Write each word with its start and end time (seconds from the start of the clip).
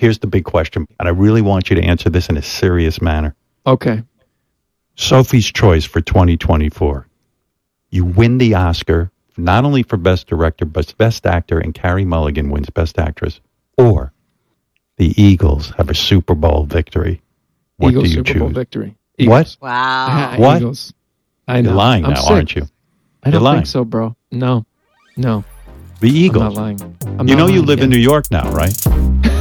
here's 0.00 0.18
the 0.18 0.26
big 0.26 0.44
question, 0.44 0.88
and 0.98 1.06
I 1.06 1.12
really 1.12 1.42
want 1.42 1.68
you 1.68 1.76
to 1.76 1.82
answer 1.82 2.08
this 2.08 2.28
in 2.30 2.36
a 2.38 2.42
serious 2.42 3.02
manner. 3.02 3.36
Okay. 3.66 4.02
Sophie's 4.96 5.46
Choice 5.52 5.84
for 5.84 6.00
2024. 6.00 7.06
You 7.90 8.04
win 8.06 8.38
the 8.38 8.54
Oscar 8.54 9.10
not 9.36 9.64
only 9.64 9.82
for 9.82 9.96
Best 9.98 10.26
Director, 10.26 10.64
but 10.64 10.94
Best 10.96 11.26
Actor, 11.26 11.58
and 11.58 11.74
Carey 11.74 12.04
Mulligan 12.04 12.50
wins 12.50 12.70
Best 12.70 12.98
Actress. 12.98 13.40
Or 13.76 14.12
the 14.96 15.12
Eagles 15.22 15.70
have 15.76 15.90
a 15.90 15.94
Super 15.94 16.34
Bowl 16.34 16.64
victory. 16.64 17.20
What 17.76 17.90
Eagles 17.90 18.04
do 18.04 18.08
you 18.10 18.14
Super 18.16 18.32
choose? 18.32 18.40
Bowl 18.40 18.50
victory. 18.50 18.96
What? 19.18 19.56
Wow. 19.60 20.36
What? 20.38 20.56
Eagles. 20.56 20.94
I 21.46 21.60
know. 21.60 21.70
You're 21.70 21.76
lying 21.78 22.04
I'm 22.06 22.12
now, 22.12 22.20
sick. 22.22 22.30
aren't 22.30 22.54
you? 22.56 22.62
I 23.22 23.30
don't 23.30 23.34
You're 23.34 23.42
lying. 23.42 23.58
think 23.58 23.66
so, 23.66 23.84
bro. 23.84 24.16
No. 24.30 24.64
No. 25.16 25.44
The 26.00 26.08
I'm 26.08 26.16
Eagles. 26.16 26.42
not 26.42 26.54
lying. 26.54 26.80
I'm 27.18 27.28
you 27.28 27.36
not 27.36 27.42
know 27.42 27.46
you 27.48 27.56
lying, 27.56 27.66
live 27.66 27.80
in 27.80 27.90
New 27.90 27.98
York 27.98 28.30
now, 28.30 28.50
right? 28.52 28.74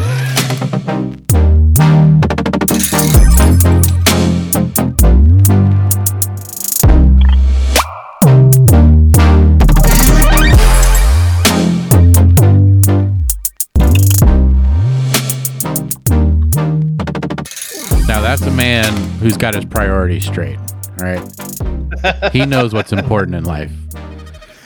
who's 19.19 19.37
got 19.37 19.53
his 19.53 19.65
priorities 19.65 20.25
straight. 20.25 20.57
All 20.57 21.05
right. 21.05 22.31
he 22.33 22.45
knows 22.45 22.73
what's 22.73 22.91
important 22.91 23.35
in 23.35 23.43
life. 23.43 23.71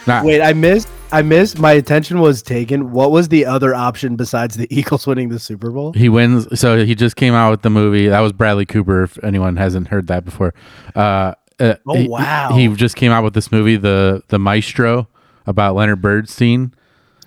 Not, 0.07 0.25
Wait, 0.25 0.41
I 0.41 0.53
missed. 0.53 0.87
I 1.13 1.21
missed. 1.21 1.59
My 1.59 1.71
attention 1.73 2.19
was 2.19 2.41
taken. 2.41 2.91
What 2.91 3.11
was 3.11 3.29
the 3.29 3.45
other 3.45 3.75
option 3.75 4.15
besides 4.15 4.55
the 4.57 4.67
Eagles 4.75 5.05
winning 5.05 5.29
the 5.29 5.39
Super 5.39 5.69
Bowl? 5.71 5.93
He 5.93 6.09
wins. 6.09 6.59
So 6.59 6.83
he 6.85 6.95
just 6.95 7.15
came 7.15 7.33
out 7.33 7.51
with 7.51 7.61
the 7.61 7.69
movie. 7.69 8.07
That 8.07 8.19
was 8.21 8.33
Bradley 8.33 8.65
Cooper. 8.65 9.03
If 9.03 9.23
anyone 9.23 9.55
hasn't 9.55 9.89
heard 9.89 10.07
that 10.07 10.25
before. 10.25 10.53
Uh, 10.95 11.35
uh, 11.59 11.75
Oh, 11.87 12.05
wow. 12.07 12.53
He, 12.55 12.67
just 12.75 12.95
came 12.95 13.11
out 13.11 13.23
with 13.23 13.33
this 13.35 13.51
movie, 13.51 13.77
the 13.77 14.23
the 14.29 14.39
Maestro, 14.39 15.07
about 15.45 15.75
Leonard 15.75 16.01
Bernstein. 16.01 16.73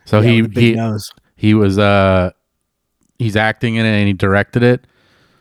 So 0.04 0.20
Yeah, 0.20 0.30
he 0.30 0.60
he 0.60 0.74
knows. 0.74 1.08
he 1.36 1.54
was 1.54 1.78
uh 1.78 2.30
he's 3.18 3.36
acting 3.36 3.76
in 3.76 3.86
it 3.86 3.98
and 3.98 4.06
he 4.08 4.12
directed 4.12 4.62
it. 4.62 4.84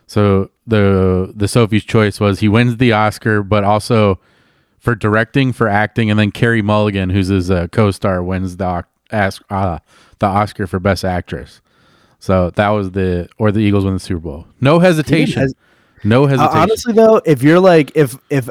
So 0.08 0.52
the 0.67 1.33
the 1.36 1.48
Sophie's 1.48 1.83
choice 1.83 2.20
was 2.20 2.39
he 2.39 2.48
wins 2.48 2.77
the 2.77 2.92
Oscar, 2.94 3.42
but 3.44 3.64
also 3.64 4.20
for 4.86 4.95
directing, 4.95 5.52
for 5.52 5.67
acting, 5.67 6.09
and 6.09 6.17
then 6.19 6.31
Carey 6.31 6.61
Mulligan, 6.61 7.09
who's 7.09 7.28
his 7.28 7.50
uh, 7.52 7.67
co-star, 7.72 8.23
wins 8.23 8.55
the 8.58 8.66
Oc- 8.66 8.88
as- 9.11 9.42
uh, 9.50 9.80
the 10.19 10.27
Oscar 10.27 10.67
for 10.67 10.80
Best 10.80 11.03
Actress. 11.03 11.59
So 12.19 12.52
that 12.52 12.69
was 12.69 12.92
the 12.92 13.27
or 13.38 13.52
the 13.52 13.59
Eagles 13.59 13.83
win 13.83 13.95
the 13.95 14.00
Super 14.00 14.22
Bowl. 14.22 14.47
No 14.61 14.80
hesitation. 14.80 15.42
hes- 15.42 15.53
no 16.03 16.23
Uh, 16.23 16.27
hesitation. 16.27 16.58
honestly, 16.58 16.94
though, 16.94 17.17
if 17.25 17.44
you're 17.44 17.59
like, 17.59 17.92
if 17.95 18.16
if 18.30 18.47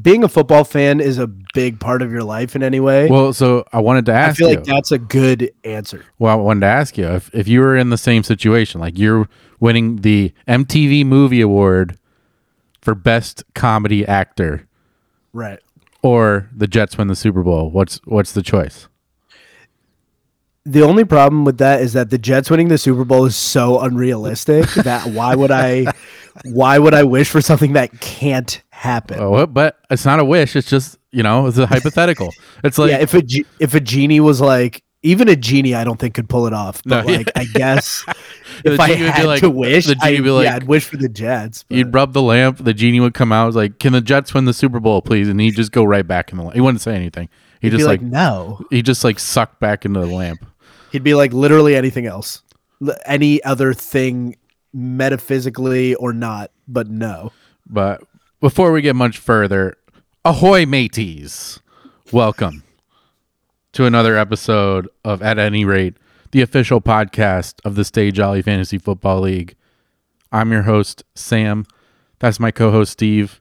being 0.00 0.24
a 0.24 0.28
football 0.28 0.64
fan 0.64 1.00
is 1.00 1.18
a 1.18 1.26
big 1.26 1.78
part 1.80 2.00
of 2.02 2.10
your 2.12 2.22
life 2.24 2.54
in 2.56 2.62
any 2.62 2.80
way, 2.80 3.08
well, 3.10 3.32
so 3.32 3.64
I 3.72 3.80
wanted 3.80 4.06
to 4.06 4.12
ask. 4.12 4.32
I 4.32 4.34
feel 4.36 4.50
you. 4.50 4.56
like 4.56 4.64
that's 4.64 4.92
a 4.92 4.98
good 4.98 5.50
answer. 5.64 6.04
Well, 6.18 6.32
I 6.32 6.40
wanted 6.40 6.60
to 6.60 6.66
ask 6.66 6.96
you 6.96 7.06
if, 7.08 7.34
if 7.34 7.48
you 7.48 7.60
were 7.60 7.76
in 7.76 7.90
the 7.90 7.98
same 7.98 8.22
situation, 8.22 8.80
like 8.80 8.98
you're 8.98 9.28
winning 9.60 9.96
the 9.96 10.32
MTV 10.48 11.04
Movie 11.04 11.40
Award 11.42 11.98
for 12.80 12.94
Best 12.94 13.44
Comedy 13.54 14.06
Actor, 14.06 14.66
Right. 15.32 15.60
or 16.02 16.48
the 16.54 16.66
Jets 16.66 16.98
win 16.98 17.08
the 17.08 17.16
Super 17.16 17.42
Bowl. 17.42 17.70
What's 17.70 18.00
what's 18.04 18.32
the 18.32 18.42
choice? 18.42 18.88
The 20.64 20.82
only 20.82 21.04
problem 21.04 21.44
with 21.44 21.58
that 21.58 21.80
is 21.80 21.92
that 21.94 22.10
the 22.10 22.18
Jets 22.18 22.48
winning 22.48 22.68
the 22.68 22.78
Super 22.78 23.04
Bowl 23.04 23.24
is 23.24 23.34
so 23.34 23.80
unrealistic 23.80 24.66
that 24.76 25.06
why 25.08 25.34
would 25.34 25.50
I 25.50 25.92
why 26.44 26.78
would 26.78 26.94
I 26.94 27.02
wish 27.02 27.28
for 27.30 27.40
something 27.40 27.72
that 27.72 28.00
can't 28.00 28.62
happen? 28.70 29.18
Oh, 29.20 29.46
but 29.46 29.78
it's 29.90 30.04
not 30.04 30.20
a 30.20 30.24
wish. 30.24 30.54
It's 30.54 30.70
just 30.70 30.98
you 31.10 31.22
know, 31.22 31.46
it's 31.46 31.58
a 31.58 31.66
hypothetical. 31.66 32.32
It's 32.64 32.78
like 32.78 32.90
yeah, 32.90 32.98
if 32.98 33.12
a 33.14 33.22
if 33.58 33.74
a 33.74 33.80
genie 33.80 34.20
was 34.20 34.40
like 34.40 34.84
even 35.02 35.28
a 35.28 35.34
genie, 35.34 35.74
I 35.74 35.82
don't 35.82 35.98
think 35.98 36.14
could 36.14 36.28
pull 36.28 36.46
it 36.46 36.52
off. 36.52 36.80
But 36.84 37.06
No, 37.06 37.12
like, 37.12 37.30
I 37.34 37.44
guess 37.44 38.04
The 38.06 38.14
if 38.64 38.78
I 38.80 38.88
genie 38.88 39.02
would 39.02 39.06
be 39.06 39.12
had 39.12 39.26
like- 39.26 39.40
to 39.40 39.50
wish, 39.50 39.86
the 39.86 39.94
genie 39.94 40.16
I, 40.16 40.20
would 40.20 40.24
be 40.24 40.30
like- 40.30 40.44
yeah, 40.44 40.56
I'd 40.56 40.64
wish 40.68 40.84
for 40.84 40.96
the 40.96 41.08
Jets. 41.08 41.64
but- 41.68 41.76
you'd 41.76 41.92
rub 41.94 42.12
the 42.12 42.22
lamp, 42.22 42.58
the 42.64 42.74
genie 42.74 43.00
would 43.00 43.14
come 43.14 43.32
out. 43.32 43.46
Was 43.46 43.56
like, 43.56 43.78
can 43.78 43.92
the 43.92 44.00
Jets 44.00 44.32
win 44.34 44.44
the 44.44 44.52
Super 44.54 44.80
Bowl, 44.80 45.02
please? 45.02 45.28
And 45.28 45.40
he'd 45.40 45.54
just 45.56 45.72
go 45.72 45.84
right 45.84 46.06
back 46.06 46.30
in 46.32 46.38
the. 46.38 46.44
lamp. 46.44 46.54
He 46.54 46.60
wouldn't 46.60 46.80
say 46.80 46.94
anything. 46.94 47.28
He 47.60 47.68
He'd 47.68 47.76
just 47.76 47.80
be 47.82 47.84
like, 47.86 48.00
like, 48.02 48.10
no. 48.10 48.60
he 48.70 48.82
just 48.82 49.04
like 49.04 49.18
sucked 49.18 49.60
back 49.60 49.84
into 49.84 50.00
the 50.00 50.06
lamp. 50.06 50.44
He'd 50.90 51.04
be 51.04 51.14
like 51.14 51.32
literally 51.32 51.74
anything 51.76 52.06
else, 52.06 52.42
any 53.06 53.42
other 53.44 53.72
thing, 53.72 54.36
metaphysically 54.74 55.94
or 55.96 56.12
not, 56.12 56.50
but 56.68 56.88
no. 56.88 57.32
But 57.66 58.02
before 58.40 58.72
we 58.72 58.82
get 58.82 58.94
much 58.96 59.18
further, 59.18 59.76
ahoy, 60.24 60.66
mateys! 60.66 61.60
Welcome 62.12 62.62
to 63.72 63.84
another 63.86 64.16
episode 64.18 64.88
of 65.04 65.22
At 65.22 65.38
Any 65.38 65.64
Rate, 65.64 65.96
the 66.32 66.42
official 66.42 66.80
podcast 66.80 67.54
of 67.64 67.74
the 67.74 67.84
Stay 67.84 68.10
Jolly 68.10 68.42
Fantasy 68.42 68.78
Football 68.78 69.20
League. 69.20 69.54
I'm 70.32 70.50
your 70.50 70.62
host, 70.62 71.04
Sam. 71.14 71.66
That's 72.18 72.40
my 72.40 72.50
co 72.50 72.70
host, 72.70 72.92
Steve, 72.92 73.40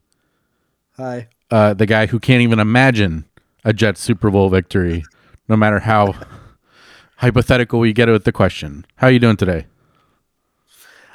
Hi. 0.97 1.29
uh, 1.49 1.73
the 1.73 1.85
guy 1.85 2.05
who 2.07 2.19
can't 2.19 2.41
even 2.41 2.59
imagine 2.59 3.25
a 3.63 3.73
Jets 3.73 4.01
Super 4.01 4.29
Bowl 4.29 4.49
victory, 4.49 5.03
no 5.47 5.55
matter 5.55 5.79
how 5.79 6.15
hypothetical 7.17 7.79
we 7.79 7.93
get 7.93 8.09
with 8.09 8.25
the 8.25 8.31
question. 8.31 8.85
How 8.95 9.07
are 9.07 9.11
you 9.11 9.19
doing 9.19 9.37
today? 9.37 9.67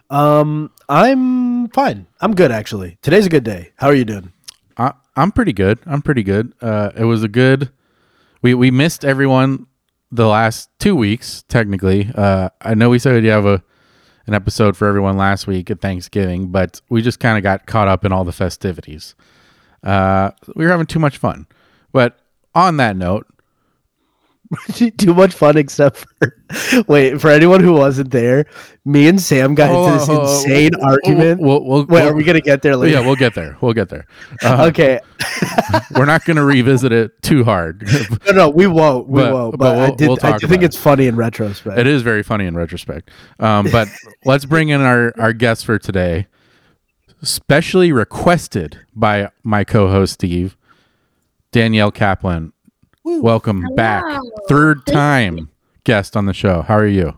Um, 0.08 0.70
I'm 0.88 1.68
fine. 1.70 2.06
I'm 2.20 2.34
good 2.34 2.52
actually. 2.52 2.96
Today's 3.02 3.26
a 3.26 3.28
good 3.30 3.44
day. 3.44 3.72
How 3.76 3.88
are 3.88 3.94
you 3.94 4.04
doing? 4.04 4.32
I, 4.78 4.92
I'm 5.16 5.32
pretty 5.32 5.52
good. 5.52 5.80
I'm 5.84 6.00
pretty 6.00 6.22
good. 6.22 6.52
Uh, 6.60 6.90
it 6.96 7.04
was 7.04 7.22
a 7.24 7.28
good. 7.28 7.70
We 8.40 8.54
we 8.54 8.70
missed 8.70 9.04
everyone 9.04 9.66
the 10.16 10.26
last 10.26 10.70
two 10.78 10.96
weeks. 10.96 11.44
Technically, 11.48 12.10
uh, 12.14 12.48
I 12.60 12.74
know 12.74 12.90
we 12.90 12.98
said 12.98 13.22
you 13.24 13.30
have 13.30 13.46
a 13.46 13.62
an 14.26 14.34
episode 14.34 14.76
for 14.76 14.88
everyone 14.88 15.16
last 15.16 15.46
week 15.46 15.70
at 15.70 15.80
Thanksgiving, 15.80 16.48
but 16.48 16.80
we 16.88 17.00
just 17.00 17.20
kind 17.20 17.38
of 17.38 17.44
got 17.44 17.66
caught 17.66 17.86
up 17.86 18.04
in 18.04 18.10
all 18.10 18.24
the 18.24 18.32
festivities. 18.32 19.14
Uh, 19.84 20.32
we 20.56 20.64
were 20.64 20.70
having 20.72 20.86
too 20.86 20.98
much 20.98 21.16
fun. 21.16 21.46
But 21.92 22.18
on 22.52 22.76
that 22.78 22.96
note, 22.96 23.26
Too 24.98 25.14
much 25.14 25.34
fun, 25.34 25.56
except 25.56 26.04
for 26.18 26.36
wait 26.86 27.20
for 27.20 27.30
anyone 27.30 27.60
who 27.60 27.72
wasn't 27.72 28.10
there. 28.10 28.46
Me 28.84 29.08
and 29.08 29.20
Sam 29.20 29.54
got 29.54 29.70
into 29.70 29.98
this 29.98 30.08
Oh, 30.08 30.12
oh, 30.12 30.20
oh, 30.22 30.36
insane 30.42 30.70
argument. 30.76 31.40
We'll, 31.40 31.64
we'll, 31.64 31.80
wait, 31.80 31.88
we'll- 31.88 32.08
are 32.08 32.14
we 32.14 32.22
gonna 32.22 32.40
get 32.40 32.62
there 32.62 32.76
later? 32.76 32.94
yeah, 33.00 33.04
we'll 33.04 33.16
get 33.16 33.34
there. 33.34 33.56
We'll 33.60 33.72
get 33.72 33.88
there. 33.88 34.06
Uh, 34.44 34.66
okay. 34.68 35.00
We're 35.96 36.04
not 36.04 36.24
going 36.24 36.36
to 36.36 36.44
revisit 36.44 36.92
it 36.92 37.20
too 37.22 37.42
hard. 37.44 37.88
No, 38.26 38.32
no, 38.32 38.48
we 38.50 38.66
won't. 38.66 39.08
We 39.08 39.22
But- 39.22 39.32
won't. 39.32 39.58
but 39.58 39.74
But, 39.74 39.92
I 39.92 39.94
did. 39.94 40.24
I 40.24 40.38
do 40.38 40.46
think 40.46 40.62
it's 40.62 40.76
funny 40.76 41.06
in 41.06 41.16
retrospect. 41.16 41.78
It 41.78 41.86
is 41.86 42.02
very 42.02 42.22
funny 42.22 42.46
in 42.46 42.56
retrospect. 42.56 43.10
Um, 43.40 43.68
but 43.70 43.88
let's 44.24 44.44
bring 44.44 44.68
in 44.68 44.80
our, 44.80 45.12
our 45.18 45.32
guest 45.32 45.64
for 45.64 45.78
today, 45.78 46.26
specially 47.22 47.92
requested 47.92 48.80
by 48.94 49.30
my 49.42 49.64
co 49.64 49.88
host, 49.88 50.14
Steve, 50.14 50.56
Danielle 51.52 51.90
Kaplan. 51.92 52.52
Welcome 53.06 53.64
back. 53.76 54.02
Third 54.48 54.84
time 54.84 55.48
guest 55.84 56.16
on 56.16 56.26
the 56.26 56.34
show. 56.34 56.62
How 56.62 56.76
are 56.76 56.88
you? 56.88 57.16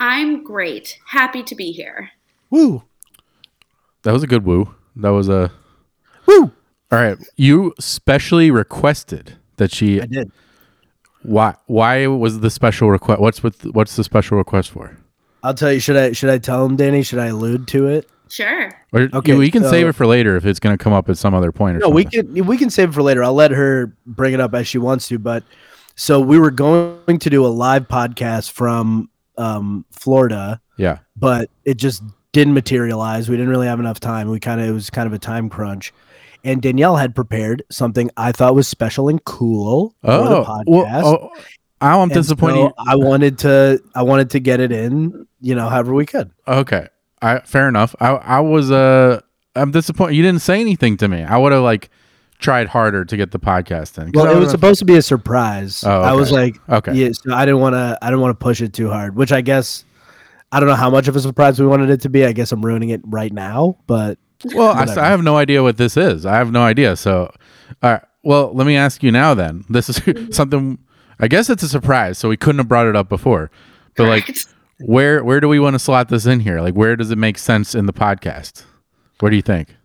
I'm 0.00 0.42
great. 0.42 0.98
Happy 1.06 1.44
to 1.44 1.54
be 1.54 1.70
here. 1.70 2.10
Woo. 2.50 2.82
That 4.02 4.12
was 4.12 4.24
a 4.24 4.26
good 4.26 4.44
woo. 4.44 4.74
That 4.96 5.10
was 5.10 5.28
a. 5.28 5.52
Woo. 6.26 6.50
All 6.90 6.98
right. 6.98 7.16
You 7.36 7.72
specially 7.78 8.50
requested 8.50 9.36
that 9.56 9.72
she. 9.72 10.00
I 10.00 10.06
did. 10.06 10.32
Why? 11.22 11.54
Why 11.66 12.08
was 12.08 12.40
the 12.40 12.50
special 12.50 12.90
request? 12.90 13.20
What's 13.20 13.40
with? 13.40 13.64
What's 13.66 13.94
the 13.94 14.02
special 14.02 14.36
request 14.36 14.70
for? 14.70 14.98
I'll 15.44 15.54
tell 15.54 15.72
you. 15.72 15.78
Should 15.78 15.96
I? 15.96 16.10
Should 16.10 16.30
I 16.30 16.38
tell 16.38 16.66
him, 16.66 16.74
Danny? 16.74 17.04
Should 17.04 17.20
I 17.20 17.26
allude 17.26 17.68
to 17.68 17.86
it? 17.86 18.08
Sure. 18.32 18.70
Or 18.92 19.08
Okay, 19.12 19.34
we 19.36 19.50
can 19.50 19.62
so- 19.62 19.70
save 19.70 19.86
it 19.86 19.92
for 19.92 20.06
later 20.06 20.36
if 20.36 20.46
it's 20.46 20.58
going 20.58 20.76
to 20.76 20.82
come 20.82 20.92
up 20.94 21.08
at 21.10 21.18
some 21.18 21.34
other 21.34 21.52
point. 21.52 21.76
Or 21.76 21.80
No, 21.80 21.88
we 21.90 22.04
can. 22.06 22.46
We 22.46 22.56
can 22.56 22.70
save 22.70 22.88
it 22.88 22.92
for 22.92 23.02
later. 23.02 23.22
I'll 23.22 23.34
let 23.34 23.50
her 23.50 23.94
bring 24.06 24.32
it 24.32 24.40
up 24.40 24.54
as 24.54 24.66
she 24.66 24.78
wants 24.78 25.06
to. 25.08 25.18
But 25.18 25.44
so 25.96 26.18
we 26.18 26.38
were 26.38 26.50
going 26.50 27.18
to 27.18 27.28
do 27.30 27.44
a 27.44 27.48
live 27.48 27.88
podcast 27.88 28.52
from 28.52 29.10
um, 29.36 29.84
Florida, 29.92 30.60
Yeah. 30.78 30.98
but 31.16 31.50
it 31.66 31.76
just 31.76 32.02
didn't 32.32 32.54
materialize. 32.54 33.28
We 33.28 33.36
didn't 33.36 33.50
really 33.50 33.66
have 33.66 33.80
enough 33.80 34.00
time. 34.00 34.30
We 34.30 34.40
kind 34.40 34.60
of 34.62 34.68
it 34.68 34.72
was 34.72 34.88
kind 34.88 35.06
of 35.06 35.12
a 35.12 35.18
time 35.18 35.50
crunch. 35.50 35.92
And 36.44 36.60
Danielle 36.62 36.96
had 36.96 37.14
prepared 37.14 37.62
something 37.70 38.10
I 38.16 38.32
thought 38.32 38.54
was 38.54 38.66
special 38.66 39.08
and 39.08 39.22
cool 39.24 39.94
for 40.02 40.10
the 40.10 40.36
Oh, 40.38 40.44
podcast. 40.44 40.64
well, 40.66 41.30
oh, 41.30 41.30
I'm 41.82 42.00
And 42.04 42.12
disappointed. 42.12 42.56
so 42.68 42.74
I 42.78 42.96
wanted 42.96 43.38
to 43.40 43.82
I 43.94 44.02
wanted 44.02 44.30
to 44.30 44.40
get 44.40 44.58
it 44.60 44.72
in, 44.72 45.26
you 45.40 45.54
know, 45.54 45.68
however 45.68 45.92
we 45.94 46.06
could. 46.06 46.30
okay, 46.48 46.88
I 47.22 47.40
fair 47.40 47.68
enough. 47.68 47.94
I 48.00 48.08
I 48.10 48.40
was 48.40 48.70
uh 48.70 49.20
I'm 49.56 49.70
disappointed. 49.70 50.16
You 50.16 50.22
didn't 50.22 50.42
say 50.42 50.60
anything 50.60 50.96
to 50.98 51.08
me. 51.08 51.22
I 51.22 51.36
would 51.38 51.52
have 51.52 51.62
like 51.62 51.90
tried 52.38 52.68
harder 52.68 53.04
to 53.04 53.16
get 53.16 53.30
the 53.30 53.38
podcast 53.38 53.98
in. 53.98 54.10
'Cause 54.12 54.22
Well, 54.22 54.24
it 54.24 54.28
was 54.30 54.36
would've- 54.46 54.50
supposed 54.50 54.78
to 54.80 54.84
be 54.84 54.96
a 54.96 55.02
surprise. 55.02 55.84
Oh, 55.86 56.00
I 56.02 56.12
was 56.12 56.32
like, 56.32 56.58
okay. 56.68 56.92
yeah, 56.94 57.10
so 57.12 57.32
I 57.34 57.44
didn't 57.46 57.60
want 57.60 57.74
to 57.74 57.96
I 58.02 58.06
didn't 58.06 58.20
want 58.20 58.38
to 58.38 58.42
push 58.42 58.60
it 58.60 58.72
too 58.72 58.90
hard, 58.90 59.14
which 59.16 59.30
I 59.32 59.40
guess 59.42 59.84
I 60.50 60.58
don't 60.60 60.68
know 60.68 60.74
how 60.74 60.90
much 60.90 61.06
of 61.08 61.16
a 61.16 61.20
surprise 61.20 61.60
we 61.60 61.66
wanted 61.66 61.88
it 61.90 62.00
to 62.02 62.08
be. 62.08 62.26
I 62.26 62.32
guess 62.32 62.50
I'm 62.52 62.64
ruining 62.64 62.90
it 62.90 63.00
right 63.06 63.32
now, 63.32 63.76
but 63.86 64.18
Well, 64.54 64.72
I, 64.72 64.82
I 64.82 65.08
have 65.08 65.22
no 65.22 65.36
idea 65.36 65.62
what 65.62 65.76
this 65.76 65.96
is. 65.96 66.26
I 66.26 66.34
have 66.36 66.50
no 66.50 66.62
idea. 66.62 66.96
So, 66.96 67.32
all 67.82 67.90
right. 67.92 68.02
Well, 68.24 68.52
let 68.54 68.66
me 68.66 68.76
ask 68.76 69.02
you 69.02 69.10
now. 69.12 69.34
Then 69.34 69.64
this 69.70 69.88
is 69.88 70.00
something. 70.36 70.78
I 71.20 71.28
guess 71.28 71.48
it's 71.48 71.62
a 71.62 71.68
surprise. 71.68 72.18
So 72.18 72.28
we 72.28 72.36
couldn't 72.36 72.58
have 72.58 72.68
brought 72.68 72.86
it 72.86 72.96
up 72.96 73.08
before. 73.08 73.50
But 73.96 74.08
like, 74.08 74.24
Correct. 74.26 74.46
Where 74.84 75.22
where 75.24 75.40
do 75.40 75.48
we 75.48 75.58
want 75.60 75.74
to 75.74 75.78
slot 75.78 76.08
this 76.08 76.26
in 76.26 76.40
here? 76.40 76.60
Like, 76.60 76.74
where 76.74 76.96
does 76.96 77.10
it 77.10 77.18
make 77.18 77.38
sense 77.38 77.74
in 77.74 77.86
the 77.86 77.92
podcast? 77.92 78.64
What 79.20 79.30
do 79.30 79.36
you 79.36 79.42
think? 79.42 79.76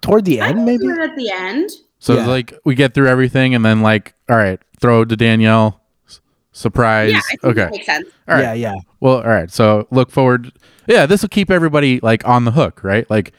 toward 0.00 0.24
the 0.24 0.40
end, 0.40 0.56
can 0.56 0.64
maybe. 0.64 0.88
at 0.88 1.14
the 1.16 1.30
end. 1.30 1.70
So 2.00 2.14
Yeah. 2.16 2.26
like 2.26 2.52
we 2.64 2.74
get 2.74 2.94
through 2.94 3.06
everything, 3.08 3.54
and 3.54 3.64
then 3.64 3.80
like, 3.80 4.14
all 4.28 4.36
right, 4.36 4.60
throw 4.80 5.02
it 5.02 5.08
to 5.10 5.16
Danielle. 5.16 5.80
S- 6.08 6.20
Surprise. 6.52 7.12
Yeah, 7.12 7.18
I 7.18 7.20
think 7.20 7.44
okay. 7.44 7.54
that 7.60 7.70
makes 7.70 7.86
sense. 7.86 8.08
All 8.28 8.34
right. 8.34 8.42
Yeah, 8.42 8.52
yeah. 8.54 8.74
Well, 9.00 9.18
all 9.18 9.28
right. 9.28 9.50
So 9.50 9.86
look 9.92 10.10
forward. 10.10 10.52
Yeah, 10.88 11.06
this 11.06 11.22
will 11.22 11.28
keep 11.28 11.50
everybody 11.50 12.00
like 12.00 12.26
on 12.26 12.44
the 12.44 12.50
hook, 12.50 12.82
right? 12.84 13.08
Like, 13.08 13.32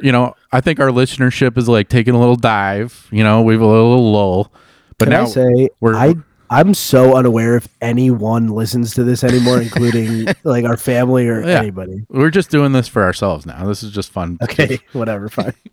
you 0.00 0.12
know, 0.12 0.34
I 0.52 0.60
think 0.60 0.78
our 0.80 0.88
listenership 0.90 1.58
is 1.58 1.68
like 1.68 1.88
taking 1.88 2.14
a 2.14 2.18
little 2.20 2.36
dive. 2.36 3.08
You 3.10 3.24
know, 3.24 3.42
we've 3.42 3.60
a 3.60 3.66
little 3.66 4.12
lull, 4.12 4.52
but 4.98 5.06
Can 5.06 5.12
now 5.12 5.22
I 5.24 5.26
say 5.26 5.68
we're- 5.80 5.96
I 5.98 6.14
I'm 6.50 6.74
so 6.74 7.16
unaware 7.16 7.56
if 7.56 7.68
anyone 7.80 8.48
listens 8.48 8.94
to 8.94 9.04
this 9.04 9.24
anymore, 9.24 9.60
including 9.60 10.26
like 10.44 10.64
our 10.64 10.76
family 10.76 11.26
or 11.28 11.40
Yeah. 11.40 11.58
anybody. 11.60 12.04
we're 12.08 12.30
just 12.30 12.50
doing 12.50 12.72
this 12.72 12.88
for 12.88 13.02
ourselves 13.02 13.46
now. 13.46 13.66
This 13.66 13.82
is 13.82 13.92
just 13.92 14.10
fun. 14.12 14.38
Okay, 14.42 14.80
whatever, 14.92 15.28
fine. 15.28 15.54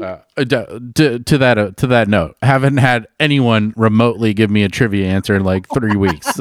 Uh, 0.00 0.16
to, 0.36 1.20
to, 1.24 1.38
that 1.38 1.56
uh, 1.56 1.70
to 1.76 1.86
that 1.86 2.08
note, 2.08 2.36
haven't 2.42 2.78
had 2.78 3.06
anyone 3.20 3.72
remotely 3.76 4.34
give 4.34 4.50
me 4.50 4.64
a 4.64 4.68
trivia 4.68 5.06
answer 5.06 5.36
in 5.36 5.44
like 5.44 5.68
three 5.72 5.94
weeks. 5.94 6.40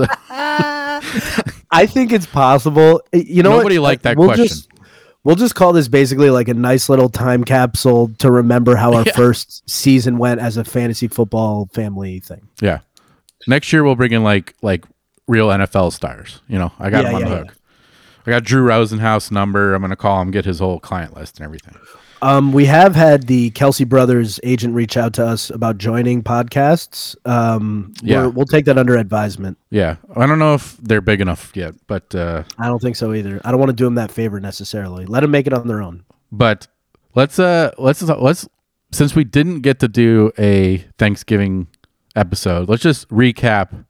I 0.72 1.86
think 1.88 2.12
it's 2.12 2.26
possible. 2.26 3.02
You 3.12 3.44
know, 3.44 3.52
what? 3.52 3.58
Nobody 3.58 3.78
liked 3.78 4.02
that 4.04 4.18
we'll 4.18 4.30
question. 4.30 4.48
Just, 4.48 4.70
we'll 5.24 5.36
just 5.36 5.54
call 5.54 5.72
this 5.72 5.88
basically 5.88 6.32
like 6.32 6.48
a 6.48 6.56
nice 6.56 6.90
little 6.90 7.10
time 7.10 7.44
capsule 7.44 8.10
to 8.18 8.32
remember 8.32 8.76
how 8.76 8.94
our 8.96 9.04
Yeah. 9.06 9.14
first 9.16 9.70
season 9.70 10.18
went 10.18 10.40
as 10.42 10.58
a 10.58 10.64
fantasy 10.64 11.08
football 11.08 11.70
family 11.74 12.22
thing. 12.22 12.48
yeah. 12.60 12.80
Next 13.48 13.72
year 13.74 13.84
we'll 13.84 13.96
bring 13.96 14.12
in 14.14 14.24
like 14.24 14.54
like 14.62 14.86
real 15.28 15.50
NFL 15.50 15.94
stars. 15.94 16.42
You 16.48 16.58
know, 16.60 16.72
I 16.80 16.90
got 16.90 17.04
Yeah, 17.04 17.10
him 17.10 17.16
on 17.16 17.22
yeah, 17.22 17.30
the 17.30 17.38
hook. 17.46 17.56
I 18.26 18.32
got 18.32 18.44
Drew 18.44 18.66
Rosenhaus 18.66 19.32
number. 19.32 19.74
I'm 19.74 19.82
gonna 19.82 19.96
call 19.96 20.22
him, 20.22 20.32
get 20.32 20.46
his 20.46 20.60
whole 20.60 20.80
client 20.80 21.16
list 21.16 21.38
and 21.40 21.46
everything. 21.46 21.76
Um, 22.22 22.54
we 22.54 22.64
have 22.68 22.96
had 22.96 23.28
the 23.28 23.52
Kelce 23.52 23.86
brothers 23.86 24.40
agent 24.44 24.74
reach 24.74 24.96
out 24.96 25.12
to 25.16 25.26
us 25.26 25.50
about 25.50 25.78
joining 25.78 26.24
podcasts. 26.24 27.18
Um, 27.30 27.94
Yeah. 28.02 28.20
we're- 28.22 28.32
we'll 28.32 28.46
take 28.46 28.64
that 28.64 28.78
under 28.78 28.96
advisement. 28.96 29.58
Yeah, 29.72 29.98
I 30.16 30.26
don't 30.26 30.40
know 30.40 30.54
if 30.54 30.78
they're 30.78 31.02
big 31.02 31.20
enough 31.20 31.52
yet, 31.54 31.74
but 31.86 32.16
uh, 32.16 32.44
I 32.58 32.68
don't 32.68 32.82
think 32.82 32.96
so 32.96 33.14
either. 33.14 33.42
I 33.44 33.52
don't 33.52 33.60
want 33.60 33.72
to 33.72 33.76
do 33.76 33.84
them 33.84 33.96
that 33.96 34.10
favor 34.10 34.40
necessarily. 34.40 35.06
Let 35.06 35.20
them 35.20 35.32
make 35.32 35.48
it 35.48 35.54
on 35.54 35.68
their 35.68 35.82
own. 35.82 36.04
but 36.32 36.68
let's 37.14 37.38
uh 37.40 37.72
let's 37.78 38.02
let's 38.02 38.48
since 38.92 39.16
we 39.16 39.24
didn't 39.26 39.60
get 39.60 39.80
to 39.82 39.88
do 39.90 40.32
a 40.40 40.78
Thanksgiving 40.98 41.68
episode, 42.16 42.70
let's 42.70 42.84
just 42.84 43.08
recap 43.10 43.86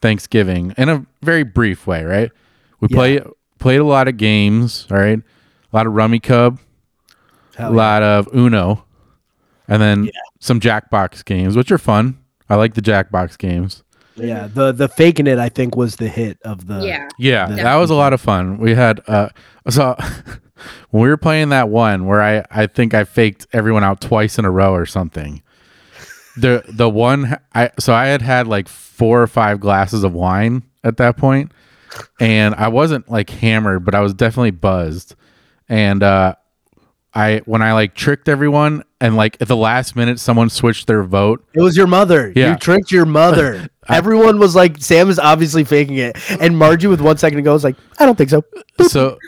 Thanksgiving 0.00 0.72
in 0.78 0.88
a 0.88 1.04
very 1.22 1.42
brief 1.42 1.86
way, 1.86 2.04
right? 2.04 2.30
We 2.80 2.88
Yeah. 2.90 2.96
play 2.96 3.20
played 3.58 3.80
a 3.80 3.84
lot 3.84 4.08
of 4.08 4.16
games, 4.16 4.86
all 4.90 4.96
right? 4.98 5.18
A 5.72 5.76
lot 5.76 5.86
of 5.86 5.92
Rummikub, 5.92 6.58
a 6.58 7.60
Hell 7.60 7.70
yeah. 7.72 7.76
lot 7.76 8.02
of 8.02 8.28
Uno, 8.34 8.84
and 9.68 9.82
then 9.82 10.10
some 10.38 10.60
Jackbox 10.60 11.24
games, 11.24 11.56
which 11.56 11.70
are 11.70 11.76
fun. 11.78 12.16
I 12.48 12.56
like 12.56 12.74
the 12.74 12.80
Jackbox 12.82 13.36
games. 13.36 13.82
Yeah, 14.16 14.48
the 14.52 14.72
the 14.72 14.88
faking 14.88 15.26
it 15.26 15.38
I 15.38 15.48
think 15.50 15.76
was 15.76 15.96
the 15.96 16.08
hit 16.08 16.38
of 16.42 16.66
the 16.66 16.80
yeah. 16.86 17.08
Yeah, 17.18 17.46
The- 17.46 17.56
that 17.56 17.76
was 17.76 17.90
a 17.90 17.94
lot 17.94 18.12
of 18.12 18.20
fun. 18.20 18.58
We 18.58 18.74
had 18.74 19.00
uh 19.06 19.28
so 19.68 19.94
when 20.90 21.02
we 21.02 21.08
were 21.08 21.16
playing 21.16 21.50
that 21.50 21.68
one 21.68 22.06
where 22.06 22.20
I 22.22 22.44
I 22.50 22.66
think 22.66 22.94
I 22.94 23.04
faked 23.04 23.46
everyone 23.52 23.84
out 23.84 24.00
twice 24.00 24.38
in 24.38 24.44
a 24.44 24.50
row 24.50 24.72
or 24.74 24.86
something. 24.86 25.42
The 26.40 26.64
the 26.68 26.88
one 26.88 27.36
I 27.54 27.70
so 27.78 27.92
I 27.94 28.06
had 28.06 28.22
had 28.22 28.46
like 28.46 28.68
four 28.68 29.22
or 29.22 29.26
five 29.26 29.60
glasses 29.60 30.04
of 30.04 30.12
wine 30.12 30.62
at 30.82 30.96
that 30.98 31.16
point 31.16 31.52
and 32.20 32.54
I 32.54 32.68
wasn't 32.68 33.10
like 33.10 33.30
hammered, 33.30 33.84
but 33.84 33.94
I 33.94 34.00
was 34.00 34.14
definitely 34.14 34.52
buzzed. 34.52 35.14
And 35.68 36.02
uh 36.02 36.34
I 37.12 37.38
when 37.44 37.62
I 37.62 37.72
like 37.72 37.94
tricked 37.94 38.28
everyone 38.28 38.84
and 39.00 39.16
like 39.16 39.36
at 39.40 39.48
the 39.48 39.56
last 39.56 39.96
minute 39.96 40.20
someone 40.20 40.48
switched 40.50 40.86
their 40.86 41.02
vote. 41.02 41.44
It 41.54 41.60
was 41.60 41.76
your 41.76 41.88
mother. 41.88 42.32
Yeah. 42.36 42.52
You 42.52 42.56
tricked 42.58 42.92
your 42.92 43.06
mother. 43.06 43.68
Everyone 43.88 44.38
was 44.38 44.54
like, 44.54 44.78
Sam 44.78 45.10
is 45.10 45.18
obviously 45.18 45.64
faking 45.64 45.96
it. 45.96 46.16
And 46.40 46.56
Margie 46.56 46.86
with 46.86 47.00
one 47.00 47.18
second 47.18 47.40
ago 47.40 47.52
was 47.52 47.64
like, 47.64 47.74
I 47.98 48.06
don't 48.06 48.16
think 48.16 48.30
so. 48.30 48.44
so 48.86 49.18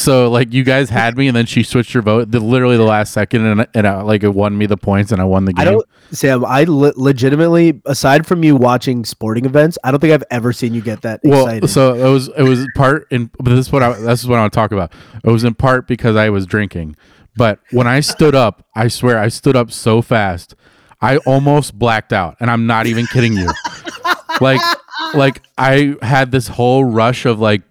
so 0.00 0.30
like 0.30 0.52
you 0.52 0.64
guys 0.64 0.90
had 0.90 1.16
me 1.16 1.28
and 1.28 1.36
then 1.36 1.46
she 1.46 1.62
switched 1.62 1.92
her 1.92 2.02
vote. 2.02 2.30
The, 2.30 2.40
literally 2.40 2.76
the 2.76 2.84
last 2.84 3.12
second 3.12 3.44
and, 3.44 3.66
and 3.74 3.86
uh, 3.86 4.04
like 4.04 4.22
it 4.22 4.34
won 4.34 4.56
me 4.56 4.66
the 4.66 4.76
points 4.76 5.12
and 5.12 5.20
i 5.20 5.24
won 5.24 5.44
the 5.44 5.52
game 5.52 5.62
I 5.62 5.70
don't 5.70 5.86
Sam, 6.10 6.44
I 6.44 6.64
le- 6.64 6.94
legitimately 6.96 7.82
aside 7.84 8.26
from 8.26 8.42
you 8.42 8.56
watching 8.56 9.04
sporting 9.04 9.44
events, 9.44 9.76
I 9.84 9.90
don't 9.90 10.00
think 10.00 10.14
I've 10.14 10.24
ever 10.30 10.54
seen 10.54 10.72
you 10.72 10.80
get 10.80 11.02
that 11.02 11.20
well 11.22 11.46
excited. 11.46 11.68
so 11.68 11.94
it 11.94 12.10
was 12.10 12.28
it 12.28 12.44
was 12.44 12.66
part 12.74 13.06
in 13.10 13.30
but 13.38 13.50
this 13.50 13.66
is 13.66 13.72
what 13.72 13.82
i 13.82 13.92
this 13.92 14.20
is 14.20 14.26
what 14.26 14.36
i 14.36 14.40
want 14.40 14.52
to 14.52 14.56
talk 14.56 14.72
about. 14.72 14.92
It 15.22 15.30
was 15.30 15.44
in 15.44 15.54
part 15.54 15.86
because 15.86 16.16
i 16.16 16.30
was 16.30 16.46
drinking. 16.46 16.96
But 17.36 17.60
when 17.70 17.86
i 17.86 18.00
stood 18.00 18.34
up 18.34 18.66
i 18.74 18.88
swear 18.88 19.18
i 19.18 19.28
stood 19.28 19.54
up 19.54 19.70
so 19.70 20.00
fast 20.02 20.54
i 21.00 21.18
almost 21.18 21.78
blacked 21.78 22.12
out 22.12 22.36
and 22.40 22.50
i'm 22.50 22.66
not 22.66 22.86
even 22.86 23.06
kidding 23.06 23.34
you. 23.34 23.48
Like 24.40 24.60
like 25.14 25.42
i 25.56 25.96
had 26.02 26.30
this 26.30 26.48
whole 26.48 26.84
rush 26.84 27.26
of 27.26 27.38
like 27.38 27.62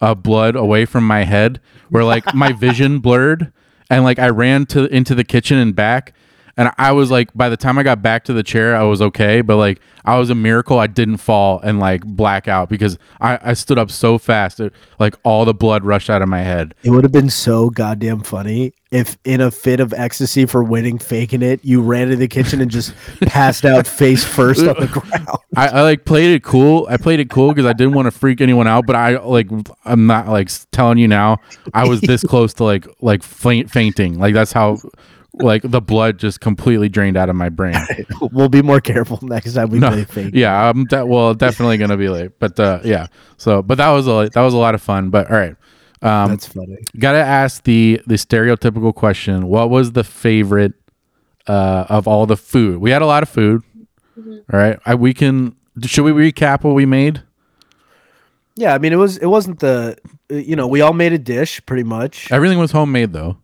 uh, 0.00 0.14
blood 0.14 0.56
away 0.56 0.84
from 0.84 1.06
my 1.06 1.24
head 1.24 1.60
where 1.88 2.04
like 2.04 2.34
my 2.34 2.52
vision 2.52 2.98
blurred 2.98 3.52
and 3.88 4.04
like 4.04 4.18
i 4.18 4.28
ran 4.28 4.66
to 4.66 4.86
into 4.94 5.14
the 5.14 5.24
kitchen 5.24 5.58
and 5.58 5.74
back 5.74 6.14
and 6.56 6.70
i 6.78 6.92
was 6.92 7.10
like 7.10 7.32
by 7.34 7.48
the 7.48 7.56
time 7.56 7.78
i 7.78 7.82
got 7.82 8.02
back 8.02 8.24
to 8.24 8.32
the 8.32 8.42
chair 8.42 8.76
i 8.76 8.82
was 8.82 9.00
okay 9.00 9.40
but 9.40 9.56
like 9.56 9.80
i 10.04 10.18
was 10.18 10.30
a 10.30 10.34
miracle 10.34 10.78
i 10.78 10.86
didn't 10.86 11.18
fall 11.18 11.60
and 11.60 11.78
like 11.78 12.04
black 12.04 12.48
out 12.48 12.68
because 12.68 12.98
i 13.20 13.38
i 13.42 13.52
stood 13.52 13.78
up 13.78 13.90
so 13.90 14.18
fast 14.18 14.60
it, 14.60 14.72
like 14.98 15.14
all 15.24 15.44
the 15.44 15.54
blood 15.54 15.84
rushed 15.84 16.10
out 16.10 16.22
of 16.22 16.28
my 16.28 16.40
head 16.40 16.74
it 16.82 16.90
would 16.90 17.04
have 17.04 17.12
been 17.12 17.30
so 17.30 17.70
goddamn 17.70 18.20
funny 18.20 18.72
if 18.90 19.16
in 19.24 19.40
a 19.40 19.50
fit 19.50 19.78
of 19.78 19.92
ecstasy 19.92 20.46
for 20.46 20.64
winning 20.64 20.98
faking 20.98 21.42
it, 21.42 21.64
you 21.64 21.80
ran 21.80 22.08
to 22.08 22.16
the 22.16 22.26
kitchen 22.26 22.60
and 22.60 22.70
just 22.70 22.92
passed 23.22 23.64
out 23.64 23.86
face 23.86 24.24
first 24.24 24.66
on 24.66 24.74
the 24.80 24.86
ground. 24.92 25.38
I, 25.56 25.68
I 25.68 25.82
like 25.82 26.04
played 26.04 26.34
it 26.34 26.42
cool. 26.42 26.88
I 26.90 26.96
played 26.96 27.20
it 27.20 27.30
cool 27.30 27.50
because 27.50 27.66
I 27.66 27.72
didn't 27.72 27.94
want 27.94 28.06
to 28.06 28.10
freak 28.10 28.40
anyone 28.40 28.66
out. 28.66 28.86
But 28.86 28.96
I 28.96 29.18
like 29.18 29.48
I'm 29.84 30.06
not 30.06 30.28
like 30.28 30.50
telling 30.72 30.98
you 30.98 31.06
now. 31.06 31.38
I 31.72 31.86
was 31.86 32.00
this 32.00 32.22
close 32.28 32.52
to 32.54 32.64
like 32.64 32.86
like 33.00 33.22
faint, 33.22 33.70
fainting. 33.70 34.18
Like 34.18 34.34
that's 34.34 34.52
how 34.52 34.78
like 35.34 35.62
the 35.62 35.80
blood 35.80 36.18
just 36.18 36.40
completely 36.40 36.88
drained 36.88 37.16
out 37.16 37.28
of 37.28 37.36
my 37.36 37.48
brain. 37.48 37.74
we'll 38.32 38.48
be 38.48 38.62
more 38.62 38.80
careful 38.80 39.18
next 39.22 39.54
time 39.54 39.70
we 39.70 39.78
No, 39.78 39.90
play 39.90 40.04
fake. 40.04 40.34
yeah, 40.34 40.68
I'm 40.68 40.84
de- 40.86 41.06
well 41.06 41.34
definitely 41.34 41.76
gonna 41.78 41.96
be 41.96 42.08
late. 42.08 42.38
But 42.38 42.58
uh, 42.58 42.80
yeah, 42.84 43.06
so 43.36 43.62
but 43.62 43.76
that 43.78 43.90
was 43.90 44.06
a 44.08 44.28
that 44.34 44.42
was 44.42 44.54
a 44.54 44.58
lot 44.58 44.74
of 44.74 44.82
fun. 44.82 45.10
But 45.10 45.30
all 45.30 45.36
right, 45.36 45.56
um, 46.02 46.30
That's 46.30 46.46
funny. 46.46 46.78
gotta 46.98 47.18
ask 47.18 47.62
the 47.64 48.00
the 48.06 48.14
stereotypical 48.16 48.94
question: 48.94 49.46
What 49.48 49.70
was 49.70 49.92
the 49.92 50.04
favorite 50.04 50.72
uh, 51.46 51.86
of 51.88 52.08
all 52.08 52.26
the 52.26 52.36
food? 52.36 52.78
We 52.78 52.90
had 52.90 53.02
a 53.02 53.06
lot 53.06 53.22
of 53.22 53.28
food. 53.28 53.62
All 54.18 54.58
right, 54.58 54.78
I, 54.84 54.94
we 54.96 55.14
can. 55.14 55.54
Should 55.84 56.04
we 56.04 56.10
recap 56.12 56.64
what 56.64 56.74
we 56.74 56.84
made? 56.86 57.22
Yeah, 58.56 58.74
I 58.74 58.78
mean 58.78 58.92
it 58.92 58.96
was 58.96 59.16
it 59.16 59.26
wasn't 59.26 59.60
the 59.60 59.96
you 60.28 60.54
know, 60.56 60.66
we 60.66 60.80
all 60.80 60.92
made 60.92 61.12
a 61.12 61.18
dish 61.18 61.64
pretty 61.66 61.84
much. 61.84 62.30
Everything 62.30 62.58
was 62.58 62.72
homemade 62.72 63.12
though. 63.12 63.38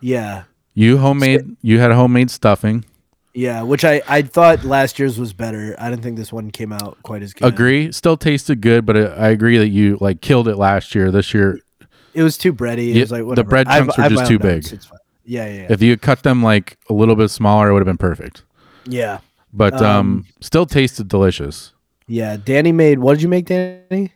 Yeah. 0.00 0.44
You 0.74 0.98
homemade. 0.98 1.56
You 1.62 1.78
had 1.80 1.92
homemade 1.92 2.30
stuffing. 2.30 2.84
Yeah, 3.32 3.62
which 3.62 3.84
I 3.84 4.02
I 4.08 4.22
thought 4.22 4.64
last 4.64 4.98
year's 4.98 5.18
was 5.18 5.32
better. 5.32 5.74
I 5.78 5.90
didn't 5.90 6.02
think 6.02 6.16
this 6.16 6.32
one 6.32 6.50
came 6.50 6.72
out 6.72 6.98
quite 7.02 7.22
as 7.22 7.32
good. 7.34 7.46
Agree. 7.46 7.90
Still 7.92 8.16
tasted 8.16 8.60
good, 8.60 8.84
but 8.86 8.96
I 8.96 9.00
I 9.00 9.28
agree 9.30 9.58
that 9.58 9.68
you 9.68 9.98
like 10.00 10.20
killed 10.20 10.46
it 10.48 10.56
last 10.56 10.94
year. 10.94 11.10
This 11.10 11.32
year, 11.34 11.58
It 12.12 12.22
was 12.22 12.38
too 12.38 12.52
bready. 12.52 12.90
It 12.90 12.94
Yeah, 12.96 13.00
was 13.02 13.10
like 13.12 13.20
the 13.20 13.26
whatever. 13.26 13.48
bread 13.48 13.66
I 13.68 13.74
have- 13.74 13.84
chunks 13.86 13.96
were 13.98 14.02
I 14.02 14.04
have 14.04 14.12
just 14.12 14.26
too 14.30 14.38
big. 14.38 14.64
Yeah, 15.26 15.46
yeah, 15.46 15.52
yeah. 15.62 15.66
if 15.70 15.82
you 15.82 15.96
cut 15.96 16.22
them 16.22 16.42
like 16.42 16.76
a 16.90 16.92
little 16.92 17.16
bit 17.16 17.28
smaller, 17.30 17.70
it 17.70 17.72
would 17.72 17.80
have 17.80 17.86
been 17.86 17.96
perfect. 17.96 18.42
yeah. 18.84 19.18
But 19.56 19.74
um, 19.80 19.84
Um, 19.84 20.24
still 20.40 20.66
tasted 20.66 21.06
delicious. 21.08 21.72
Yeah, 22.08 22.36
Danny 22.36 22.72
made. 22.72 22.98
What 22.98 23.14
did 23.14 23.22
you 23.22 23.28
make, 23.28 23.46
Danny? 23.46 24.12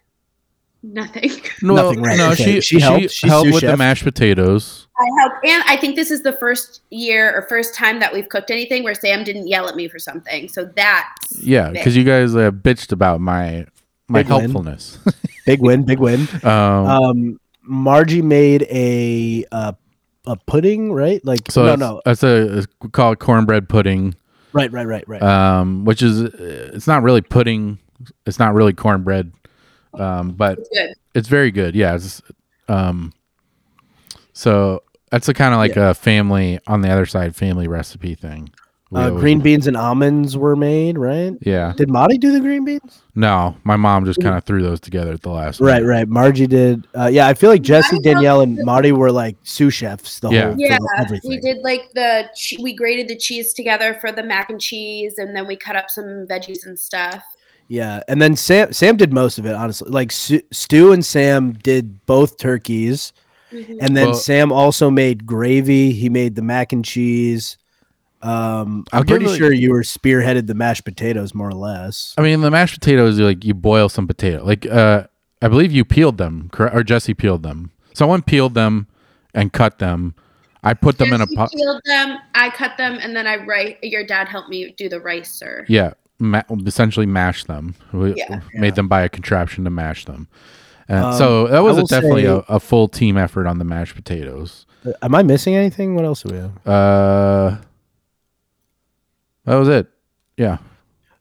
Nothing. 0.83 1.31
No, 1.63 1.75
Nothing, 1.75 2.03
right, 2.03 2.17
no, 2.17 2.31
okay. 2.33 2.45
she 2.45 2.61
She 2.61 2.77
she 2.77 2.81
helped. 2.81 3.01
helped, 3.01 3.15
She's 3.15 3.31
sous 3.33 3.53
with 3.55 3.63
the 3.63 3.77
mashed 3.77 4.05
potatoes. 4.05 4.87
I 4.97 5.07
help, 5.21 5.33
and 5.45 5.63
I 5.67 5.77
think 5.77 5.97
this 5.97 6.11
is 6.13 6.23
the 6.23 6.33
first 6.35 6.83
year 6.91 7.37
or 7.37 7.43
first 7.49 7.75
time 7.75 7.99
that 8.01 8.13
we've 8.13 8.29
cooked 8.29 8.51
anything 8.53 8.85
where 8.85 8.95
Sam 8.95 9.25
didn't 9.25 9.49
yell 9.49 9.69
at 9.69 9.75
me 9.77 9.89
for 9.89 9.99
something. 9.99 10.49
So 10.49 10.65
that's 10.77 11.39
Yeah, 11.43 11.71
because 11.71 11.97
you 11.97 12.05
guys 12.05 12.35
uh, 12.37 12.51
bitched 12.53 12.93
about 12.93 13.21
my 13.21 13.67
my 14.09 14.23
Big 14.23 14.31
win. 14.31 14.41
helpfulness. 14.41 14.99
Big 15.47 15.61
win, 15.61 15.83
big 15.85 15.99
win. 15.99 16.29
um, 16.45 16.51
Um, 16.87 17.41
Margie 17.63 18.23
made 18.23 18.63
a 18.71 19.45
uh, 19.51 19.73
a 20.27 20.37
pudding, 20.47 20.93
right? 20.93 21.25
Like 21.25 21.51
so 21.51 21.65
no, 21.67 21.73
it's, 21.73 21.81
no, 21.81 22.03
that's 22.05 22.23
a 22.23 22.59
it's 22.59 22.67
called 22.93 23.19
cornbread 23.19 23.69
pudding. 23.69 24.15
right, 24.53 24.71
right, 24.73 24.87
right, 24.87 25.09
right. 25.09 25.23
um, 25.23 25.85
which 25.85 26.03
is 26.03 26.23
uh, 26.23 26.71
it's 26.73 26.87
not 26.87 27.03
really 27.03 27.21
pudding. 27.21 27.79
It's 28.27 28.39
not 28.39 28.55
really 28.55 28.73
cornbread. 28.73 29.33
Um, 29.99 30.31
but 30.33 30.59
It's 30.59 30.69
good. 30.69 30.95
it's 31.15 31.29
very 31.29 31.51
good. 31.51 31.75
Yeah. 31.75 31.95
It's, 31.97 32.23
um, 32.69 33.13
so 34.33 34.83
that's 35.11 35.29
a 35.29 35.35
kind 35.35 35.55
of 35.55 35.59
like 35.59 35.77
a 35.77 35.95
family 35.95 36.59
on 36.67 36.81
the 36.83 36.91
other 36.91 37.07
side 37.07 37.35
family 37.35 37.69
recipe 37.69 38.15
thing. 38.15 38.51
Uh, 38.95 39.11
green 39.11 39.41
beans 39.41 39.67
and 39.67 39.77
almonds 39.77 40.35
were 40.35 40.57
made, 40.57 40.97
right? 40.97 41.35
Yeah. 41.43 41.75
Did 41.77 41.91
Marty 41.91 42.17
do 42.17 42.33
the 42.33 42.41
green 42.41 42.65
beans? 42.65 43.03
No, 43.15 43.55
my 43.63 43.77
mom 43.77 44.07
just 44.07 44.19
kind 44.23 44.35
of 44.35 44.45
threw 44.45 44.63
those 44.63 44.81
together 44.81 45.13
at 45.13 45.21
the 45.21 45.29
last. 45.29 45.61
Right, 45.61 45.83
minute. 45.83 45.87
right. 45.89 46.09
Margie 46.09 46.47
did. 46.47 46.87
Uh, 46.99 47.07
yeah, 47.13 47.27
I 47.27 47.35
feel 47.35 47.51
like 47.51 47.61
Jesse, 47.61 47.99
Danielle, 47.99 48.41
and 48.41 48.59
Marty 48.65 48.93
were 48.93 49.13
like 49.13 49.37
sous 49.43 49.75
chefs. 49.75 50.21
The 50.21 50.31
Yeah. 50.31 50.45
whole, 50.47 50.55
for 50.55 50.61
Yeah, 50.61 50.79
everything. 50.97 51.29
we 51.29 51.39
did 51.39 51.59
like 51.59 51.91
the 51.95 52.31
we 52.63 52.75
grated 52.75 53.09
the 53.09 53.17
cheese 53.19 53.53
together 53.53 53.93
for 54.01 54.11
the 54.11 54.23
mac 54.23 54.49
and 54.49 54.59
cheese, 54.59 55.19
and 55.19 55.37
then 55.37 55.47
we 55.47 55.55
cut 55.57 55.77
up 55.77 55.91
some 55.91 56.27
veggies 56.27 56.65
and 56.65 56.79
stuff. 56.79 57.23
Yeah, 57.69 58.01
and 58.09 58.21
then 58.21 58.35
Sam 58.35 58.73
Sam 58.73 58.97
did 58.97 59.13
most 59.13 59.39
of 59.39 59.45
it. 59.47 59.55
Honestly, 59.55 59.91
like 59.91 60.11
Stu, 60.11 60.41
Stu 60.51 60.93
and 60.93 61.05
Sam 61.05 61.53
did 61.53 62.05
both 62.07 62.39
turkeys, 62.39 63.13
Mhm. 63.53 63.77
and 63.81 63.97
then 63.97 64.07
Well- 64.09 64.15
Sam 64.15 64.51
also 64.53 64.91
made 64.91 65.27
gravy. 65.27 65.93
He 65.93 66.09
made 66.09 66.35
the 66.35 66.43
mac 66.43 66.73
and 66.73 66.85
cheese. 66.85 67.59
Um, 68.21 68.85
I'll 68.93 69.01
I'm 69.01 69.07
pretty 69.07 69.27
it- 69.27 69.37
sure 69.37 69.53
you 69.53 69.71
were 69.71 69.83
spearheaded 69.83 70.47
the 70.49 70.55
mashed 70.55 70.85
potatoes 70.85 71.35
more 71.35 71.49
or 71.51 71.55
less. 71.55 72.15
I 72.19 72.23
mean, 72.23 72.41
the 72.41 72.51
mashed 72.51 72.75
potatoes, 72.81 73.19
like 73.21 73.45
you 73.45 73.55
boil 73.55 73.89
some 73.89 74.07
potato. 74.09 74.45
Like, 74.45 74.67
uh, 74.67 75.05
I 75.41 75.47
believe 75.49 75.71
you 75.71 75.85
peeled 75.85 76.19
them, 76.19 76.49
correct? 76.51 76.75
Or 76.75 76.83
Jesse 76.83 77.15
peeled 77.15 77.43
them. 77.45 77.71
Someone 77.95 78.23
peeled 78.23 78.55
them 78.55 78.89
and 79.35 79.53
cut 79.53 79.79
them. 79.79 80.15
I 80.65 80.75
put 80.75 80.99
them 80.99 81.13
in 81.13 81.21
a 81.21 81.27
Jesse 81.27 81.37
pot. 81.37 81.53
peeled 81.55 81.81
them. 81.85 82.19
I 82.35 82.51
cut 82.51 82.77
them, 82.77 82.99
and 83.01 83.15
then 83.15 83.29
I 83.29 83.37
write. 83.45 83.79
Your 83.85 84.03
dad 84.05 84.29
helped 84.29 84.49
me 84.49 84.75
do 84.77 84.89
the 84.89 84.99
rice, 85.01 85.31
sir. 85.33 85.65
Yeah, 85.69 85.93
ma- 86.19 86.43
essentially 86.67 87.07
mash 87.07 87.45
them. 87.45 87.75
We 87.93 88.15
Yeah. 88.17 88.41
made 88.55 88.75
them 88.75 88.89
buy 88.89 89.03
a 89.03 89.09
contraption 89.09 89.65
to 89.65 89.71
mash 89.71 90.05
them. 90.05 90.29
And 90.89 91.05
Um, 91.05 91.13
so 91.15 91.47
that 91.49 91.61
was 91.63 91.77
a, 91.79 91.85
definitely 91.85 92.23
say- 92.23 92.29
a, 92.29 92.37
a 92.49 92.61
full 92.61 92.89
team 92.89 93.17
effort 93.17 93.47
on 93.47 93.59
the 93.59 93.65
mashed 93.65 93.95
potatoes. 93.95 94.65
Uh, 94.87 94.93
Am 95.03 95.15
I 95.15 95.23
missing 95.23 95.55
anything? 95.55 95.95
What 95.95 96.05
else 96.05 96.23
do 96.23 96.35
we 96.35 96.41
have? 96.41 96.67
Uh, 96.67 97.57
that 99.45 99.57
was 99.57 99.69
it. 99.69 99.87
Yeah. 100.37 100.59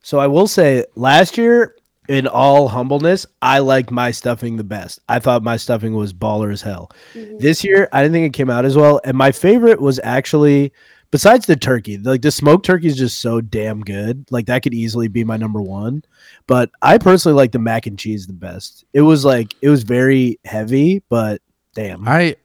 So 0.02 0.18
I 0.18 0.26
will 0.26 0.46
say, 0.46 0.84
last 0.94 1.36
year, 1.36 1.74
in 2.08 2.26
all 2.26 2.68
humbleness, 2.68 3.26
I 3.42 3.58
liked 3.58 3.90
my 3.90 4.10
stuffing 4.10 4.56
the 4.56 4.64
best. 4.64 5.00
I 5.08 5.18
thought 5.18 5.42
my 5.42 5.58
stuffing 5.58 5.94
was 5.94 6.14
baller 6.14 6.50
as 6.50 6.62
hell. 6.62 6.90
Mhm. 7.14 7.38
This 7.40 7.62
year, 7.62 7.88
I 7.92 8.00
didn't 8.02 8.14
think 8.14 8.26
it 8.26 8.36
came 8.36 8.48
out 8.48 8.64
as 8.64 8.76
well. 8.76 9.00
And 9.04 9.16
my 9.18 9.30
favorite 9.32 9.80
was 9.80 10.00
actually, 10.02 10.72
besides 11.10 11.46
the 11.46 11.56
turkey, 11.56 11.98
like 11.98 12.22
the 12.22 12.30
smoked 12.30 12.64
turkey 12.66 12.86
is 12.88 12.96
just 12.96 13.20
so 13.20 13.40
damn 13.40 13.80
good. 13.80 14.26
Like 14.30 14.46
that 14.46 14.62
could 14.62 14.74
easily 14.74 15.08
be 15.08 15.24
my 15.24 15.36
number 15.36 15.60
one. 15.62 16.02
But 16.46 16.70
I 16.82 16.98
personally 16.98 17.36
like 17.36 17.52
the 17.52 17.58
mac 17.58 17.86
and 17.86 17.98
cheese 17.98 18.26
the 18.26 18.32
best. 18.32 18.84
It 18.92 19.02
was 19.02 19.24
like 19.24 19.54
it 19.62 19.68
was 19.68 19.82
very 19.82 20.38
heavy, 20.44 21.02
but 21.08 21.40
damn, 21.74 22.06
I, 22.08 22.36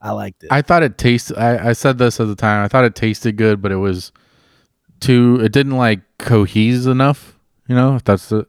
I 0.00 0.10
liked 0.12 0.44
it. 0.44 0.52
I 0.52 0.62
thought 0.62 0.82
it 0.82 0.98
tasted. 0.98 1.36
I, 1.38 1.70
I 1.70 1.72
said 1.72 1.98
this 1.98 2.18
at 2.20 2.26
the 2.26 2.36
time. 2.36 2.64
I 2.64 2.68
thought 2.68 2.84
it 2.84 2.94
tasted 2.94 3.36
good, 3.36 3.62
but 3.62 3.72
it 3.72 3.76
was 3.76 4.12
too. 5.00 5.38
It 5.42 5.52
didn't 5.52 5.76
like 5.76 6.00
cohese 6.18 6.86
enough. 6.86 7.38
You 7.68 7.74
know, 7.74 7.96
if 7.96 8.04
that's 8.04 8.28
the. 8.28 8.46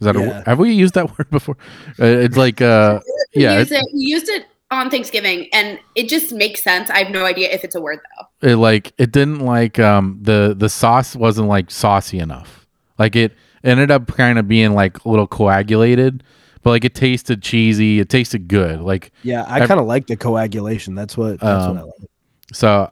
Is 0.00 0.04
that 0.04 0.14
Yeah. 0.14 0.42
a, 0.46 0.50
have 0.50 0.58
we 0.60 0.72
used 0.72 0.94
that 0.94 1.06
word 1.18 1.28
before? 1.30 1.56
Uh, 2.00 2.04
it's 2.04 2.36
like 2.36 2.60
uh 2.60 3.00
We 3.34 3.42
yeah, 3.42 3.58
used 3.58 3.72
it, 3.72 3.76
it, 3.82 3.86
we 3.94 4.00
used 4.00 4.28
it 4.28 4.46
on 4.70 4.90
Thanksgiving, 4.90 5.48
and 5.52 5.78
it 5.94 6.08
just 6.08 6.32
makes 6.32 6.62
sense. 6.62 6.90
I 6.90 6.98
have 6.98 7.10
no 7.10 7.24
idea 7.24 7.50
if 7.50 7.64
it's 7.64 7.74
a 7.74 7.80
word 7.80 8.00
though. 8.18 8.48
it 8.50 8.56
like 8.56 8.92
it 8.98 9.12
didn't 9.12 9.40
like 9.40 9.78
um 9.78 10.18
the 10.22 10.54
the 10.56 10.68
sauce 10.68 11.16
wasn't 11.16 11.48
like 11.48 11.70
saucy 11.70 12.18
enough. 12.18 12.66
Like 12.98 13.16
it 13.16 13.32
ended 13.64 13.90
up 13.90 14.06
kind 14.08 14.38
of 14.38 14.46
being 14.48 14.74
like 14.74 15.04
a 15.04 15.08
little 15.08 15.26
coagulated, 15.26 16.22
but 16.62 16.70
like 16.70 16.84
it 16.84 16.94
tasted 16.94 17.42
cheesy. 17.42 17.98
It 18.00 18.08
tasted 18.08 18.48
good. 18.48 18.80
Like 18.80 19.12
yeah, 19.22 19.44
I 19.48 19.66
kind 19.66 19.80
of 19.80 19.86
like 19.86 20.06
the 20.06 20.16
coagulation. 20.16 20.94
That's 20.94 21.16
what. 21.16 21.40
That's 21.40 21.64
Um, 21.64 21.76
what 21.76 21.80
I 21.80 21.84
like. 21.84 22.10
So, 22.52 22.90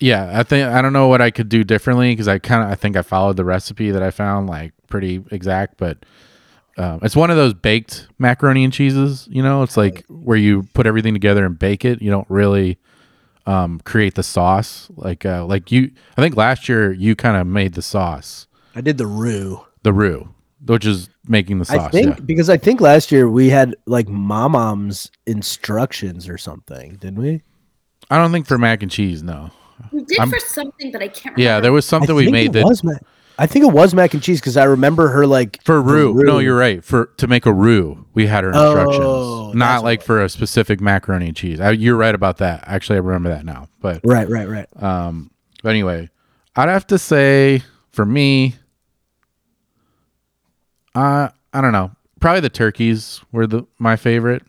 yeah, 0.00 0.30
I 0.38 0.42
think 0.44 0.68
I 0.68 0.80
don't 0.82 0.92
know 0.92 1.08
what 1.08 1.20
I 1.20 1.30
could 1.30 1.48
do 1.48 1.64
differently 1.64 2.10
because 2.12 2.28
I 2.28 2.38
kind 2.38 2.62
of 2.64 2.70
I 2.70 2.74
think 2.74 2.96
I 2.96 3.02
followed 3.02 3.36
the 3.36 3.44
recipe 3.44 3.90
that 3.90 4.02
I 4.02 4.10
found 4.10 4.48
like 4.48 4.72
pretty 4.88 5.22
exact, 5.30 5.76
but 5.78 5.98
um, 6.78 7.00
it's 7.02 7.16
one 7.16 7.30
of 7.30 7.36
those 7.36 7.54
baked 7.54 8.06
macaroni 8.18 8.64
and 8.64 8.72
cheeses. 8.72 9.28
You 9.30 9.42
know, 9.42 9.62
it's 9.62 9.76
like 9.76 10.04
where 10.08 10.36
you 10.36 10.62
put 10.74 10.86
everything 10.86 11.12
together 11.12 11.44
and 11.44 11.58
bake 11.58 11.84
it. 11.84 12.00
You 12.00 12.10
don't 12.10 12.28
really 12.30 12.78
um, 13.46 13.80
create 13.80 14.14
the 14.14 14.22
sauce 14.22 14.88
like 14.96 15.26
uh, 15.26 15.44
like 15.44 15.72
you. 15.72 15.90
I 16.16 16.22
think 16.22 16.36
last 16.36 16.68
year 16.68 16.92
you 16.92 17.16
kind 17.16 17.36
of 17.36 17.46
made 17.46 17.74
the 17.74 17.82
sauce, 17.82 18.46
I 18.74 18.80
did 18.80 18.98
the 18.98 19.06
roux. 19.06 19.64
the 19.82 19.92
roux, 19.92 20.28
which 20.64 20.86
is 20.86 21.08
making 21.26 21.58
the 21.58 21.64
sauce. 21.64 21.86
I 21.86 21.88
think 21.90 22.18
yeah. 22.18 22.24
because 22.24 22.48
I 22.48 22.58
think 22.58 22.80
last 22.80 23.10
year 23.10 23.28
we 23.28 23.48
had 23.48 23.74
like 23.86 24.08
mom's 24.08 25.10
instructions 25.26 26.28
or 26.28 26.38
something, 26.38 26.96
didn't 26.96 27.20
we? 27.20 27.42
I 28.10 28.18
don't 28.18 28.32
think 28.32 28.46
for 28.46 28.56
mac 28.56 28.82
and 28.82 28.90
cheese. 28.90 29.22
No. 29.22 29.50
We 29.92 30.04
did 30.04 30.18
I'm- 30.18 30.30
for 30.30 30.38
something 30.40 30.92
that 30.92 31.02
I 31.02 31.08
can't. 31.08 31.36
remember. 31.36 31.42
Yeah, 31.42 31.60
there 31.60 31.72
was 31.72 31.86
something 31.86 32.10
I 32.10 32.14
we 32.14 32.30
made 32.30 32.52
that 32.52 32.64
was 32.64 32.84
mac. 32.84 33.02
I 33.40 33.46
think 33.46 33.64
it 33.64 33.72
was 33.72 33.94
mac 33.94 34.14
and 34.14 34.22
cheese 34.22 34.40
because 34.40 34.56
I 34.56 34.64
remember 34.64 35.08
her 35.08 35.24
like 35.24 35.62
For 35.62 35.76
the 35.76 35.80
roux. 35.80 36.12
No, 36.24 36.40
you're 36.40 36.58
right. 36.58 36.82
For 36.84 37.06
to 37.18 37.28
make 37.28 37.46
a 37.46 37.52
roux, 37.52 38.04
we 38.12 38.26
had 38.26 38.42
her 38.42 38.50
instructions. 38.50 38.98
Oh, 39.00 39.52
not 39.54 39.84
like 39.84 40.02
for 40.02 40.22
a 40.24 40.28
specific 40.28 40.80
macaroni 40.80 41.28
and 41.28 41.36
cheese. 41.36 41.60
I, 41.60 41.70
you're 41.70 41.96
right 41.96 42.14
about 42.14 42.38
that. 42.38 42.64
Actually, 42.66 42.96
I 42.96 43.00
remember 43.00 43.28
that 43.28 43.44
now. 43.44 43.68
But 43.80 44.00
right, 44.04 44.28
right, 44.28 44.48
right. 44.48 44.82
um, 44.82 45.30
but 45.62 45.70
anyway, 45.70 46.10
I'd 46.56 46.68
have 46.68 46.88
to 46.88 46.98
say 46.98 47.62
for 47.92 48.04
me, 48.04 48.56
uh, 50.96 51.28
I 51.52 51.60
don't 51.60 51.72
know. 51.72 51.92
Probably 52.18 52.40
the 52.40 52.50
turkeys 52.50 53.20
were 53.30 53.46
the 53.46 53.64
my 53.78 53.94
favorite, 53.94 54.42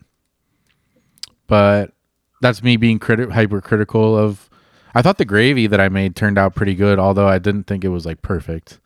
but 1.46 1.92
that's 2.40 2.60
me 2.60 2.76
being 2.76 2.98
criti- 2.98 3.30
hypercritical 3.30 4.18
of. 4.18 4.49
I 4.94 5.02
thought 5.02 5.18
the 5.18 5.24
gravy 5.24 5.66
that 5.66 5.80
I 5.80 5.88
made 5.88 6.16
turned 6.16 6.38
out 6.38 6.54
pretty 6.54 6.74
good, 6.74 6.98
although 6.98 7.28
I 7.28 7.38
didn't 7.38 7.64
think 7.64 7.84
it 7.84 7.88
was 7.88 8.06
like 8.06 8.22
perfect. 8.22 8.80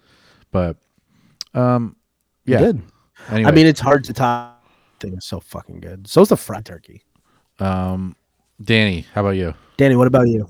But 0.52 0.76
um, 1.54 1.96
yeah. 2.44 2.58
Good. 2.58 2.82
Anyway, 3.30 3.48
I 3.50 3.54
mean, 3.54 3.66
it's 3.66 3.80
hard 3.80 4.04
to 4.04 4.12
top. 4.12 4.66
Thing 5.00 5.14
is 5.14 5.24
so 5.24 5.40
fucking 5.40 5.80
good. 5.80 6.06
So 6.06 6.20
So's 6.20 6.28
the 6.28 6.36
fried 6.36 6.64
turkey. 6.64 7.02
Um, 7.58 8.16
Danny, 8.62 9.06
how 9.14 9.22
about 9.22 9.30
you? 9.36 9.54
Danny, 9.76 9.96
what 9.96 10.06
about 10.06 10.28
you? 10.28 10.48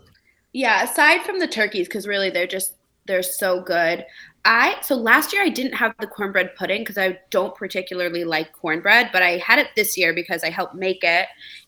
Yeah, 0.53 0.85
aside 0.85 1.23
from 1.23 1.39
the 1.39 1.47
turkeys, 1.47 1.89
because 1.89 2.07
really 2.07 2.31
they're 2.31 2.47
just 2.47 2.75
they're 3.07 3.23
so 3.23 3.61
good. 3.61 4.05
I 4.45 4.77
so 4.83 4.95
last 4.95 5.33
year 5.33 5.43
I 5.43 5.49
didn't 5.49 5.73
have 5.75 5.95
the 6.01 6.07
cornbread 6.07 6.55
pudding 6.55 6.83
because 6.83 6.99
I 6.99 7.19
don't 7.31 7.55
particularly 7.55 8.25
like 8.25 8.53
cornbread, 8.53 9.11
but 9.13 9.23
I 9.23 9.39
had 9.39 9.59
it 9.59 9.69
this 9.75 9.97
year 9.97 10.13
because 10.13 10.45
I 10.45 10.51
helped 10.51 10.75
make 10.75 11.03
it, 11.03 11.27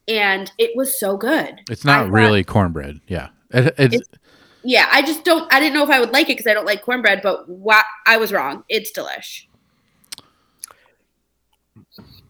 and 0.09 0.51
it 0.59 0.77
was 0.77 0.99
so 0.99 1.17
good. 1.17 1.61
It's 1.71 1.87
I 1.87 1.91
not 1.93 2.05
thought- 2.07 2.13
really 2.13 2.45
cornbread. 2.45 3.01
Yeah, 3.09 3.29
it, 3.57 3.75
it's, 3.79 3.95
It's- 3.97 4.19
Yeah, 4.65 4.89
I 4.91 5.03
just 5.03 5.25
don't. 5.25 5.53
I 5.53 5.61
didn't 5.61 5.75
know 5.75 5.85
if 5.85 5.91
I 5.91 6.01
would 6.01 6.11
like 6.13 6.27
it 6.27 6.37
because 6.37 6.47
I 6.51 6.55
don't 6.55 6.67
like 6.67 6.83
cornbread, 6.83 7.21
but 7.23 7.49
wa- 7.49 7.83
I 8.07 8.17
was 8.17 8.33
wrong. 8.33 8.65
It's 8.69 8.91
delish. 8.93 9.47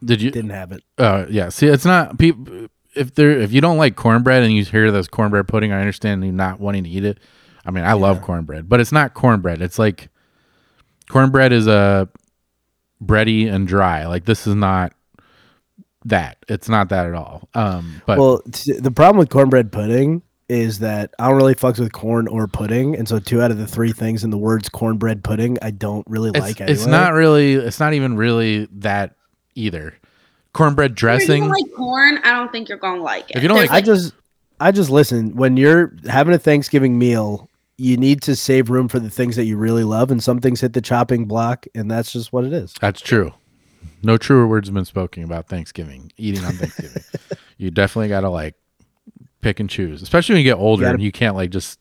did 0.04 0.20
you? 0.22 0.30
Didn't 0.30 0.50
have 0.50 0.72
it. 0.72 0.82
Uh, 0.98 1.26
yeah. 1.30 1.48
See, 1.48 1.66
it's 1.66 1.84
not 1.84 2.18
people. 2.18 2.68
If 2.94 3.14
there, 3.14 3.30
if 3.30 3.52
you 3.52 3.60
don't 3.60 3.76
like 3.76 3.94
cornbread 3.96 4.42
and 4.42 4.52
you 4.52 4.64
hear 4.64 4.90
this 4.90 5.06
cornbread 5.08 5.48
pudding, 5.48 5.72
I 5.72 5.80
understand 5.80 6.24
you 6.24 6.32
not 6.32 6.60
wanting 6.60 6.84
to 6.84 6.90
eat 6.90 7.04
it. 7.04 7.18
I 7.64 7.70
mean, 7.70 7.84
I 7.84 7.92
love 7.94 8.22
cornbread, 8.22 8.68
but 8.68 8.80
it's 8.80 8.92
not 8.92 9.12
cornbread. 9.12 9.60
It's 9.60 9.78
like 9.78 10.08
cornbread 11.10 11.52
is 11.52 11.66
a 11.66 12.08
bready 13.04 13.52
and 13.52 13.66
dry. 13.68 14.06
Like 14.06 14.24
this 14.24 14.46
is 14.46 14.54
not 14.54 14.92
that. 16.04 16.38
It's 16.48 16.68
not 16.68 16.88
that 16.90 17.06
at 17.06 17.14
all. 17.14 17.48
Um, 17.54 18.00
but 18.06 18.18
well, 18.18 18.42
the 18.46 18.92
problem 18.94 19.18
with 19.18 19.28
cornbread 19.30 19.72
pudding 19.72 20.22
is 20.48 20.78
that 20.78 21.12
I 21.18 21.28
don't 21.28 21.36
really 21.36 21.54
fucks 21.54 21.78
with 21.78 21.92
corn 21.92 22.28
or 22.28 22.46
pudding, 22.46 22.94
and 22.96 23.08
so 23.08 23.18
two 23.18 23.42
out 23.42 23.50
of 23.50 23.58
the 23.58 23.66
three 23.66 23.92
things 23.92 24.22
in 24.24 24.30
the 24.30 24.38
words 24.38 24.68
cornbread 24.68 25.24
pudding 25.24 25.58
I 25.62 25.70
don't 25.72 26.06
really 26.08 26.30
it's, 26.30 26.38
like. 26.38 26.60
it's 26.60 26.86
not 26.86 27.12
really. 27.14 27.54
It's 27.54 27.80
not 27.80 27.94
even 27.94 28.16
really 28.16 28.68
that 28.72 29.14
either. 29.54 29.94
Cornbread 30.52 30.92
If 30.92 30.94
you 30.94 30.96
dressing. 30.96 31.40
don't 31.42 31.50
like 31.50 31.74
corn, 31.74 32.18
I 32.18 32.32
don't 32.32 32.50
think 32.52 32.68
you're 32.68 32.78
gonna 32.78 33.02
like 33.02 33.30
it. 33.30 33.36
If 33.36 33.42
you 33.42 33.48
don't 33.48 33.58
There's, 33.58 33.70
like- 33.70 33.82
I 33.82 33.86
just, 33.86 34.14
I 34.60 34.72
just 34.72 34.90
listen. 34.90 35.34
When 35.36 35.56
you're 35.56 35.94
having 36.08 36.32
a 36.34 36.38
Thanksgiving 36.38 36.98
meal, 36.98 37.50
you 37.76 37.96
need 37.96 38.22
to 38.22 38.34
save 38.36 38.70
room 38.70 38.88
for 38.88 38.98
the 38.98 39.10
things 39.10 39.36
that 39.36 39.44
you 39.44 39.56
really 39.56 39.84
love, 39.84 40.10
and 40.10 40.22
some 40.22 40.40
things 40.40 40.60
hit 40.60 40.72
the 40.72 40.80
chopping 40.80 41.26
block, 41.26 41.66
and 41.74 41.90
that's 41.90 42.12
just 42.12 42.32
what 42.32 42.44
it 42.44 42.52
is. 42.52 42.72
That's 42.80 43.00
true. 43.00 43.34
No 44.02 44.16
truer 44.16 44.46
words 44.46 44.68
have 44.68 44.74
been 44.74 44.84
spoken 44.84 45.24
about 45.24 45.48
Thanksgiving, 45.48 46.12
eating 46.16 46.44
on 46.44 46.52
Thanksgiving. 46.52 47.02
you 47.58 47.70
definitely 47.70 48.08
got 48.08 48.20
to 48.20 48.30
like 48.30 48.54
pick 49.46 49.60
and 49.60 49.70
choose, 49.70 50.02
especially 50.02 50.34
when 50.34 50.44
you 50.44 50.50
get 50.50 50.58
older 50.58 50.82
gotta- 50.82 50.94
and 50.94 51.02
you 51.02 51.12
can't 51.12 51.36
like 51.36 51.50
just 51.50 51.78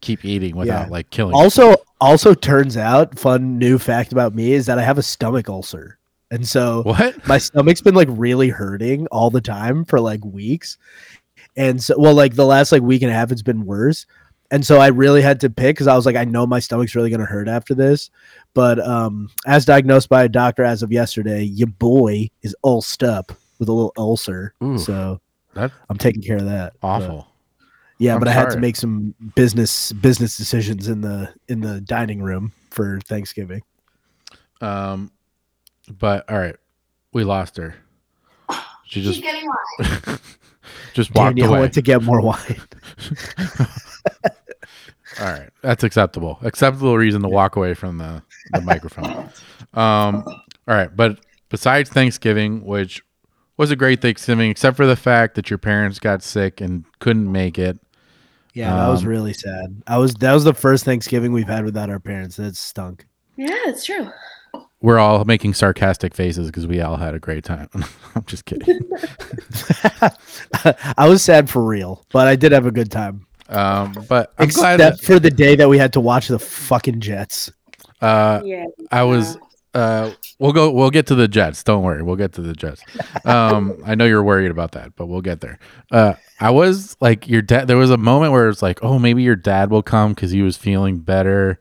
keep 0.00 0.24
eating 0.24 0.56
without 0.56 0.86
Yeah. 0.86 0.90
like 0.90 1.10
killing. 1.10 1.34
Also, 1.34 1.76
also 2.00 2.34
turns 2.34 2.76
out, 2.76 3.18
fun 3.18 3.58
new 3.58 3.78
fact 3.78 4.12
about 4.12 4.34
me 4.34 4.52
is 4.52 4.66
that 4.66 4.78
I 4.78 4.82
have 4.82 4.96
a 4.98 5.02
stomach 5.02 5.48
ulcer, 5.48 5.98
and 6.30 6.46
so 6.46 6.82
what? 6.84 7.26
my 7.26 7.38
stomach's 7.38 7.80
been 7.82 7.94
like 7.96 8.08
really 8.10 8.48
hurting 8.48 9.06
all 9.08 9.30
the 9.30 9.40
time 9.40 9.84
for 9.84 9.98
like 10.00 10.24
weeks 10.24 10.78
and 11.56 11.82
so 11.82 11.96
well 11.98 12.14
like 12.14 12.34
the 12.36 12.46
last 12.46 12.70
like 12.70 12.82
week 12.82 13.02
and 13.02 13.10
a 13.10 13.14
half 13.14 13.32
it's 13.32 13.42
been 13.42 13.66
worse 13.66 14.06
and 14.52 14.64
so 14.64 14.78
I 14.78 14.86
really 14.88 15.20
had 15.22 15.40
to 15.40 15.50
pick 15.50 15.76
because 15.76 15.86
I 15.88 15.94
was 15.96 16.06
like, 16.06 16.16
I 16.16 16.24
know 16.24 16.44
my 16.46 16.58
stomach's 16.60 16.94
really 16.96 17.10
gonna 17.10 17.24
hurt 17.24 17.46
after 17.48 17.72
this. 17.74 18.10
But 18.54 18.78
um, 18.84 19.28
as 19.46 19.64
diagnosed 19.64 20.08
by 20.08 20.24
a 20.24 20.28
doctor 20.28 20.64
as 20.64 20.82
of 20.82 20.90
yesterday, 20.90 21.42
your 21.44 21.68
boy 21.68 22.30
is 22.42 22.54
ulced 22.64 23.04
up 23.04 23.30
with 23.60 23.68
a 23.68 23.72
little 23.72 23.92
ulcer. 23.96 24.54
Ooh. 24.64 24.76
So 24.76 25.20
That 25.54 25.72
I'm 25.88 25.98
taking 25.98 26.22
care 26.22 26.36
of 26.36 26.44
that. 26.46 26.74
But- 26.80 26.86
awful. 26.88 27.28
yeah, 27.98 28.14
I'm 28.14 28.20
but 28.20 28.28
I 28.28 28.32
had 28.32 28.50
to 28.50 28.58
make 28.58 28.76
some 28.76 29.14
business 29.34 29.92
business 29.92 30.36
decisions 30.36 30.88
in 30.88 31.00
the 31.00 31.32
in 31.48 31.60
the 31.60 31.80
dining 31.80 32.22
room 32.22 32.52
for 32.70 33.00
Thanksgiving. 33.00 33.62
Um, 34.60 35.10
but 35.98 36.28
all 36.30 36.38
right, 36.38 36.56
we 37.12 37.24
lost 37.24 37.56
her. 37.56 37.74
She 38.86 39.02
just 39.02 39.22
Keep 39.22 39.24
getting 39.24 39.48
wine. 39.48 40.18
just 40.94 41.14
walked 41.14 41.36
Danielle 41.36 41.50
away. 41.52 41.60
went 41.60 41.74
to 41.74 41.82
get 41.82 42.02
more 42.02 42.20
wine. 42.20 42.60
All 45.20 45.26
right, 45.26 45.50
that's 45.60 45.82
acceptable. 45.84 46.38
Acceptable 46.42 46.96
reason 46.96 47.20
to 47.22 47.28
walk 47.28 47.56
away 47.56 47.74
from 47.74 47.98
the 47.98 48.22
the 48.52 48.60
microphone. 48.60 49.28
Um, 49.72 50.24
all 50.26 50.74
right, 50.74 50.94
but 50.96 51.20
besides 51.48 51.88
Thanksgiving, 51.90 52.64
which 52.64 53.02
was 53.60 53.70
a 53.70 53.76
great 53.76 54.00
Thanksgiving, 54.00 54.50
except 54.50 54.76
for 54.76 54.86
the 54.86 54.96
fact 54.96 55.34
that 55.34 55.50
your 55.50 55.58
parents 55.58 55.98
got 55.98 56.22
sick 56.22 56.60
and 56.60 56.84
couldn't 56.98 57.30
make 57.30 57.58
it. 57.58 57.78
Yeah, 58.54 58.74
that 58.74 58.88
was 58.88 59.02
Um, 59.02 59.08
really 59.08 59.32
sad. 59.34 59.82
I 59.86 59.98
was 59.98 60.14
that 60.14 60.32
was 60.32 60.44
the 60.44 60.54
first 60.54 60.84
Thanksgiving 60.84 61.32
we've 61.32 61.46
had 61.46 61.64
without 61.64 61.90
our 61.90 62.00
parents. 62.00 62.36
That 62.36 62.56
stunk. 62.56 63.06
Yeah, 63.36 63.54
it's 63.66 63.84
true. 63.84 64.10
We're 64.82 64.98
all 64.98 65.24
making 65.26 65.54
sarcastic 65.54 66.14
faces 66.14 66.46
because 66.46 66.66
we 66.66 66.80
all 66.80 66.96
had 66.96 67.14
a 67.14 67.18
great 67.18 67.44
time. 67.44 67.68
I'm 68.14 68.24
just 68.26 68.46
kidding. 68.46 68.80
I 70.96 71.06
was 71.08 71.22
sad 71.22 71.48
for 71.50 71.62
real, 71.62 72.04
but 72.12 72.26
I 72.26 72.34
did 72.36 72.52
have 72.52 72.66
a 72.66 72.70
good 72.72 72.90
time. 72.90 73.26
Um, 73.50 73.92
but 74.08 74.32
I'm 74.38 74.46
Except 74.46 74.60
glad 74.60 74.80
that 74.80 75.00
for 75.00 75.18
the 75.18 75.30
day 75.30 75.54
that 75.56 75.68
we 75.68 75.76
had 75.76 75.92
to 75.94 76.00
watch 76.00 76.28
the 76.28 76.38
fucking 76.38 77.00
Jets. 77.00 77.52
uh, 78.00 78.40
Yeah. 78.44 78.64
I 78.90 79.02
was. 79.02 79.36
Uh, 79.72 80.12
we'll 80.38 80.52
go. 80.52 80.70
We'll 80.70 80.90
get 80.90 81.06
to 81.08 81.14
the 81.14 81.28
Jets. 81.28 81.62
Don't 81.62 81.82
worry. 81.82 82.02
We'll 82.02 82.16
get 82.16 82.32
to 82.32 82.42
the 82.42 82.54
Jets. 82.54 82.82
Um, 83.24 83.80
I 83.86 83.94
know 83.94 84.04
you're 84.04 84.22
worried 84.22 84.50
about 84.50 84.72
that, 84.72 84.96
but 84.96 85.06
we'll 85.06 85.20
get 85.20 85.40
there. 85.40 85.58
Uh, 85.90 86.14
I 86.40 86.50
was 86.50 86.96
like 87.00 87.28
your 87.28 87.42
dad. 87.42 87.68
There 87.68 87.76
was 87.76 87.90
a 87.90 87.96
moment 87.96 88.32
where 88.32 88.48
it's 88.48 88.62
like, 88.62 88.82
oh, 88.82 88.98
maybe 88.98 89.22
your 89.22 89.36
dad 89.36 89.70
will 89.70 89.82
come 89.82 90.12
because 90.12 90.30
he 90.30 90.42
was 90.42 90.56
feeling 90.56 90.98
better. 90.98 91.60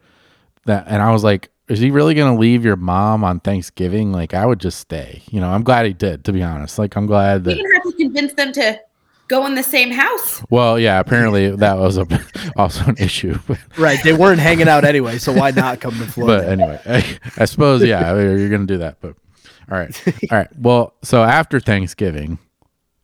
That, 0.65 0.87
and 0.87 1.01
I 1.01 1.11
was 1.11 1.23
like, 1.23 1.49
is 1.67 1.79
he 1.79 1.91
really 1.91 2.15
gonna 2.15 2.37
leave 2.37 2.65
your 2.65 2.75
mom 2.75 3.23
on 3.23 3.39
Thanksgiving? 3.39 4.11
Like, 4.11 4.33
I 4.33 4.45
would 4.45 4.59
just 4.59 4.79
stay. 4.79 5.21
You 5.29 5.39
know, 5.39 5.49
I'm 5.49 5.63
glad 5.63 5.85
he 5.85 5.93
did. 5.93 6.25
To 6.25 6.33
be 6.33 6.41
honest, 6.41 6.79
like, 6.79 6.95
I'm 6.95 7.05
glad 7.05 7.43
that. 7.43 7.57
even 7.57 7.71
had 7.71 7.83
to 7.83 7.93
convince 7.93 8.33
them 8.33 8.51
to 8.53 8.79
go 9.29 9.45
in 9.45 9.55
the 9.55 9.63
same 9.63 9.91
house. 9.91 10.43
Well, 10.49 10.77
yeah. 10.77 10.99
Apparently, 10.99 11.55
that 11.55 11.77
was 11.77 11.97
a, 11.97 12.05
also 12.57 12.83
an 12.85 12.97
issue. 12.97 13.39
Right, 13.77 14.03
they 14.03 14.11
weren't 14.13 14.41
hanging 14.41 14.67
out 14.67 14.83
anyway, 14.83 15.19
so 15.19 15.31
why 15.31 15.51
not 15.51 15.79
come 15.79 15.97
to 15.99 16.05
Florida? 16.05 16.47
but 16.47 16.57
Florida? 16.57 16.81
anyway, 16.91 17.19
I, 17.37 17.43
I 17.43 17.45
suppose 17.45 17.83
yeah, 17.83 18.13
you're 18.15 18.49
gonna 18.49 18.65
do 18.65 18.79
that. 18.79 18.97
But 18.99 19.15
all 19.71 19.77
right, 19.77 20.07
all 20.31 20.37
right. 20.37 20.49
Well, 20.57 20.95
so 21.03 21.23
after 21.23 21.59
Thanksgiving, 21.61 22.39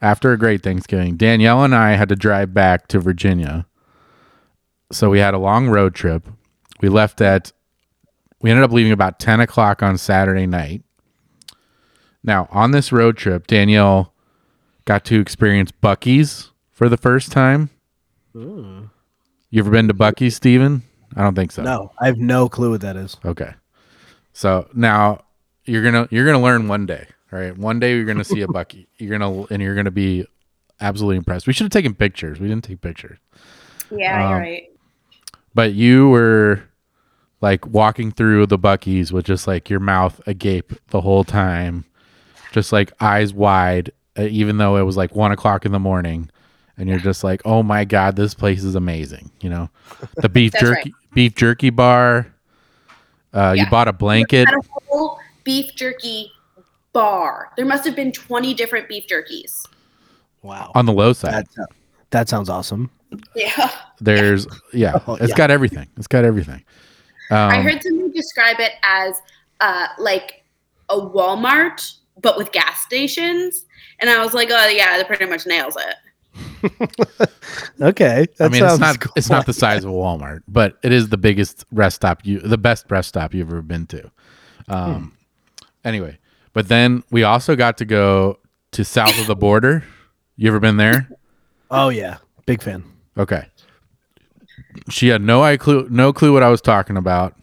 after 0.02 0.34
a 0.34 0.38
great 0.38 0.64
Thanksgiving, 0.64 1.16
Danielle 1.16 1.64
and 1.64 1.74
I 1.74 1.92
had 1.92 2.10
to 2.10 2.16
drive 2.16 2.54
back 2.54 2.88
to 2.90 3.00
Virginia. 3.00 3.66
So 4.92 5.10
we 5.10 5.20
had 5.20 5.34
a 5.34 5.40
long 5.40 5.70
road 5.70 5.96
trip. 5.96 6.28
We 6.82 6.90
left 6.90 7.22
at, 7.22 7.52
we 8.42 8.52
ended 8.52 8.66
up 8.66 8.72
leaving 8.72 8.92
about 8.92 9.20
ten 9.20 9.40
o'clock 9.40 9.82
on 9.82 9.98
Saturday 9.98 10.48
night. 10.48 10.84
Now 12.24 12.48
on 12.52 12.72
this 12.72 12.92
road 12.92 13.16
trip, 13.18 13.48
Danielle 13.48 14.15
got 14.86 15.04
to 15.06 15.20
experience 15.20 15.72
Buc-ee's 15.72 16.52
for 16.72 16.90
the 16.90 16.98
first 16.98 17.32
time. 17.32 17.70
You 18.34 18.90
ever 19.56 19.72
been 19.72 19.88
to 19.88 19.94
Buc-ee's, 19.94 20.36
Steven? 20.36 20.84
I 21.16 21.22
don't 21.22 21.36
think 21.36 21.52
so. 21.52 21.64
no, 21.64 21.92
I 22.00 22.08
have 22.08 22.18
no 22.18 22.50
clue 22.50 22.72
what 22.72 22.82
that 22.82 22.98
is. 22.98 23.16
Okay. 23.24 23.54
So 24.34 24.68
now 24.74 25.24
you're 25.64 25.84
gonna 25.84 26.08
you're 26.12 26.26
gonna 26.26 26.42
learn 26.44 26.68
one 26.68 26.86
day, 26.86 27.08
all 27.32 27.40
right? 27.40 27.58
One 27.58 27.80
day 27.80 27.96
you're 27.96 28.04
gonna 28.06 28.26
see 28.26 28.42
a 28.42 28.48
Bucky. 28.50 28.88
You're 28.98 29.18
gonna 29.18 29.44
and 29.50 29.62
you're 29.62 29.76
gonna 29.76 29.92
be 29.92 30.26
absolutely 30.82 31.16
impressed. 31.18 31.48
We 31.48 31.54
should 31.54 31.64
have 31.66 31.72
taken 31.72 31.96
pictures. 31.96 32.40
We 32.42 32.50
didn't 32.50 32.66
take 32.66 32.82
pictures. 32.82 33.18
Yeah, 33.90 34.26
Um, 34.26 34.30
you're 34.32 34.40
right. 34.40 34.64
But 35.54 35.74
you 35.74 36.10
were 36.10 36.64
like 37.40 37.66
walking 37.66 38.12
through 38.12 38.48
the 38.48 38.60
Buc-ee's 38.60 39.14
with 39.14 39.26
just 39.26 39.48
like 39.48 39.70
your 39.70 39.80
mouth 39.80 40.20
agape 40.28 40.74
the 40.90 41.00
whole 41.00 41.24
time, 41.24 41.86
just 42.52 42.74
like 42.74 42.92
eyes 43.00 43.34
wide, 43.34 43.92
even 44.18 44.58
though 44.58 44.78
it 44.78 44.84
was 44.84 44.98
like 44.98 45.16
one 45.16 45.32
o'clock 45.32 45.66
in 45.66 45.72
the 45.72 45.80
morning, 45.80 46.30
and 46.78 46.90
you're 46.90 47.00
just 47.00 47.24
like, 47.24 47.42
"Oh 47.46 47.64
my 47.64 47.86
god, 47.86 48.16
this 48.16 48.34
place 48.34 48.64
is 48.64 48.76
amazing!" 48.76 49.32
You 49.42 49.50
know, 49.50 49.70
the 50.18 50.30
beef 50.30 50.52
That's 50.54 50.64
jerky, 50.66 50.94
beef 51.14 51.36
jerky 51.36 51.70
bar. 51.70 52.28
Uh, 53.34 53.54
You 53.58 53.66
bought 53.70 53.88
a 53.88 53.94
blanket. 53.94 54.48
Had 54.48 54.56
a 54.56 54.62
whole 54.88 55.20
beef 55.44 55.74
jerky 55.76 56.32
bar. 56.94 57.52
There 57.58 57.66
must 57.66 57.84
have 57.86 57.96
been 57.96 58.12
20 58.14 58.54
different 58.54 58.88
beef 58.88 59.06
jerkies. 59.08 59.66
Wow, 60.42 60.72
on 60.76 60.86
the 60.86 60.94
low 60.94 61.12
side. 61.14 61.34
that 61.34 61.52
sounds- 61.54 61.70
that 62.12 62.30
sounds 62.30 62.50
awesome. 62.50 62.90
Yeah. 63.36 63.70
There's 64.00 64.48
yeah, 64.74 65.00
Oh, 65.08 65.16
it's 65.16 65.30
yeah. 65.30 65.36
got 65.36 65.52
everything. 65.52 65.88
It's 65.98 66.08
got 66.08 66.24
everything. 66.24 66.64
Um, 67.32 67.38
I 67.52 67.62
heard 67.62 67.82
somebody 67.84 68.12
describe 68.14 68.60
it 68.60 68.74
as 68.84 69.16
uh, 69.60 69.88
like 69.98 70.44
a 70.90 70.96
Walmart, 70.96 71.96
but 72.22 72.38
with 72.38 72.52
gas 72.54 72.80
stations. 72.86 73.66
And 74.00 74.10
I 74.10 74.24
was 74.24 74.34
like, 74.34 74.50
oh, 74.52 74.68
yeah, 74.68 74.98
that 74.98 75.08
pretty 75.08 75.26
much 75.26 75.46
nails 75.46 75.78
it. 75.78 75.96
Okay, 77.82 78.26
that 78.38 78.46
I 78.46 78.50
mean, 78.50 78.64
it's 78.64 78.80
not 78.80 79.00
cool. 79.00 79.12
it's 79.16 79.30
not 79.30 79.46
the 79.46 79.54
size 79.54 79.84
of 79.84 79.92
a 79.92 79.94
Walmart, 79.94 80.42
but 80.48 80.78
it 80.82 80.92
is 80.92 81.10
the 81.10 81.18
biggest 81.18 81.66
rest 81.72 81.98
stop 81.98 82.26
you 82.26 82.40
the 82.40 82.58
best 82.58 82.86
rest 82.90 83.10
stop 83.10 83.34
you've 83.34 83.50
ever 83.50 83.62
been 83.62 83.86
to. 83.88 84.10
Um, 84.68 85.16
anyway, 85.84 86.18
but 86.54 86.68
then 86.68 87.04
we 87.12 87.24
also 87.24 87.56
got 87.56 87.78
to 87.78 87.86
go 87.86 88.40
to 88.72 88.84
south 88.86 89.20
of 89.20 89.28
the 89.28 89.36
border. 89.36 89.84
You 90.38 90.48
ever 90.48 90.60
been 90.60 90.78
there? 90.78 91.10
Oh 91.70 91.90
yeah, 91.90 92.18
big 92.46 92.64
fan. 92.64 92.84
Okay. 93.18 93.46
She 94.90 95.10
had 95.10 95.22
no 95.22 95.44
I 95.44 95.58
clue 95.58 95.88
no 95.90 96.14
clue 96.14 96.34
what 96.34 96.44
I 96.44 96.50
was 96.50 96.62
talking 96.62 96.98
about. 96.98 97.36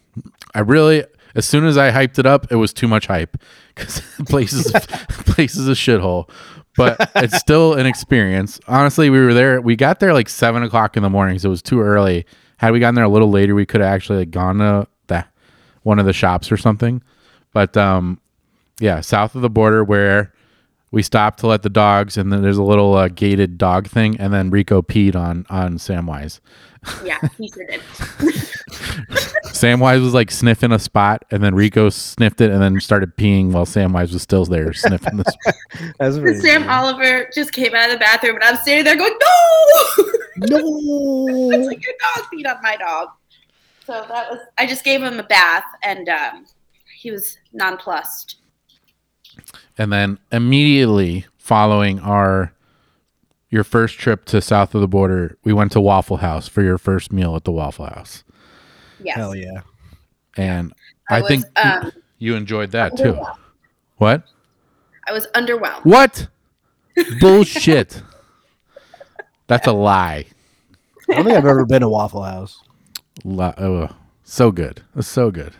I 0.54 0.60
really 0.60 1.04
as 1.34 1.46
soon 1.46 1.64
as 1.64 1.78
I 1.78 1.90
hyped 1.90 2.18
it 2.18 2.26
up, 2.26 2.50
it 2.50 2.56
was 2.56 2.72
too 2.72 2.88
much 2.88 3.06
hype 3.06 3.36
because 3.74 4.00
places 4.26 4.70
places 5.08 5.68
a 5.68 5.72
shithole. 5.72 6.28
But 6.76 7.10
it's 7.16 7.36
still 7.36 7.74
an 7.74 7.84
experience. 7.84 8.58
Honestly, 8.66 9.10
we 9.10 9.20
were 9.20 9.34
there. 9.34 9.60
We 9.60 9.76
got 9.76 10.00
there 10.00 10.14
like 10.14 10.28
seven 10.28 10.62
o'clock 10.62 10.96
in 10.96 11.02
the 11.02 11.10
morning, 11.10 11.38
so 11.38 11.48
it 11.48 11.50
was 11.50 11.62
too 11.62 11.80
early. 11.80 12.24
Had 12.56 12.72
we 12.72 12.80
gotten 12.80 12.94
there 12.94 13.04
a 13.04 13.10
little 13.10 13.30
later, 13.30 13.54
we 13.54 13.66
could 13.66 13.82
have 13.82 13.92
actually 13.92 14.20
like, 14.20 14.30
gone 14.30 14.58
to 14.58 14.86
the 15.08 15.26
one 15.82 15.98
of 15.98 16.06
the 16.06 16.12
shops 16.14 16.50
or 16.50 16.56
something. 16.56 17.02
But 17.52 17.76
um, 17.76 18.20
yeah, 18.80 19.00
south 19.00 19.34
of 19.34 19.42
the 19.42 19.50
border 19.50 19.84
where 19.84 20.32
we 20.92 21.02
stopped 21.02 21.40
to 21.40 21.46
let 21.48 21.62
the 21.62 21.70
dogs, 21.70 22.16
and 22.16 22.30
then 22.32 22.42
there's 22.42 22.58
a 22.58 22.62
little 22.62 22.94
uh, 22.94 23.08
gated 23.08 23.58
dog 23.58 23.88
thing, 23.88 24.16
and 24.20 24.32
then 24.32 24.50
Rico 24.50 24.82
peed 24.82 25.16
on 25.16 25.46
on 25.50 25.78
Samwise. 25.78 26.38
Yeah, 27.04 27.18
he 27.38 27.48
sure 27.48 27.64
did. 27.66 27.80
Samwise 29.46 30.02
was 30.02 30.14
like 30.14 30.30
sniffing 30.30 30.72
a 30.72 30.78
spot, 30.78 31.24
and 31.30 31.42
then 31.42 31.54
Rico 31.54 31.88
sniffed 31.88 32.40
it, 32.40 32.50
and 32.50 32.60
then 32.60 32.78
started 32.80 33.16
peeing 33.16 33.52
while 33.52 33.64
Samwise 33.64 34.12
was 34.12 34.22
still 34.22 34.44
there 34.44 34.72
sniffing 34.72 35.16
the 35.16 35.24
spot. 35.24 35.54
That's 35.98 36.16
And 36.16 36.40
Sam 36.42 36.62
cool. 36.62 36.70
Oliver 36.70 37.30
just 37.34 37.52
came 37.52 37.74
out 37.74 37.86
of 37.90 37.92
the 37.92 37.98
bathroom, 37.98 38.34
and 38.34 38.44
I'm 38.44 38.56
standing 38.56 38.84
there 38.84 38.96
going, 38.96 39.12
no! 39.18 40.04
No. 40.38 41.50
it's 41.52 41.66
like 41.66 41.84
your 41.84 41.94
dog 42.14 42.26
peed 42.32 42.52
on 42.52 42.60
my 42.62 42.76
dog. 42.76 43.08
So 43.86 43.92
that 44.08 44.30
was, 44.30 44.40
I 44.58 44.66
just 44.66 44.84
gave 44.84 45.02
him 45.02 45.18
a 45.18 45.24
bath, 45.24 45.64
and 45.82 46.08
um, 46.08 46.46
he 47.00 47.10
was 47.10 47.38
nonplussed. 47.52 48.36
And 49.78 49.92
then 49.92 50.18
immediately 50.30 51.26
following 51.38 51.98
our 52.00 52.52
your 53.50 53.64
first 53.64 53.98
trip 53.98 54.24
to 54.26 54.40
south 54.40 54.74
of 54.74 54.80
the 54.80 54.88
border, 54.88 55.36
we 55.44 55.52
went 55.52 55.72
to 55.72 55.80
Waffle 55.80 56.18
House 56.18 56.48
for 56.48 56.62
your 56.62 56.78
first 56.78 57.12
meal 57.12 57.36
at 57.36 57.44
the 57.44 57.52
Waffle 57.52 57.84
House, 57.86 58.24
Yes. 59.02 59.16
Hell 59.16 59.34
yeah. 59.34 59.60
and 60.36 60.72
I 61.10 61.16
I, 61.16 61.20
was, 61.20 61.28
think 61.28 61.44
um, 61.58 61.92
you 62.18 62.34
enjoyed 62.34 62.70
that 62.70 62.96
too. 62.96 63.20
What? 63.98 64.24
I 65.06 65.12
was 65.12 65.26
underwhelmed. 65.28 65.84
What? 65.84 66.28
Bullshit. 67.20 68.02
That's 69.48 69.66
a 69.66 69.72
lie. 69.72 70.24
I 71.10 71.14
don't 71.16 71.24
think 71.24 71.36
I've 71.36 71.44
ever 71.44 71.66
been 71.66 71.80
to 71.82 71.88
Waffle 71.88 72.22
House. 72.22 72.62
Li- 73.24 73.52
oh, 73.58 73.88
so 74.22 74.50
good. 74.50 74.82
It's 74.96 75.08
so 75.08 75.30
good. 75.30 75.54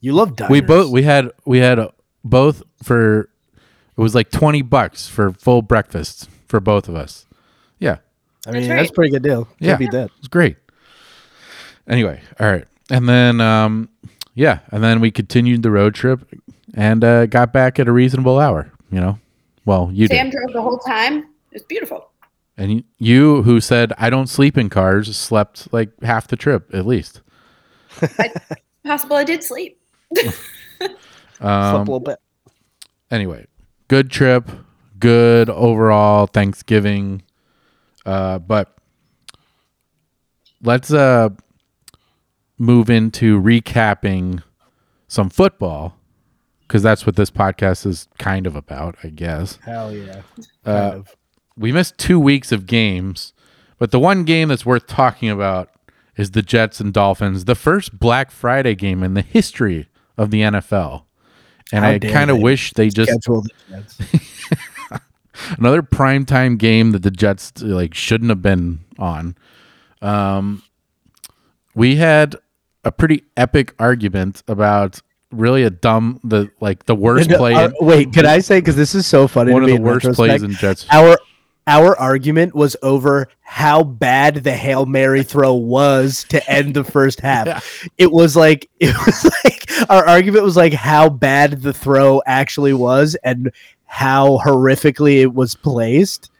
You 0.00 0.12
love 0.12 0.36
diners. 0.36 0.50
We 0.50 0.60
both 0.62 0.90
we 0.90 1.02
had 1.02 1.30
we 1.44 1.58
had 1.58 1.78
uh, 1.78 1.90
both 2.28 2.62
for 2.82 3.20
it 3.96 4.00
was 4.00 4.14
like 4.14 4.30
20 4.30 4.62
bucks 4.62 5.08
for 5.08 5.32
full 5.32 5.62
breakfast 5.62 6.28
for 6.48 6.60
both 6.60 6.88
of 6.88 6.94
us. 6.96 7.26
Yeah. 7.78 7.96
I 8.46 8.50
mean, 8.52 8.62
That's 8.62 8.68
that's, 8.68 8.78
right. 8.80 8.90
a 8.90 8.92
pretty 8.92 9.10
good 9.10 9.22
deal. 9.22 9.44
Can't 9.44 9.56
Yeah. 9.60 9.76
beat 9.76 9.90
that. 9.92 10.10
It's 10.18 10.28
great. 10.28 10.56
Anyway, 11.88 12.20
all 12.40 12.46
right. 12.50 12.66
And 12.90 13.08
then 13.08 13.40
um 13.40 13.88
yeah, 14.34 14.58
and 14.70 14.82
then 14.84 15.00
we 15.00 15.10
continued 15.10 15.62
the 15.62 15.70
road 15.70 15.94
trip 15.94 16.28
and 16.74 17.02
uh 17.02 17.26
got 17.26 17.52
back 17.52 17.78
at 17.78 17.88
a 17.88 17.92
reasonable 17.92 18.38
hour, 18.38 18.70
you 18.90 19.00
know. 19.00 19.18
Well, 19.64 19.90
you 19.92 20.06
Sam 20.08 20.30
did. 20.30 20.36
drove 20.36 20.52
the 20.52 20.62
whole 20.62 20.78
time. 20.78 21.18
It 21.50 21.54
was 21.54 21.62
beautiful. 21.64 22.10
And 22.58 22.84
you, 22.98 23.42
who 23.42 23.60
said 23.60 23.92
I 23.98 24.08
don't 24.08 24.28
sleep 24.28 24.56
in 24.56 24.70
cars, 24.70 25.14
slept 25.16 25.72
like 25.72 25.90
half 26.02 26.26
the 26.28 26.36
trip 26.36 26.72
at 26.74 26.86
least. 26.86 27.20
Possible 28.84 29.16
I 29.16 29.24
did 29.24 29.42
sleep. 29.42 29.78
Slept 31.38 31.44
a 31.44 31.48
Um, 31.76 31.80
little 31.80 32.00
bit. 32.00 32.18
anyway, 33.10 33.46
good 33.88 34.10
trip, 34.10 34.50
good 34.98 35.48
overall 35.50 36.26
Thanksgiving. 36.26 37.22
Uh, 38.04 38.38
but 38.38 38.76
let's 40.62 40.92
uh 40.92 41.28
move 42.58 42.88
into 42.88 43.40
recapping 43.40 44.42
some 45.08 45.28
football 45.28 45.96
because 46.62 46.82
that's 46.82 47.04
what 47.06 47.16
this 47.16 47.30
podcast 47.30 47.86
is 47.86 48.08
kind 48.18 48.46
of 48.46 48.56
about, 48.56 48.96
I 49.04 49.08
guess. 49.08 49.58
Hell 49.64 49.94
yeah. 49.94 50.22
Uh, 50.64 51.02
we 51.56 51.70
missed 51.72 51.96
two 51.98 52.18
weeks 52.18 52.50
of 52.52 52.66
games, 52.66 53.32
but 53.78 53.90
the 53.90 54.00
one 54.00 54.24
game 54.24 54.48
that's 54.48 54.66
worth 54.66 54.86
talking 54.86 55.28
about 55.30 55.70
is 56.16 56.30
the 56.32 56.42
Jets 56.42 56.80
and 56.80 56.92
Dolphins, 56.92 57.44
the 57.44 57.54
first 57.54 57.98
Black 57.98 58.30
Friday 58.30 58.74
game 58.74 59.02
in 59.02 59.14
the 59.14 59.22
history 59.22 59.88
of 60.16 60.30
the 60.30 60.40
NFL. 60.40 61.04
And 61.72 61.84
How 61.84 61.90
I 61.90 61.98
kind 61.98 62.30
of 62.30 62.38
wish 62.38 62.72
they 62.74 62.88
just 62.88 63.10
Schedule 63.10 63.42
the 63.42 63.50
Jets. 63.68 63.98
another 65.58 65.82
primetime 65.82 66.58
game 66.58 66.92
that 66.92 67.02
the 67.02 67.10
Jets 67.10 67.52
like 67.60 67.94
shouldn't 67.94 68.30
have 68.30 68.42
been 68.42 68.80
on. 68.98 69.36
Um, 70.02 70.62
we 71.74 71.96
had 71.96 72.36
a 72.84 72.92
pretty 72.92 73.24
epic 73.36 73.74
argument 73.78 74.42
about 74.48 75.00
really 75.32 75.64
a 75.64 75.70
dumb 75.70 76.20
the 76.22 76.50
like 76.60 76.86
the 76.86 76.94
worst 76.94 77.30
And, 77.30 77.38
play 77.38 77.54
uh, 77.54 77.70
wait, 77.80 78.12
can 78.12 78.26
I 78.26 78.38
say 78.38 78.60
because 78.60 78.76
this 78.76 78.94
is 78.94 79.06
so 79.06 79.26
funny? 79.26 79.52
one 79.52 79.62
of 79.62 79.68
the 79.68 79.80
worst 79.80 80.06
plays 80.12 80.42
in 80.42 80.52
Jets. 80.52 80.86
Our 80.90 81.18
our 81.66 81.98
argument 81.98 82.54
was 82.54 82.76
over 82.82 83.28
how 83.40 83.82
bad 83.82 84.36
the 84.36 84.52
hail 84.52 84.86
mary 84.86 85.22
throw 85.22 85.54
was 85.54 86.24
to 86.28 86.50
end 86.50 86.74
the 86.74 86.84
first 86.84 87.20
half. 87.22 87.46
Yeah. 87.46 87.60
It 87.98 88.12
was 88.12 88.36
like 88.36 88.68
it 88.80 88.94
was 89.06 89.24
like 89.44 89.90
our 89.90 90.06
argument 90.06 90.44
was 90.44 90.56
like 90.56 90.72
how 90.72 91.08
bad 91.08 91.62
the 91.62 91.72
throw 91.72 92.22
actually 92.26 92.74
was 92.74 93.16
and 93.24 93.52
how 93.86 94.38
horrifically 94.44 95.20
it 95.20 95.32
was 95.32 95.54
placed. 95.54 96.30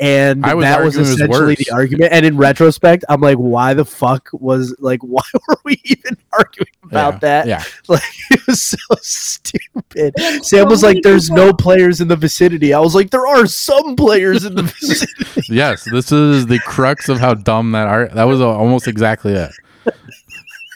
And 0.00 0.46
I 0.46 0.54
was 0.54 0.64
that 0.64 0.82
was 0.82 0.96
arguing 0.96 1.06
it 1.06 1.10
was 1.10 1.20
essentially 1.20 1.54
the 1.56 1.70
argument. 1.72 2.12
And 2.12 2.24
in 2.24 2.36
retrospect, 2.38 3.04
I'm 3.10 3.20
like, 3.20 3.36
why 3.36 3.74
the 3.74 3.84
fuck 3.84 4.30
was 4.32 4.74
like, 4.78 5.00
why 5.02 5.22
were 5.46 5.58
we 5.64 5.78
even 5.84 6.16
arguing 6.32 6.72
about 6.84 7.14
yeah, 7.14 7.18
that? 7.18 7.46
Yeah. 7.46 7.64
Like 7.88 8.02
it 8.30 8.46
was 8.46 8.62
so 8.62 8.76
stupid. 9.00 10.14
Sam 10.44 10.68
was 10.68 10.82
like, 10.84 10.98
"There's 11.02 11.28
no 11.28 11.52
players 11.52 12.00
in 12.00 12.06
the 12.06 12.14
vicinity." 12.14 12.72
I 12.72 12.78
was 12.78 12.94
like, 12.94 13.10
"There 13.10 13.26
are 13.26 13.46
some 13.46 13.96
players 13.96 14.44
in 14.44 14.54
the 14.54 14.62
vicinity." 14.62 15.42
yes, 15.48 15.84
this 15.90 16.12
is 16.12 16.46
the 16.46 16.60
crux 16.60 17.08
of 17.08 17.18
how 17.18 17.34
dumb 17.34 17.72
that 17.72 17.88
art. 17.88 18.12
That 18.12 18.24
was 18.24 18.40
almost 18.40 18.86
exactly 18.86 19.32
it. 19.32 19.50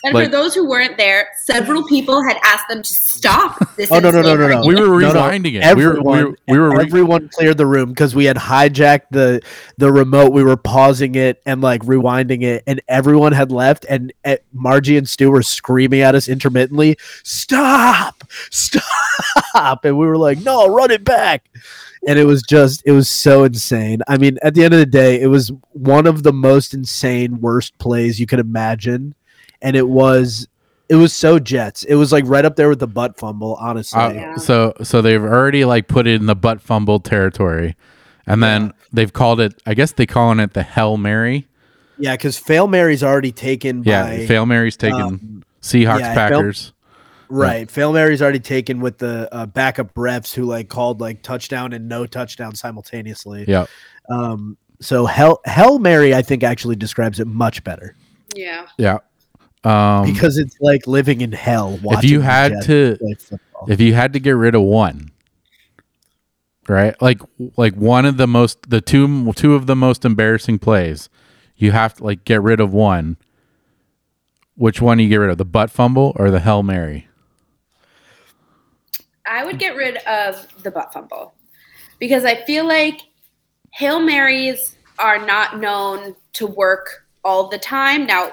And 0.05 0.13
Like- 0.15 0.27
for 0.27 0.31
those 0.31 0.55
who 0.55 0.69
weren't 0.69 0.99
there, 0.99 1.29
several 1.45 1.83
people 1.89 2.23
had 2.23 2.37
asked 2.45 2.69
them 2.69 2.83
to 2.83 2.93
stop. 2.93 3.59
This 3.77 3.91
Oh, 3.91 3.99
no, 3.99 4.11
no, 4.11 4.21
no, 4.23 4.37
no, 4.37 4.47
no. 4.49 4.67
We 4.67 4.75
were 4.75 5.01
No, 5.01 5.13
no, 5.13 5.21
rewinding 5.21 5.55
it. 5.61 5.77
We 5.77 5.85
were 5.87 5.95
we 5.95 5.99
Everyone, 5.99 6.25
were, 6.25 6.39
we 6.47 6.59
were 6.59 6.71
re- 6.77 6.85
everyone 6.85 7.29
cleared 7.33 7.57
the 7.57 7.67
room 7.67 7.89
because 7.89 8.15
we 8.15 8.27
had 8.27 8.37
hijacked 8.37 9.07
the 9.11 9.41
the 9.79 9.91
remote. 9.91 10.33
We 10.33 10.45
were 10.45 10.57
pausing 10.57 11.15
it 11.17 11.43
and 11.47 11.61
like 11.61 11.83
rewinding 11.83 12.43
it, 12.43 12.63
and 12.67 12.81
everyone 12.87 13.33
had 13.33 13.51
left. 13.51 13.85
And 13.89 14.13
uh, 14.25 14.37
Margie 14.53 14.97
and 14.97 15.09
Stu 15.09 15.31
were 15.31 15.43
screaming 15.43 16.03
at 16.03 16.15
us 16.15 16.29
intermittently, 16.29 16.97
"Stop! 17.25 18.23
Stop!" 18.51 19.85
And 19.85 19.99
we 19.99 20.07
were 20.07 20.19
like, 20.19 20.39
"No, 20.41 20.69
run 20.69 20.91
it 20.91 21.03
back!" 21.05 21.49
And 22.07 22.19
it 22.19 22.25
was 22.27 22.43
just, 22.43 22.83
it 22.85 22.93
was 22.93 23.09
so 23.09 23.45
insane. 23.45 24.03
I 24.07 24.19
mean, 24.19 24.39
at 24.43 24.53
the 24.55 24.63
end 24.63 24.75
of 24.75 24.79
the 24.81 24.85
day, 24.87 25.19
it 25.23 25.29
was 25.29 25.51
one 25.73 26.07
of 26.07 26.23
the 26.23 26.35
most 26.35 26.75
insane, 26.75 27.41
worst 27.41 27.79
plays 27.79 28.21
you 28.21 28.27
could 28.27 28.41
imagine, 28.41 29.15
and 29.65 29.75
it 29.75 29.89
was. 29.89 30.47
It 30.91 30.97
was 30.97 31.15
so 31.15 31.39
Jets. 31.39 31.83
It 31.85 31.95
was 31.95 32.13
like 32.13 32.25
right 32.27 32.45
up 32.45 32.57
there 32.57 32.69
with 32.69 32.79
the 32.79 32.87
butt 32.87 33.17
fumble, 33.19 33.57
honestly. 33.59 33.99
Uh, 33.99 34.13
Yeah. 34.13 34.37
So 34.37 34.75
so 34.83 35.01
they've 35.01 35.21
already 35.23 35.65
like 35.65 35.89
put 35.89 36.07
it 36.07 36.17
in 36.21 36.27
the 36.27 36.37
butt 36.37 36.61
fumble 36.61 37.01
territory, 37.01 37.75
and 38.27 38.43
then 38.43 38.73
they've 38.93 39.13
called 39.13 39.41
it. 39.41 39.61
I 39.65 39.73
guess 39.73 39.93
they're 39.93 40.05
calling 40.05 40.41
it 40.41 40.53
the 40.53 40.63
Hell 40.63 40.99
Mary. 40.99 41.49
Yeah, 41.97 42.13
because 42.13 42.37
fail 42.37 42.67
Mary's 42.67 43.03
already 43.03 43.33
taken 43.33 43.83
Yeah, 43.83 44.03
by 44.05 44.27
fail 44.27 44.45
Mary's 44.45 44.77
taken 44.77 45.01
um, 45.01 45.43
Seahawks 45.63 46.01
yeah, 46.01 46.13
Hail- 46.13 46.15
Packers. 46.15 46.73
right. 47.31 47.71
Fail 47.71 47.93
Mary's 47.93 48.21
already 48.21 48.41
taken 48.41 48.81
with 48.81 48.99
the 48.99 49.29
uh, 49.33 49.47
backup 49.47 49.95
refs 49.95 50.35
who 50.35 50.45
like 50.45 50.69
called 50.69 51.01
like 51.01 51.23
touchdown 51.23 51.73
and 51.73 51.89
no 51.89 52.05
touchdown 52.05 52.55
simultaneously. 52.55 53.47
Yeah, 53.49 53.67
Um. 54.11 54.59
So 54.81 55.07
hell 55.07 55.41
hell 55.47 55.79
Mary, 55.79 56.15
I 56.15 56.21
think 56.21 56.43
actually 56.43 56.77
describes 56.77 57.21
it 57.21 57.27
much 57.27 57.65
better 57.65 57.97
Yeah. 58.35 58.67
yeah. 58.77 58.99
Um, 59.65 60.13
because 60.13 60.37
it's 60.37 60.61
like 60.61 60.87
living 60.87 61.23
in 61.23 61.33
hell. 61.33 61.79
if 61.85 62.05
you 62.05 62.21
had 62.21 62.63
to, 62.65 62.99
if 63.67 63.81
you 63.81 63.95
had 63.95 64.13
to 64.13 64.21
get 64.21 64.33
rid 64.33 64.55
of 64.55 64.63
one, 64.63 65.11
right? 66.69 67.01
Like 67.01 67.21
like 67.57 67.75
one 67.75 68.05
of 68.05 68.19
the 68.19 68.27
most, 68.27 68.69
the 68.69 68.83
two 68.83 69.33
two 69.33 69.55
of 69.55 69.67
the 69.67 69.75
most 69.75 70.05
embarrassing 70.05 70.59
plays, 70.59 71.09
you 71.57 71.73
have 71.73 71.95
to 71.95 72.05
like 72.05 72.25
get 72.25 72.43
rid 72.43 72.61
of 72.61 72.73
one. 72.75 73.17
Which 74.57 74.81
one 74.81 74.99
do 74.99 75.05
you 75.05 75.09
get 75.09 75.17
rid 75.17 75.31
of, 75.31 75.39
the 75.39 75.45
butt 75.45 75.71
fumble 75.71 76.13
or 76.17 76.31
the 76.31 76.41
Hell 76.41 76.63
Mary? 76.63 77.09
I 79.27 79.45
would 79.45 79.59
get 79.59 79.75
rid 79.75 79.97
of 80.07 80.47
the 80.63 80.71
butt 80.71 80.93
fumble 80.93 81.35
because 81.99 82.25
I 82.25 82.45
feel 82.45 82.67
like 82.67 83.01
Hail 83.73 83.99
Marys 83.99 84.77
are 84.99 85.25
not 85.25 85.59
known 85.59 86.15
to 86.35 86.47
work 86.47 87.07
all 87.25 87.49
the 87.49 87.59
time. 87.59 88.07
Now, 88.07 88.33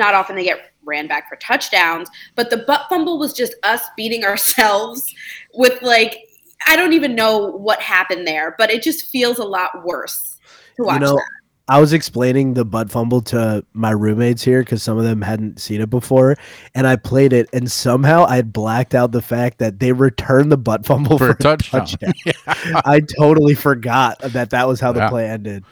not 0.00 0.14
often 0.14 0.34
they 0.34 0.44
get 0.44 0.72
ran 0.84 1.06
back 1.06 1.28
for 1.28 1.36
touchdowns, 1.36 2.08
but 2.34 2.50
the 2.50 2.64
butt 2.66 2.86
fumble 2.88 3.18
was 3.18 3.32
just 3.32 3.54
us 3.62 3.82
beating 3.96 4.24
ourselves 4.30 5.14
with 5.54 5.80
like 5.82 6.18
I 6.66 6.76
don't 6.76 6.92
even 6.92 7.14
know 7.14 7.52
what 7.52 7.80
happened 7.80 8.26
there, 8.26 8.54
but 8.58 8.70
it 8.70 8.82
just 8.82 9.08
feels 9.10 9.38
a 9.38 9.44
lot 9.44 9.70
worse 9.84 10.38
to 10.76 10.82
watch 10.82 10.94
you 10.94 11.06
know, 11.06 11.14
that. 11.14 11.24
I 11.68 11.78
was 11.80 11.92
explaining 11.92 12.54
the 12.54 12.64
butt 12.64 12.90
fumble 12.90 13.20
to 13.22 13.64
my 13.74 13.92
roommates 13.92 14.42
here 14.42 14.60
because 14.60 14.82
some 14.82 14.98
of 14.98 15.04
them 15.04 15.22
hadn't 15.22 15.60
seen 15.60 15.80
it 15.80 15.88
before, 15.88 16.36
and 16.74 16.84
I 16.84 16.96
played 16.96 17.32
it, 17.32 17.48
and 17.52 17.70
somehow 17.70 18.24
I 18.24 18.36
had 18.36 18.52
blacked 18.52 18.92
out 18.92 19.12
the 19.12 19.22
fact 19.22 19.58
that 19.58 19.78
they 19.78 19.92
returned 19.92 20.50
the 20.50 20.56
butt 20.58 20.84
fumble 20.84 21.16
For 21.16 21.28
for, 21.28 21.32
a 21.32 21.36
touchdown. 21.62 22.12
I 22.84 23.00
totally 23.16 23.54
forgot 23.54 24.18
that 24.20 24.50
that 24.50 24.66
was 24.66 24.80
how 24.80 24.90
the 24.90 25.00
Yeah. 25.00 25.10
play 25.10 25.30
ended. 25.30 25.64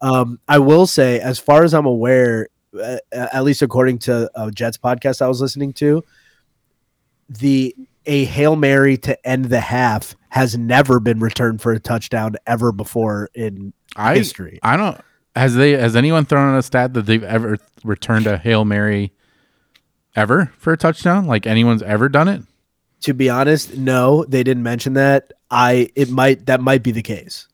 Um, 0.00 0.40
I 0.48 0.58
will 0.58 0.86
say, 0.86 1.20
as 1.20 1.38
far 1.38 1.64
as 1.64 1.74
I'm 1.74 1.86
aware, 1.86 2.48
uh, 2.80 2.98
at 3.12 3.44
least 3.44 3.62
according 3.62 3.98
to 4.00 4.30
a 4.34 4.50
Jets 4.50 4.78
podcast 4.78 5.22
I 5.22 5.28
was 5.28 5.40
listening 5.40 5.72
to, 5.74 6.02
the 7.28 7.74
a 8.06 8.24
hail 8.24 8.56
mary 8.56 8.96
to 8.98 9.26
end 9.26 9.46
the 9.46 9.60
half 9.60 10.16
has 10.28 10.56
never 10.56 10.98
been 10.98 11.20
returned 11.20 11.60
for 11.60 11.72
a 11.72 11.78
touchdown 11.78 12.36
ever 12.46 12.72
before 12.72 13.28
in 13.34 13.72
I 13.96 14.16
history. 14.16 14.58
I 14.62 14.76
don't 14.76 15.00
has 15.36 15.54
they 15.54 15.72
has 15.72 15.96
anyone 15.96 16.24
thrown 16.24 16.54
out 16.54 16.58
a 16.58 16.62
stat 16.62 16.94
that 16.94 17.06
they've 17.06 17.22
ever 17.22 17.58
returned 17.84 18.26
a 18.26 18.36
hail 18.38 18.64
mary 18.64 19.12
ever 20.14 20.52
for 20.58 20.72
a 20.72 20.76
touchdown? 20.76 21.26
Like 21.26 21.46
anyone's 21.46 21.82
ever 21.82 22.08
done 22.08 22.28
it? 22.28 22.42
To 23.02 23.14
be 23.14 23.30
honest, 23.30 23.76
no, 23.76 24.24
they 24.24 24.42
didn't 24.42 24.62
mention 24.62 24.94
that. 24.94 25.32
I 25.50 25.90
it 25.94 26.10
might 26.10 26.46
that 26.46 26.60
might 26.60 26.82
be 26.82 26.92
the 26.92 27.02
case. 27.02 27.48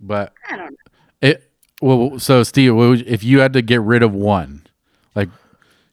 But 0.00 0.32
I 0.48 0.56
don't 0.56 0.70
know. 0.70 0.76
it 1.20 1.51
well. 1.82 2.18
So 2.18 2.42
Steve, 2.42 2.74
would- 2.74 3.06
if 3.06 3.22
you 3.24 3.40
had 3.40 3.52
to 3.52 3.62
get 3.62 3.80
rid 3.82 4.02
of 4.02 4.14
one, 4.14 4.66
like 5.14 5.28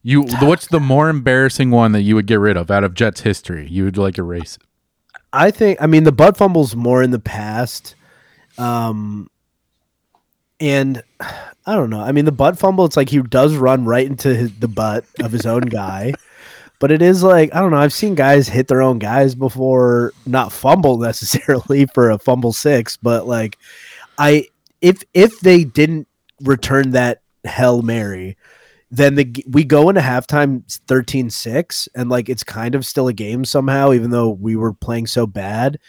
you, 0.03 0.23
what's 0.41 0.67
the 0.67 0.79
more 0.79 1.09
embarrassing 1.09 1.71
one 1.71 1.91
that 1.91 2.01
you 2.03 2.15
would 2.15 2.27
get 2.27 2.39
rid 2.39 2.55
of 2.55 2.71
out 2.71 2.83
of 2.85 2.93
Jets 2.93 3.21
history? 3.21 3.67
You 3.67 3.85
would 3.85 3.97
like 3.97 4.17
erase 4.17 4.55
it. 4.55 4.63
I 5.33 5.51
think 5.51 5.81
I 5.81 5.87
mean 5.87 6.05
the 6.05 6.11
butt 6.11 6.37
fumble's 6.37 6.75
more 6.75 7.03
in 7.03 7.11
the 7.11 7.19
past. 7.19 7.95
Um 8.57 9.29
and 10.59 11.03
I 11.65 11.75
don't 11.75 11.89
know. 11.89 12.01
I 12.01 12.11
mean 12.11 12.25
the 12.25 12.31
butt 12.31 12.57
fumble 12.57 12.85
it's 12.85 12.97
like 12.97 13.09
he 13.09 13.21
does 13.21 13.55
run 13.55 13.85
right 13.85 14.05
into 14.07 14.33
his, 14.33 14.51
the 14.59 14.67
butt 14.67 15.05
of 15.21 15.31
his 15.31 15.45
own 15.45 15.61
guy. 15.61 16.13
But 16.79 16.93
it 16.93 17.01
is 17.01 17.23
like 17.23 17.53
I 17.53 17.59
don't 17.59 17.71
know. 17.71 17.77
I've 17.77 17.91
seen 17.91 18.15
guys 18.15 18.47
hit 18.47 18.69
their 18.69 18.81
own 18.81 18.99
guys 18.99 19.35
before, 19.35 20.13
not 20.25 20.53
fumble 20.53 20.97
necessarily 20.97 21.85
for 21.87 22.09
a 22.09 22.17
fumble 22.17 22.53
six, 22.53 22.95
but 22.95 23.27
like 23.27 23.57
I 24.17 24.47
if 24.81 25.03
if 25.13 25.39
they 25.39 25.63
didn't 25.63 26.07
return 26.41 26.91
that 26.91 27.21
hell 27.43 27.81
Mary, 27.81 28.37
then 28.91 29.15
the 29.15 29.45
we 29.47 29.63
go 29.63 29.89
into 29.89 30.01
halftime 30.01 30.63
13-6 30.87 31.87
and 31.95 32.09
like 32.09 32.29
it's 32.29 32.43
kind 32.43 32.75
of 32.75 32.85
still 32.85 33.07
a 33.07 33.13
game 33.13 33.45
somehow 33.45 33.93
even 33.93 34.09
though 34.09 34.29
we 34.29 34.55
were 34.55 34.73
playing 34.73 35.07
so 35.07 35.27
bad. 35.27 35.79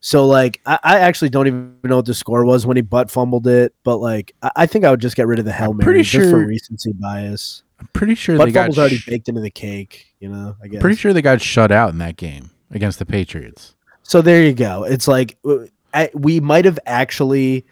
So 0.00 0.26
like 0.26 0.60
I, 0.66 0.78
I 0.82 0.98
actually 0.98 1.30
don't 1.30 1.46
even 1.46 1.76
know 1.84 1.96
what 1.96 2.06
the 2.06 2.14
score 2.14 2.44
was 2.44 2.66
when 2.66 2.76
he 2.76 2.82
butt 2.82 3.10
fumbled 3.10 3.46
it 3.46 3.72
but 3.84 3.98
like 3.98 4.34
i, 4.42 4.50
I 4.56 4.66
think 4.66 4.84
i 4.84 4.90
would 4.90 5.00
just 5.00 5.14
get 5.14 5.28
rid 5.28 5.38
of 5.38 5.44
the 5.44 5.52
hell 5.52 5.72
Mary 5.72 5.84
pretty 5.84 6.02
just 6.02 6.24
for 6.24 6.30
sure- 6.30 6.46
recency 6.46 6.92
bias. 6.92 7.62
I'm 7.78 7.86
pretty 7.92 8.16
sure 8.16 8.36
butt 8.36 8.46
they 8.46 8.52
got 8.52 8.62
fumble's 8.62 8.78
already 8.80 8.98
baked 9.06 9.28
into 9.28 9.40
the 9.40 9.50
cake 9.50 10.08
you 10.18 10.28
know 10.28 10.56
i 10.60 10.66
guess 10.66 10.80
pretty 10.80 10.96
sure 10.96 11.12
they 11.12 11.22
got 11.22 11.40
shut 11.40 11.70
out 11.70 11.90
in 11.90 11.98
that 11.98 12.16
game 12.16 12.50
against 12.72 12.98
the 12.98 13.06
Patriots. 13.06 13.74
so 14.02 14.22
there 14.22 14.42
you 14.42 14.54
go. 14.54 14.84
It's 14.84 15.06
like 15.06 15.38
uh, 15.44 15.66
I, 15.94 16.10
we 16.14 16.40
might 16.40 16.64
have 16.64 16.78
actually 16.86 17.64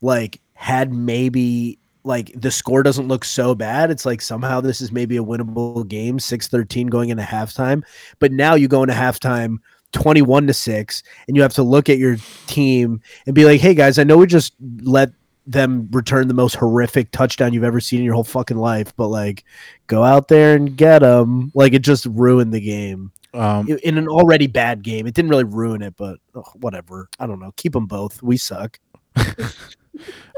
like 0.00 0.40
had 0.54 0.92
maybe 0.92 1.78
like 2.04 2.32
the 2.34 2.50
score 2.50 2.82
doesn't 2.82 3.08
look 3.08 3.24
so 3.24 3.54
bad. 3.54 3.90
It's 3.90 4.06
like 4.06 4.22
somehow 4.22 4.60
this 4.60 4.80
is 4.80 4.92
maybe 4.92 5.16
a 5.16 5.22
winnable 5.22 5.86
game, 5.86 6.18
6-13 6.18 6.88
going 6.88 7.10
into 7.10 7.22
halftime. 7.22 7.82
But 8.18 8.32
now 8.32 8.54
you 8.54 8.68
go 8.68 8.82
into 8.82 8.94
halftime 8.94 9.56
21 9.92 10.46
to 10.46 10.54
6 10.54 11.02
and 11.26 11.36
you 11.36 11.42
have 11.42 11.54
to 11.54 11.62
look 11.62 11.88
at 11.88 11.98
your 11.98 12.16
team 12.46 13.00
and 13.26 13.34
be 13.34 13.44
like, 13.44 13.60
"Hey 13.60 13.74
guys, 13.74 13.98
I 13.98 14.04
know 14.04 14.16
we 14.16 14.26
just 14.26 14.54
let 14.82 15.10
them 15.46 15.88
return 15.90 16.28
the 16.28 16.34
most 16.34 16.54
horrific 16.54 17.10
touchdown 17.10 17.52
you've 17.52 17.64
ever 17.64 17.80
seen 17.80 17.98
in 17.98 18.04
your 18.04 18.14
whole 18.14 18.24
fucking 18.24 18.58
life, 18.58 18.94
but 18.96 19.08
like 19.08 19.44
go 19.86 20.04
out 20.04 20.28
there 20.28 20.54
and 20.54 20.76
get 20.76 21.00
them." 21.00 21.50
Like 21.54 21.72
it 21.72 21.82
just 21.82 22.06
ruined 22.06 22.52
the 22.54 22.60
game. 22.60 23.12
Um, 23.32 23.68
In 23.84 23.96
an 23.96 24.08
already 24.08 24.48
bad 24.48 24.82
game. 24.82 25.06
It 25.06 25.14
didn't 25.14 25.30
really 25.30 25.44
ruin 25.44 25.82
it, 25.82 25.94
but 25.96 26.18
ugh, 26.34 26.50
whatever. 26.54 27.08
I 27.18 27.26
don't 27.26 27.38
know. 27.38 27.52
Keep 27.56 27.74
them 27.74 27.86
both. 27.86 28.22
We 28.22 28.36
suck. 28.36 28.78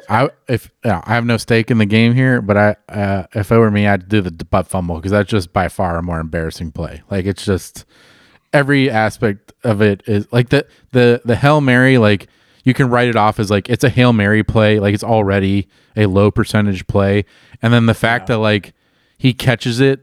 I 0.08 0.30
if 0.48 0.70
yeah, 0.84 1.00
I 1.04 1.14
have 1.14 1.24
no 1.24 1.36
stake 1.36 1.70
in 1.70 1.78
the 1.78 1.86
game 1.86 2.14
here, 2.14 2.42
but 2.42 2.56
I 2.56 2.76
uh, 2.88 3.26
if 3.34 3.50
it 3.52 3.56
were 3.56 3.70
me, 3.70 3.86
I'd 3.86 4.08
do 4.08 4.20
the 4.20 4.30
butt 4.44 4.66
fumble 4.66 4.96
because 4.96 5.12
that's 5.12 5.30
just 5.30 5.52
by 5.52 5.68
far 5.68 5.96
a 5.96 6.02
more 6.02 6.20
embarrassing 6.20 6.72
play. 6.72 7.02
Like 7.10 7.24
it's 7.24 7.44
just 7.44 7.84
every 8.52 8.90
aspect 8.90 9.52
of 9.64 9.80
it 9.80 10.02
is 10.06 10.26
like 10.32 10.48
the 10.48 10.66
the 10.90 11.20
the 11.24 11.36
hail 11.36 11.60
mary. 11.60 11.98
Like 11.98 12.26
you 12.64 12.74
can 12.74 12.90
write 12.90 13.08
it 13.08 13.16
off 13.16 13.38
as 13.38 13.50
like 13.50 13.68
it's 13.70 13.84
a 13.84 13.88
hail 13.90 14.12
mary 14.12 14.42
play. 14.42 14.80
Like 14.80 14.94
it's 14.94 15.04
already 15.04 15.68
a 15.96 16.06
low 16.06 16.30
percentage 16.30 16.86
play, 16.86 17.24
and 17.62 17.72
then 17.72 17.86
the 17.86 17.94
fact 17.94 18.26
that 18.26 18.38
like 18.38 18.74
he 19.18 19.32
catches 19.32 19.78
it 19.78 20.00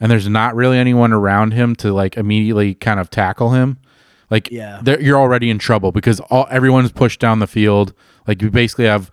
and 0.00 0.10
there's 0.12 0.28
not 0.28 0.54
really 0.54 0.76
anyone 0.76 1.12
around 1.12 1.52
him 1.52 1.74
to 1.76 1.92
like 1.92 2.16
immediately 2.18 2.74
kind 2.74 3.00
of 3.00 3.08
tackle 3.08 3.50
him. 3.52 3.78
Like 4.30 4.50
Yeah. 4.50 4.82
you're 5.00 5.18
already 5.18 5.48
in 5.48 5.58
trouble 5.58 5.90
because 5.90 6.20
all 6.20 6.46
everyone's 6.50 6.92
pushed 6.92 7.18
down 7.18 7.38
the 7.38 7.46
field. 7.46 7.94
Like 8.28 8.40
you 8.42 8.50
basically 8.50 8.84
have 8.84 9.10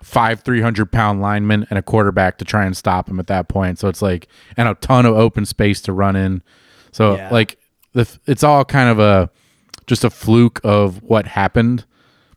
five 0.00 0.40
300 0.42 0.90
pound 0.92 1.20
linemen 1.20 1.66
and 1.70 1.78
a 1.78 1.82
quarterback 1.82 2.38
to 2.38 2.44
try 2.44 2.64
and 2.64 2.76
stop 2.76 3.08
him 3.08 3.18
at 3.20 3.26
that 3.26 3.48
point. 3.48 3.78
So 3.78 3.88
it's 3.88 4.00
like 4.02 4.28
and 4.56 4.68
a 4.68 4.74
ton 4.76 5.04
of 5.04 5.14
open 5.16 5.44
space 5.44 5.80
to 5.82 5.92
run 5.92 6.14
in. 6.16 6.42
So 6.92 7.16
Yeah. 7.16 7.28
like 7.30 7.58
the 7.92 8.08
it's 8.26 8.44
all 8.44 8.64
kind 8.64 8.88
of 8.88 8.98
a 8.98 9.30
just 9.86 10.04
a 10.04 10.10
fluke 10.10 10.60
of 10.64 11.02
what 11.02 11.26
happened. 11.26 11.84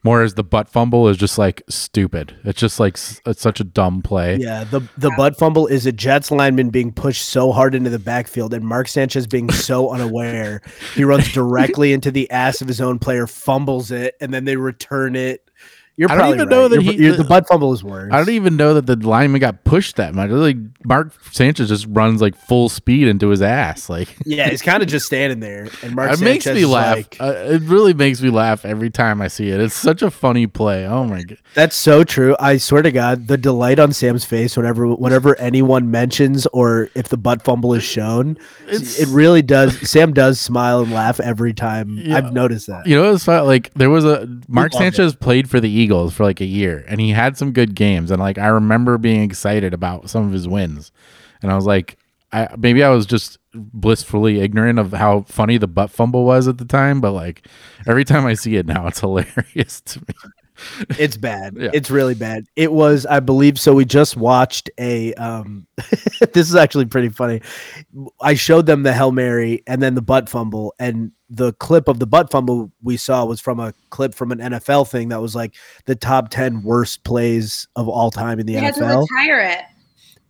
Whereas 0.04 0.36
the 0.36 0.44
butt 0.44 0.70
fumble 0.70 1.10
is 1.10 1.18
just 1.18 1.38
like 1.38 1.62
stupid. 1.68 2.34
It's 2.46 2.60
just 2.60 2.80
like 2.80 2.94
it's 3.26 3.42
such 3.42 3.60
a 3.60 3.64
dumb 3.66 4.02
play. 4.02 4.38
Yeah, 4.38 4.64
the 4.64 4.80
the 4.98 5.12
butt 5.18 5.38
fumble 5.38 5.68
is 5.68 5.86
a 5.86 5.92
Jets 5.92 6.32
lineman 6.32 6.70
being 6.70 6.94
pushed 6.94 7.26
so 7.26 7.52
hard 7.52 7.76
into 7.76 7.90
the 7.90 8.00
backfield, 8.00 8.54
and 8.54 8.64
Mark 8.66 8.88
Sanchez 8.88 9.28
being 9.28 9.52
so 9.52 9.90
unaware, 9.94 10.62
he 10.96 11.04
runs 11.04 11.34
directly 11.34 11.92
into 11.92 12.10
the 12.12 12.30
ass 12.32 12.62
of 12.62 12.70
his 12.70 12.80
own 12.80 13.00
player, 13.00 13.28
fumbles 13.28 13.92
it, 13.92 14.16
and 14.22 14.34
then 14.34 14.46
they 14.46 14.56
return 14.56 15.16
it. 15.18 15.47
You're 16.00 16.12
I 16.12 16.14
don't 16.14 16.20
probably 16.20 16.36
even 16.36 16.50
know 16.50 16.68
that 16.68 16.82
You're- 16.84 16.96
he- 16.98 17.04
you're- 17.04 17.18
the 17.18 17.24
butt 17.24 17.48
fumble 17.48 17.74
is 17.74 17.84
worse. 17.84 18.14
I 18.14 18.18
don't 18.20 18.30
even 18.30 18.56
know 18.56 18.76
that 18.76 18.86
the 18.86 18.96
lineman 18.96 19.42
got 19.42 19.64
pushed 19.64 19.96
that 19.96 20.14
much. 20.14 20.30
Like 20.30 20.58
Mark 20.86 21.12
Sanchez 21.32 21.70
just 21.70 21.88
runs 21.90 22.22
like 22.22 22.36
full 22.36 22.70
speed 22.70 23.08
into 23.08 23.30
his 23.30 23.42
ass. 23.42 23.90
Like 23.90 24.16
yeah, 24.24 24.48
he's 24.50 24.62
kind 24.62 24.84
of 24.84 24.90
just 24.96 25.08
standing 25.08 25.40
there, 25.40 25.68
and 25.82 25.96
Mark 25.96 26.12
it 26.14 26.20
makes 26.22 26.46
me 26.46 26.66
laugh. 26.66 26.98
like- 26.98 27.18
uh, 27.20 27.34
it 27.48 27.64
really 27.64 27.96
makes 27.96 28.22
me 28.22 28.30
laugh 28.30 28.64
every 28.64 28.92
time 28.92 29.22
I 29.24 29.28
see 29.28 29.50
it. 29.50 29.60
It's 29.60 29.74
such 29.74 30.04
a 30.04 30.12
funny 30.12 30.46
play. 30.46 30.86
Oh 30.86 31.04
my 31.06 31.24
god. 31.24 31.40
That's 31.56 31.76
so 31.76 32.04
true. 32.04 32.36
I 32.40 32.58
swear 32.58 32.84
to 32.84 32.92
God, 32.92 33.28
the 33.28 33.38
delight 33.38 33.80
on 33.80 33.92
Sam's 33.92 34.24
face 34.24 34.56
whenever 34.56 34.88
whenever 34.94 35.36
anyone 35.40 35.90
mentions 35.90 36.46
or 36.54 36.90
if 36.94 37.08
the 37.08 37.18
butt 37.18 37.42
fumble 37.44 37.74
is 37.74 37.84
shown, 37.84 38.38
It's- 38.68 39.00
it 39.00 39.08
really 39.08 39.42
does. 39.42 39.90
Sam 39.90 40.14
does 40.14 40.40
smile 40.40 40.82
and 40.82 40.92
laugh 40.94 41.20
every 41.20 41.56
time. 41.56 41.98
Yeah. 41.98 42.18
I've 42.18 42.34
noticed 42.34 42.68
that. 42.68 42.86
You 42.86 42.96
know, 42.98 43.14
it's 43.16 43.24
fun. 43.26 43.48
like 43.48 43.74
there 43.74 43.90
was 43.90 44.06
a 44.06 44.28
Mark 44.48 44.74
love 44.76 44.84
it. 44.84 44.96
Sanchez 44.96 45.16
played 45.16 45.50
for 45.50 45.60
the 45.60 45.68
Eagles 45.70 45.87
for 45.88 46.24
like 46.24 46.42
a 46.42 46.46
year, 46.46 46.86
and 46.88 47.00
he 47.00 47.12
had 47.12 47.38
some 47.38 47.52
good 47.52 47.76
games, 47.76 48.12
and 48.12 48.20
like 48.20 48.38
I 48.38 48.48
remember 48.48 48.98
being 48.98 49.22
excited 49.22 49.74
about 49.74 50.10
some 50.10 50.26
of 50.26 50.32
his 50.32 50.48
wins, 50.48 50.92
and 51.42 51.52
I 51.52 51.56
was 51.56 51.66
like, 51.66 51.98
I 52.32 52.50
maybe 52.58 52.84
I 52.84 52.90
was 52.90 53.06
just 53.06 53.38
blissfully 53.54 54.40
ignorant 54.42 54.80
of 54.80 54.92
how 54.92 55.22
funny 55.24 55.58
the 55.58 55.68
butt 55.68 55.92
fumble 55.92 56.26
was 56.26 56.48
at 56.48 56.58
the 56.58 56.66
time, 56.66 57.02
but 57.02 57.12
like 57.12 57.48
every 57.88 58.06
time 58.06 58.26
I 58.26 58.34
see 58.34 58.56
it 58.56 58.66
now, 58.66 58.88
it's 58.88 59.00
hilarious 59.02 59.82
to 59.82 60.00
me. 60.00 60.32
It's 60.98 61.18
bad. 61.18 61.56
Yeah. 61.56 61.70
It's 61.74 61.92
really 61.92 62.16
bad. 62.16 62.46
It 62.56 62.72
was, 62.72 63.06
I 63.06 63.20
believe. 63.20 63.60
So 63.60 63.74
we 63.74 63.86
just 63.86 64.18
watched 64.18 64.70
a. 64.80 65.14
um 65.16 65.68
This 66.34 66.50
is 66.50 66.56
actually 66.56 66.86
pretty 66.86 67.10
funny. 67.10 67.42
I 68.22 68.34
showed 68.34 68.66
them 68.66 68.84
the 68.84 68.94
hail 68.94 69.12
mary 69.12 69.64
and 69.68 69.82
then 69.82 69.96
the 69.96 70.02
butt 70.02 70.30
fumble, 70.30 70.74
and 70.80 71.12
the 71.30 71.52
clip 71.54 71.88
of 71.88 72.00
the 72.00 72.08
butt 72.08 72.32
fumble 72.32 72.72
we 72.82 72.96
saw 72.98 73.26
was 73.26 73.42
from 73.42 73.60
a 73.60 73.74
clip 73.90 74.16
from 74.16 74.32
an 74.32 74.40
NFL 74.40 74.90
thing 74.90 75.10
that 75.10 75.22
was 75.22 75.36
like 75.36 75.56
the 75.86 75.96
top 75.96 76.30
ten 76.30 76.62
worst 76.64 77.04
plays 77.04 77.68
of 77.76 77.90
all 77.90 78.10
time 78.12 78.40
in 78.40 78.46
the 78.46 78.54
They 78.56 78.62
NFL. 78.62 79.02
retire 79.10 79.40
it. 79.42 79.62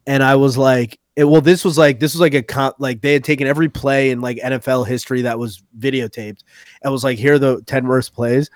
and 0.08 0.24
I 0.24 0.36
was 0.36 0.58
like, 0.58 1.00
it, 1.16 1.26
well, 1.26 1.42
this 1.42 1.64
was 1.66 1.78
like 1.78 2.00
this 2.00 2.14
was 2.14 2.22
like 2.22 2.34
a 2.34 2.42
comp, 2.44 2.76
like 2.80 3.02
they 3.02 3.14
had 3.14 3.24
taken 3.24 3.48
every 3.48 3.70
play 3.70 4.10
in 4.12 4.22
like 4.22 4.38
NFL 4.38 4.88
history 4.88 5.22
that 5.24 5.38
was 5.38 5.62
videotaped, 5.80 6.42
and 6.82 6.92
was 6.92 7.04
like, 7.04 7.18
here 7.18 7.36
are 7.36 7.40
the 7.40 7.62
ten 7.68 7.88
worst 7.88 8.14
plays, 8.14 8.50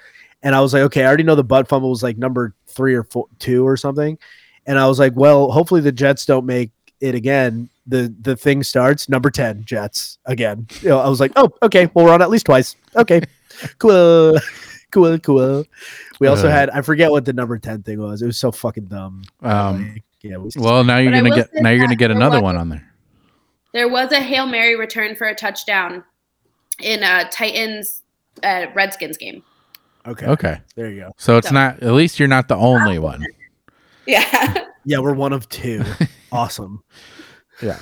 and 0.43 0.55
I 0.55 0.61
was 0.61 0.73
like, 0.73 0.83
okay, 0.83 1.03
I 1.03 1.07
already 1.07 1.23
know 1.23 1.35
the 1.35 1.43
butt 1.43 1.67
fumble 1.67 1.89
was 1.91 2.03
like 2.03 2.17
number 2.17 2.55
three 2.67 2.95
or 2.95 3.03
four, 3.03 3.27
two 3.39 3.67
or 3.67 3.77
something, 3.77 4.17
and 4.65 4.79
I 4.79 4.87
was 4.87 4.97
like, 4.99 5.13
well, 5.15 5.51
hopefully 5.51 5.81
the 5.81 5.91
Jets 5.91 6.25
don't 6.25 6.45
make 6.45 6.71
it 7.01 7.15
again. 7.15 7.69
The 7.87 8.13
the 8.21 8.35
thing 8.35 8.63
starts 8.63 9.09
number 9.09 9.29
ten 9.31 9.63
Jets 9.65 10.17
again. 10.25 10.67
You 10.81 10.89
know, 10.89 10.99
I 10.99 11.09
was 11.09 11.19
like, 11.19 11.31
oh, 11.35 11.49
okay, 11.63 11.89
well 11.93 12.05
we're 12.05 12.13
on 12.13 12.21
at 12.21 12.29
least 12.29 12.45
twice. 12.45 12.75
Okay, 12.95 13.21
cool, 13.79 14.37
cool, 14.91 15.17
cool. 15.19 15.65
We 16.19 16.27
also 16.27 16.47
Uh. 16.47 16.51
had 16.51 16.69
I 16.69 16.81
forget 16.81 17.11
what 17.11 17.25
the 17.25 17.33
number 17.33 17.57
ten 17.57 17.83
thing 17.83 17.99
was. 17.99 18.21
It 18.21 18.27
was 18.27 18.37
so 18.37 18.51
fucking 18.51 18.85
dumb. 18.85 19.23
Um, 19.41 19.93
Like, 19.93 20.03
yeah, 20.21 20.37
we 20.37 20.49
well, 20.55 20.83
now 20.83 20.97
you're 20.99 21.11
gonna 21.11 21.35
get 21.35 21.49
now 21.55 21.71
you're 21.71 21.83
gonna 21.83 21.95
get 21.95 22.11
another 22.11 22.39
one 22.41 22.55
on 22.55 22.69
there. 22.69 22.85
There 23.73 23.89
was 23.89 24.11
a 24.11 24.19
Hail 24.21 24.45
Mary 24.45 24.75
return 24.75 25.15
for 25.15 25.25
a 25.27 25.33
touchdown 25.33 26.03
in 26.79 27.01
a 27.03 27.27
Titans 27.31 28.03
uh, 28.43 28.67
Redskins 28.75 29.17
game. 29.17 29.43
okay. 30.05 30.25
Okay, 30.27 30.61
There 30.75 30.89
you 30.91 31.01
go. 31.01 31.11
so 31.17 31.37
it's 31.37 31.47
So- 31.49 31.53
not 31.55 31.81
at 31.81 31.93
least 31.93 32.19
you're 32.19 32.27
not 32.27 32.47
the 32.47 32.55
only 32.55 32.99
one. 32.99 33.25
Yeah. 34.07 34.65
Yeah, 34.83 34.97
we're 34.99 35.13
one 35.13 35.31
of 35.31 35.47
two. 35.47 35.83
awesome. 36.31 36.83
Yeah. 37.61 37.79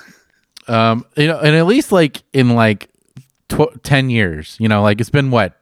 Um, 0.67 1.05
you 1.15 1.27
know, 1.27 1.39
and 1.39 1.55
at 1.55 1.65
least 1.65 1.91
like 1.91 2.23
in 2.33 2.49
like 2.55 2.89
tw- 3.49 3.81
10 3.83 4.09
years, 4.09 4.55
you 4.59 4.67
know, 4.67 4.81
like 4.81 5.01
it's 5.01 5.09
been 5.09 5.31
what 5.31 5.59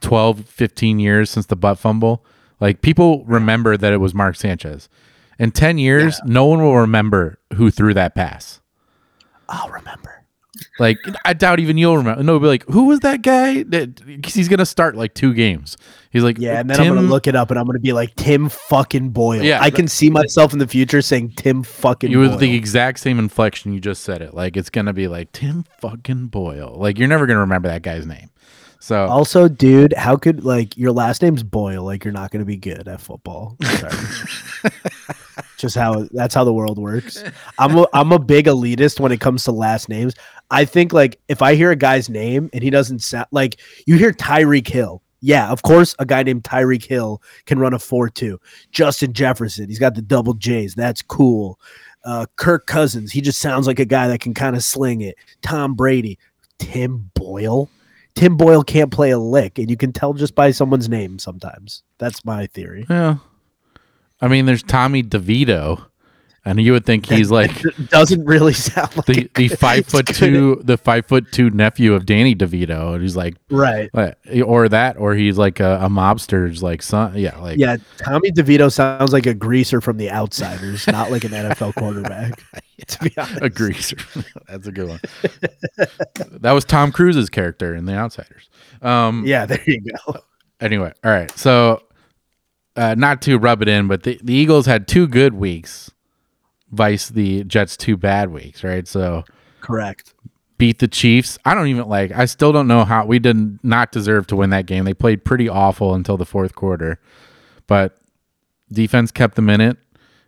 12, 0.00 0.46
15 0.46 0.98
years 0.98 1.30
since 1.30 1.46
the 1.46 1.56
butt 1.56 1.78
fumble. 1.78 2.24
Like 2.60 2.80
people 2.80 3.24
remember 3.26 3.76
that 3.76 3.92
it 3.92 3.98
was 3.98 4.14
Mark 4.14 4.36
Sanchez. 4.36 4.88
In 5.38 5.50
10 5.50 5.76
years, 5.76 6.18
no 6.24 6.46
one 6.46 6.62
will 6.62 6.76
remember 6.76 7.38
who 7.54 7.70
threw 7.70 7.92
that 7.94 8.14
pass. 8.14 8.60
I'll 9.48 9.68
remember. 9.68 10.15
Like 10.78 10.98
I 11.24 11.32
doubt 11.32 11.60
even 11.60 11.76
you'll 11.78 11.96
remember. 11.96 12.22
No, 12.22 12.38
be 12.38 12.46
like, 12.46 12.64
who 12.64 12.84
was 12.86 13.00
that 13.00 13.22
guy? 13.22 13.62
That 13.64 14.00
'cause 14.22 14.34
he's 14.34 14.48
gonna 14.48 14.66
start 14.66 14.96
like 14.96 15.14
two 15.14 15.34
games. 15.34 15.76
He's 16.10 16.22
like, 16.22 16.38
Yeah, 16.38 16.60
and 16.60 16.70
then 16.70 16.80
I'm 16.80 16.88
gonna 16.88 17.02
look 17.02 17.26
it 17.26 17.34
up 17.36 17.50
and 17.50 17.58
I'm 17.58 17.66
gonna 17.66 17.78
be 17.78 17.92
like 17.92 18.14
Tim 18.16 18.48
fucking 18.48 19.10
Boyle. 19.10 19.42
Yeah, 19.42 19.60
I 19.60 19.70
can 19.70 19.86
see 19.88 20.08
myself 20.10 20.52
in 20.52 20.58
the 20.58 20.66
future 20.66 21.02
saying 21.02 21.32
Tim 21.36 21.62
fucking 21.62 22.10
You 22.10 22.20
with 22.20 22.38
the 22.38 22.54
exact 22.54 23.00
same 23.00 23.18
inflection 23.18 23.72
you 23.72 23.80
just 23.80 24.02
said 24.02 24.22
it. 24.22 24.32
Like 24.34 24.56
it's 24.56 24.70
gonna 24.70 24.92
be 24.92 25.08
like 25.08 25.32
Tim 25.32 25.64
fucking 25.80 26.28
Boyle. 26.28 26.74
Like 26.76 26.98
you're 26.98 27.08
never 27.08 27.26
gonna 27.26 27.40
remember 27.40 27.68
that 27.68 27.82
guy's 27.82 28.06
name. 28.06 28.30
So 28.78 29.06
also, 29.06 29.48
dude, 29.48 29.94
how 29.94 30.16
could 30.16 30.44
like 30.44 30.76
your 30.76 30.92
last 30.92 31.20
name's 31.20 31.42
Boyle? 31.42 31.82
Like 31.82 32.04
you're 32.04 32.12
not 32.14 32.30
gonna 32.30 32.44
be 32.44 32.56
good 32.56 32.86
at 32.86 33.00
football. 33.00 33.56
Just 35.56 35.76
how 35.76 36.06
that's 36.12 36.34
how 36.34 36.44
the 36.44 36.52
world 36.52 36.78
works. 36.78 37.22
I'm 37.58 37.78
a, 37.78 37.86
I'm 37.92 38.12
a 38.12 38.18
big 38.18 38.46
elitist 38.46 39.00
when 39.00 39.12
it 39.12 39.20
comes 39.20 39.44
to 39.44 39.52
last 39.52 39.88
names. 39.88 40.14
I 40.50 40.64
think 40.64 40.92
like 40.92 41.18
if 41.28 41.42
I 41.42 41.54
hear 41.54 41.70
a 41.70 41.76
guy's 41.76 42.08
name 42.08 42.50
and 42.52 42.62
he 42.62 42.70
doesn't 42.70 43.00
sound 43.00 43.26
like 43.30 43.60
you 43.86 43.96
hear 43.96 44.12
Tyreek 44.12 44.68
Hill. 44.68 45.02
Yeah, 45.20 45.50
of 45.50 45.62
course, 45.62 45.94
a 45.98 46.04
guy 46.04 46.22
named 46.22 46.44
Tyreek 46.44 46.84
Hill 46.84 47.22
can 47.46 47.58
run 47.58 47.72
a 47.72 47.78
4 47.78 48.10
2. 48.10 48.38
Justin 48.70 49.12
Jefferson, 49.12 49.68
he's 49.68 49.78
got 49.78 49.94
the 49.94 50.02
double 50.02 50.34
J's. 50.34 50.74
That's 50.74 51.02
cool. 51.02 51.58
Uh, 52.04 52.26
Kirk 52.36 52.66
Cousins, 52.66 53.10
he 53.10 53.20
just 53.20 53.40
sounds 53.40 53.66
like 53.66 53.80
a 53.80 53.84
guy 53.84 54.06
that 54.08 54.20
can 54.20 54.34
kind 54.34 54.54
of 54.54 54.62
sling 54.62 55.00
it. 55.00 55.16
Tom 55.42 55.74
Brady, 55.74 56.18
Tim 56.58 57.10
Boyle. 57.14 57.68
Tim 58.14 58.36
Boyle 58.36 58.62
can't 58.62 58.92
play 58.92 59.10
a 59.10 59.18
lick, 59.18 59.58
and 59.58 59.68
you 59.68 59.76
can 59.76 59.92
tell 59.92 60.14
just 60.14 60.34
by 60.34 60.50
someone's 60.50 60.88
name 60.88 61.18
sometimes. 61.18 61.82
That's 61.98 62.24
my 62.24 62.46
theory. 62.46 62.86
Yeah. 62.88 63.16
I 64.20 64.28
mean, 64.28 64.46
there's 64.46 64.62
Tommy 64.62 65.02
DeVito, 65.02 65.84
and 66.44 66.60
you 66.60 66.72
would 66.72 66.86
think 66.86 67.06
he's 67.06 67.30
like 67.30 67.50
doesn't 67.90 68.24
really 68.24 68.52
sound 68.54 68.96
like 68.96 69.06
the, 69.06 69.30
the 69.34 69.48
five 69.56 69.84
foot 69.86 70.06
two, 70.06 70.60
the 70.64 70.76
five 70.78 71.04
foot 71.06 71.30
two 71.32 71.50
nephew 71.50 71.92
of 71.94 72.06
Danny 72.06 72.34
DeVito, 72.34 72.94
and 72.94 73.02
he's 73.02 73.16
like, 73.16 73.36
Right. 73.50 73.90
or 74.44 74.68
that, 74.68 74.96
or 74.96 75.14
he's 75.14 75.36
like 75.36 75.60
a, 75.60 75.80
a 75.82 75.88
mobster's 75.88 76.62
like 76.62 76.82
son. 76.82 77.16
Yeah, 77.18 77.38
like 77.40 77.58
Yeah, 77.58 77.76
Tommy 77.98 78.30
DeVito 78.30 78.72
sounds 78.72 79.12
like 79.12 79.26
a 79.26 79.34
greaser 79.34 79.80
from 79.80 79.96
The 79.98 80.10
Outsiders, 80.10 80.86
not 80.86 81.10
like 81.10 81.24
an 81.24 81.32
NFL 81.32 81.74
quarterback. 81.74 82.42
To 82.88 82.98
be 83.04 83.10
honest, 83.16 83.40
a 83.42 83.48
greaser. 83.48 83.96
That's 84.48 84.66
a 84.66 84.70
good 84.70 84.86
one. 84.90 85.00
that 86.40 86.52
was 86.52 86.62
Tom 86.66 86.92
Cruise's 86.92 87.30
character 87.30 87.74
in 87.74 87.86
The 87.86 87.94
Outsiders. 87.94 88.50
Um, 88.82 89.24
Yeah, 89.26 89.46
there 89.46 89.62
you 89.66 89.80
go. 89.80 90.20
anyway, 90.60 90.92
all 91.02 91.10
right. 91.10 91.30
So 91.38 91.82
uh, 92.76 92.94
not 92.96 93.22
to 93.22 93.38
rub 93.38 93.62
it 93.62 93.68
in, 93.68 93.88
but 93.88 94.02
the, 94.02 94.18
the 94.22 94.32
Eagles 94.34 94.66
had 94.66 94.86
two 94.86 95.06
good 95.06 95.34
weeks, 95.34 95.90
vice 96.70 97.08
the 97.08 97.44
Jets 97.44 97.76
two 97.76 97.96
bad 97.96 98.30
weeks, 98.30 98.62
right? 98.62 98.86
So 98.86 99.24
Correct. 99.60 100.14
beat 100.58 100.78
the 100.78 100.88
Chiefs. 100.88 101.38
I 101.44 101.54
don't 101.54 101.68
even 101.68 101.88
like. 101.88 102.12
I 102.12 102.24
still 102.26 102.52
don't 102.52 102.68
know 102.68 102.84
how 102.84 103.04
we 103.04 103.18
did 103.18 103.62
not 103.64 103.92
deserve 103.92 104.26
to 104.28 104.36
win 104.36 104.50
that 104.50 104.66
game. 104.66 104.84
They 104.84 104.94
played 104.94 105.24
pretty 105.24 105.48
awful 105.48 105.94
until 105.94 106.16
the 106.16 106.26
fourth 106.26 106.54
quarter, 106.54 107.00
but 107.66 107.96
defense 108.70 109.10
kept 109.10 109.36
them 109.36 109.48
in 109.48 109.60
it 109.60 109.78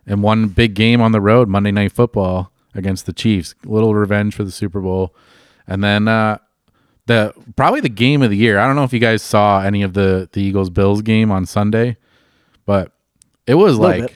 and 0.05 0.23
won 0.23 0.47
big 0.47 0.73
game 0.73 1.01
on 1.01 1.11
the 1.11 1.21
road 1.21 1.47
Monday 1.47 1.71
Night 1.71 1.91
Football 1.91 2.51
against 2.73 3.05
the 3.05 3.13
Chiefs. 3.13 3.55
little 3.65 3.93
revenge 3.93 4.35
for 4.35 4.43
the 4.43 4.51
Super 4.51 4.79
Bowl, 4.81 5.15
and 5.67 5.83
then 5.83 6.07
uh, 6.07 6.37
the 7.05 7.33
probably 7.55 7.81
the 7.81 7.89
game 7.89 8.21
of 8.21 8.29
the 8.29 8.37
year. 8.37 8.59
I 8.59 8.67
don't 8.67 8.75
know 8.75 8.83
if 8.83 8.93
you 8.93 8.99
guys 8.99 9.21
saw 9.21 9.61
any 9.61 9.83
of 9.83 9.93
the 9.93 10.29
the 10.31 10.41
Eagles 10.41 10.69
Bills 10.69 11.01
game 11.01 11.31
on 11.31 11.45
Sunday, 11.45 11.97
but 12.69 12.91
it 13.47 13.55
was 13.55 13.79
like. 13.79 14.01
bit. 14.01 14.13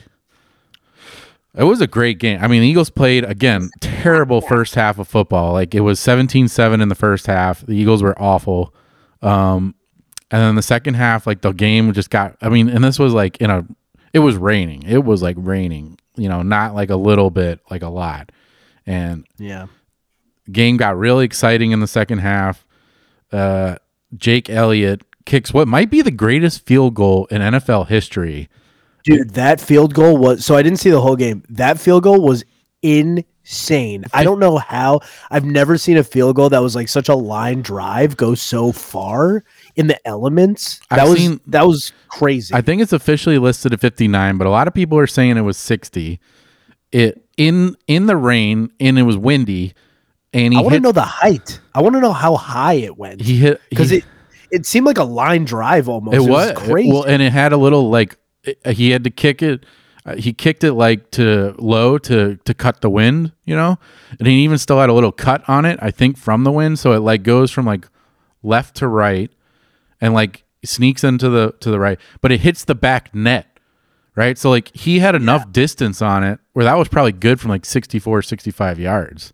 It 1.56 1.64
was 1.64 1.80
a 1.80 1.86
great 1.88 2.18
game. 2.20 2.38
I 2.40 2.46
mean, 2.48 2.62
the 2.62 2.68
Eagles 2.68 2.90
played 2.90 3.24
again 3.24 3.70
terrible 3.80 4.40
first 4.40 4.76
half 4.76 4.98
of 5.00 5.08
football. 5.08 5.52
Like 5.52 5.74
it 5.74 5.80
was 5.80 5.98
17-7 6.00 6.80
in 6.80 6.88
the 6.88 6.94
first 6.94 7.26
half. 7.26 7.60
The 7.66 7.74
Eagles 7.76 8.00
were 8.02 8.20
awful. 8.20 8.72
Um 9.22 9.74
and 10.30 10.40
then 10.42 10.54
the 10.56 10.62
second 10.62 10.94
half 10.94 11.26
like 11.26 11.42
the 11.42 11.52
game 11.52 11.92
just 11.92 12.10
got 12.10 12.36
I 12.40 12.48
mean, 12.48 12.68
and 12.68 12.82
this 12.84 12.98
was 12.98 13.12
like 13.12 13.36
in 13.38 13.50
a 13.50 13.64
it 14.12 14.18
was 14.20 14.36
raining. 14.36 14.82
It 14.84 15.04
was 15.04 15.20
like 15.22 15.36
raining, 15.38 15.98
you 16.16 16.28
know, 16.28 16.42
not 16.42 16.74
like 16.76 16.90
a 16.90 16.96
little 16.96 17.30
bit, 17.30 17.60
like 17.70 17.82
a 17.82 17.88
lot. 17.88 18.30
And 18.86 19.24
Yeah. 19.38 19.66
game 20.50 20.76
got 20.76 20.96
really 20.96 21.24
exciting 21.24 21.70
in 21.72 21.78
the 21.80 21.86
second 21.88 22.18
half. 22.18 22.64
Uh, 23.32 23.76
Jake 24.16 24.48
Elliott 24.50 25.02
kicks 25.24 25.52
what 25.54 25.68
might 25.68 25.90
be 25.90 26.02
the 26.02 26.10
greatest 26.10 26.64
field 26.66 26.94
goal 26.94 27.26
in 27.30 27.40
NFL 27.40 27.88
history. 27.88 28.48
Dude, 29.04 29.30
that 29.30 29.60
field 29.60 29.94
goal 29.94 30.16
was 30.16 30.44
so 30.44 30.56
I 30.56 30.62
didn't 30.62 30.78
see 30.78 30.90
the 30.90 31.00
whole 31.00 31.16
game. 31.16 31.42
That 31.50 31.78
field 31.78 32.02
goal 32.04 32.22
was 32.22 32.44
insane. 32.82 34.04
I 34.12 34.24
don't 34.24 34.38
know 34.38 34.56
how 34.58 35.00
I've 35.30 35.44
never 35.44 35.76
seen 35.76 35.96
a 35.96 36.04
field 36.04 36.36
goal 36.36 36.48
that 36.50 36.60
was 36.62 36.74
like 36.74 36.88
such 36.88 37.08
a 37.08 37.14
line 37.14 37.62
drive 37.62 38.16
go 38.16 38.34
so 38.34 38.72
far 38.72 39.44
in 39.76 39.86
the 39.88 40.06
elements. 40.06 40.80
That 40.90 41.00
I've 41.00 41.08
was 41.10 41.18
seen- 41.18 41.40
that 41.48 41.66
was 41.66 41.92
crazy. 42.08 42.54
I 42.54 42.60
think 42.60 42.80
it's 42.80 42.92
officially 42.92 43.38
listed 43.38 43.72
at 43.72 43.80
59, 43.80 44.38
but 44.38 44.46
a 44.46 44.50
lot 44.50 44.68
of 44.68 44.74
people 44.74 44.98
are 44.98 45.06
saying 45.06 45.36
it 45.36 45.42
was 45.42 45.56
60. 45.58 46.20
It 46.92 47.24
in 47.36 47.76
in 47.86 48.06
the 48.06 48.16
rain 48.16 48.70
and 48.78 48.98
it 48.98 49.02
was 49.02 49.16
windy, 49.18 49.74
and 50.32 50.52
he 50.52 50.58
I 50.58 50.62
want 50.62 50.74
to 50.74 50.80
know 50.80 50.92
the 50.92 51.02
height. 51.02 51.60
I 51.74 51.82
want 51.82 51.94
to 51.96 52.00
know 52.00 52.12
how 52.12 52.36
high 52.36 52.74
it 52.74 52.96
went 52.96 53.20
he 53.20 53.36
hit 53.36 53.60
because 53.68 53.90
it 53.90 54.04
it 54.54 54.66
seemed 54.66 54.86
like 54.86 54.98
a 54.98 55.04
line 55.04 55.44
drive 55.44 55.88
almost. 55.88 56.16
it 56.16 56.20
was, 56.20 56.52
crazy. 56.56 56.90
well, 56.90 57.02
and 57.04 57.20
it 57.20 57.32
had 57.32 57.52
a 57.52 57.56
little 57.56 57.90
like 57.90 58.16
it- 58.44 58.58
he 58.74 58.90
had 58.90 59.04
to 59.04 59.10
kick 59.10 59.42
it. 59.42 59.64
Uh, 60.06 60.16
he 60.16 60.32
kicked 60.34 60.62
it 60.64 60.74
like 60.74 61.10
to 61.12 61.54
low 61.58 61.96
to 61.98 62.36
to 62.44 62.54
cut 62.54 62.80
the 62.82 62.90
wind, 62.90 63.32
you 63.44 63.56
know, 63.56 63.78
and 64.18 64.28
he 64.28 64.34
even 64.44 64.58
still 64.58 64.78
had 64.78 64.90
a 64.90 64.92
little 64.92 65.12
cut 65.12 65.42
on 65.48 65.64
it. 65.64 65.78
I 65.82 65.90
think 65.90 66.18
from 66.18 66.44
the 66.44 66.52
wind, 66.52 66.78
so 66.78 66.92
it 66.92 67.00
like 67.00 67.22
goes 67.22 67.50
from 67.50 67.64
like 67.66 67.88
left 68.42 68.76
to 68.76 68.86
right, 68.88 69.30
and 70.00 70.12
like 70.14 70.44
sneaks 70.64 71.04
into 71.04 71.28
the 71.30 71.52
to 71.60 71.70
the 71.70 71.78
right, 71.80 71.98
but 72.20 72.32
it 72.32 72.40
hits 72.40 72.64
the 72.64 72.74
back 72.74 73.14
net. 73.14 73.46
Right. 74.16 74.38
So 74.38 74.48
like 74.50 74.74
he 74.76 75.00
had 75.00 75.14
enough 75.16 75.50
distance 75.50 76.00
on 76.00 76.22
it 76.22 76.38
where 76.52 76.64
that 76.64 76.78
was 76.78 76.86
probably 76.86 77.10
good 77.10 77.40
from 77.40 77.50
like 77.50 77.64
64, 77.64 78.22
65 78.22 78.78
yards. 78.78 79.32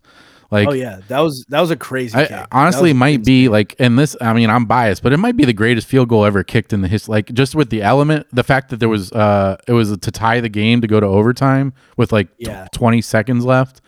Like 0.51 0.67
oh 0.67 0.73
yeah, 0.73 0.99
that 1.07 1.21
was 1.21 1.45
that 1.47 1.61
was 1.61 1.71
a 1.71 1.77
crazy. 1.77 2.17
I, 2.17 2.25
kick. 2.25 2.47
Honestly, 2.51 2.91
it 2.91 2.95
might 2.95 3.23
be 3.23 3.47
like, 3.47 3.73
and 3.79 3.97
this, 3.97 4.17
I 4.19 4.33
mean, 4.33 4.49
I'm 4.49 4.65
biased, 4.65 5.01
but 5.01 5.13
it 5.13 5.17
might 5.17 5.37
be 5.37 5.45
the 5.45 5.53
greatest 5.53 5.87
field 5.87 6.09
goal 6.09 6.25
ever 6.25 6.43
kicked 6.43 6.73
in 6.73 6.81
the 6.81 6.89
history. 6.89 7.13
Like, 7.13 7.33
just 7.33 7.55
with 7.55 7.69
the 7.69 7.81
element, 7.81 8.27
the 8.33 8.43
fact 8.43 8.69
that 8.69 8.81
there 8.81 8.89
was, 8.89 9.13
uh, 9.13 9.55
it 9.65 9.71
was 9.71 9.97
to 9.97 10.11
tie 10.11 10.41
the 10.41 10.49
game 10.49 10.81
to 10.81 10.87
go 10.87 10.99
to 10.99 11.05
overtime 11.05 11.71
with 11.95 12.11
like 12.11 12.27
Yeah. 12.37 12.67
20 12.73 13.01
seconds 13.01 13.45
left, 13.45 13.79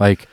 like, 0.00 0.26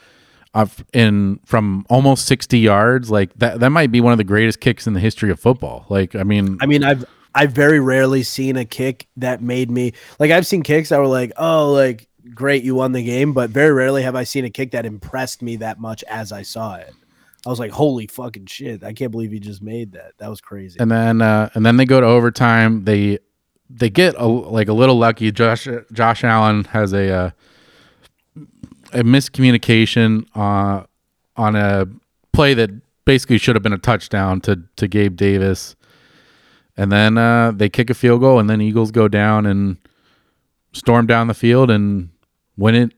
I've 0.54 0.84
in 0.92 1.38
from 1.44 1.86
almost 1.88 2.26
60 2.26 2.58
yards, 2.58 3.08
like 3.08 3.32
that, 3.38 3.60
that 3.60 3.70
might 3.70 3.92
be 3.92 4.00
one 4.00 4.10
of 4.10 4.18
the 4.18 4.24
greatest 4.24 4.58
kicks 4.58 4.88
in 4.88 4.92
the 4.94 5.00
history 5.00 5.30
of 5.30 5.38
football. 5.38 5.86
Like, 5.88 6.16
I 6.16 6.24
mean, 6.24 6.58
I 6.60 6.66
mean, 6.66 6.82
I've 6.82 7.04
I've 7.32 7.52
very 7.52 7.78
rarely 7.78 8.22
seen 8.22 8.56
a 8.56 8.64
kick 8.64 9.06
that 9.18 9.42
made 9.42 9.70
me 9.70 9.92
like 10.18 10.30
I've 10.30 10.46
seen 10.46 10.62
kicks 10.62 10.88
that 10.88 10.98
were 10.98 11.06
like, 11.06 11.32
oh, 11.36 11.70
like 11.70 12.08
great, 12.34 12.64
you 12.64 12.74
won 12.74 12.92
the 12.92 13.02
game, 13.02 13.32
but 13.32 13.50
very 13.50 13.72
rarely 13.72 14.02
have 14.02 14.14
I 14.14 14.24
seen 14.24 14.44
a 14.44 14.50
kick 14.50 14.72
that 14.72 14.86
impressed 14.86 15.42
me 15.42 15.56
that 15.56 15.78
much 15.80 16.04
as 16.04 16.32
I 16.32 16.42
saw 16.42 16.76
it. 16.76 16.92
I 17.44 17.48
was 17.48 17.60
like, 17.60 17.70
holy 17.70 18.08
fucking 18.08 18.46
shit! 18.46 18.82
I 18.82 18.92
can't 18.92 19.12
believe 19.12 19.32
you 19.32 19.38
just 19.38 19.62
made 19.62 19.92
that. 19.92 20.12
That 20.18 20.28
was 20.28 20.40
crazy. 20.40 20.80
and 20.80 20.90
then, 20.90 21.22
uh, 21.22 21.48
and 21.54 21.64
then 21.64 21.76
they 21.76 21.84
go 21.84 22.00
to 22.00 22.06
overtime. 22.06 22.84
They, 22.84 23.20
they 23.70 23.88
get 23.88 24.16
a, 24.16 24.26
like 24.26 24.68
a 24.68 24.72
little 24.72 24.98
lucky. 24.98 25.30
Josh, 25.30 25.68
Josh 25.92 26.24
Allen 26.24 26.64
has 26.64 26.92
a, 26.92 27.12
uh, 27.12 27.30
a 28.92 29.04
miscommunication 29.04 30.26
uh, 30.34 30.86
on 31.36 31.54
a 31.54 31.86
play 32.32 32.54
that 32.54 32.70
basically 33.04 33.38
should 33.38 33.54
have 33.54 33.62
been 33.62 33.72
a 33.72 33.78
touchdown 33.78 34.40
to 34.40 34.62
to 34.74 34.88
Gabe 34.88 35.14
Davis, 35.14 35.76
and 36.76 36.90
then 36.90 37.16
uh, 37.16 37.52
they 37.52 37.68
kick 37.68 37.90
a 37.90 37.94
field 37.94 38.22
goal, 38.22 38.40
and 38.40 38.50
then 38.50 38.60
Eagles 38.60 38.90
go 38.90 39.06
down 39.06 39.46
and 39.46 39.76
storm 40.72 41.06
down 41.06 41.28
the 41.28 41.34
field 41.34 41.70
and 41.70 42.10
win 42.56 42.74
it. 42.74 42.92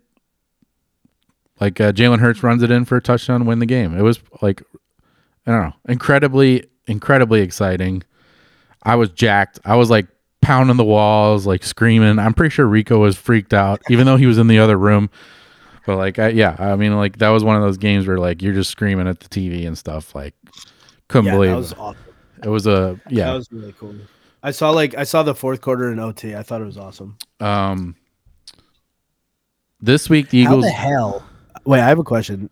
Like 1.61 1.81
uh, 1.81 1.93
Jalen 1.93 2.21
Hurts 2.21 2.43
runs 2.43 2.63
it 2.63 2.71
in 2.71 2.85
for 2.85 2.97
a 2.97 3.03
touchdown, 3.03 3.47
win 3.47 3.59
the 3.59 3.67
game. 3.67 3.97
It 3.97 4.03
was 4.03 4.21
like 4.43 4.63
I 5.47 5.51
don't 5.53 5.63
know, 5.63 5.75
incredibly 5.89 6.67
incredibly 6.87 7.41
exciting. 7.41 8.03
I 8.83 8.95
was 8.95 9.11
jacked. 9.11 9.59
I 9.65 9.77
was 9.77 9.91
like 9.91 10.07
pounding 10.41 10.77
the 10.77 10.85
walls, 10.85 11.47
like 11.47 11.65
screaming. 11.65 12.19
I'm 12.19 12.35
pretty 12.35 12.51
sure 12.51 12.67
Rico 12.67 12.99
was 12.99 13.17
freaked 13.17 13.53
out, 13.53 13.83
even 13.91 14.07
though 14.07 14.17
he 14.17 14.27
was 14.27 14.39
in 14.39 14.47
the 14.47 14.59
other 14.59 14.77
room. 14.77 15.11
But 15.87 15.97
like, 15.97 16.19
I, 16.19 16.29
yeah, 16.29 16.55
I 16.59 16.77
mean, 16.77 16.97
like 16.97 17.19
that 17.19 17.31
was 17.31 17.43
one 17.43 17.57
of 17.57 17.63
those 17.63 17.79
games 17.79 18.07
where 18.07 18.19
like 18.19 18.43
you're 18.43 18.55
just 18.55 18.71
screaming 18.71 19.09
at 19.09 19.21
the 19.21 19.29
TV 19.29 19.67
and 19.67 19.77
stuff. 19.77 20.15
Like, 20.15 20.35
couldn't 21.09 21.27
yeah, 21.27 21.33
believe 21.33 21.51
that 21.51 21.57
was 21.57 21.73
awesome. 21.75 22.05
it 22.45 22.49
was 22.49 22.67
a 22.67 23.01
yeah. 23.09 23.27
That 23.27 23.35
was 23.35 23.53
really 23.53 23.73
cool. 23.73 23.95
I 24.43 24.51
saw 24.51 24.71
like 24.71 24.95
I 24.97 25.05
saw 25.05 25.23
the 25.23 25.35
fourth 25.35 25.61
quarter 25.61 25.91
in 25.91 25.99
OT. 25.99 26.37
I 26.37 26.43
thought 26.43 26.61
it 26.61 26.67
was 26.67 26.79
awesome. 26.79 27.17
Um, 27.41 27.97
this 29.81 30.09
week 30.11 30.31
the 30.31 30.39
Eagles. 30.39 30.65
How 30.65 30.71
the 30.71 30.77
hell? 30.77 31.27
Wait, 31.65 31.81
I 31.81 31.89
have 31.89 31.99
a 31.99 32.05
question. 32.05 32.51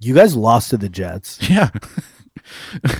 You 0.00 0.14
guys 0.14 0.36
lost 0.36 0.70
to 0.70 0.76
the 0.76 0.88
Jets. 0.88 1.38
yeah. 1.50 1.70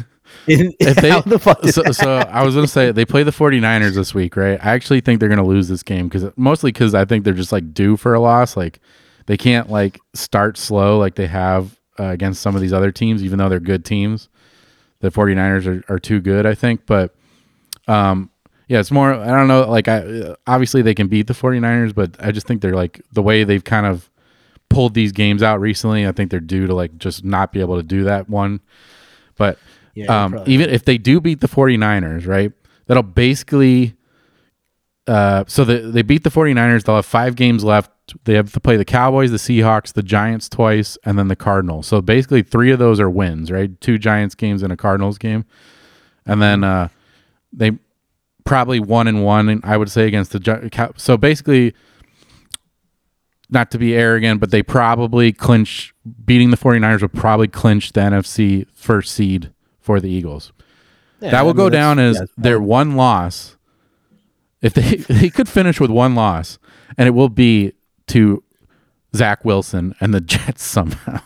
If 0.47 0.97
they- 0.97 1.21
the 1.31 1.39
fuck 1.39 1.65
so, 1.69 1.91
so 1.93 2.17
I 2.19 2.45
was 2.45 2.55
going 2.55 2.67
to 2.67 2.71
say 2.71 2.93
they 2.93 3.07
play 3.07 3.23
the 3.23 3.31
49ers 3.31 3.95
this 3.95 4.15
week, 4.15 4.37
right? 4.37 4.63
I 4.63 4.73
actually 4.73 5.01
think 5.01 5.19
they're 5.21 5.29
going 5.29 5.39
to 5.39 5.45
lose 5.47 5.69
this 5.69 5.83
game 5.83 6.07
because 6.09 6.31
mostly 6.37 6.71
because 6.71 6.95
I 6.95 7.07
think 7.07 7.25
they're 7.25 7.33
just 7.33 7.53
like 7.53 7.73
due 7.73 7.97
for 7.97 8.13
a 8.13 8.21
loss. 8.21 8.57
Like 8.57 8.81
they 9.27 9.39
can't 9.39 9.71
like 9.71 10.01
start 10.13 10.59
slow 10.59 10.99
like 10.99 11.15
they 11.15 11.29
have 11.29 11.79
uh, 11.99 12.05
against 12.09 12.43
some 12.43 12.55
of 12.55 12.61
these 12.61 12.73
other 12.75 12.93
teams, 12.93 13.23
even 13.25 13.39
though 13.39 13.49
they're 13.49 13.61
good 13.61 13.85
teams. 13.87 14.29
The 15.01 15.11
49ers 15.11 15.67
are, 15.67 15.95
are 15.95 15.99
too 15.99 16.21
good, 16.21 16.45
I 16.45 16.55
think. 16.55 16.85
But 16.85 17.15
um, 17.89 18.31
yeah, 18.69 18.81
it's 18.81 18.91
more, 18.91 19.15
I 19.15 19.27
don't 19.27 19.49
know. 19.49 19.69
Like, 19.69 19.89
I 19.89 20.35
obviously 20.47 20.83
they 20.83 20.95
can 20.95 21.09
beat 21.09 21.27
the 21.27 21.35
49ers, 21.35 21.95
but 21.95 22.17
I 22.19 22.33
just 22.33 22.47
think 22.47 22.63
they're 22.63 22.75
like 22.75 23.01
the 23.13 23.23
way 23.23 23.45
they've 23.45 23.65
kind 23.65 23.87
of 23.87 24.11
pulled 24.69 24.95
these 24.95 25.13
games 25.13 25.43
out 25.43 25.61
recently. 25.61 26.07
I 26.07 26.13
think 26.13 26.31
they're 26.31 26.41
due 26.41 26.67
to 26.67 26.75
like 26.75 26.97
just 26.99 27.25
not 27.25 27.53
be 27.53 27.61
able 27.61 27.77
to 27.77 27.83
do 27.83 28.05
that 28.05 28.29
one. 28.29 28.61
But 29.37 29.59
Yeah, 29.95 30.25
um, 30.25 30.43
even 30.47 30.71
if 30.71 30.85
they 30.85 30.99
do 30.99 31.21
beat 31.21 31.41
the 31.41 31.49
49ers, 31.49 32.27
right? 32.27 32.53
That'll 32.87 33.03
basically 33.03 33.95
uh, 35.07 35.45
so 35.47 35.65
the, 35.65 35.79
they 35.79 36.03
beat 36.03 36.25
the 36.25 36.31
49ers. 36.31 36.85
They'll 36.85 36.97
have 36.97 37.07
five 37.07 37.37
games 37.37 37.63
left. 37.63 37.91
They 38.25 38.35
have 38.35 38.53
to 38.53 38.61
play 38.61 38.77
the 38.77 38.85
Cowboys, 38.85 39.31
the 39.31 39.37
Seahawks, 39.37 39.93
the 39.93 40.03
Giants 40.03 40.49
twice, 40.49 40.97
and 41.05 41.19
then 41.19 41.29
the 41.29 41.37
Cardinals. 41.37 41.87
So 41.87 42.01
basically, 42.01 42.43
three 42.43 42.71
of 42.71 42.79
those 42.79 43.01
are 43.01 43.11
wins, 43.11 43.51
right? 43.51 43.79
Two 43.81 43.99
Giants 43.99 44.35
games 44.35 44.63
and 44.63 44.73
a 44.73 44.77
Cardinals 44.77 45.19
game, 45.19 45.45
and 46.27 46.41
then 46.41 46.65
uh, 46.65 46.89
they 47.53 47.73
probably 48.45 48.81
one 48.81 49.07
and 49.09 49.25
one. 49.25 49.61
I 49.65 49.77
would 49.77 49.91
say 49.91 50.07
against 50.07 50.33
the 50.33 50.93
so 50.97 51.17
basically, 51.17 51.75
not 53.51 53.71
to 53.73 53.79
be 53.79 53.95
arrogant, 53.95 54.41
but 54.41 54.51
they 54.51 54.63
probably 54.63 55.33
clinch 55.33 55.95
beating 56.25 56.51
the 56.51 56.57
49ers 56.57 57.03
would 57.03 57.13
probably 57.13 57.49
clinch 57.49 57.93
the 57.93 58.01
NFC 58.01 58.67
first 58.75 59.13
seed 59.15 59.53
for 59.81 60.01
the 60.01 60.11
Eagles 60.11 60.53
Yeah, 61.21 61.31
that 61.31 61.41
I 61.41 61.43
will 61.43 61.51
mean, 61.51 61.57
go 61.57 61.71
down 61.71 61.99
as 61.99 62.17
yeah, 62.19 62.27
their 62.37 62.61
one 62.61 62.97
loss. 62.97 63.57
If 64.63 64.75
they 64.75 64.97
they 65.09 65.31
could 65.31 65.49
finish 65.49 65.81
with 65.81 65.91
one 65.91 66.15
loss, 66.15 66.59
and 66.97 67.07
it 67.07 67.13
will 67.13 67.29
be 67.29 67.73
to 68.09 68.43
Zach 69.15 69.45
Wilson 69.45 69.95
and 70.01 70.13
the 70.13 70.21
Jets 70.23 70.65
somehow. 70.65 71.21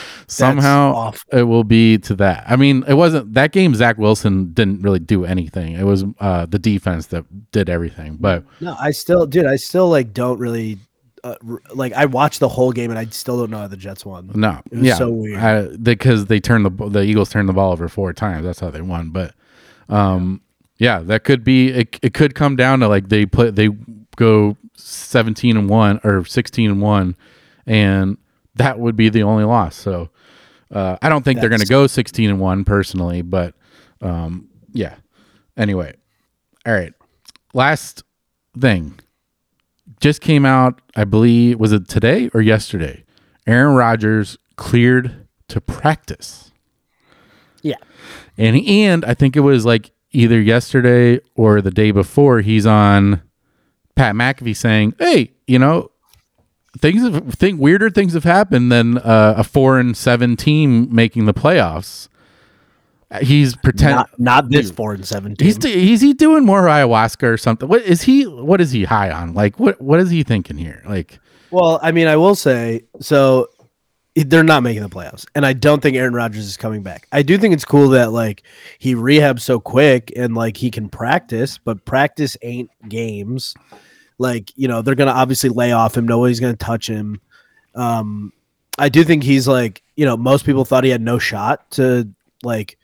somehow 0.26 1.12
it 1.32 1.42
will 1.44 1.64
be 1.64 1.98
to 1.98 2.14
that. 2.16 2.44
I 2.46 2.56
mean, 2.56 2.84
it 2.88 2.94
wasn't 2.94 3.34
that 3.34 3.52
game. 3.52 3.74
Zach 3.74 3.98
Wilson 3.98 4.52
didn't 4.52 4.82
really 4.82 4.98
do 4.98 5.24
anything. 5.24 5.74
It 5.74 5.84
was 5.84 6.04
uh, 6.20 6.46
the 6.46 6.58
defense 6.58 7.06
that 7.08 7.24
did 7.52 7.68
everything. 7.68 8.16
But 8.20 8.44
No, 8.60 8.76
I 8.78 8.90
still, 8.92 9.26
dude, 9.26 9.46
I 9.46 9.56
still 9.56 9.88
like 9.88 10.12
don't 10.12 10.38
really 10.38 10.78
uh, 11.24 11.36
r- 11.48 11.62
like. 11.74 11.92
I 11.92 12.06
watched 12.06 12.40
the 12.40 12.48
whole 12.48 12.72
game 12.72 12.90
and 12.90 12.98
I 12.98 13.06
still 13.06 13.38
don't 13.38 13.50
know 13.50 13.58
how 13.58 13.68
the 13.68 13.76
Jets 13.76 14.04
won. 14.04 14.30
no, 14.34 14.60
It 14.70 14.78
was 14.78 14.86
yeah, 14.86 14.94
so 14.96 15.10
weird. 15.10 15.82
Because 15.84 16.26
they 16.26 16.40
turned 16.40 16.64
the 16.64 16.88
the 16.88 17.02
Eagles 17.02 17.30
turned 17.30 17.48
the 17.48 17.52
ball 17.52 17.72
over 17.72 17.88
four 17.88 18.12
times. 18.12 18.44
That's 18.44 18.60
how 18.60 18.70
they 18.70 18.80
won. 18.80 19.10
But 19.10 19.34
um, 19.88 20.40
Yeah, 20.78 21.00
that 21.00 21.24
could 21.24 21.44
be. 21.44 21.68
It, 21.68 21.98
it 22.02 22.14
could 22.14 22.34
come 22.34 22.56
down 22.56 22.80
to 22.80 22.88
like 22.88 23.08
they 23.08 23.26
play. 23.26 23.50
They 23.50 23.68
go 24.16 24.56
seventeen 24.74 25.56
and 25.56 25.68
one 25.68 26.00
or 26.02 26.24
sixteen 26.24 26.70
and 26.70 26.82
one, 26.82 27.14
and 27.66 28.16
that 28.56 28.78
would 28.78 28.96
be 28.96 29.08
the 29.08 29.22
only 29.22 29.44
loss. 29.44 29.76
So 29.76 30.10
uh, 30.70 30.96
I 31.02 31.08
don't 31.08 31.24
think 31.24 31.40
they're 31.40 31.48
going 31.48 31.60
to 31.60 31.66
go 31.66 31.86
sixteen 31.86 32.30
and 32.30 32.40
one 32.40 32.64
personally, 32.64 33.22
but 33.22 33.54
um, 34.00 34.48
yeah. 34.72 34.96
Anyway, 35.56 35.94
all 36.66 36.72
right. 36.72 36.94
Last 37.54 38.02
thing 38.58 38.98
just 40.02 40.20
came 40.20 40.44
out. 40.44 40.80
I 40.96 41.04
believe 41.04 41.58
was 41.58 41.72
it 41.72 41.88
today 41.88 42.28
or 42.34 42.42
yesterday? 42.42 43.04
Aaron 43.46 43.76
Rodgers 43.76 44.36
cleared 44.56 45.26
to 45.48 45.60
practice. 45.60 46.50
Yeah. 47.62 47.76
And 48.36 48.56
and 48.66 49.04
I 49.04 49.14
think 49.14 49.36
it 49.36 49.40
was 49.40 49.64
like 49.64 49.92
either 50.10 50.40
yesterday 50.40 51.20
or 51.36 51.60
the 51.60 51.70
day 51.70 51.92
before 51.92 52.40
he's 52.40 52.66
on 52.66 53.22
Pat 53.94 54.14
McAfee 54.14 54.56
saying, 54.56 54.94
"Hey, 54.98 55.32
you 55.46 55.58
know, 55.58 55.91
things 56.78 57.02
have, 57.02 57.34
think 57.34 57.60
weirder 57.60 57.90
things 57.90 58.14
have 58.14 58.24
happened 58.24 58.72
than 58.72 58.98
uh, 58.98 59.34
a 59.38 59.44
4 59.44 59.78
and 59.78 59.96
7 59.96 60.36
team 60.36 60.94
making 60.94 61.26
the 61.26 61.34
playoffs." 61.34 62.08
He's 63.20 63.54
pretend 63.56 63.96
Not, 63.96 64.10
not 64.18 64.48
this 64.48 64.70
four 64.70 64.94
and 64.94 65.06
seventeen. 65.06 65.46
He's 65.46 65.62
is 65.64 66.00
he 66.00 66.14
doing 66.14 66.46
more 66.46 66.62
ayahuasca 66.62 67.24
or 67.24 67.36
something? 67.36 67.68
What 67.68 67.82
is 67.82 68.02
he? 68.02 68.24
What 68.24 68.60
is 68.60 68.70
he 68.72 68.84
high 68.84 69.10
on? 69.10 69.34
Like 69.34 69.60
what? 69.60 69.80
What 69.80 70.00
is 70.00 70.10
he 70.10 70.22
thinking 70.22 70.56
here? 70.56 70.82
Like 70.86 71.18
Well, 71.50 71.78
I 71.82 71.92
mean, 71.92 72.06
I 72.06 72.16
will 72.16 72.34
say 72.34 72.84
so. 73.00 73.48
They're 74.14 74.42
not 74.42 74.62
making 74.62 74.82
the 74.82 74.90
playoffs, 74.90 75.26
and 75.34 75.44
I 75.44 75.52
don't 75.54 75.82
think 75.82 75.96
Aaron 75.96 76.14
Rodgers 76.14 76.46
is 76.46 76.56
coming 76.56 76.82
back. 76.82 77.06
I 77.12 77.22
do 77.22 77.38
think 77.38 77.54
it's 77.54 77.64
cool 77.64 77.90
that 77.90 78.12
like 78.12 78.42
he 78.78 78.94
rehabs 78.94 79.40
so 79.40 79.58
quick 79.58 80.12
and 80.16 80.34
like 80.34 80.56
he 80.56 80.70
can 80.70 80.88
practice, 80.88 81.58
but 81.58 81.84
practice 81.84 82.36
ain't 82.42 82.70
games. 82.88 83.54
Like 84.18 84.52
you 84.56 84.68
know, 84.68 84.82
they're 84.82 84.94
gonna 84.94 85.12
obviously 85.12 85.50
lay 85.50 85.72
off 85.72 85.96
him. 85.96 86.06
Nobody's 86.06 86.40
gonna 86.40 86.56
touch 86.56 86.88
him. 86.88 87.20
Um, 87.74 88.32
I 88.78 88.88
do 88.88 89.04
think 89.04 89.22
he's 89.22 89.48
like 89.48 89.82
you 89.96 90.04
know 90.04 90.16
most 90.16 90.44
people 90.44 90.64
thought 90.64 90.84
he 90.84 90.90
had 90.90 91.02
no 91.02 91.18
shot 91.18 91.70
to 91.72 92.08
like 92.42 92.78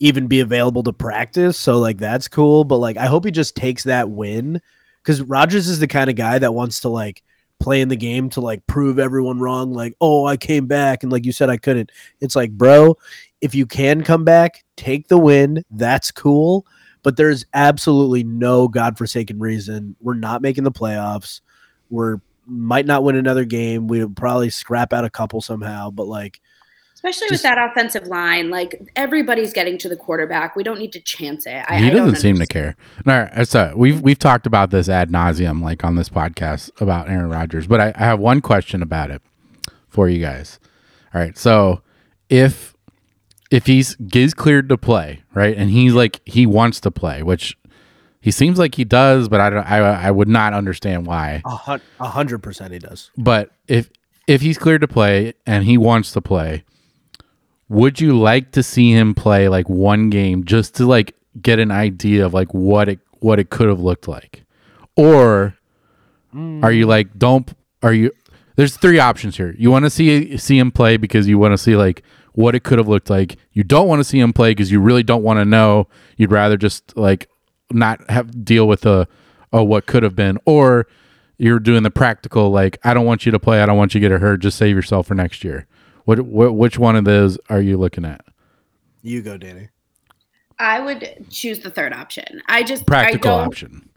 even 0.00 0.26
be 0.26 0.40
available 0.40 0.82
to 0.82 0.92
practice. 0.92 1.56
So 1.56 1.78
like 1.78 1.98
that's 1.98 2.28
cool, 2.28 2.64
but 2.64 2.78
like 2.78 2.96
I 2.96 3.06
hope 3.06 3.24
he 3.24 3.30
just 3.30 3.56
takes 3.56 3.84
that 3.84 4.10
win 4.10 4.60
because 5.02 5.22
Rodgers 5.22 5.68
is 5.68 5.78
the 5.78 5.86
kind 5.86 6.10
of 6.10 6.16
guy 6.16 6.38
that 6.38 6.54
wants 6.54 6.80
to 6.80 6.88
like 6.88 7.22
play 7.60 7.80
in 7.80 7.88
the 7.88 7.96
game 7.96 8.28
to 8.30 8.40
like 8.40 8.66
prove 8.66 8.98
everyone 8.98 9.38
wrong. 9.38 9.72
Like, 9.72 9.94
oh, 10.00 10.26
I 10.26 10.36
came 10.36 10.66
back, 10.66 11.02
and 11.02 11.12
like 11.12 11.24
you 11.24 11.32
said, 11.32 11.50
I 11.50 11.56
couldn't. 11.56 11.90
It's 12.20 12.36
like, 12.36 12.52
bro, 12.52 12.96
if 13.40 13.54
you 13.54 13.66
can 13.66 14.02
come 14.02 14.24
back, 14.24 14.64
take 14.76 15.08
the 15.08 15.18
win. 15.18 15.64
That's 15.70 16.10
cool. 16.10 16.66
But 17.04 17.16
there's 17.16 17.46
absolutely 17.54 18.24
no 18.24 18.66
godforsaken 18.66 19.38
reason 19.38 19.94
we're 20.00 20.14
not 20.14 20.42
making 20.42 20.64
the 20.64 20.72
playoffs. 20.72 21.40
We're 21.88 22.18
might 22.46 22.86
not 22.86 23.04
win 23.04 23.14
another 23.14 23.44
game. 23.44 23.86
We'll 23.86 24.10
probably 24.10 24.50
scrap 24.50 24.92
out 24.92 25.04
a 25.04 25.10
couple 25.10 25.40
somehow, 25.40 25.90
but 25.92 26.08
like 26.08 26.40
Especially 27.04 27.28
Just- 27.28 27.44
with 27.44 27.50
that 27.50 27.70
offensive 27.70 28.06
line, 28.06 28.48
like 28.48 28.80
everybody's 28.96 29.52
getting 29.52 29.76
to 29.76 29.90
the 29.90 29.96
quarterback. 29.96 30.56
We 30.56 30.62
don't 30.62 30.78
need 30.78 30.92
to 30.92 31.00
chance 31.00 31.44
it. 31.44 31.62
I, 31.68 31.78
he 31.78 31.86
I 31.88 31.90
don't 31.90 32.06
doesn't 32.06 32.20
seem 32.20 32.38
to 32.38 32.46
care. 32.46 32.76
All 33.06 33.12
right, 33.12 33.46
so 33.46 33.74
we've 33.76 34.00
we've 34.00 34.18
talked 34.18 34.46
about 34.46 34.70
this 34.70 34.88
ad 34.88 35.10
nauseum, 35.10 35.62
like 35.62 35.84
on 35.84 35.96
this 35.96 36.08
podcast 36.08 36.70
about 36.80 37.10
Aaron 37.10 37.28
Rodgers. 37.28 37.66
But 37.66 37.80
I, 37.82 37.92
I 37.94 38.04
have 38.04 38.20
one 38.20 38.40
question 38.40 38.80
about 38.80 39.10
it 39.10 39.20
for 39.90 40.08
you 40.08 40.18
guys. 40.18 40.58
All 41.12 41.20
right, 41.20 41.36
so 41.36 41.82
if 42.30 42.73
if 43.50 43.66
he's 43.66 43.96
he's 44.12 44.34
cleared 44.34 44.68
to 44.68 44.76
play, 44.76 45.22
right, 45.34 45.56
and 45.56 45.70
he's 45.70 45.94
like 45.94 46.20
he 46.24 46.46
wants 46.46 46.80
to 46.80 46.90
play, 46.90 47.22
which 47.22 47.56
he 48.20 48.30
seems 48.30 48.58
like 48.58 48.74
he 48.74 48.84
does, 48.84 49.28
but 49.28 49.40
I 49.40 49.50
don't. 49.50 49.70
I 49.70 49.78
I 49.78 50.10
would 50.10 50.28
not 50.28 50.54
understand 50.54 51.06
why. 51.06 51.42
a 51.44 51.80
a 52.00 52.08
hundred 52.08 52.42
percent 52.42 52.72
he 52.72 52.78
does. 52.78 53.10
But 53.16 53.50
if 53.68 53.90
if 54.26 54.40
he's 54.40 54.58
cleared 54.58 54.80
to 54.80 54.88
play 54.88 55.34
and 55.46 55.64
he 55.64 55.76
wants 55.76 56.12
to 56.12 56.20
play, 56.20 56.64
would 57.68 58.00
you 58.00 58.18
like 58.18 58.52
to 58.52 58.62
see 58.62 58.92
him 58.92 59.14
play 59.14 59.48
like 59.48 59.68
one 59.68 60.10
game 60.10 60.44
just 60.44 60.74
to 60.76 60.86
like 60.86 61.14
get 61.40 61.58
an 61.58 61.70
idea 61.70 62.24
of 62.24 62.32
like 62.32 62.52
what 62.54 62.88
it 62.88 63.00
what 63.20 63.38
it 63.38 63.50
could 63.50 63.68
have 63.68 63.80
looked 63.80 64.08
like? 64.08 64.44
Or 64.96 65.56
are 66.34 66.72
you 66.72 66.86
like 66.86 67.16
don't 67.18 67.52
are 67.82 67.92
you 67.92 68.10
there's 68.56 68.76
three 68.76 68.98
options 68.98 69.36
here. 69.36 69.54
You 69.58 69.70
want 69.70 69.84
to 69.84 69.90
see 69.90 70.36
see 70.36 70.58
him 70.58 70.70
play 70.72 70.96
because 70.96 71.28
you 71.28 71.38
want 71.38 71.52
to 71.52 71.58
see 71.58 71.76
like 71.76 72.02
what 72.34 72.54
it 72.54 72.64
could 72.64 72.78
have 72.78 72.88
looked 72.88 73.10
like. 73.10 73.36
You 73.52 73.64
don't 73.64 73.88
want 73.88 74.00
to 74.00 74.04
see 74.04 74.20
him 74.20 74.32
play 74.32 74.50
because 74.50 74.70
you 74.70 74.80
really 74.80 75.02
don't 75.02 75.22
want 75.22 75.38
to 75.38 75.44
know. 75.44 75.88
You'd 76.16 76.32
rather 76.32 76.56
just 76.56 76.96
like 76.96 77.28
not 77.70 78.08
have 78.10 78.44
deal 78.44 78.68
with 78.68 78.82
the 78.82 79.08
oh 79.52 79.62
what 79.62 79.86
could 79.86 80.02
have 80.02 80.14
been 80.14 80.38
or 80.44 80.86
you're 81.38 81.58
doing 81.58 81.82
the 81.82 81.90
practical 81.90 82.50
like 82.50 82.78
I 82.84 82.94
don't 82.94 83.06
want 83.06 83.24
you 83.26 83.32
to 83.32 83.38
play, 83.38 83.62
I 83.62 83.66
don't 83.66 83.78
want 83.78 83.94
you 83.94 84.00
to 84.00 84.08
get 84.08 84.20
hurt, 84.20 84.40
just 84.40 84.58
save 84.58 84.76
yourself 84.76 85.06
for 85.06 85.14
next 85.14 85.42
year. 85.44 85.66
What, 86.04 86.20
what 86.20 86.54
which 86.54 86.78
one 86.78 86.96
of 86.96 87.04
those 87.04 87.38
are 87.48 87.60
you 87.60 87.76
looking 87.76 88.04
at? 88.04 88.24
You 89.02 89.22
go, 89.22 89.36
Danny. 89.36 89.68
I 90.58 90.80
would 90.80 91.26
choose 91.30 91.60
the 91.60 91.70
third 91.70 91.92
option. 91.92 92.42
I 92.46 92.62
just 92.62 92.86
Practical 92.86 93.32
I 93.32 93.38
don't, 93.38 93.46
option. 93.48 93.88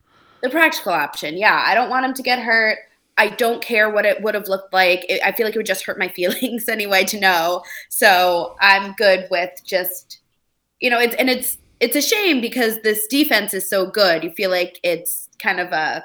The 0.42 0.50
practical 0.50 0.92
option. 0.92 1.38
Yeah, 1.38 1.64
I 1.66 1.76
don't 1.76 1.90
want 1.90 2.06
him 2.06 2.14
to 2.16 2.24
get 2.24 2.40
hurt. 2.40 2.80
I 3.18 3.30
don't 3.30 3.62
care 3.62 3.90
what 3.90 4.06
it 4.06 4.22
would 4.22 4.36
have 4.36 4.48
looked 4.48 4.74
like. 4.74 5.06
It, 5.10 5.22
I 5.26 5.32
feel 5.32 5.46
like 5.46 5.56
it 5.56 5.60
would 5.60 5.66
just 5.66 5.86
hurt 5.86 6.00
my 6.00 6.08
feelings 6.18 6.70
anyway 6.70 7.04
to 7.06 7.20
know. 7.20 7.64
So 7.90 8.56
I'm 8.62 8.94
good 8.94 9.28
with 9.32 9.52
just, 9.66 10.20
you 10.80 10.90
know, 10.90 11.00
it's 11.00 11.16
and 11.16 11.30
it's 11.30 11.58
it's 11.80 11.96
a 11.96 12.02
shame 12.02 12.42
because 12.42 12.82
this 12.82 13.08
defense 13.08 13.54
is 13.54 13.70
so 13.70 13.86
good. 13.86 14.24
You 14.24 14.32
feel 14.32 14.50
like 14.50 14.80
it's 14.84 15.30
kind 15.40 15.60
of 15.60 15.72
a 15.72 16.04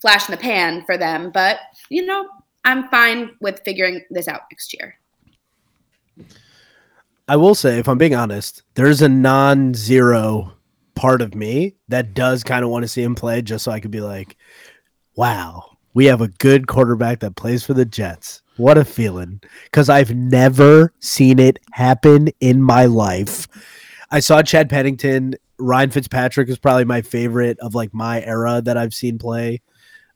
flash 0.00 0.28
in 0.28 0.32
the 0.32 0.40
pan 0.40 0.84
for 0.84 0.96
them, 0.96 1.30
but 1.32 1.60
you 1.88 2.04
know, 2.04 2.28
I'm 2.64 2.88
fine 2.88 3.30
with 3.40 3.60
figuring 3.64 4.04
this 4.10 4.28
out 4.28 4.42
next 4.50 4.74
year. 4.74 4.98
I 7.28 7.36
will 7.36 7.54
say, 7.54 7.78
if 7.78 7.88
I'm 7.88 7.98
being 7.98 8.14
honest, 8.14 8.62
there's 8.74 9.02
a 9.02 9.08
non-zero 9.08 10.52
part 10.94 11.22
of 11.22 11.34
me 11.34 11.74
that 11.88 12.14
does 12.14 12.44
kind 12.44 12.64
of 12.64 12.70
want 12.70 12.84
to 12.84 12.88
see 12.88 13.02
him 13.02 13.14
play, 13.14 13.42
just 13.42 13.64
so 13.64 13.72
I 13.72 13.80
could 13.80 13.90
be 13.90 14.00
like, 14.00 14.36
"Wow, 15.16 15.75
we 15.96 16.04
have 16.04 16.20
a 16.20 16.28
good 16.28 16.66
quarterback 16.66 17.20
that 17.20 17.36
plays 17.36 17.64
for 17.64 17.72
the 17.72 17.86
Jets. 17.86 18.42
What 18.58 18.76
a 18.76 18.84
feeling!" 18.84 19.40
Because 19.64 19.88
I've 19.88 20.14
never 20.14 20.92
seen 21.00 21.38
it 21.38 21.58
happen 21.72 22.28
in 22.38 22.62
my 22.62 22.84
life. 22.84 23.48
I 24.10 24.20
saw 24.20 24.42
Chad 24.42 24.68
Pennington. 24.68 25.36
Ryan 25.58 25.90
Fitzpatrick 25.90 26.50
is 26.50 26.58
probably 26.58 26.84
my 26.84 27.00
favorite 27.00 27.58
of 27.60 27.74
like 27.74 27.94
my 27.94 28.22
era 28.22 28.60
that 28.62 28.76
I've 28.76 28.92
seen 28.92 29.16
play, 29.16 29.62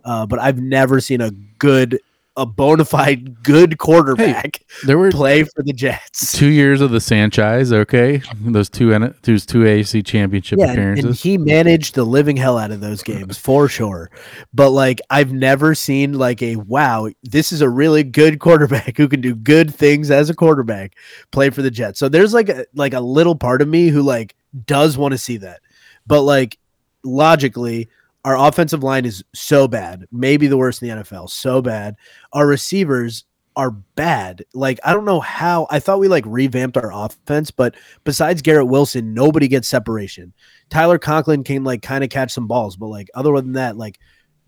uh, 0.05 0.26
but 0.26 0.39
I've 0.39 0.61
never 0.61 1.01
seen 1.01 1.22
a 1.22 1.31
good, 1.31 1.99
a 2.41 2.47
bona 2.47 2.86
fide 2.86 3.43
good 3.43 3.76
quarterback 3.76 4.62
There 4.86 4.97
were 4.97 5.11
play 5.11 5.45
for 5.45 5.62
the 5.62 5.74
Jets. 5.74 6.32
two 6.32 6.47
years 6.47 6.80
of 6.80 6.91
the 6.91 7.01
Sanchez, 7.01 7.70
okay? 7.70 8.22
Those 8.41 8.70
two 8.70 8.91
those 9.22 9.45
two 9.45 9.59
AFC 9.59 10.05
championship 10.05 10.59
Yeah, 10.59 10.72
and, 10.72 10.99
and 10.99 11.14
he 11.14 11.36
managed 11.36 11.95
the 11.95 12.05
living 12.05 12.38
hell 12.38 12.57
out 12.57 12.70
of 12.70 12.80
those 12.80 13.03
games 13.03 13.36
for 13.36 13.68
sure. 13.68 14.11
But 14.55 14.70
like 14.70 15.01
I've 15.11 15.32
never 15.32 15.74
seen 15.74 16.14
like 16.14 16.43
a 16.43 16.57
wow, 16.57 17.11
this 17.22 17.53
is 17.53 17.61
a 17.61 17.68
really 17.68 18.03
good 18.03 18.41
quarterback 18.41 18.97
who 18.97 19.07
can 19.07 19.20
do 19.20 19.34
good 19.34 19.74
things 19.74 20.11
as 20.11 20.30
a 20.30 20.34
quarterback 20.34 20.97
play 21.32 21.51
for 21.51 21.61
the 21.61 21.70
Jets. 21.70 21.99
So 21.99 22.09
there's 22.09 22.32
like 22.32 22.49
a 22.49 22.64
like 22.74 22.95
a 22.95 23.01
little 23.01 23.36
part 23.36 23.61
of 23.61 23.68
me 23.68 23.88
who 23.88 24.03
like 24.03 24.34
does 24.64 24.97
want 24.97 25.12
to 25.12 25.18
see 25.18 25.36
that. 25.36 25.61
But 26.07 26.22
like 26.22 26.59
logically, 27.05 27.88
our 28.25 28.37
offensive 28.37 28.83
line 28.83 29.05
is 29.05 29.25
so 29.35 29.66
bad, 29.66 30.07
maybe 30.12 30.47
the 30.47 30.57
worst 30.59 30.83
in 30.83 30.89
the 30.89 31.05
NFL, 31.05 31.31
so 31.31 31.62
bad. 31.62 31.97
Our 32.33 32.47
receivers 32.47 33.25
are 33.57 33.71
bad. 33.71 34.45
Like 34.55 34.79
I 34.85 34.93
don't 34.93 35.05
know 35.05 35.21
how 35.21 35.66
I 35.71 35.81
thought 35.81 36.01
we 36.01 36.09
like 36.09 36.25
revamped 36.27 36.77
our 36.77 36.93
offense, 36.93 37.51
but 37.51 37.75
besides 38.05 38.43
Garrett 38.43 38.68
Wilson, 38.68 39.14
nobody 39.14 39.49
gets 39.49 39.68
separation. 39.68 40.33
Tyler 40.68 40.99
Conklin 40.99 41.45
can 41.45 41.64
like 41.64 41.83
kind 41.83 42.05
of 42.05 42.11
catch 42.11 42.33
some 42.33 42.47
balls, 42.47 42.77
but 42.77 42.89
like 42.89 43.09
other 43.14 43.35
than 43.37 43.53
that, 43.53 43.77
like 43.77 43.99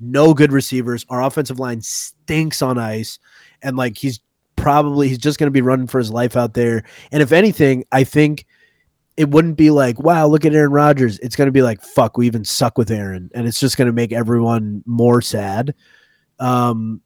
no 0.01 0.35
good 0.35 0.53
receivers. 0.53 1.07
Our 1.09 1.23
offensive 1.23 1.59
line 1.59 1.81
stinks 1.81 2.63
on 2.63 2.79
ice, 2.79 3.19
and 3.63 3.77
like 3.77 3.97
he's 3.97 4.21
probably 4.57 5.09
he's 5.09 5.19
just 5.19 5.39
going 5.39 5.49
to 5.49 5.53
be 5.53 5.63
running 5.63 5.87
for 5.87 5.99
his 5.99 6.11
life 6.11 6.37
out 6.37 6.55
there. 6.55 6.85
And 7.11 7.23
if 7.23 7.33
anything, 7.33 7.85
I 7.93 8.05
think 8.05 8.47
it 9.17 9.29
wouldn't 9.29 9.57
be 9.57 9.71
like, 9.71 10.01
wow, 10.01 10.27
look 10.27 10.45
at 10.45 10.55
Aaron 10.55 10.73
Rodgers. 10.73 11.19
It's 11.19 11.37
going 11.37 11.47
to 11.47 11.53
be 11.53 11.63
like, 11.63 11.83
fuck, 11.83 12.17
we 12.17 12.27
even 12.27 12.45
suck 12.45 12.79
with 12.79 12.91
Aaron, 12.91 13.31
and 13.35 13.47
it's 13.47 13.61
just 13.61 13.77
going 13.77 13.87
to 13.87 13.93
make 13.93 14.13
everyone 14.13 14.83
more 14.87 15.21
sad. 15.21 15.75
Um, 16.39 17.03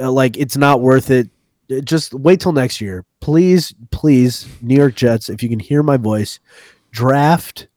uh, 0.00 0.10
like 0.10 0.36
it's 0.36 0.56
not 0.56 0.80
worth 0.80 1.10
it. 1.10 1.28
Uh, 1.70 1.80
Just 1.80 2.14
wait 2.14 2.40
till 2.40 2.52
next 2.52 2.80
year, 2.80 3.04
please, 3.20 3.74
please, 3.90 4.48
New 4.60 4.76
York 4.76 4.94
Jets. 4.94 5.28
If 5.28 5.42
you 5.42 5.48
can 5.48 5.60
hear 5.60 5.82
my 5.82 5.96
voice, 5.96 6.40
draft 6.90 7.68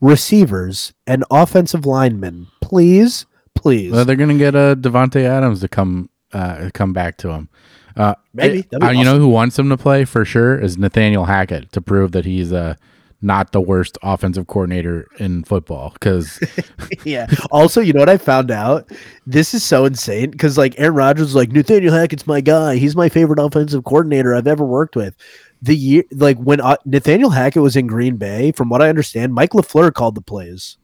receivers 0.00 0.92
and 1.06 1.24
offensive 1.30 1.86
linemen, 1.86 2.48
please, 2.60 3.26
please. 3.54 3.92
Well, 3.92 4.04
they're 4.04 4.16
gonna 4.16 4.38
get 4.38 4.54
uh, 4.54 4.74
Davante 4.74 5.22
Adams 5.22 5.60
to 5.60 5.68
come 5.68 6.10
uh, 6.32 6.70
come 6.74 6.92
back 6.92 7.16
to 7.18 7.30
him. 7.30 7.48
Uh, 7.96 8.14
Maybe. 8.32 8.66
Uh, 8.82 8.90
you 8.90 9.04
know 9.04 9.18
who 9.18 9.28
wants 9.28 9.58
him 9.58 9.68
to 9.68 9.76
play 9.76 10.04
for 10.04 10.24
sure 10.24 10.58
is 10.58 10.78
Nathaniel 10.78 11.26
Hackett 11.26 11.72
to 11.72 11.80
prove 11.80 12.12
that 12.12 12.24
he's 12.24 12.52
uh, 12.52 12.74
not 13.22 13.52
the 13.52 13.60
worst 13.60 13.96
offensive 14.02 14.46
coordinator 14.48 15.06
in 15.18 15.44
football 15.44 15.90
because 15.94 16.40
yeah. 17.04 17.26
Also, 17.50 17.80
you 17.80 17.92
know 17.92 18.00
what 18.00 18.08
I 18.08 18.18
found 18.18 18.50
out? 18.50 18.90
This 19.26 19.54
is 19.54 19.62
so 19.64 19.84
insane 19.84 20.30
because 20.32 20.58
like 20.58 20.74
Aaron 20.78 20.94
Rodgers 20.94 21.26
was 21.26 21.34
like 21.36 21.52
Nathaniel 21.52 21.94
Hackett's 21.94 22.26
my 22.26 22.40
guy. 22.40 22.76
He's 22.76 22.96
my 22.96 23.08
favorite 23.08 23.38
offensive 23.38 23.84
coordinator 23.84 24.34
I've 24.34 24.46
ever 24.48 24.64
worked 24.64 24.96
with. 24.96 25.14
The 25.62 25.76
year 25.76 26.02
like 26.10 26.36
when 26.38 26.60
uh, 26.60 26.76
Nathaniel 26.84 27.30
Hackett 27.30 27.62
was 27.62 27.76
in 27.76 27.86
Green 27.86 28.16
Bay, 28.16 28.50
from 28.52 28.68
what 28.68 28.82
I 28.82 28.88
understand, 28.88 29.32
Mike 29.32 29.50
Lafleur 29.50 29.92
called 29.94 30.16
the 30.16 30.20
plays. 30.20 30.76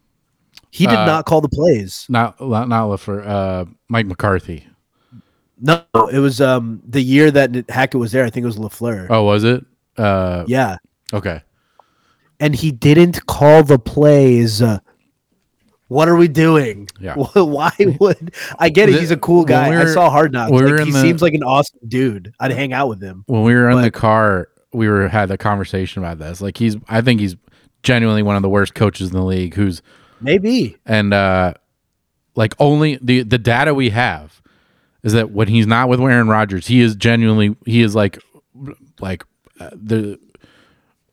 He 0.70 0.86
did 0.86 0.96
Uh, 0.98 1.04
not 1.06 1.24
call 1.26 1.40
the 1.40 1.48
plays. 1.48 2.06
not 2.08 2.40
not 2.40 2.68
not 2.68 2.96
for 3.00 3.22
uh, 3.26 3.64
Mike 3.88 4.06
McCarthy. 4.06 4.68
No, 5.60 5.82
it 6.12 6.20
was 6.20 6.40
um 6.40 6.80
the 6.86 7.02
year 7.02 7.32
that 7.32 7.68
Hackett 7.68 7.98
was 7.98 8.12
there. 8.12 8.24
I 8.24 8.30
think 8.30 8.44
it 8.44 8.46
was 8.46 8.58
Lafleur. 8.58 9.08
Oh, 9.10 9.24
was 9.24 9.42
it? 9.42 9.64
Uh, 9.96 10.44
Yeah, 10.46 10.76
okay. 11.12 11.42
And 12.40 12.54
he 12.54 12.70
didn't 12.70 13.26
call 13.26 13.62
the 13.62 13.78
plays. 13.78 14.62
What 15.88 16.08
are 16.08 16.16
we 16.16 16.28
doing? 16.28 16.88
Yeah. 17.00 17.14
Why 17.34 17.72
would 18.00 18.34
I 18.58 18.68
get 18.68 18.88
it? 18.90 19.00
He's 19.00 19.10
a 19.10 19.16
cool 19.16 19.44
guy. 19.44 19.70
we 19.70 19.76
I 19.76 19.86
saw 19.86 20.10
Hard 20.10 20.32
Knocks. 20.32 20.52
we 20.52 20.60
Like, 20.62 20.84
he 20.84 20.92
the- 20.92 21.00
seems 21.00 21.22
like 21.22 21.32
an 21.34 21.42
awesome 21.42 21.78
dude. 21.88 22.34
I'd 22.38 22.52
hang 22.52 22.72
out 22.74 22.88
with 22.88 23.02
him. 23.02 23.24
When 23.26 23.42
we 23.42 23.54
were 23.54 23.70
in 23.70 23.80
the 23.80 23.90
car, 23.90 24.48
we 24.72 24.86
were 24.88 25.08
had 25.08 25.30
a 25.30 25.38
conversation 25.38 26.02
about 26.02 26.18
this. 26.18 26.42
Like 26.42 26.58
he's, 26.58 26.76
I 26.88 27.00
think 27.00 27.20
he's 27.20 27.36
genuinely 27.82 28.22
one 28.22 28.36
of 28.36 28.42
the 28.42 28.50
worst 28.50 28.74
coaches 28.74 29.08
in 29.10 29.14
the 29.16 29.24
league. 29.24 29.54
Who's 29.54 29.80
Maybe. 30.20 30.76
and 30.84 31.14
uh 31.14 31.54
like 32.34 32.54
only 32.58 32.98
the 33.00 33.22
the 33.22 33.38
data 33.38 33.72
we 33.72 33.90
have 33.90 34.42
is 35.02 35.12
that 35.14 35.30
when 35.30 35.48
he's 35.48 35.66
not 35.66 35.88
with 35.88 36.00
Aaron 36.00 36.28
Rodgers, 36.28 36.66
he 36.66 36.80
is 36.80 36.96
genuinely 36.96 37.56
he 37.64 37.80
is 37.80 37.94
like 37.94 38.18
like 39.00 39.24
uh, 39.58 39.70
the 39.72 40.18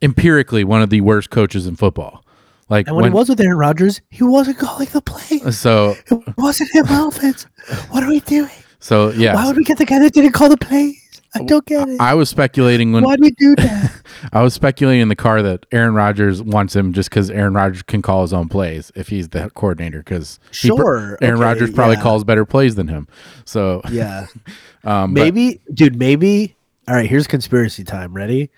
empirically 0.06 0.64
one 0.64 0.82
of 0.82 0.90
the 0.90 1.02
worst 1.02 1.32
coaches 1.32 1.68
in 1.68 1.76
football. 1.76 2.24
Like 2.70 2.88
And 2.88 2.96
when, 2.96 3.04
when, 3.04 3.12
he 3.12 3.16
was 3.16 3.30
with 3.30 3.42
Aaron 3.42 3.58
Rodgers, 3.58 4.02
he 4.10 4.24
wasn't 4.24 4.58
calling 4.58 4.88
the 4.92 5.02
plays. 5.02 5.58
so 5.58 5.96
It 6.10 6.38
wasn't 6.38 6.74
him 6.74 6.86
offense. 6.90 7.46
What 7.90 8.04
are 8.04 8.10
we 8.10 8.22
doing? 8.22 8.50
so 8.80 9.10
yeah. 9.12 9.36
Why 9.36 9.48
would 9.48 9.58
we 9.58 9.64
get 9.64 9.78
the 9.78 9.86
guy 9.86 10.00
that 10.00 10.14
didn't 10.14 10.32
call 10.32 10.50
the 10.50 10.58
plays? 10.58 11.02
I 11.36 11.44
don't 11.44 11.66
get 11.66 11.90
it. 11.90 12.00
I 12.00 12.14
was 12.14 12.30
speculating 12.30 12.94
when 12.94 13.04
Why 13.04 13.18
do 13.18 13.22
we 13.22 13.32
do 13.32 13.56
that? 13.58 14.02
I 14.34 14.42
was 14.42 14.54
speculating 14.54 15.02
in 15.02 15.10
the 15.10 15.18
car 15.18 15.42
that 15.42 15.66
Aaron 15.74 15.94
Rodgers 15.94 16.42
wants 16.42 16.74
him 16.74 16.94
just 16.94 17.10
because 17.10 17.30
Aaron 17.30 17.54
Rodgers 17.54 17.84
can 17.84 18.02
call 18.02 18.22
his 18.22 18.32
own 18.32 18.48
plays 18.48 18.90
if 18.96 19.10
he's 19.10 19.30
the 19.30 19.50
coordinator. 19.50 20.00
Because 20.00 20.40
Sure, 20.52 21.18
Aaron 21.22 21.36
okay, 21.36 21.44
Rodgers 21.44 21.72
probably 21.72 21.98
yeah. 21.98 22.04
calls 22.04 22.24
better 22.24 22.46
plays 22.46 22.76
than 22.76 22.88
him. 22.88 23.10
So 23.44 23.82
yeah. 23.92 24.28
um, 24.86 25.14
but- 25.14 25.22
Maybe, 25.24 25.60
dude, 25.74 25.98
maybe. 25.98 26.56
All 26.88 26.96
right, 26.96 27.10
here's 27.10 27.28
conspiracy 27.28 27.84
time. 27.84 28.14
Ready? 28.14 28.50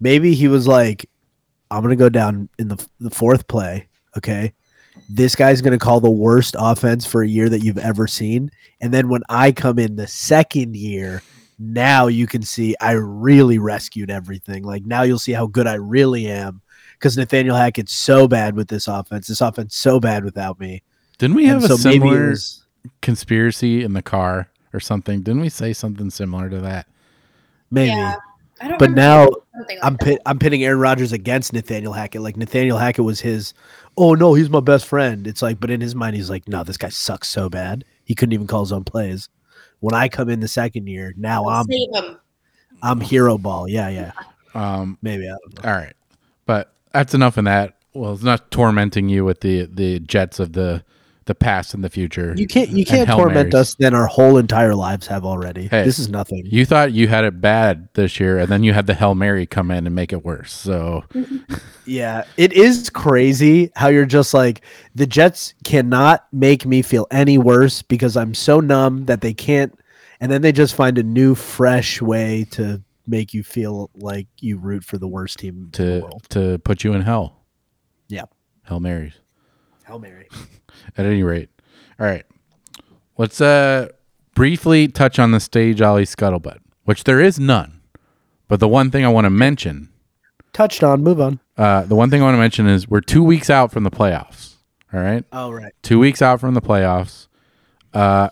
Maybe 0.00 0.34
he 0.34 0.48
was 0.48 0.66
like, 0.66 1.08
I'm 1.70 1.82
going 1.82 1.90
to 1.90 1.96
go 1.96 2.08
down 2.08 2.48
in 2.58 2.68
the, 2.68 2.86
the 2.98 3.10
fourth 3.10 3.46
play. 3.48 3.88
Okay. 4.16 4.52
This 5.08 5.34
guy's 5.36 5.60
going 5.62 5.78
to 5.78 5.84
call 5.84 6.00
the 6.00 6.10
worst 6.10 6.56
offense 6.58 7.06
for 7.06 7.22
a 7.22 7.28
year 7.28 7.48
that 7.48 7.62
you've 7.62 7.78
ever 7.78 8.06
seen. 8.06 8.50
And 8.80 8.92
then 8.92 9.08
when 9.08 9.22
I 9.28 9.52
come 9.52 9.78
in 9.78 9.96
the 9.96 10.06
second 10.06 10.76
year, 10.76 11.22
now 11.58 12.06
you 12.06 12.26
can 12.26 12.42
see 12.42 12.74
I 12.80 12.92
really 12.92 13.58
rescued 13.58 14.10
everything. 14.10 14.64
Like 14.64 14.84
now 14.86 15.02
you'll 15.02 15.18
see 15.18 15.32
how 15.32 15.46
good 15.46 15.66
I 15.66 15.74
really 15.74 16.26
am. 16.28 16.60
Because 16.94 17.16
Nathaniel 17.16 17.56
Hackett's 17.56 17.94
so 17.94 18.28
bad 18.28 18.54
with 18.56 18.68
this 18.68 18.88
offense. 18.88 19.26
This 19.28 19.40
offense 19.40 19.74
so 19.76 20.00
bad 20.00 20.24
without 20.24 20.58
me. 20.60 20.82
didn't 21.18 21.36
we 21.36 21.46
have 21.46 21.62
And 21.62 21.64
a 21.64 21.68
so 21.68 21.76
similar 21.76 22.30
was- 22.30 22.64
conspiracy 23.00 23.82
in 23.84 23.92
the 23.94 24.02
car 24.02 24.48
or 24.72 24.80
something? 24.80 25.22
Didn't 25.22 25.40
we 25.40 25.48
say 25.50 25.72
something 25.72 26.10
similar 26.10 26.48
to 26.50 26.60
that? 26.60 26.86
maybe. 27.70 27.88
Yeah. 27.90 28.16
I 28.60 28.68
don't 28.68 28.78
But 28.78 28.90
now 28.92 29.28
like 29.68 29.78
I'm 29.82 29.94
that. 29.94 30.00
pit, 30.04 30.18
I'm 30.26 30.38
pitting 30.38 30.62
Aaron 30.64 30.78
Rodgers 30.80 31.12
against 31.12 31.52
Nathaniel 31.52 31.92
Hackett. 31.92 32.20
Like 32.22 32.36
Nathaniel 32.36 32.78
Hackett 32.78 33.04
was 33.04 33.20
his. 33.20 33.54
Oh 33.96 34.14
no, 34.14 34.34
he's 34.34 34.50
my 34.50 34.60
best 34.60 34.86
friend. 34.86 35.26
It's 35.26 35.42
like, 35.42 35.58
but 35.60 35.70
in 35.70 35.80
his 35.80 35.94
mind, 35.94 36.16
he's 36.16 36.30
like, 36.30 36.46
no, 36.48 36.62
this 36.64 36.76
guy 36.76 36.88
sucks 36.90 37.28
so 37.28 37.48
bad. 37.48 37.84
He 38.04 38.14
couldn't 38.14 38.32
even 38.32 38.46
call 38.46 38.60
his 38.60 38.72
own 38.72 38.84
plays. 38.84 39.28
When 39.80 39.94
I 39.94 40.08
come 40.08 40.28
in 40.28 40.40
the 40.40 40.48
second 40.48 40.86
year, 40.88 41.14
now 41.16 41.48
I'm 41.48 41.66
I'm 42.82 43.00
hero 43.00 43.38
ball. 43.38 43.68
Yeah, 43.68 43.88
yeah, 43.88 44.12
Um, 44.54 44.98
maybe. 45.02 45.24
I 45.26 45.30
don't 45.30 45.64
know. 45.64 45.70
all 45.70 45.76
right, 45.76 45.94
but 46.46 46.72
that's 46.92 47.14
enough 47.14 47.38
in 47.38 47.44
that. 47.46 47.76
Well, 47.94 48.12
it's 48.12 48.22
not 48.22 48.50
tormenting 48.50 49.08
you 49.08 49.24
with 49.24 49.40
the 49.40 49.66
the 49.66 50.00
Jets 50.00 50.38
of 50.38 50.52
the 50.52 50.84
the 51.26 51.34
past 51.34 51.74
and 51.74 51.84
the 51.84 51.90
future. 51.90 52.34
You 52.36 52.46
can't 52.46 52.70
you 52.70 52.84
can't 52.84 53.08
torment 53.08 53.52
Marys. 53.52 53.54
us 53.54 53.74
than 53.74 53.94
our 53.94 54.06
whole 54.06 54.36
entire 54.36 54.74
lives 54.74 55.06
have 55.06 55.24
already. 55.24 55.68
Hey. 55.68 55.84
this 55.84 55.98
is 55.98 56.08
nothing. 56.08 56.46
You 56.46 56.64
thought 56.64 56.92
you 56.92 57.08
had 57.08 57.24
it 57.24 57.40
bad 57.40 57.88
this 57.94 58.18
year, 58.18 58.38
and 58.38 58.48
then 58.48 58.62
you 58.64 58.72
had 58.72 58.86
the 58.86 58.94
Hail 58.94 59.14
Mary 59.14 59.46
come 59.46 59.70
in 59.70 59.86
and 59.86 59.94
make 59.94 60.12
it 60.12 60.24
worse. 60.24 60.52
So 60.52 61.04
Yeah, 61.86 62.24
it 62.36 62.52
is 62.52 62.90
crazy 62.90 63.70
how 63.74 63.88
you're 63.88 64.06
just 64.06 64.32
like 64.34 64.62
the 64.94 65.06
Jets 65.06 65.54
cannot 65.64 66.26
make 66.32 66.64
me 66.66 66.82
feel 66.82 67.06
any 67.10 67.36
worse 67.38 67.82
because 67.82 68.16
I'm 68.16 68.34
so 68.34 68.60
numb 68.60 69.06
that 69.06 69.20
they 69.20 69.34
can't, 69.34 69.76
and 70.20 70.30
then 70.30 70.42
they 70.42 70.52
just 70.52 70.74
find 70.74 70.98
a 70.98 71.02
new, 71.02 71.34
fresh 71.34 72.00
way 72.00 72.46
to 72.52 72.82
make 73.06 73.34
you 73.34 73.42
feel 73.42 73.90
like 73.94 74.28
you 74.38 74.56
root 74.56 74.84
for 74.84 74.98
the 74.98 75.08
worst 75.08 75.38
team 75.40 75.56
in 75.56 75.64
the 75.66 75.76
to 75.76 76.00
world. 76.02 76.22
to 76.30 76.58
put 76.58 76.84
you 76.84 76.92
in 76.92 77.02
hell. 77.02 77.44
Yeah, 78.08 78.24
Hail 78.66 78.80
Marys. 78.80 79.14
Hail 79.86 79.98
Mary. 79.98 80.28
At 80.96 81.06
any 81.06 81.22
rate, 81.22 81.48
all 81.98 82.06
right. 82.06 82.24
Let's 83.18 83.40
uh 83.40 83.88
briefly 84.34 84.88
touch 84.88 85.18
on 85.18 85.32
the 85.32 85.40
stage 85.40 85.80
Ollie 85.80 86.04
scuttlebutt, 86.04 86.58
which 86.84 87.04
there 87.04 87.20
is 87.20 87.38
none. 87.38 87.80
But 88.48 88.60
the 88.60 88.68
one 88.68 88.90
thing 88.90 89.04
I 89.04 89.08
want 89.08 89.26
to 89.26 89.30
mention, 89.30 89.88
Touched 90.52 90.82
on. 90.82 91.02
Move 91.02 91.20
on. 91.20 91.38
uh, 91.56 91.82
the 91.82 91.94
one 91.94 92.10
thing 92.10 92.20
I 92.22 92.24
want 92.24 92.34
to 92.34 92.38
mention 92.40 92.66
is 92.66 92.88
we're 92.88 93.00
two 93.00 93.22
weeks 93.22 93.48
out 93.50 93.70
from 93.70 93.84
the 93.84 93.90
playoffs. 93.90 94.54
All 94.92 94.98
right. 95.00 95.24
All 95.32 95.54
right. 95.54 95.72
two 95.82 96.00
weeks 96.00 96.20
out 96.20 96.40
from 96.40 96.54
the 96.54 96.60
playoffs. 96.60 97.28
Uh, 97.94 98.30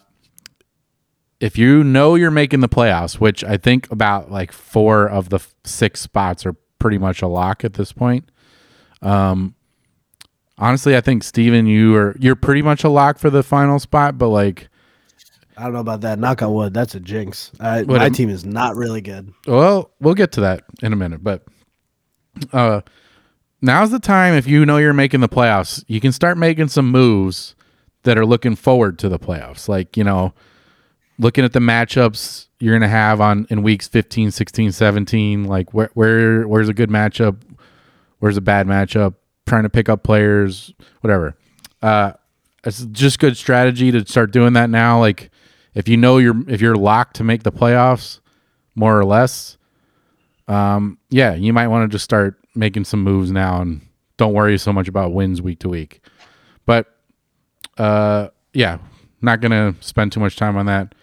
if 1.41 1.57
you 1.57 1.85
know 1.85 2.17
you're 2.17 2.33
making 2.33 2.59
the 2.61 2.69
playoffs, 2.69 3.21
which 3.21 3.45
I 3.45 3.57
think 3.57 3.89
about 3.93 4.33
like 4.33 4.51
four 4.51 5.07
of 5.09 5.29
the 5.29 5.37
f- 5.37 5.55
six 5.65 6.01
spots 6.01 6.45
are 6.45 6.57
pretty 6.81 6.99
much 6.99 7.23
a 7.23 7.29
lock 7.29 7.65
at 7.65 7.75
this 7.75 7.93
point. 7.93 8.29
Um, 9.03 9.55
honestly, 10.59 10.97
I 10.97 11.01
think 11.01 11.23
Steven, 11.25 11.67
you 11.67 11.95
are 11.97 12.17
you're 12.19 12.37
pretty 12.37 12.63
much 12.63 12.85
a 12.85 12.89
lock 12.89 13.19
for 13.19 13.31
the 13.31 13.43
final 13.43 13.79
spot, 13.79 14.19
but 14.19 14.29
like, 14.29 14.69
I 15.57 15.65
don't 15.65 15.73
know 15.73 15.81
about 15.81 16.03
that. 16.03 16.19
Knock 16.19 16.43
on 16.43 16.53
wood. 16.53 16.75
That's 16.75 16.95
a 16.95 17.01
jinx. 17.01 17.51
What 17.59 17.87
my 17.89 18.07
am- 18.07 18.13
team 18.13 18.31
is 18.31 18.45
not 18.45 18.77
really 18.77 19.01
good. 19.01 19.33
well, 19.47 19.91
we'll 20.01 20.15
get 20.15 20.33
to 20.33 20.41
that 20.43 20.65
in 20.83 20.93
a 20.93 20.97
minute, 20.97 21.23
but 21.23 21.45
uh, 22.53 22.81
now's 23.61 23.91
the 23.91 23.99
time 23.99 24.35
if 24.35 24.47
you 24.47 24.65
know 24.65 24.77
you're 24.77 24.93
making 24.93 25.21
the 25.21 25.29
playoffs, 25.29 25.85
you 25.89 26.01
can 26.01 26.13
start 26.13 26.39
making 26.39 26.69
some 26.69 26.91
moves 26.91 27.55
that 28.05 28.17
are 28.17 28.27
looking 28.27 28.55
forward 28.55 28.99
to 29.01 29.09
the 29.09 29.19
playoffs. 29.19 29.69
Like, 29.69 29.97
you 29.97 30.05
know, 30.05 30.33
looking 31.19 31.45
at 31.45 31.53
the 31.53 31.59
matchups 31.61 32.47
you're 32.61 32.73
going 32.73 32.83
to 32.83 32.89
have 32.89 33.21
on 33.21 33.47
in 33.51 33.63
weeks 33.63 33.87
15, 33.89 34.31
16, 34.31 34.73
17, 34.73 35.45
like 35.45 35.73
where 35.75 35.91
where 35.95 36.47
where's 36.47 36.69
a 36.69 36.75
good 36.75 36.91
matchup, 36.91 37.37
where's 38.19 38.37
a 38.37 38.41
bad 38.41 38.67
matchup, 38.67 39.15
trying 39.49 39.65
to 39.65 39.71
pick 39.71 39.89
up 39.89 40.03
players, 40.03 40.73
whatever. 41.01 41.37
Uh 41.83 42.13
it's 42.65 42.85
just 42.87 43.19
good 43.19 43.37
strategy 43.37 43.91
to 43.93 44.05
start 44.07 44.33
doing 44.33 44.55
that 44.55 44.69
now 44.69 44.99
like 44.99 45.31
if 45.75 45.87
you 45.89 45.97
know 45.97 46.19
you're 46.19 46.35
if 46.49 46.61
you're 46.61 46.75
locked 46.75 47.15
to 47.17 47.25
make 47.25 47.45
the 47.45 47.53
playoffs 47.53 48.19
more 48.75 48.99
or 48.99 49.05
less 49.05 49.57
um 50.49 50.99
yeah, 51.09 51.35
you 51.35 51.53
might 51.53 51.69
want 51.69 51.89
to 51.89 51.95
just 51.95 52.05
start 52.05 52.37
making 52.55 52.85
some 52.85 53.03
moves 53.03 53.31
now 53.31 53.61
and 53.61 53.81
don't 54.17 54.33
worry 54.33 54.59
so 54.59 54.73
much 54.73 54.89
about 54.89 55.13
wins 55.13 55.41
week 55.41 55.61
to 55.61 55.69
week. 55.69 56.01
But 56.67 56.87
uh 57.77 58.29
yeah, 58.53 58.79
not 59.23 59.41
to 59.41 59.75
spend 59.81 60.13
too 60.13 60.21
much 60.21 60.37
time 60.37 60.57
on 60.57 60.67
that. 60.67 60.95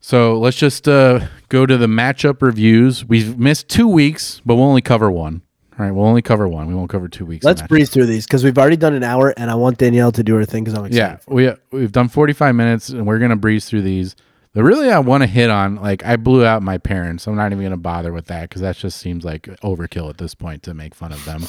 So 0.00 0.38
let's 0.38 0.56
just 0.56 0.86
uh, 0.86 1.26
go 1.48 1.66
to 1.66 1.76
the 1.76 1.88
matchup 1.88 2.40
reviews. 2.40 3.04
We've 3.04 3.36
missed 3.38 3.68
two 3.68 3.88
weeks, 3.88 4.40
but 4.46 4.54
we'll 4.54 4.64
only 4.66 4.82
cover 4.82 5.10
one. 5.10 5.42
All 5.78 5.84
right, 5.84 5.92
we'll 5.92 6.06
only 6.06 6.22
cover 6.22 6.48
one. 6.48 6.68
We 6.68 6.74
won't 6.74 6.88
cover 6.88 7.06
two 7.06 7.26
weeks. 7.26 7.44
Let's 7.44 7.60
breeze 7.60 7.90
through 7.90 8.06
these 8.06 8.24
because 8.26 8.42
we've 8.42 8.56
already 8.56 8.78
done 8.78 8.94
an 8.94 9.02
hour, 9.02 9.34
and 9.36 9.50
I 9.50 9.56
want 9.56 9.76
Danielle 9.76 10.10
to 10.12 10.22
do 10.22 10.34
her 10.36 10.46
thing 10.46 10.64
because 10.64 10.78
I'm 10.78 10.86
excited. 10.86 11.20
Yeah, 11.28 11.34
we 11.34 11.52
we've 11.70 11.92
done 11.92 12.08
45 12.08 12.54
minutes, 12.54 12.88
and 12.88 13.06
we're 13.06 13.18
gonna 13.18 13.36
breeze 13.36 13.66
through 13.66 13.82
these. 13.82 14.16
The 14.54 14.64
really 14.64 14.90
I 14.90 15.00
want 15.00 15.22
to 15.22 15.26
hit 15.26 15.50
on, 15.50 15.76
like 15.76 16.02
I 16.02 16.16
blew 16.16 16.46
out 16.46 16.62
my 16.62 16.78
parents. 16.78 17.26
I'm 17.26 17.36
not 17.36 17.52
even 17.52 17.62
gonna 17.62 17.76
bother 17.76 18.10
with 18.10 18.24
that 18.28 18.48
because 18.48 18.62
that 18.62 18.76
just 18.76 18.98
seems 18.98 19.22
like 19.22 19.42
overkill 19.60 20.08
at 20.08 20.16
this 20.16 20.34
point 20.34 20.62
to 20.62 20.72
make 20.72 20.94
fun 20.94 21.12
of 21.12 21.22
them. 21.26 21.42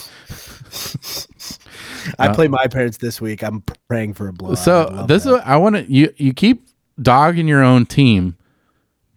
I 2.20 2.34
play 2.34 2.48
uh, 2.48 2.50
my 2.50 2.68
parents 2.68 2.98
this 2.98 3.22
week. 3.22 3.44
I'm 3.44 3.64
praying 3.88 4.16
for 4.16 4.28
a 4.28 4.34
blowout. 4.34 4.58
So 4.58 5.06
this 5.08 5.26
is 5.26 5.32
what 5.32 5.48
I 5.48 5.56
want 5.56 5.78
to 5.78 5.90
you 5.90 6.14
you 6.18 6.34
keep 6.34 6.68
dogging 7.02 7.48
your 7.48 7.64
own 7.64 7.86
team, 7.86 8.36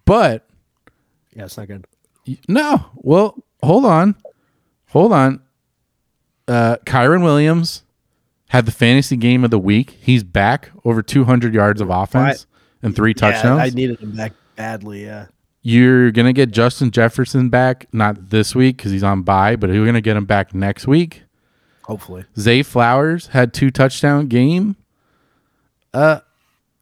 but 0.04 0.46
yeah, 1.34 1.46
it's 1.46 1.56
not 1.56 1.66
good. 1.66 1.84
No. 2.46 2.84
Well, 2.94 3.42
hold 3.60 3.86
on. 3.86 4.14
Hold 4.90 5.12
on. 5.12 5.40
Uh 6.48 6.76
Kyren 6.86 7.22
Williams 7.22 7.82
had 8.48 8.66
the 8.66 8.72
fantasy 8.72 9.16
game 9.16 9.44
of 9.44 9.50
the 9.50 9.58
week. 9.58 9.96
He's 10.00 10.24
back 10.24 10.70
over 10.84 11.02
200 11.02 11.54
yards 11.54 11.80
of 11.80 11.90
offense 11.90 12.46
and 12.82 12.94
three 12.96 13.14
touchdowns. 13.14 13.58
Yeah, 13.58 13.64
I 13.64 13.70
needed 13.70 14.00
him 14.00 14.16
back 14.16 14.32
badly. 14.56 15.04
Yeah. 15.04 15.26
you're 15.62 16.10
gonna 16.10 16.32
get 16.32 16.50
Justin 16.50 16.90
Jefferson 16.90 17.48
back, 17.50 17.86
not 17.92 18.30
this 18.30 18.54
week 18.54 18.78
because 18.78 18.90
he's 18.92 19.04
on 19.04 19.22
bye, 19.22 19.56
but 19.56 19.70
you're 19.70 19.86
gonna 19.86 20.00
get 20.00 20.16
him 20.16 20.24
back 20.24 20.54
next 20.54 20.86
week. 20.86 21.22
Hopefully. 21.84 22.24
Zay 22.38 22.62
Flowers 22.62 23.28
had 23.28 23.52
two 23.52 23.70
touchdown 23.70 24.26
game. 24.28 24.76
Uh, 25.94 26.20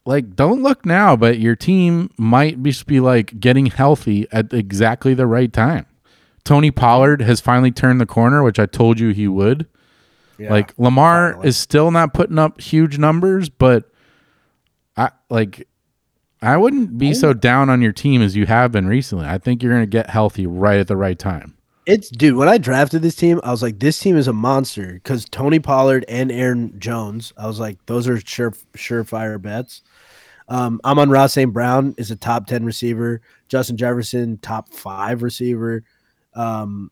like 0.06 0.34
don't 0.36 0.62
look 0.62 0.84
now, 0.86 1.16
but 1.16 1.38
your 1.38 1.56
team 1.56 2.11
might 2.16 2.62
just 2.62 2.86
be 2.86 3.00
like 3.00 3.38
getting 3.40 3.66
healthy 3.66 4.26
at 4.32 4.52
exactly 4.54 5.12
the 5.14 5.26
right 5.26 5.52
time. 5.52 5.86
Tony 6.49 6.70
Pollard 6.70 7.20
has 7.20 7.42
finally 7.42 7.70
turned 7.70 8.01
the 8.01 8.07
corner, 8.07 8.42
which 8.42 8.59
I 8.59 8.64
told 8.64 8.99
you 8.99 9.11
he 9.11 9.28
would. 9.28 9.66
Yeah. 10.38 10.51
like 10.51 10.72
Lamar 10.78 11.32
finally. 11.32 11.49
is 11.49 11.59
still 11.59 11.90
not 11.90 12.14
putting 12.14 12.38
up 12.38 12.59
huge 12.59 12.96
numbers, 12.96 13.51
but 13.51 13.92
I 14.96 15.11
like 15.28 15.68
I 16.40 16.57
wouldn't 16.57 16.96
be 16.96 17.12
so 17.12 17.34
down 17.34 17.68
on 17.68 17.82
your 17.82 17.92
team 17.92 18.22
as 18.22 18.34
you 18.34 18.46
have 18.46 18.72
been 18.72 18.86
recently. 18.86 19.26
I 19.26 19.36
think 19.36 19.62
you're 19.62 19.72
going 19.72 19.82
to 19.82 19.86
get 19.86 20.09
healthy 20.09 20.46
right 20.46 20.80
at 20.80 20.86
the 20.86 20.96
right 20.96 21.18
time. 21.18 21.55
It's 21.84 22.09
dude. 22.09 22.36
When 22.36 22.49
I 22.49 22.57
drafted 22.57 23.03
this 23.03 23.14
team, 23.16 23.42
I 23.44 23.51
was 23.51 23.62
like, 23.62 23.78
this 23.78 23.99
team 23.99 24.16
is 24.16 24.26
a 24.26 24.32
monster 24.32 24.94
because 24.94 25.26
Tony 25.26 25.59
Pollard 25.59 26.07
and 26.09 26.32
Aaron 26.32 26.80
Jones. 26.80 27.30
I 27.36 27.46
was 27.46 27.61
like, 27.61 27.84
those 27.84 28.09
are 28.09 28.18
sure 28.20 28.53
surefire 28.74 29.42
bets. 29.42 29.82
Um, 30.49 30.80
Amon-Ra 30.82 31.26
St. 31.26 31.53
Brown 31.53 31.94
is 31.99 32.11
a 32.11 32.16
top 32.16 32.46
ten 32.46 32.64
receiver. 32.64 33.20
Justin 33.49 33.76
Jefferson, 33.76 34.38
top 34.38 34.72
five 34.72 35.22
receiver. 35.22 35.84
Um, 36.39 36.91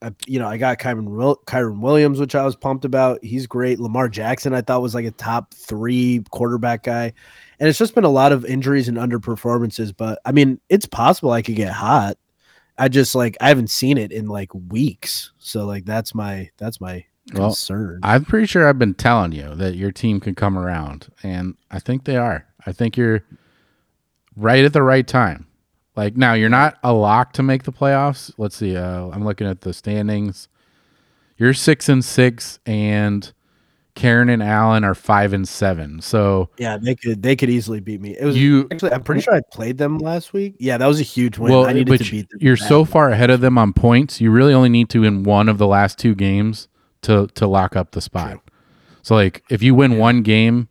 I, 0.00 0.12
you 0.26 0.38
know, 0.38 0.48
I 0.48 0.58
got 0.58 0.78
Kyren, 0.78 1.06
Will- 1.06 1.40
Kyren 1.46 1.80
Williams, 1.80 2.20
which 2.20 2.34
I 2.34 2.44
was 2.44 2.54
pumped 2.54 2.84
about. 2.84 3.22
He's 3.24 3.46
great. 3.46 3.80
Lamar 3.80 4.08
Jackson, 4.08 4.54
I 4.54 4.60
thought 4.60 4.80
was 4.80 4.94
like 4.94 5.04
a 5.04 5.10
top 5.10 5.52
three 5.54 6.22
quarterback 6.30 6.84
guy. 6.84 7.12
And 7.58 7.68
it's 7.68 7.78
just 7.78 7.96
been 7.96 8.04
a 8.04 8.08
lot 8.08 8.30
of 8.30 8.44
injuries 8.44 8.88
and 8.88 8.96
underperformances. 8.96 9.92
But 9.96 10.20
I 10.24 10.30
mean, 10.30 10.60
it's 10.68 10.86
possible 10.86 11.32
I 11.32 11.42
could 11.42 11.56
get 11.56 11.72
hot. 11.72 12.16
I 12.78 12.86
just 12.88 13.16
like 13.16 13.36
I 13.40 13.48
haven't 13.48 13.70
seen 13.70 13.98
it 13.98 14.12
in 14.12 14.26
like 14.26 14.54
weeks. 14.54 15.32
So 15.38 15.66
like 15.66 15.84
that's 15.84 16.14
my 16.14 16.48
that's 16.58 16.80
my 16.80 17.04
Well, 17.34 17.48
concern. 17.48 17.98
I'm 18.04 18.24
pretty 18.24 18.46
sure 18.46 18.68
I've 18.68 18.78
been 18.78 18.94
telling 18.94 19.32
you 19.32 19.52
that 19.56 19.74
your 19.74 19.90
team 19.90 20.20
can 20.20 20.36
come 20.36 20.56
around, 20.56 21.08
and 21.24 21.56
I 21.72 21.80
think 21.80 22.04
they 22.04 22.16
are. 22.16 22.46
I 22.64 22.70
think 22.70 22.96
you're 22.96 23.24
right 24.36 24.64
at 24.64 24.72
the 24.72 24.84
right 24.84 25.08
time. 25.08 25.47
Like 25.98 26.16
now, 26.16 26.34
you're 26.34 26.48
not 26.48 26.78
a 26.84 26.92
lock 26.92 27.32
to 27.32 27.42
make 27.42 27.64
the 27.64 27.72
playoffs. 27.72 28.32
Let's 28.38 28.54
see. 28.54 28.76
Uh, 28.76 29.08
I'm 29.08 29.24
looking 29.24 29.48
at 29.48 29.62
the 29.62 29.72
standings. 29.72 30.46
You're 31.36 31.52
six 31.52 31.88
and 31.88 32.04
six, 32.04 32.60
and 32.66 33.32
Karen 33.96 34.28
and 34.28 34.40
Allen 34.40 34.84
are 34.84 34.94
five 34.94 35.32
and 35.32 35.48
seven. 35.48 36.00
So 36.00 36.50
yeah, 36.56 36.76
they 36.76 36.94
could 36.94 37.20
they 37.20 37.34
could 37.34 37.50
easily 37.50 37.80
beat 37.80 38.00
me. 38.00 38.16
It 38.16 38.24
was 38.24 38.38
you, 38.38 38.68
actually 38.70 38.92
I'm 38.92 39.02
pretty 39.02 39.22
sure 39.22 39.34
I 39.34 39.40
played 39.50 39.78
them 39.78 39.98
last 39.98 40.32
week. 40.32 40.54
Yeah, 40.60 40.78
that 40.78 40.86
was 40.86 41.00
a 41.00 41.02
huge 41.02 41.36
win. 41.36 41.50
well, 41.50 41.66
I 41.66 41.72
needed 41.72 41.88
but 41.88 42.04
to 42.04 42.08
beat 42.08 42.30
them. 42.30 42.38
you're 42.40 42.56
so 42.56 42.84
far 42.84 43.10
ahead 43.10 43.30
of 43.30 43.40
them 43.40 43.58
on 43.58 43.72
points. 43.72 44.20
You 44.20 44.30
really 44.30 44.54
only 44.54 44.68
need 44.68 44.90
to 44.90 45.00
win 45.00 45.24
one 45.24 45.48
of 45.48 45.58
the 45.58 45.66
last 45.66 45.98
two 45.98 46.14
games 46.14 46.68
to 47.02 47.26
to 47.34 47.48
lock 47.48 47.74
up 47.74 47.90
the 47.90 48.00
spot. 48.00 48.38
So 49.02 49.16
like 49.16 49.42
if 49.50 49.64
you 49.64 49.74
win 49.74 49.98
one 49.98 50.22
game 50.22 50.68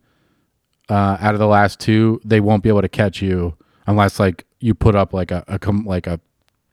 uh, 0.87 1.17
out 1.19 1.33
of 1.33 1.41
the 1.41 1.47
last 1.47 1.81
two, 1.81 2.21
they 2.23 2.39
won't 2.39 2.63
be 2.63 2.69
able 2.69 2.81
to 2.81 2.87
catch 2.87 3.21
you 3.21 3.57
unless 3.87 4.21
like 4.21 4.45
you 4.59 4.73
put 4.73 4.95
up 4.95 5.13
like 5.13 5.31
a, 5.31 5.43
a 5.47 5.59
com- 5.59 5.85
like 5.85 6.07
a 6.07 6.19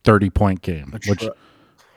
thirty 0.05 0.30
point 0.30 0.62
game, 0.62 0.93
A 0.95 1.09
which 1.09 1.26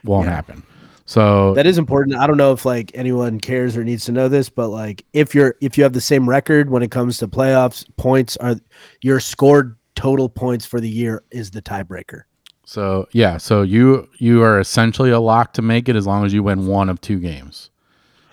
won't 0.03 0.27
yeah. 0.27 0.35
happen. 0.35 0.63
So 1.05 1.53
that 1.53 1.65
is 1.65 1.77
important. 1.77 2.17
I 2.17 2.27
don't 2.27 2.35
know 2.37 2.51
if 2.51 2.65
like 2.65 2.91
anyone 2.93 3.39
cares 3.39 3.77
or 3.77 3.83
needs 3.83 4.03
to 4.05 4.11
know 4.11 4.27
this, 4.27 4.49
but 4.49 4.67
like 4.69 5.05
if 5.13 5.33
you're 5.33 5.55
if 5.61 5.77
you 5.77 5.83
have 5.83 5.93
the 5.93 6.01
same 6.01 6.27
record 6.27 6.69
when 6.69 6.83
it 6.83 6.91
comes 6.91 7.17
to 7.19 7.27
playoffs, 7.27 7.85
points 7.95 8.35
are 8.37 8.55
your 9.01 9.19
scored 9.19 9.77
total 9.95 10.27
points 10.29 10.65
for 10.65 10.79
the 10.81 10.89
year 10.89 11.23
is 11.31 11.49
the 11.49 11.61
tiebreaker. 11.61 12.23
so 12.65 13.07
yeah, 13.13 13.37
so 13.37 13.61
you 13.61 14.07
you 14.19 14.43
are 14.43 14.59
essentially 14.59 15.09
a 15.11 15.19
lock 15.19 15.53
to 15.53 15.61
make 15.61 15.87
it 15.87 15.95
as 15.95 16.05
long 16.05 16.25
as 16.25 16.33
you 16.33 16.43
win 16.43 16.67
one 16.67 16.89
of 16.89 16.99
two 16.99 17.19
games. 17.19 17.69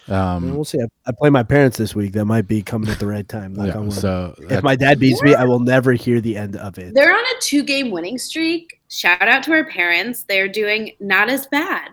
And 0.07 0.15
Um, 0.17 0.55
we'll 0.55 0.65
see. 0.65 0.81
I, 0.81 0.87
I 1.07 1.13
play 1.13 1.31
my 1.31 1.43
parents 1.43 1.79
this 1.79 1.95
week. 1.95 2.13
That 2.13 2.27
might 2.27 2.47
be 2.47 2.63
coming 2.63 2.91
at 2.91 2.99
the 2.99 3.07
right 3.07 3.27
time. 3.29 3.55
knock 3.55 3.69
yeah, 3.69 3.77
on 3.79 3.87
wood. 3.87 3.95
so 3.95 4.35
if 4.51 4.63
my 4.63 4.77
dad 4.77 4.99
beats 5.01 5.23
me, 5.23 5.35
I 5.35 5.45
will 5.45 5.61
never 5.61 5.93
hear 5.93 6.21
the 6.21 6.37
end 6.37 6.57
of 6.57 6.79
it. 6.79 6.95
They're 6.95 7.13
on 7.13 7.25
a 7.25 7.41
two 7.41 7.63
game 7.63 7.91
winning 7.91 8.19
streak. 8.19 8.81
Shout 8.89 9.23
out 9.27 9.43
to 9.45 9.53
our 9.53 9.65
parents. 9.65 10.25
They're 10.25 10.49
doing 10.49 10.93
not 11.01 11.31
as 11.31 11.47
bad. 11.47 11.91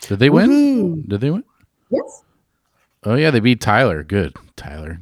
did 0.00 0.18
they 0.18 0.28
win? 0.30 0.50
Woohoo. 0.50 1.08
Did 1.08 1.20
they 1.20 1.30
win? 1.30 1.44
Yes. 1.90 2.22
Oh 3.04 3.14
yeah, 3.14 3.30
they 3.30 3.40
beat 3.40 3.60
Tyler. 3.60 4.02
Good, 4.02 4.34
Tyler. 4.56 4.98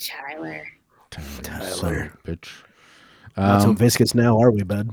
Tyler. 0.00 0.66
Tyler, 1.10 1.42
Tyler. 1.42 1.66
son 1.70 1.94
of 1.94 2.00
a 2.00 2.36
bitch. 2.36 2.50
Not 3.36 3.62
so 3.62 3.68
Um, 3.70 3.76
viscous 3.76 4.14
now, 4.14 4.40
are 4.40 4.50
we, 4.50 4.62
bud? 4.62 4.90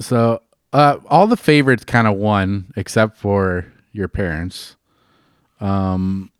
so 0.00 0.40
uh, 0.72 0.96
all 1.08 1.26
the 1.28 1.36
favorites 1.36 1.84
kind 1.84 2.06
of 2.08 2.16
won 2.16 2.72
except 2.76 3.16
for 3.16 3.64
your 3.92 4.08
parents. 4.08 4.76
Um, 5.64 6.30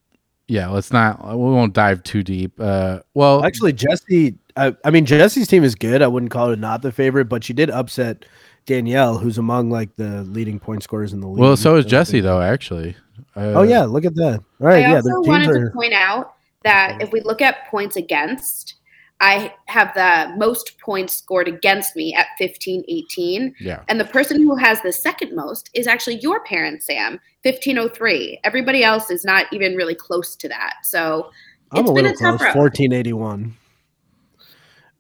yeah, 0.47 0.69
let's 0.69 0.93
not. 0.93 1.27
We 1.27 1.37
won't 1.37 1.73
dive 1.73 2.03
too 2.03 2.23
deep. 2.23 2.61
Uh, 2.61 3.01
well, 3.15 3.45
Actually, 3.45 3.73
Jesse. 3.73 4.37
I, 4.57 4.77
I 4.85 4.91
mean, 4.91 5.07
Jesse's 5.07 5.49
team 5.49 5.65
is 5.65 5.75
good. 5.75 6.03
I 6.03 6.07
wouldn't 6.07 6.31
call 6.31 6.51
it 6.51 6.59
not 6.59 6.83
the 6.83 6.93
favorite, 6.93 7.25
but 7.25 7.43
she 7.43 7.53
did 7.53 7.71
upset 7.71 8.25
Danielle, 8.67 9.19
who's 9.19 9.39
among 9.39 9.71
like 9.71 9.97
the 9.97 10.23
leading 10.25 10.61
point 10.61 10.83
scorers 10.83 11.13
in 11.13 11.21
the 11.21 11.27
league. 11.27 11.41
well, 11.41 11.57
so 11.57 11.77
is 11.77 11.87
Jesse 11.87 12.21
though. 12.21 12.41
Actually. 12.41 12.97
Uh, 13.37 13.55
Oh 13.57 13.63
yeah, 13.63 13.85
look 13.85 14.05
at 14.05 14.15
that. 14.17 14.41
All 14.61 14.67
right, 14.67 14.85
I 14.85 14.91
yeah, 14.91 14.97
also 14.97 15.09
their 15.09 15.21
wanted 15.23 15.53
teams 15.53 15.69
to 15.69 15.75
point 15.75 15.95
out 15.95 16.35
that 16.63 17.01
if 17.01 17.11
we 17.13 17.21
look 17.21 17.41
at 17.41 17.69
points 17.69 17.97
against, 17.97 18.75
I 19.21 19.55
have 19.67 19.95
the 19.95 20.35
most 20.37 20.79
points 20.81 21.15
scored 21.15 21.49
against 21.49 21.97
me 21.97 22.15
at 22.15 22.27
15 22.39 22.85
18. 22.89 23.55
Yeah. 23.61 23.83
And 23.89 23.99
the 23.99 24.05
person 24.05 24.43
who 24.43 24.57
has 24.57 24.81
the 24.83 24.93
second 24.93 25.35
most 25.35 25.71
is 25.73 25.87
actually 25.87 26.17
your 26.17 26.43
parent, 26.45 26.83
Sam, 26.83 27.21
1503. 27.43 28.41
Everybody 28.45 28.83
else 28.83 29.11
is 29.11 29.25
not 29.25 29.47
even 29.53 29.77
really 29.77 29.95
close 29.95 30.37
to 30.37 30.49
that. 30.49 30.75
So 30.83 31.31
I'm 31.71 31.81
it's 31.81 31.91
a 31.91 31.93
been 31.95 32.05
little 32.05 32.29
a 32.29 32.33
tough 32.33 32.41
close. 32.41 32.53
Fourteen 32.53 32.93
eighty 32.93 33.13
one. 33.13 33.57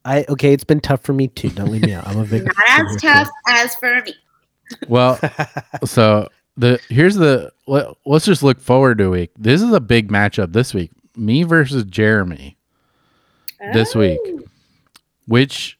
I 0.04 0.24
okay. 0.28 0.52
It's 0.52 0.64
been 0.64 0.80
tough 0.80 1.02
for 1.02 1.12
me 1.12 1.28
too. 1.28 1.50
Don't 1.50 1.70
leave 1.70 1.82
me 1.82 1.92
out. 1.92 2.06
I'm 2.06 2.18
a 2.18 2.24
big. 2.24 2.44
Not 2.44 2.54
as 2.68 3.02
tough 3.02 3.28
as 3.48 3.74
for 3.76 4.02
me. 4.02 4.14
Well, 4.88 5.18
so 5.84 6.28
the 6.56 6.80
here's 6.88 7.16
the 7.16 7.52
let, 7.66 7.88
let's 8.06 8.24
just 8.24 8.42
look 8.42 8.60
forward 8.60 8.98
to 8.98 9.04
a 9.04 9.10
week. 9.10 9.30
This 9.38 9.62
is 9.62 9.72
a 9.72 9.80
big 9.80 10.10
matchup 10.10 10.52
this 10.52 10.74
week. 10.74 10.90
Me 11.16 11.42
versus 11.42 11.84
Jeremy. 11.84 12.56
This 13.72 13.94
week. 13.94 14.20
Oh. 14.24 14.40
which 15.26 15.78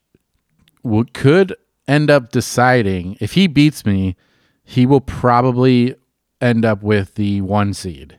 w- 0.82 1.04
could 1.12 1.54
end 1.86 2.10
up 2.10 2.30
deciding 2.30 3.16
if 3.20 3.32
he 3.32 3.46
beats 3.46 3.84
me, 3.84 4.16
he 4.62 4.86
will 4.86 5.00
probably 5.00 5.94
end 6.40 6.64
up 6.64 6.82
with 6.82 7.14
the 7.14 7.40
one 7.42 7.74
seed. 7.74 8.18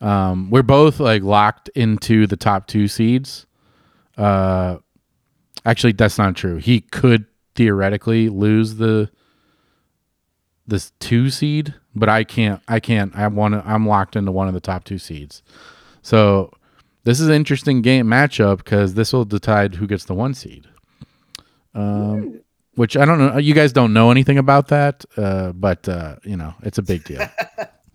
Um, 0.00 0.50
we're 0.50 0.62
both 0.62 1.00
like 1.00 1.22
locked 1.22 1.68
into 1.70 2.26
the 2.26 2.36
top 2.36 2.66
two 2.66 2.86
seeds. 2.86 3.46
Uh, 4.16 4.76
actually, 5.64 5.92
that's 5.92 6.18
not 6.18 6.36
true. 6.36 6.56
He 6.56 6.80
could 6.80 7.26
theoretically 7.54 8.28
lose 8.28 8.76
the 8.76 9.10
this 10.66 10.92
two 11.00 11.30
seed, 11.30 11.74
but 11.94 12.08
I 12.08 12.24
can't. 12.24 12.60
I 12.68 12.80
can't. 12.80 13.16
I 13.16 13.26
want. 13.28 13.54
I'm 13.54 13.86
locked 13.86 14.16
into 14.16 14.32
one 14.32 14.48
of 14.48 14.54
the 14.54 14.60
top 14.60 14.84
two 14.84 14.98
seeds. 14.98 15.42
So 16.02 16.52
this 17.06 17.20
is 17.20 17.28
an 17.28 17.34
interesting 17.34 17.82
game 17.82 18.08
matchup 18.08 18.58
because 18.58 18.94
this 18.94 19.12
will 19.12 19.24
decide 19.24 19.76
who 19.76 19.86
gets 19.86 20.06
the 20.06 20.14
one 20.14 20.34
seed. 20.34 20.66
Um, 21.72 22.40
which 22.74 22.96
I 22.96 23.04
don't 23.04 23.18
know. 23.18 23.38
You 23.38 23.54
guys 23.54 23.72
don't 23.72 23.92
know 23.92 24.10
anything 24.10 24.38
about 24.38 24.68
that, 24.68 25.04
uh, 25.16 25.52
but 25.52 25.88
uh, 25.88 26.16
you 26.24 26.36
know 26.36 26.52
it's 26.62 26.78
a 26.78 26.82
big 26.82 27.04
deal. 27.04 27.22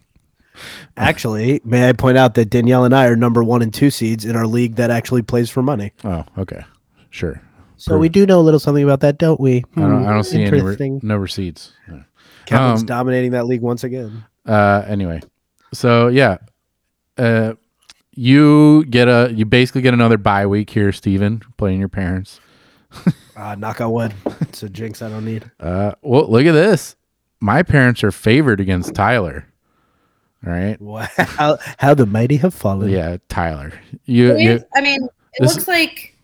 Actually, 0.97 1.59
may 1.66 1.89
I 1.89 1.93
point 1.93 2.18
out 2.18 2.36
that 2.36 2.45
Danielle 2.45 2.86
and 2.86 2.95
I 2.95 3.05
are 3.07 3.18
number 3.18 3.43
one 3.43 3.62
and 3.62 3.74
two 3.74 3.91
seeds 3.91 4.24
in 4.24 4.38
our 4.38 4.47
league 4.47 4.76
that 4.76 4.91
actually 4.91 5.24
plays 5.24 5.49
for 5.49 5.62
money. 5.62 5.91
oh, 6.03 6.24
okay, 6.38 6.64
sure. 7.09 7.41
So 7.78 7.97
we 7.97 8.09
do 8.09 8.26
know 8.28 8.39
a 8.39 8.43
little 8.43 8.59
something 8.59 8.84
about 8.84 8.99
that, 8.99 9.18
don't 9.18 9.39
we? 9.39 9.64
I 9.76 9.82
don't. 9.82 10.05
I 10.05 10.14
don't 10.14 10.24
see 10.24 10.41
any 10.41 10.62
re- 10.62 10.99
no 11.01 11.18
receipts. 11.18 11.74
Yeah. 11.89 12.03
Kevin's 12.45 12.82
um, 12.82 12.86
dominating 12.86 13.32
that 13.32 13.45
league 13.45 13.62
once 13.62 13.84
again. 13.84 14.24
Uh, 14.45 14.84
anyway, 14.88 15.22
so 15.74 16.07
yeah, 16.07 16.38
uh, 17.18 17.53
you 18.16 18.86
get 18.86 19.07
a 19.07 19.32
you 19.34 19.45
basically 19.45 19.82
get 19.82 19.93
another 19.93 20.18
bye 20.18 20.45
week 20.45 20.70
here, 20.70 20.91
Steven, 20.91 21.41
playing 21.57 21.80
your 21.80 21.89
parents. 21.89 22.39
Uh, 23.36 23.55
knock 23.59 23.80
on 23.82 23.91
wood. 23.91 24.14
It's 24.41 24.64
a 24.64 24.70
jinx 24.70 25.01
I 25.01 25.09
don't 25.09 25.26
need. 25.26 25.49
Uh, 25.59 25.93
well, 26.01 26.30
look 26.30 26.45
at 26.45 26.51
this. 26.53 26.95
My 27.39 27.64
parents 27.64 28.03
are 28.03 28.12
favored 28.12 28.59
against 28.59 28.93
Tyler. 28.93 29.47
All 30.45 30.51
right. 30.53 30.80
Wow. 30.82 31.07
How, 31.18 31.57
how 31.78 31.93
the 31.93 32.05
mighty 32.05 32.38
have 32.38 32.53
fallen. 32.53 32.89
Yeah, 32.89 33.18
Tyler. 33.30 33.72
You, 34.05 34.32
It 34.36 34.41
you 34.41 34.64
I 34.76 34.82
mean, 34.82 35.03
it 35.03 35.09
this- 35.39 35.55
looks 35.55 35.68
like 35.68 36.16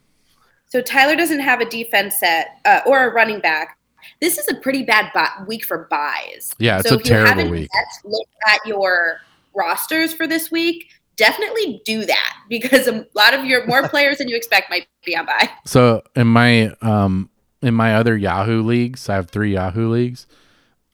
so 0.70 0.82
Tyler 0.82 1.16
doesn't 1.16 1.40
have 1.40 1.62
a 1.62 1.66
defense 1.70 2.16
set 2.20 2.60
uh, 2.66 2.82
or 2.86 3.08
a 3.10 3.14
running 3.14 3.40
back. 3.40 3.78
This 4.20 4.38
is 4.38 4.48
a 4.50 4.56
pretty 4.56 4.84
bad 4.84 5.12
bu- 5.14 5.46
week 5.46 5.64
for 5.64 5.88
byes. 5.90 6.54
yeah, 6.60 6.80
it's 6.80 6.90
so 6.90 6.96
a 6.96 6.98
if 7.00 7.06
you 7.06 7.10
terrible 7.12 7.30
haven't 7.30 7.52
week. 7.52 7.70
yet 7.74 8.12
looked 8.12 8.32
at 8.48 8.66
your 8.66 9.20
rosters 9.56 10.14
for 10.14 10.28
this 10.28 10.52
week, 10.52 10.90
definitely 11.18 11.82
do 11.86 12.06
that 12.06 12.38
because 12.50 12.88
a 12.88 13.06
lot 13.14 13.34
of 13.34 13.44
your 13.46 13.66
more 13.68 13.88
players 13.90 14.20
than 14.20 14.30
you 14.30 14.36
expect 14.36 14.70
might 14.70 14.88
be 15.06 15.16
on 15.16 15.26
bye. 15.26 15.50
So 15.66 16.04
in 16.16 16.28
my 16.28 16.74
um 16.82 17.30
in 17.62 17.74
my 17.74 17.96
other 17.96 18.16
Yahoo 18.16 18.64
leagues, 18.64 19.10
I 19.10 19.16
have 19.16 19.30
three 19.30 19.54
Yahoo 19.54 19.90
leagues. 19.90 20.28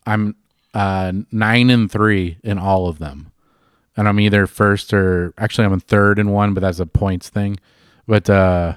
I'm 0.05 0.35
uh, 0.73 1.11
nine 1.31 1.69
and 1.69 1.91
three 1.91 2.37
in 2.43 2.57
all 2.57 2.87
of 2.87 2.99
them, 2.99 3.31
and 3.95 4.07
I'm 4.07 4.19
either 4.19 4.47
first 4.47 4.93
or 4.93 5.33
actually 5.37 5.65
I'm 5.65 5.73
in 5.73 5.79
third 5.79 6.19
in 6.19 6.29
one, 6.31 6.53
but 6.53 6.61
that's 6.61 6.79
a 6.79 6.85
points 6.85 7.29
thing. 7.29 7.57
But 8.07 8.29
uh, 8.29 8.75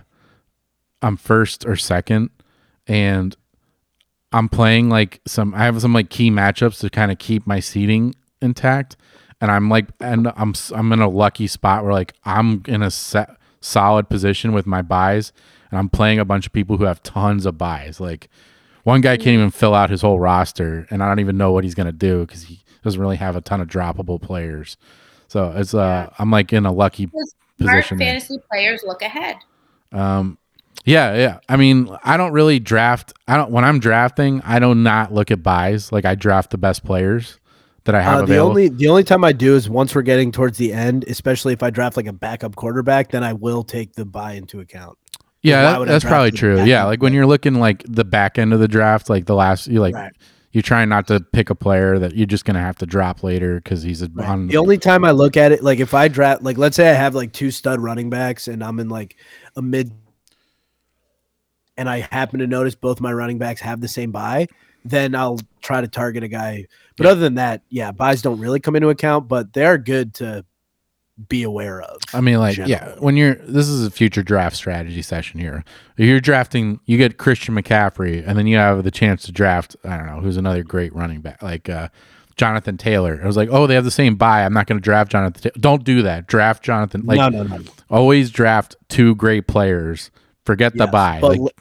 I'm 1.02 1.16
first 1.16 1.64
or 1.64 1.76
second, 1.76 2.30
and 2.86 3.36
I'm 4.32 4.48
playing 4.48 4.88
like 4.88 5.20
some. 5.26 5.54
I 5.54 5.64
have 5.64 5.80
some 5.80 5.92
like 5.92 6.10
key 6.10 6.30
matchups 6.30 6.80
to 6.80 6.90
kind 6.90 7.10
of 7.10 7.18
keep 7.18 7.46
my 7.46 7.60
seating 7.60 8.14
intact, 8.42 8.96
and 9.40 9.50
I'm 9.50 9.68
like, 9.68 9.86
and 10.00 10.32
I'm 10.36 10.54
I'm 10.74 10.92
in 10.92 11.00
a 11.00 11.08
lucky 11.08 11.46
spot 11.46 11.84
where 11.84 11.92
like 11.92 12.14
I'm 12.24 12.62
in 12.66 12.82
a 12.82 12.90
set 12.90 13.36
solid 13.60 14.08
position 14.08 14.52
with 14.52 14.66
my 14.66 14.82
byes, 14.82 15.32
and 15.70 15.78
I'm 15.78 15.88
playing 15.88 16.18
a 16.18 16.24
bunch 16.24 16.46
of 16.46 16.52
people 16.52 16.76
who 16.76 16.84
have 16.84 17.02
tons 17.02 17.46
of 17.46 17.58
byes. 17.58 18.00
Like 18.00 18.30
one 18.84 19.00
guy 19.00 19.16
can't 19.16 19.28
even 19.28 19.50
fill 19.50 19.74
out 19.74 19.90
his 19.90 20.02
whole 20.02 20.18
roster, 20.18 20.86
and 20.90 21.02
I 21.02 21.08
don't 21.08 21.20
even 21.20 21.36
know 21.36 21.52
what 21.52 21.64
he's 21.64 21.74
gonna 21.74 21.92
do 21.92 22.20
because 22.20 22.44
he 22.44 22.60
doesn't 22.82 23.00
really 23.00 23.16
have 23.16 23.36
a 23.36 23.40
ton 23.40 23.60
of 23.60 23.68
droppable 23.68 24.20
players. 24.20 24.76
So 25.28 25.52
it's 25.54 25.74
uh, 25.74 26.10
I'm 26.18 26.30
like 26.30 26.52
in 26.52 26.64
a 26.64 26.72
lucky 26.72 27.10
position. 27.58 27.98
there. 27.98 28.06
fantasy 28.06 28.38
players 28.50 28.84
look 28.86 29.02
ahead. 29.02 29.36
Um, 29.92 30.38
yeah, 30.84 31.14
yeah. 31.14 31.38
I 31.48 31.56
mean, 31.56 31.94
I 32.04 32.16
don't 32.16 32.32
really 32.32 32.58
draft. 32.58 33.12
I 33.28 33.36
don't 33.36 33.50
when 33.50 33.64
I'm 33.64 33.80
drafting. 33.80 34.40
I 34.42 34.60
don't 34.60 34.82
not 34.82 35.12
look 35.12 35.30
at 35.30 35.42
byes. 35.42 35.92
Like 35.92 36.04
I 36.04 36.14
draft 36.14 36.50
the 36.50 36.58
best 36.58 36.84
players 36.84 37.38
that 37.86 37.94
I 37.94 38.02
have 38.02 38.12
Uh, 38.14 38.16
the 38.18 38.22
available. 38.24 38.50
only 38.50 38.68
the 38.68 38.88
only 38.88 39.02
time 39.04 39.24
I 39.24 39.32
do 39.32 39.56
is 39.56 39.68
once 39.70 39.94
we're 39.94 40.02
getting 40.02 40.30
towards 40.30 40.58
the 40.58 40.72
end, 40.72 41.04
especially 41.08 41.52
if 41.54 41.62
I 41.62 41.70
draft 41.70 41.96
like 41.96 42.06
a 42.06 42.12
backup 42.12 42.54
quarterback, 42.54 43.10
then 43.10 43.24
I 43.24 43.32
will 43.32 43.62
take 43.64 43.94
the 43.94 44.04
bye 44.04 44.32
into 44.34 44.60
account. 44.60 44.96
yeah, 45.42 45.62
that- 45.78 45.86
that's 45.86 46.04
probably 46.04 46.32
true. 46.32 46.62
Yeah, 46.64 46.84
like 46.84 47.00
when 47.02 47.12
you're 47.14 47.26
looking 47.26 47.54
like 47.54 47.84
the 47.88 48.04
back 48.04 48.36
end 48.38 48.52
of 48.52 48.60
the 48.60 48.68
draft, 48.68 49.08
like 49.08 49.26
the 49.26 49.34
last, 49.34 49.68
you 49.68 49.80
like 49.80 49.94
Right. 49.94 50.12
you're 50.52 50.62
trying 50.62 50.88
not 50.88 51.06
to 51.06 51.20
pick 51.20 51.50
a 51.50 51.54
player 51.54 51.98
that 52.00 52.16
you're 52.16 52.26
just 52.26 52.44
gonna 52.44 52.60
have 52.60 52.76
to 52.78 52.86
drop 52.86 53.22
later 53.22 53.56
because 53.56 53.82
he's 53.82 54.02
a, 54.02 54.08
Right. 54.12 54.28
on. 54.28 54.48
The 54.48 54.56
only 54.56 54.76
time 54.78 55.04
I 55.04 55.12
look 55.12 55.36
at 55.36 55.52
it, 55.52 55.62
like 55.62 55.78
if 55.78 55.94
I 55.94 56.08
draft, 56.08 56.42
like 56.42 56.58
let's 56.58 56.74
say 56.76 56.90
I 56.90 56.94
have 56.94 57.14
like 57.14 57.32
two 57.32 57.50
stud 57.52 57.78
running 57.80 58.10
backs 58.10 58.48
and 58.48 58.64
I'm 58.64 58.80
in 58.80 58.88
like 58.88 59.14
a 59.54 59.62
mid, 59.62 59.92
and 61.76 61.88
I 61.88 62.08
happen 62.10 62.40
to 62.40 62.46
notice 62.46 62.74
both 62.74 63.00
my 63.00 63.12
running 63.12 63.38
backs 63.38 63.60
have 63.60 63.80
the 63.80 63.88
same 63.88 64.10
bye, 64.10 64.46
then 64.84 65.14
I'll 65.14 65.38
try 65.62 65.80
to 65.80 65.88
target 65.88 66.24
a 66.24 66.28
guy. 66.28 66.66
But 66.96 67.04
Yeah. 67.04 67.10
other 67.12 67.20
than 67.20 67.34
that, 67.34 67.62
yeah, 67.68 67.92
byes 67.92 68.22
don't 68.22 68.40
really 68.40 68.60
come 68.60 68.74
into 68.76 68.88
account, 68.88 69.28
but 69.28 69.52
they're 69.52 69.78
good 69.78 70.14
to 70.14 70.44
be 71.28 71.42
aware 71.44 71.80
of. 71.80 71.98
I 72.12 72.20
mean, 72.20 72.38
like, 72.38 72.58
yeah, 72.58 72.94
when 72.98 73.16
you're 73.16 73.36
this 73.36 73.68
is 73.68 73.86
a 73.86 73.90
future 73.90 74.22
draft 74.22 74.54
strategy 74.56 75.00
session 75.02 75.40
here. 75.40 75.64
You're 75.96 76.20
drafting, 76.20 76.78
you 76.84 76.98
get 76.98 77.16
Christian 77.16 77.54
McCaffrey, 77.54 78.22
and 78.26 78.38
then 78.38 78.46
you 78.46 78.58
have 78.58 78.84
the 78.84 78.90
chance 78.90 79.22
to 79.24 79.32
draft. 79.32 79.76
I 79.84 79.96
don't 79.96 80.06
know 80.06 80.20
who's 80.20 80.36
another 80.36 80.62
great 80.62 80.94
running 80.94 81.22
back, 81.22 81.42
like 81.42 81.70
uh, 81.70 81.88
Jonathan 82.36 82.76
Taylor. 82.76 83.18
I 83.22 83.26
was 83.26 83.36
like, 83.36 83.48
oh, 83.50 83.66
they 83.66 83.74
have 83.74 83.84
the 83.84 83.90
same 83.90 84.16
bye. 84.16 84.44
I'm 84.44 84.52
not 84.52 84.66
going 84.66 84.78
to 84.78 84.82
draft 84.84 85.10
Jonathan. 85.10 85.42
Ta- 85.50 85.58
Don't 85.58 85.84
do 85.84 86.02
that. 86.02 86.26
Draft 86.26 86.62
Jonathan. 86.62 87.06
Like, 87.06 87.16
no, 87.18 87.30
no, 87.30 87.44
no. 87.44 87.60
always 87.88 88.30
draft 88.30 88.76
two 88.90 89.14
great 89.14 89.46
players. 89.46 90.10
Forget 90.44 90.74
the 90.76 90.86
bye. 90.86 91.18
But, 91.22 91.38
Like, 91.38 91.52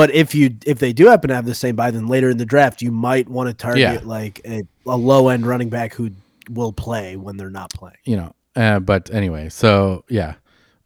but 0.00 0.10
if 0.14 0.34
you 0.34 0.56
if 0.66 0.78
they 0.78 0.92
do 0.92 1.06
happen 1.06 1.28
to 1.28 1.34
have 1.34 1.44
the 1.46 1.54
same 1.54 1.76
bye, 1.76 1.90
then 1.90 2.06
later 2.06 2.30
in 2.30 2.38
the 2.38 2.46
draft 2.46 2.80
you 2.82 2.90
might 2.90 3.28
want 3.28 3.48
to 3.48 3.54
target 3.54 3.80
Yeah. 3.80 4.00
like 4.04 4.40
a, 4.44 4.62
a 4.86 4.96
low 4.96 5.28
end 5.28 5.46
running 5.46 5.68
back 5.68 5.94
who 5.94 6.10
will 6.48 6.72
play 6.72 7.16
when 7.16 7.36
they're 7.36 7.50
not 7.50 7.70
playing. 7.70 7.96
you 8.04 8.16
know 8.16 8.34
uh, 8.56 8.80
but 8.80 9.10
anyway 9.12 9.48
so 9.48 10.04
yeah 10.08 10.34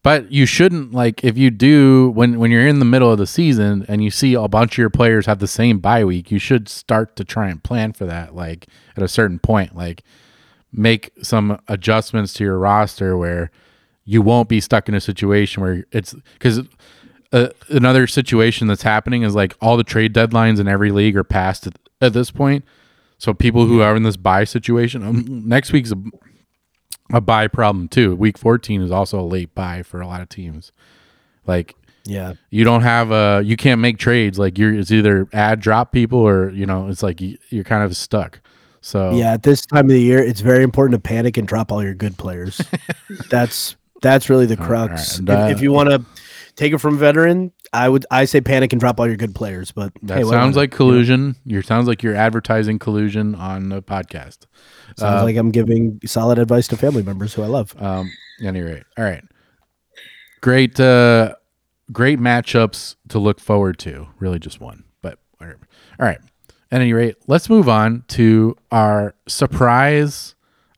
but 0.02 0.30
you 0.30 0.44
shouldn't 0.44 0.92
like 0.92 1.24
if 1.24 1.38
you 1.38 1.50
do 1.50 2.10
when 2.10 2.38
when 2.38 2.50
you're 2.50 2.66
in 2.66 2.78
the 2.78 2.84
middle 2.84 3.10
of 3.10 3.16
the 3.18 3.26
season 3.26 3.84
and 3.88 4.04
you 4.04 4.10
see 4.10 4.34
a 4.34 4.48
bunch 4.48 4.72
of 4.74 4.78
your 4.78 4.90
players 4.90 5.24
have 5.26 5.38
the 5.38 5.46
same 5.48 5.78
bye 5.78 6.04
week 6.04 6.30
you 6.30 6.38
should 6.38 6.68
start 6.68 7.16
to 7.16 7.24
try 7.24 7.48
and 7.48 7.62
plan 7.64 7.92
for 7.92 8.04
that 8.04 8.34
like 8.34 8.66
at 8.96 9.02
a 9.02 9.08
certain 9.08 9.38
point 9.38 9.74
like 9.74 10.02
make 10.72 11.10
some 11.22 11.58
adjustments 11.68 12.34
to 12.34 12.44
your 12.44 12.58
roster 12.58 13.16
where 13.16 13.50
you 14.04 14.20
won't 14.20 14.48
be 14.50 14.60
stuck 14.60 14.88
in 14.88 14.94
a 14.94 15.00
situation 15.00 15.62
where 15.62 15.86
it's 15.92 16.12
because 16.34 16.60
uh, 17.34 17.48
another 17.68 18.06
situation 18.06 18.66
that's 18.68 18.82
happening 18.82 19.22
is 19.22 19.34
like 19.34 19.54
all 19.60 19.76
the 19.76 19.84
trade 19.84 20.14
deadlines 20.14 20.58
in 20.60 20.68
every 20.68 20.90
league 20.90 21.16
are 21.16 21.24
passed 21.24 21.66
at, 21.66 21.78
at 22.00 22.12
this 22.14 22.30
point 22.30 22.64
so 23.18 23.32
people 23.32 23.66
who 23.66 23.80
are 23.80 23.96
in 23.96 24.02
this 24.02 24.16
bye 24.16 24.44
situation 24.44 25.02
um, 25.02 25.48
next 25.48 25.72
week's 25.72 25.92
a, 25.92 25.96
a 27.12 27.20
bye 27.20 27.48
problem 27.48 27.88
too. 27.88 28.14
Week 28.14 28.36
14 28.36 28.82
is 28.82 28.90
also 28.90 29.20
a 29.20 29.22
late 29.22 29.54
bye 29.54 29.82
for 29.82 30.00
a 30.00 30.06
lot 30.06 30.20
of 30.20 30.28
teams. 30.28 30.72
Like 31.46 31.74
Yeah. 32.04 32.34
you 32.50 32.64
don't 32.64 32.82
have 32.82 33.10
a 33.12 33.42
you 33.44 33.56
can't 33.56 33.80
make 33.80 33.98
trades 33.98 34.38
like 34.38 34.58
you're 34.58 34.74
it's 34.74 34.90
either 34.90 35.28
add 35.32 35.60
drop 35.60 35.92
people 35.92 36.18
or 36.18 36.50
you 36.50 36.66
know 36.66 36.88
it's 36.88 37.02
like 37.02 37.20
you, 37.20 37.38
you're 37.50 37.64
kind 37.64 37.84
of 37.84 37.96
stuck. 37.96 38.40
So 38.80 39.12
Yeah, 39.14 39.32
at 39.32 39.42
this 39.42 39.64
time 39.64 39.86
of 39.86 39.90
the 39.92 40.00
year, 40.00 40.18
it's 40.18 40.40
very 40.40 40.62
important 40.62 41.02
to 41.02 41.08
panic 41.08 41.38
and 41.38 41.48
drop 41.48 41.72
all 41.72 41.82
your 41.82 41.94
good 41.94 42.18
players. 42.18 42.60
that's 43.30 43.76
that's 44.02 44.28
really 44.28 44.46
the 44.46 44.56
crux. 44.56 44.90
right, 44.90 45.18
and, 45.20 45.28
if, 45.30 45.38
uh, 45.38 45.48
if 45.56 45.62
you 45.62 45.72
want 45.72 45.88
to 45.88 46.04
take 46.56 46.72
it 46.72 46.78
from 46.78 46.98
veteran, 46.98 47.52
I 47.72 47.88
would 47.88 48.06
I 48.10 48.24
say 48.24 48.40
panic 48.40 48.72
and 48.72 48.80
drop 48.80 49.00
all 49.00 49.06
your 49.06 49.16
good 49.16 49.34
players. 49.34 49.72
But 49.72 49.92
that 50.02 50.18
hey, 50.18 50.24
sounds 50.24 50.56
like 50.56 50.70
collusion. 50.70 51.36
Your 51.44 51.62
sounds 51.62 51.86
like 51.86 52.02
you're 52.02 52.14
advertising 52.14 52.78
collusion 52.78 53.34
on 53.34 53.72
a 53.72 53.82
podcast. 53.82 54.46
sounds 54.96 55.02
uh, 55.02 55.24
like 55.24 55.36
I'm 55.36 55.50
giving 55.50 56.00
solid 56.06 56.38
advice 56.38 56.68
to 56.68 56.76
family 56.76 57.02
members 57.02 57.34
who 57.34 57.42
I 57.42 57.46
love. 57.46 57.74
Um, 57.80 58.10
at 58.40 58.46
any 58.46 58.60
rate, 58.60 58.84
all 58.96 59.04
right. 59.04 59.24
Great, 60.40 60.78
uh, 60.78 61.34
great 61.92 62.18
matchups 62.18 62.96
to 63.08 63.18
look 63.18 63.40
forward 63.40 63.78
to. 63.80 64.08
Really, 64.18 64.38
just 64.38 64.60
one, 64.60 64.84
but 65.02 65.18
whatever. 65.38 65.66
All 65.98 66.06
right. 66.06 66.20
At 66.70 66.80
any 66.80 66.92
rate, 66.92 67.16
let's 67.26 67.48
move 67.48 67.68
on 67.68 68.04
to 68.08 68.56
our 68.70 69.14
surprise. 69.28 70.34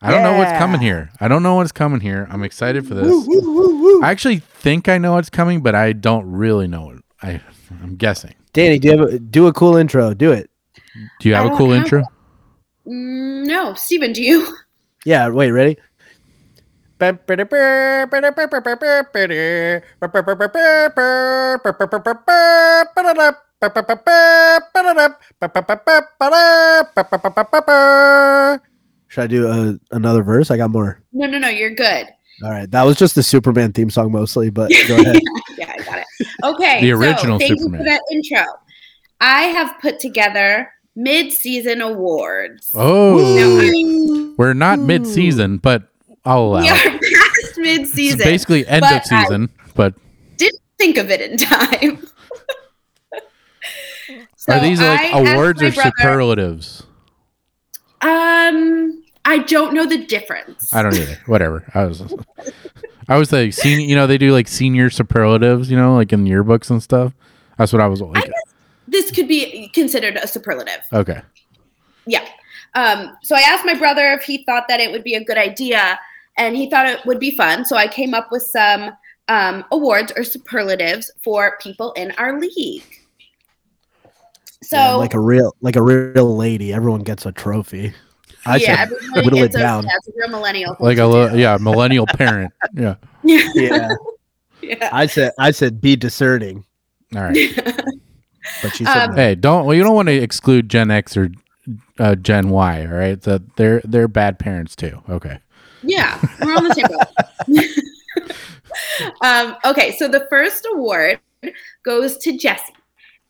I 0.07 0.11
don't 0.11 0.23
know 0.23 0.39
what's 0.39 0.53
coming 0.59 0.81
here. 0.81 1.11
I 1.21 1.29
don't 1.29 1.43
know 1.43 1.57
what's 1.57 1.73
coming 1.73 2.01
here. 2.01 2.27
I'm 2.31 2.43
excited 2.45 2.87
for 2.87 2.95
this. 2.95 3.07
I 4.05 4.11
actually 4.11 4.39
think 4.39 4.89
I 4.89 4.99
know 4.99 5.13
what's 5.15 5.31
coming, 5.31 5.63
but 5.63 5.75
I 5.75 5.93
don't 5.93 6.31
really 6.31 6.67
know 6.67 6.91
it. 6.91 7.03
I, 7.23 7.41
I'm 7.83 7.97
guessing. 7.97 8.35
Danny, 8.53 8.79
do 8.79 8.89
you 8.89 8.99
have 8.99 9.09
a, 9.09 9.19
do 9.19 9.47
a 9.47 9.53
cool 9.53 9.77
intro? 9.77 10.15
Do 10.15 10.33
it. 10.33 10.51
Do 11.21 11.29
you 11.29 11.35
have 11.35 11.45
I 11.45 11.47
a 11.47 11.51
don't 11.51 11.59
cool 11.59 11.73
have 11.73 11.83
intro? 11.83 12.05
No, 12.85 13.75
Steven, 13.75 14.13
do 14.13 14.23
you? 14.23 14.47
Yeah. 15.05 15.29
Wait. 15.29 15.53
Ready? 15.53 15.77
Should 29.17 29.25
I 29.25 29.27
do 29.29 29.49
a, 29.49 29.97
another 29.97 30.23
verse? 30.23 30.51
I 30.51 30.59
got 30.59 30.71
more. 30.71 31.01
No, 31.11 31.27
no, 31.27 31.39
no, 31.39 31.49
you're 31.49 31.75
good. 31.75 32.07
All 32.45 32.51
right, 32.51 32.71
that 32.71 32.83
was 32.83 32.99
just 32.99 33.15
the 33.15 33.23
Superman 33.23 33.73
theme 33.73 33.89
song 33.89 34.13
mostly, 34.13 34.51
but 34.51 34.71
go 34.89 34.97
ahead. 35.01 35.23
yeah, 35.57 35.73
I 35.73 35.83
got 35.83 35.99
it. 36.01 36.07
Okay. 36.45 36.81
The 36.83 36.91
so 36.91 36.97
original 36.99 37.39
thank 37.39 37.59
Superman. 37.59 37.73
you 37.73 37.79
for 37.79 37.85
that 37.85 38.03
intro. 38.13 38.45
I 39.23 39.45
have 39.45 39.81
put 39.81 40.01
together 40.01 40.71
mid-season 40.97 41.81
awards. 41.81 42.69
Oh, 42.75 43.39
I- 43.59 44.35
we're 44.37 44.53
not 44.53 44.81
mid-season, 44.81 45.57
but 45.59 45.85
I'll 46.27 46.43
allow 46.43 46.61
we 46.61 46.69
it. 46.69 46.73
are 46.73 46.99
past 46.99 47.57
mid-season. 47.57 48.21
It's 48.21 48.29
basically 48.29 48.67
end 48.67 48.85
of 48.85 49.03
season, 49.03 49.49
but 49.75 49.95
didn't 50.37 50.61
think 50.77 50.99
of 50.99 51.11
it 51.11 51.23
in 51.23 51.39
time. 51.39 52.07
So 54.37 54.53
are 54.53 54.61
these 54.61 54.79
like 54.79 55.01
I 55.15 55.21
awards 55.33 55.63
or 55.63 55.73
brother- 55.73 55.91
superlatives? 55.97 56.83
Um, 58.03 59.03
I 59.27 59.39
don't 59.39 59.75
know 59.75 59.85
the 59.87 60.07
difference. 60.07 60.73
I 60.73 60.83
don't 60.83 60.95
either. 60.95 61.19
Whatever. 61.27 61.69
I 61.75 61.85
was, 61.85 62.15
I 63.09 63.19
was 63.19 63.33
like 63.33 63.53
senior. 63.53 63.85
You 63.85 63.97
know, 63.97 64.07
they 64.07 64.19
do 64.19 64.33
like 64.33 64.47
senior 64.47 64.89
superlatives. 64.89 65.69
You 65.69 65.77
know, 65.77 65.97
like 65.97 66.13
in 66.13 66.25
yearbooks 66.25 66.71
and 66.71 66.81
stuff. 66.81 67.13
That's 67.59 67.73
what 67.73 67.83
I 67.83 67.89
was 67.89 68.01
like. 68.01 68.31
This 68.87 69.11
could 69.11 69.27
be 69.27 69.69
considered 69.71 70.17
a 70.17 70.29
superlative. 70.29 70.81
Okay. 70.93 71.21
Yeah. 72.07 72.25
Um, 72.75 73.17
so 73.23 73.35
I 73.35 73.41
asked 73.41 73.67
my 73.67 73.75
brother 73.75 74.13
if 74.13 74.23
he 74.23 74.45
thought 74.45 74.69
that 74.69 74.79
it 74.79 74.93
would 74.93 75.03
be 75.03 75.15
a 75.15 75.25
good 75.25 75.39
idea, 75.39 75.99
and 76.39 76.55
he 76.55 76.71
thought 76.71 76.87
it 76.87 77.05
would 77.05 77.19
be 77.19 77.37
fun. 77.37 77.65
So 77.65 77.77
I 77.77 77.89
came 77.89 78.15
up 78.15 78.31
with 78.31 78.43
some 78.43 78.93
um, 79.27 79.65
awards 79.73 80.13
or 80.17 80.23
superlatives 80.23 81.11
for 81.25 81.59
people 81.61 81.93
in 81.95 82.13
our 82.13 82.39
league. 82.39 82.85
So 84.63 84.77
Yeah, 84.77 84.95
like 84.95 85.15
a 85.15 85.21
real 85.21 85.57
like 85.61 85.75
a 85.75 85.83
real 85.83 86.37
lady, 86.37 86.73
everyone 86.73 87.03
gets 87.03 87.27
a 87.27 87.33
trophy. 87.33 87.93
I 88.47 88.57
yeah, 88.57 88.87
said 88.87 88.93
everybody- 88.93 89.21
whittle 89.25 89.39
it 89.41 89.45
it's 89.47 89.57
a, 89.57 89.59
down. 89.59 89.85
yeah, 89.85 89.91
it's 89.97 90.09
a 90.09 90.13
real 90.17 90.29
millennial. 90.29 90.77
Like 90.81 90.97
to 90.99 91.11
a 91.11 91.31
do. 91.33 91.39
yeah 91.39 91.59
millennial 91.61 92.07
parent. 92.07 92.53
Yeah. 92.75 92.97
yeah. 93.25 93.89
yeah. 94.63 94.91
I 94.93 95.07
said 95.07 95.33
I 95.39 95.51
said 95.51 95.81
be 95.81 95.97
discerning, 95.97 96.65
All 97.15 97.23
right. 97.23 97.35
but 98.63 98.75
she 98.75 98.85
said 98.85 98.97
Um, 98.97 99.11
no. 99.11 99.17
Hey, 99.17 99.35
don't. 99.35 99.67
Well, 99.67 99.75
you 99.77 99.83
don't 99.83 99.95
want 99.95 100.09
to 100.09 100.15
exclude 100.15 100.69
Gen 100.69 100.91
X 100.91 101.17
or 101.17 101.31
uh, 101.99 102.15
Gen 102.15 102.51
Y. 102.51 102.87
All 102.87 102.93
right. 102.93 103.21
That 103.23 103.57
they're 103.57 103.81
they're 103.85 104.09
bad 104.09 104.39
parents 104.39 104.77
too. 104.77 105.03
Okay. 105.09 105.39
Yeah, 105.83 106.21
we're 106.45 106.55
on 106.55 106.65
the 106.65 106.75
same 106.75 106.87
boat. 106.89 107.63
um, 109.23 109.57
okay, 109.65 109.97
so 109.97 110.09
the 110.09 110.27
first 110.29 110.67
award 110.73 111.21
goes 111.85 112.17
to 112.19 112.37
Jesse. 112.37 112.73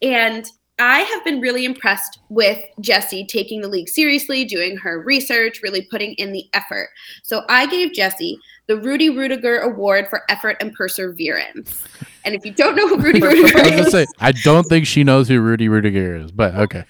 And 0.03 0.47
I 0.79 1.01
have 1.01 1.25
been 1.25 1.41
really 1.41 1.65
impressed 1.65 2.19
with 2.29 2.59
Jessie 2.81 3.25
taking 3.25 3.63
the 3.63 3.69
league 3.69 3.89
seriously, 3.89 4.45
doing 4.45 4.77
her 4.77 5.01
research, 5.01 5.63
really 5.63 5.83
putting 5.83 6.13
in 6.15 6.33
the 6.33 6.45
effort. 6.53 6.91
So 7.23 7.45
I 7.49 7.67
gave 7.67 7.95
Jessie 7.95 8.39
the 8.67 8.77
Rudy 8.77 9.09
Ruettiger 9.09 9.63
Award 9.63 10.09
for 10.09 10.23
effort 10.29 10.59
and 10.61 10.75
perseverance. 10.75 11.83
And 12.27 12.35
if 12.35 12.45
you 12.45 12.53
don't 12.53 12.77
know 12.77 12.89
who 12.89 12.99
Rudy 12.99 13.21
Ruettiger 13.23 13.57
I 13.57 13.81
is, 13.81 13.91
say 13.91 14.07
I 14.19 14.33
don't 14.33 14.65
think 14.65 14.87
she 14.87 15.03
knows 15.03 15.29
who 15.29 15.41
Rudy 15.41 15.69
Ruettiger 15.69 16.25
is, 16.25 16.31
but 16.31 16.55
okay. 16.55 16.85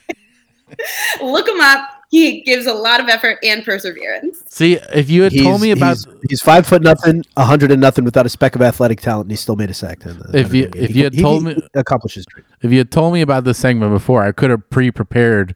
look 1.23 1.49
him 1.49 1.61
up. 1.61 1.96
He 2.09 2.43
gives 2.43 2.67
a 2.67 2.73
lot 2.73 3.01
of 3.01 3.09
effort 3.09 3.39
and 3.43 3.65
perseverance. 3.65 4.43
See, 4.49 4.75
if 4.95 5.11
you 5.11 5.23
had 5.23 5.33
told 5.37 5.61
me 5.61 5.73
about 5.73 5.97
he's, 5.97 6.07
he's 6.31 6.43
five 6.43 6.67
foot 6.67 6.83
nothing, 6.83 7.25
a 7.37 7.45
hundred 7.45 7.73
and 7.73 7.81
nothing 7.81 8.05
without 8.05 8.25
a 8.27 8.29
speck 8.29 8.55
of 8.55 8.63
athletic 8.63 9.01
talent, 9.01 9.25
and 9.25 9.33
he 9.33 9.37
still 9.37 9.57
made 9.57 9.71
a 9.71 9.75
sack. 9.75 10.01
the- 10.01 10.31
If 10.33 10.55
you- 10.55 10.71
if 10.75 10.91
He- 10.91 10.99
you 10.99 11.05
had 11.05 11.15
he- 11.15 11.23
told 11.23 11.43
he 11.49 11.55
me- 11.55 11.63
accomplishes 11.75 12.25
dream. 12.27 12.45
if 12.63 12.71
you 12.71 12.79
had 12.79 12.91
told 12.91 13.13
me 13.13 13.21
about 13.23 13.45
this 13.45 13.59
segment 13.59 13.93
before, 13.93 14.23
I 14.23 14.33
could 14.33 14.51
have 14.51 14.69
pre-prepared 14.71 15.55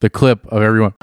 the 0.00 0.08
clip 0.10 0.46
of 0.48 0.62
everyone. 0.62 0.94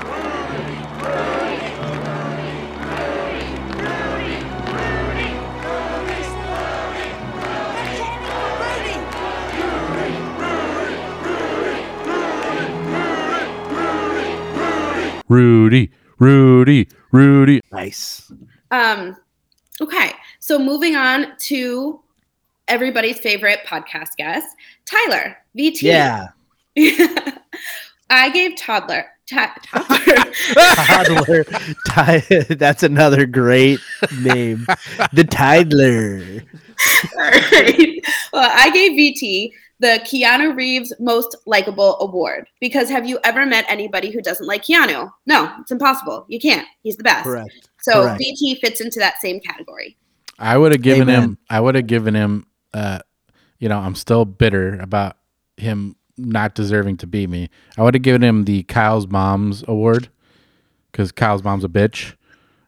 Rudy, 15.30 15.92
Rudy, 16.20 16.88
Rudy. 17.12 17.62
Nice. 17.72 18.32
Um, 18.72 19.16
okay, 19.82 20.12
so 20.40 20.58
moving 20.60 20.96
on 20.96 21.38
to 21.40 22.02
everybody's 22.68 23.20
favorite 23.20 23.60
podcast 23.66 24.16
guest, 24.18 24.48
Tyler 24.86 25.38
VT. 25.58 25.82
Yeah. 25.84 26.28
I 28.10 28.30
gave 28.30 28.56
toddler. 28.58 29.06
To- 29.28 29.52
toddler. 29.64 30.32
Toddler. 30.76 31.44
Ty- 31.90 32.20
that's 32.50 32.84
another 32.84 33.26
great 33.26 33.80
name. 34.22 34.66
The 35.12 35.26
Tidler. 35.26 36.46
All 37.18 37.32
right. 37.32 38.00
Well, 38.32 38.50
I 38.54 38.70
gave 38.70 38.92
VT 38.94 39.52
the 39.80 40.02
Keanu 40.04 40.56
Reeves 40.56 40.94
Most 41.00 41.36
Likable 41.46 42.00
Award 42.00 42.48
because 42.60 42.90
have 42.90 43.08
you 43.08 43.20
ever 43.24 43.46
met 43.46 43.66
anybody 43.68 44.12
who 44.12 44.22
doesn't 44.22 44.48
like 44.48 44.64
Keanu? 44.64 45.12
No, 45.26 45.52
it's 45.60 45.72
impossible. 45.72 46.26
You 46.28 46.40
can't. 46.40 46.68
He's 46.82 46.98
the 46.98 47.04
best. 47.04 47.24
Correct. 47.24 47.70
So 47.82 48.04
Correct. 48.04 48.22
VT 48.22 48.60
fits 48.60 48.82
into 48.82 49.00
that 49.00 49.22
same 49.22 49.40
category. 49.40 49.98
I 50.40 50.58
would 50.58 50.72
have 50.72 50.82
given 50.82 51.04
Amen. 51.04 51.24
him. 51.24 51.38
I 51.50 51.60
would 51.60 51.76
have 51.76 51.88
given 51.88 52.16
him. 52.16 52.48
Uh, 52.74 53.00
you 53.60 53.70
know, 53.70 53.80
I'm 53.80 53.96
still 53.96 54.26
bitter 54.26 54.80
about 54.80 55.18
him 55.58 55.96
not 56.18 56.56
deserving 56.56 56.98
to 56.98 57.08
beat 57.08 57.30
me. 57.30 57.50
I 57.78 57.84
would 57.84 57.94
have 57.94 58.04
given 58.04 58.24
him 58.24 58.46
the 58.46 58.64
Kyle's 58.64 59.08
mom's 59.08 59.64
award 59.68 60.10
because 60.92 61.12
Kyle's 61.12 61.44
mom's 61.44 61.64
a 61.64 61.70
bitch. 61.70 62.14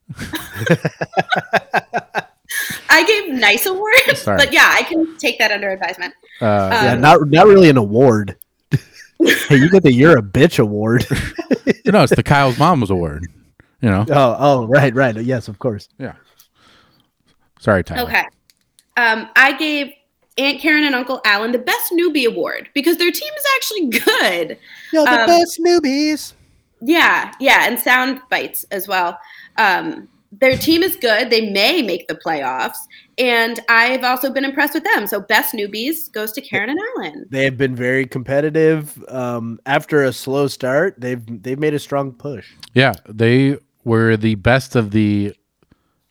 I 2.90 3.04
gave 3.06 3.34
nice 3.40 3.66
awards, 3.66 4.22
Sorry. 4.22 4.38
but 4.38 4.52
yeah, 4.54 4.70
I 4.74 4.84
can 4.84 5.18
take 5.18 5.38
that 5.40 5.52
under 5.52 5.70
advisement. 5.72 6.14
Uh, 6.42 6.70
Yeah, 6.72 6.94
Um, 6.94 7.02
not 7.02 7.28
not 7.30 7.48
really 7.48 7.70
an 7.70 7.78
award. 7.78 8.36
hey, 8.72 9.58
you 9.58 9.70
get 9.70 9.84
the 9.84 9.92
"You're 9.92 10.18
a 10.18 10.22
Bitch" 10.22 10.60
award. 10.60 11.06
you 11.86 11.92
no, 11.92 12.04
it's 12.04 12.16
the 12.16 12.24
Kyle's 12.24 12.58
mom's 12.58 12.90
award. 12.90 13.28
You 13.82 13.90
know. 13.90 14.06
oh, 14.10 14.36
oh, 14.40 14.68
right, 14.68 14.94
right. 14.94 15.16
Yes, 15.16 15.48
of 15.48 15.58
course. 15.60 15.88
Yeah. 15.98 16.14
Sorry, 17.60 17.84
Tyler. 17.84 18.04
Okay. 18.10 18.24
Um, 18.98 19.30
I 19.36 19.54
gave 19.58 19.92
Aunt 20.38 20.60
Karen 20.60 20.84
and 20.84 20.96
Uncle 20.96 21.22
Alan 21.26 21.52
the 21.52 21.60
best 21.60 21.92
newbie 21.92 22.26
award 22.26 22.70
because 22.74 22.98
their 22.98 23.12
team 23.12 23.30
is 23.38 23.46
actually 23.56 23.88
good. 23.88 24.58
You're 24.92 25.06
the 25.06 25.22
Um, 25.22 25.28
best 25.28 25.60
newbies. 25.60 26.34
Yeah, 26.82 27.34
yeah, 27.42 27.68
and 27.68 27.78
sound 27.80 28.22
bites 28.30 28.66
as 28.72 28.88
well. 28.88 29.18
Um, 29.58 30.08
their 30.32 30.58
team 30.58 30.84
is 30.84 30.96
good. 30.96 31.30
They 31.30 31.50
may 31.50 31.82
make 31.82 32.08
the 32.08 32.16
playoffs, 32.16 32.78
and 33.18 33.60
I've 33.68 34.04
also 34.04 34.32
been 34.32 34.46
impressed 34.46 34.74
with 34.76 34.84
them. 34.84 35.08
So 35.08 35.20
best 35.20 35.54
newbies 35.54 36.12
goes 36.12 36.32
to 36.34 36.42
Karen 36.42 36.70
and 36.70 36.80
Alan. 36.98 37.26
They 37.30 37.44
have 37.46 37.58
been 37.58 37.76
very 37.76 38.06
competitive. 38.06 39.04
Um, 39.10 39.60
after 39.66 40.04
a 40.04 40.14
slow 40.14 40.48
start, 40.48 40.96
they've 41.00 41.24
they've 41.44 41.60
made 41.60 41.74
a 41.74 41.80
strong 41.80 42.12
push. 42.12 42.52
Yeah, 42.74 42.94
they 43.08 43.58
were 43.84 44.18
the 44.18 44.36
best 44.36 44.76
of 44.76 44.92
the. 44.92 45.34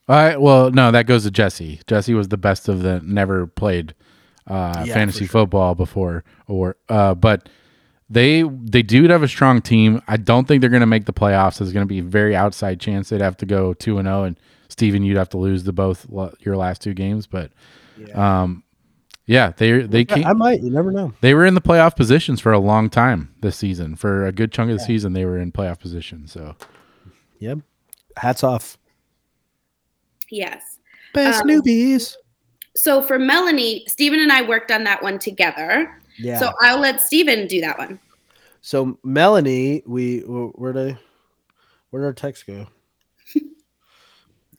I 0.07 0.37
well, 0.37 0.71
no, 0.71 0.91
that 0.91 1.05
goes 1.05 1.23
to 1.23 1.31
Jesse. 1.31 1.79
Jesse 1.87 2.13
was 2.13 2.27
the 2.27 2.37
best 2.37 2.67
of 2.67 2.81
the 2.81 2.99
never 3.03 3.47
played 3.47 3.93
uh, 4.47 4.83
Yeah, 4.85 4.93
fantasy 4.93 5.25
sure. 5.25 5.41
football 5.43 5.75
before, 5.75 6.23
or 6.47 6.75
uh, 6.89 7.13
but 7.15 7.47
they 8.09 8.41
they 8.43 8.81
do 8.81 9.07
have 9.07 9.23
a 9.23 9.27
strong 9.27 9.61
team. 9.61 10.01
I 10.07 10.17
don't 10.17 10.47
think 10.47 10.61
they're 10.61 10.69
going 10.69 10.79
to 10.81 10.85
make 10.87 11.05
the 11.05 11.13
playoffs. 11.13 11.59
There's 11.59 11.71
going 11.73 11.85
to 11.85 11.89
be 11.89 11.99
a 11.99 12.03
very 12.03 12.35
outside 12.35 12.79
chance 12.79 13.09
they'd 13.09 13.21
have 13.21 13.37
to 13.37 13.45
go 13.45 13.73
two 13.73 13.97
and 13.99 14.07
zero, 14.07 14.23
and 14.23 14.39
Steven, 14.69 15.03
you'd 15.03 15.17
have 15.17 15.29
to 15.29 15.37
lose 15.37 15.63
the 15.63 15.73
both 15.73 16.05
your 16.39 16.57
last 16.57 16.81
two 16.81 16.93
games. 16.93 17.27
But 17.27 17.51
um, 18.15 18.63
yeah, 19.25 19.51
they 19.57 19.81
they 19.83 19.99
Yeah, 19.99 20.15
came, 20.15 20.25
I 20.25 20.33
might. 20.33 20.61
You 20.61 20.71
never 20.71 20.91
know. 20.91 21.13
they 21.21 21.33
were 21.33 21.45
in 21.45 21.53
the 21.53 21.61
playoff 21.61 21.95
positions 21.95 22.39
for 22.41 22.51
a 22.51 22.59
long 22.59 22.89
time 22.89 23.33
this 23.41 23.55
season. 23.57 23.95
For 23.95 24.25
a 24.25 24.31
good 24.31 24.51
chunk 24.51 24.71
of 24.71 24.77
the 24.79 24.83
season, 24.83 25.13
they 25.13 25.25
were 25.25 25.37
in 25.37 25.51
playoff 25.51 25.79
position. 25.79 26.27
So 26.27 26.55
Yep. 27.39 27.59
Hats 28.17 28.43
off. 28.43 28.77
Yes. 30.31 30.77
Best 31.13 31.41
Um, 31.43 31.47
newbies. 31.47 32.15
So 32.75 33.01
for 33.01 33.17
Melanie, 33.19 33.83
Stephen 33.87 34.19
and 34.19 34.31
I 34.31 34.41
worked 34.43 34.71
on 34.71 34.83
that 34.85 35.01
one 35.03 35.19
together. 35.19 35.98
Yeah. 36.19 36.39
So 36.39 36.51
I'll 36.61 36.79
let 36.79 37.01
Stephen 37.01 37.47
do 37.47 37.61
that 37.61 37.77
one. 37.77 37.99
So 38.61 38.97
Melanie, 39.03 39.83
we 39.85 40.19
where'd 40.19 40.77
I 40.77 40.97
where'd 41.89 42.05
our 42.05 42.13
text 42.13 42.45
go? 42.45 42.67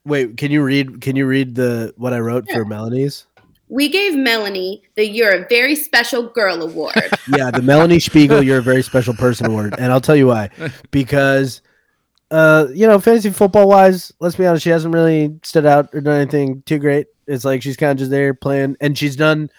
Wait, 0.05 0.39
can 0.39 0.51
you 0.51 0.63
read 0.63 1.01
can 1.01 1.17
you 1.17 1.27
read 1.27 1.55
the 1.55 1.93
what 1.97 2.13
I 2.13 2.21
wrote 2.21 2.51
for 2.51 2.65
Melanie's? 2.65 3.27
We 3.69 3.89
gave 3.89 4.17
Melanie 4.17 4.83
the 4.97 5.07
You're 5.07 5.45
a 5.45 5.49
Very 5.49 5.77
Special 5.77 6.25
Girl 6.25 6.63
Award. 6.63 6.95
Yeah, 7.37 7.53
the 7.53 7.63
Melanie 7.63 8.01
Spiegel, 8.01 8.43
you're 8.43 8.59
a 8.59 8.63
very 8.63 8.83
special 8.83 9.15
person 9.15 9.47
award. 9.47 9.77
And 9.79 9.93
I'll 9.93 10.01
tell 10.01 10.17
you 10.17 10.27
why. 10.27 10.51
Because 10.91 11.63
uh, 12.33 12.67
you 12.73 12.87
know, 12.87 12.99
fantasy 12.99 13.31
football 13.31 13.69
wise, 13.69 14.13
let's 14.21 14.37
be 14.37 14.47
honest, 14.47 14.65
she 14.65 14.71
hasn't 14.71 14.95
really 14.95 15.39
stood 15.43 15.67
out 15.67 15.89
or 15.93 16.01
done 16.01 16.21
anything 16.21 16.63
too 16.63 16.79
great. 16.79 17.07
It's 17.27 17.45
like 17.45 17.63
she's 17.63 17.77
kind 17.77 17.93
of 17.93 17.99
just 17.99 18.11
there 18.11 18.35
playing 18.35 18.77
and 18.81 18.97
she's 18.97 19.17
done 19.17 19.51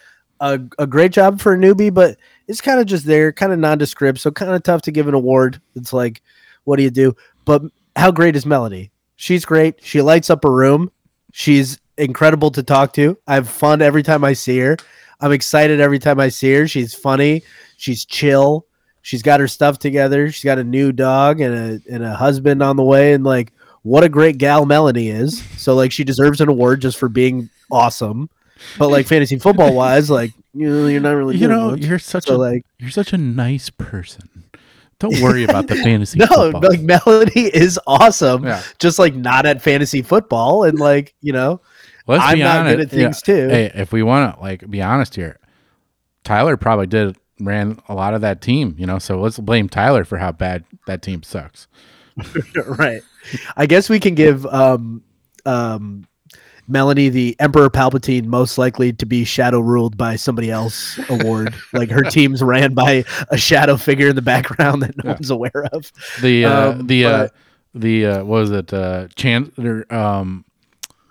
a, 0.41 0.59
a 0.79 0.87
great 0.87 1.11
job 1.11 1.39
for 1.39 1.53
a 1.53 1.57
newbie, 1.57 1.93
but 1.93 2.17
it's 2.47 2.59
kind 2.59 2.79
of 2.79 2.87
just 2.87 3.05
there, 3.05 3.31
kind 3.31 3.53
of 3.53 3.59
nondescript, 3.59 4.19
so 4.19 4.31
kind 4.31 4.51
of 4.51 4.63
tough 4.63 4.81
to 4.81 4.91
give 4.91 5.07
an 5.07 5.13
award. 5.13 5.61
It's 5.75 5.93
like, 5.93 6.21
what 6.65 6.75
do 6.75 6.83
you 6.83 6.89
do? 6.89 7.15
But 7.45 7.61
how 7.95 8.11
great 8.11 8.35
is 8.35 8.45
Melody? 8.45 8.91
She's 9.15 9.45
great. 9.45 9.75
She 9.83 10.01
lights 10.01 10.29
up 10.29 10.43
a 10.43 10.51
room. 10.51 10.91
She's 11.31 11.79
incredible 11.97 12.51
to 12.51 12.63
talk 12.63 12.91
to. 12.93 13.17
I 13.27 13.35
have 13.35 13.47
fun 13.47 13.81
every 13.81 14.03
time 14.03 14.23
I 14.23 14.33
see 14.33 14.57
her. 14.59 14.77
I'm 15.21 15.31
excited 15.31 15.79
every 15.79 15.99
time 15.99 16.19
I 16.19 16.29
see 16.29 16.53
her. 16.55 16.67
She's 16.67 16.93
funny. 16.95 17.43
She's 17.77 18.03
chill. 18.03 18.65
She's 19.03 19.21
got 19.21 19.39
her 19.39 19.47
stuff 19.47 19.77
together. 19.77 20.31
She's 20.31 20.43
got 20.43 20.57
a 20.57 20.63
new 20.63 20.91
dog 20.91 21.39
and 21.39 21.53
a 21.53 21.93
and 21.93 22.03
a 22.03 22.15
husband 22.15 22.63
on 22.63 22.75
the 22.75 22.83
way. 22.83 23.13
And 23.13 23.23
like, 23.23 23.53
what 23.83 24.03
a 24.03 24.09
great 24.09 24.39
gal 24.39 24.65
Melanie 24.65 25.09
is. 25.09 25.43
So 25.57 25.75
like, 25.75 25.91
she 25.91 26.03
deserves 26.03 26.41
an 26.41 26.49
award 26.49 26.81
just 26.81 26.97
for 26.97 27.09
being 27.09 27.49
awesome. 27.71 28.29
But 28.78 28.89
like 28.89 29.07
fantasy 29.07 29.38
football 29.38 29.74
wise, 29.74 30.09
like 30.09 30.32
you 30.53 30.70
know, 30.70 30.88
you're 30.88 31.01
not 31.01 31.12
really 31.12 31.38
you 31.38 31.47
know, 31.47 31.72
much. 31.72 31.82
you're 31.82 31.99
such 31.99 32.26
so 32.26 32.36
a 32.36 32.38
like 32.38 32.66
you're 32.80 32.89
such 32.89 33.14
a 33.14 33.18
nice 33.18 33.70
person. 33.70 34.45
Don't 34.99 35.20
worry 35.22 35.43
about 35.43 35.68
the 35.68 35.76
fantasy 35.84 36.20
no, 36.20 36.28
football. 36.28 36.62
like 36.62 36.82
Melody 36.82 37.47
is 37.53 37.80
awesome. 37.88 38.45
Yeah. 38.45 38.62
Just 38.80 38.99
like 38.99 39.16
not 39.16 39.45
at 39.45 39.62
fantasy 39.62 40.01
football 40.01 40.64
and 40.64 40.78
like 40.80 41.16
you 41.22 41.34
know, 41.34 41.62
Let's 42.07 42.24
I'm 42.24 42.39
not 42.39 42.59
honest. 42.59 42.76
good 42.76 42.86
at 42.86 42.89
things 42.89 43.24
yeah. 43.28 43.34
too. 43.36 43.49
Hey, 43.49 43.72
if 43.74 43.91
we 43.91 44.03
want 44.03 44.36
to 44.36 44.41
like 44.41 44.70
be 44.70 44.82
honest 44.82 45.16
here, 45.16 45.39
Tyler 46.24 46.57
probably 46.57 46.88
did 46.88 47.18
ran 47.39 47.80
a 47.88 47.95
lot 47.95 48.14
of 48.14 48.22
that 48.22 48.41
team. 48.41 48.76
You 48.78 48.86
know, 48.86 48.99
so 48.99 49.20
let's 49.20 49.39
blame 49.39 49.70
Tyler 49.70 50.05
for 50.05 50.18
how 50.18 50.32
bad 50.32 50.66
that 50.88 51.01
team 51.01 51.24
sucks. 51.24 51.68
right. 52.68 53.01
I 53.55 53.66
guess 53.66 53.89
we 53.89 53.99
can 53.99 54.16
give 54.16 54.45
um 54.45 55.03
um 55.45 56.05
Melanie 56.68 57.09
the 57.09 57.36
Emperor 57.39 57.70
Palpatine 57.70 58.26
most 58.26 58.57
likely 58.57 58.93
to 58.93 59.05
be 59.05 59.24
shadow 59.26 59.59
ruled 59.59 59.97
by 59.97 60.16
somebody 60.16 60.49
else 60.51 60.99
award. 61.09 61.53
like 61.74 61.89
her 61.89 62.03
team's 62.03 62.41
ran 62.43 62.74
by 62.74 63.03
a 63.30 63.38
shadow 63.38 63.78
figure 63.78 64.09
in 64.09 64.16
the 64.16 64.22
background 64.22 64.82
that 64.84 64.95
no 64.97 65.03
Yeah. 65.09 65.14
one's 65.14 65.30
aware 65.30 65.68
of. 65.74 65.91
The 66.22 66.45
uh, 66.45 66.72
Um, 66.72 66.88
the 66.88 67.05
uh, 67.05 67.28
the 67.74 68.05
uh, 68.05 68.18
what 68.24 68.39
was 68.41 68.51
it? 68.51 68.74
Uh, 68.74 69.07
Chancellor 69.16 69.86
um, 69.93 70.45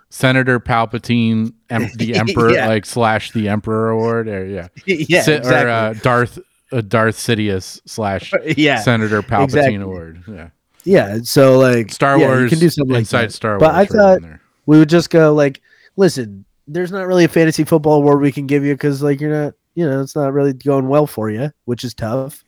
Senator 0.09 0.59
Palpatine, 0.59 1.53
em- 1.69 1.89
the 1.95 2.15
Emperor, 2.17 2.51
Yeah. 2.51 2.67
like 2.67 2.85
slash 2.85 3.31
the 3.31 3.47
Emperor 3.49 3.89
Award, 3.91 4.27
or 4.27 4.45
yeah, 4.45 4.67
yeah, 4.85 5.21
Si- 5.21 5.33
exactly. 5.33 5.51
or 5.63 5.69
uh, 5.69 5.93
Darth 6.01 6.39
uh, 6.71 6.81
Darth 6.81 7.17
Sidious 7.17 7.79
slash 7.85 8.33
yeah. 8.57 8.79
Senator 8.81 9.21
Palpatine 9.21 9.43
exactly. 9.45 9.75
Award. 9.75 10.23
Yeah, 10.27 10.49
Yeah, 10.83 11.17
so 11.23 11.59
like 11.59 11.91
Star 11.91 12.17
yeah, 12.17 12.23
you 12.25 12.29
Wars 12.29 12.49
can 12.49 12.59
do 12.59 12.69
something 12.69 12.93
like 12.93 12.99
inside 13.01 13.25
that. 13.27 13.33
Star 13.33 13.51
Wars. 13.53 13.61
But 13.61 13.75
I 13.75 13.79
right 13.79 13.89
thought- 13.89 14.17
in 14.17 14.23
there. 14.23 14.40
We 14.65 14.77
would 14.79 14.89
just 14.89 15.09
go 15.09 15.33
like, 15.33 15.61
listen, 15.97 16.45
there's 16.67 16.91
not 16.91 17.07
really 17.07 17.25
a 17.25 17.29
fantasy 17.29 17.63
football 17.63 17.97
award 17.97 18.21
we 18.21 18.31
can 18.31 18.47
give 18.47 18.63
you 18.63 18.73
because 18.73 19.01
like 19.01 19.19
you're 19.19 19.43
not, 19.45 19.53
you 19.75 19.85
know, 19.85 20.01
it's 20.01 20.15
not 20.15 20.33
really 20.33 20.53
going 20.53 20.87
well 20.87 21.07
for 21.07 21.29
you, 21.29 21.51
which 21.65 21.83
is 21.83 21.93
tough. 21.93 22.43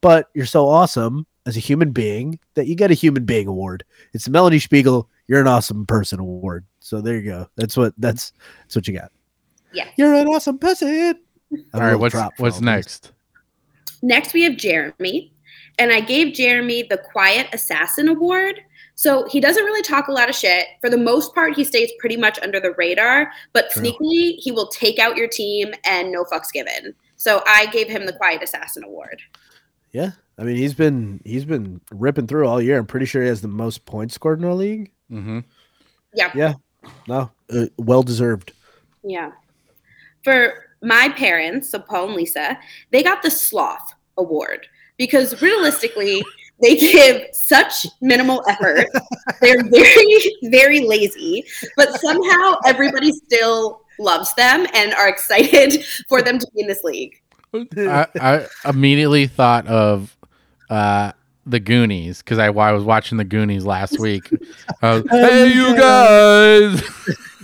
but 0.00 0.28
you're 0.34 0.46
so 0.46 0.68
awesome 0.68 1.26
as 1.46 1.56
a 1.56 1.60
human 1.60 1.90
being 1.90 2.38
that 2.54 2.66
you 2.66 2.74
get 2.74 2.90
a 2.90 2.94
human 2.94 3.24
being 3.24 3.46
award. 3.46 3.84
It's 4.12 4.24
the 4.24 4.30
Melanie 4.30 4.58
Spiegel 4.58 5.08
You're 5.26 5.40
an 5.40 5.48
Awesome 5.48 5.86
Person 5.86 6.20
award. 6.20 6.64
So 6.80 7.00
there 7.00 7.16
you 7.16 7.30
go. 7.30 7.48
That's 7.56 7.76
what 7.76 7.94
that's 7.98 8.32
that's 8.62 8.76
what 8.76 8.88
you 8.88 8.98
got. 8.98 9.12
Yeah. 9.72 9.88
You're 9.96 10.14
an 10.14 10.26
awesome 10.28 10.58
person. 10.58 11.14
All 11.74 11.80
right, 11.80 11.94
what's 11.94 12.16
what's 12.38 12.60
next? 12.60 13.12
Next, 14.02 14.32
we 14.32 14.42
have 14.42 14.56
Jeremy. 14.56 15.32
And 15.78 15.92
I 15.92 16.00
gave 16.00 16.34
Jeremy 16.34 16.84
the 16.88 16.98
Quiet 16.98 17.48
Assassin 17.52 18.08
Award. 18.08 18.60
So 18.98 19.28
he 19.28 19.38
doesn't 19.38 19.64
really 19.64 19.82
talk 19.82 20.08
a 20.08 20.12
lot 20.12 20.28
of 20.28 20.34
shit. 20.34 20.66
For 20.80 20.90
the 20.90 20.98
most 20.98 21.32
part, 21.32 21.54
he 21.54 21.62
stays 21.62 21.88
pretty 22.00 22.16
much 22.16 22.36
under 22.40 22.58
the 22.58 22.72
radar, 22.72 23.30
but 23.52 23.70
True. 23.70 23.84
sneakily, 23.84 24.34
he 24.38 24.50
will 24.50 24.66
take 24.66 24.98
out 24.98 25.16
your 25.16 25.28
team 25.28 25.72
and 25.84 26.10
no 26.10 26.24
fucks 26.24 26.50
given. 26.52 26.92
So 27.14 27.40
I 27.46 27.66
gave 27.66 27.86
him 27.86 28.06
the 28.06 28.12
Quiet 28.12 28.42
Assassin 28.42 28.82
Award. 28.82 29.22
Yeah. 29.92 30.10
I 30.36 30.42
mean, 30.42 30.56
he's 30.56 30.74
been 30.74 31.20
he's 31.24 31.44
been 31.44 31.80
ripping 31.92 32.26
through 32.26 32.48
all 32.48 32.60
year. 32.60 32.76
I'm 32.76 32.86
pretty 32.86 33.06
sure 33.06 33.22
he 33.22 33.28
has 33.28 33.40
the 33.40 33.46
most 33.46 33.84
points 33.84 34.14
scored 34.14 34.40
in 34.40 34.44
our 34.44 34.54
league. 34.54 34.90
Mm-hmm. 35.12 35.40
Yeah. 36.12 36.32
Yeah. 36.34 36.54
No, 37.06 37.30
uh, 37.54 37.66
well 37.76 38.02
deserved. 38.02 38.52
Yeah. 39.04 39.30
For 40.24 40.74
my 40.82 41.08
parents, 41.10 41.68
so 41.70 41.78
Paul 41.78 42.06
and 42.06 42.16
Lisa, 42.16 42.58
they 42.90 43.04
got 43.04 43.22
the 43.22 43.30
Sloth 43.30 43.94
Award 44.16 44.66
because 44.96 45.40
realistically, 45.40 46.24
they 46.60 46.76
give 46.76 47.22
such 47.32 47.86
minimal 48.00 48.42
effort. 48.48 48.86
They're 49.40 49.62
very, 49.62 50.36
very 50.44 50.80
lazy, 50.80 51.44
but 51.76 52.00
somehow 52.00 52.56
everybody 52.66 53.12
still 53.12 53.82
loves 53.98 54.34
them 54.34 54.66
and 54.74 54.94
are 54.94 55.08
excited 55.08 55.84
for 56.08 56.22
them 56.22 56.38
to 56.38 56.46
be 56.54 56.62
in 56.62 56.68
this 56.68 56.84
league. 56.84 57.20
I, 57.54 58.06
I 58.20 58.46
immediately 58.68 59.26
thought 59.26 59.66
of 59.66 60.16
uh, 60.68 61.12
the 61.46 61.60
Goonies 61.60 62.18
because 62.18 62.38
I, 62.38 62.48
I 62.48 62.72
was 62.72 62.84
watching 62.84 63.18
the 63.18 63.24
Goonies 63.24 63.64
last 63.64 63.98
week. 63.98 64.30
I 64.82 64.94
was, 64.94 65.04
hey, 65.10 65.52
you 65.52 65.76
guys! 65.76 66.82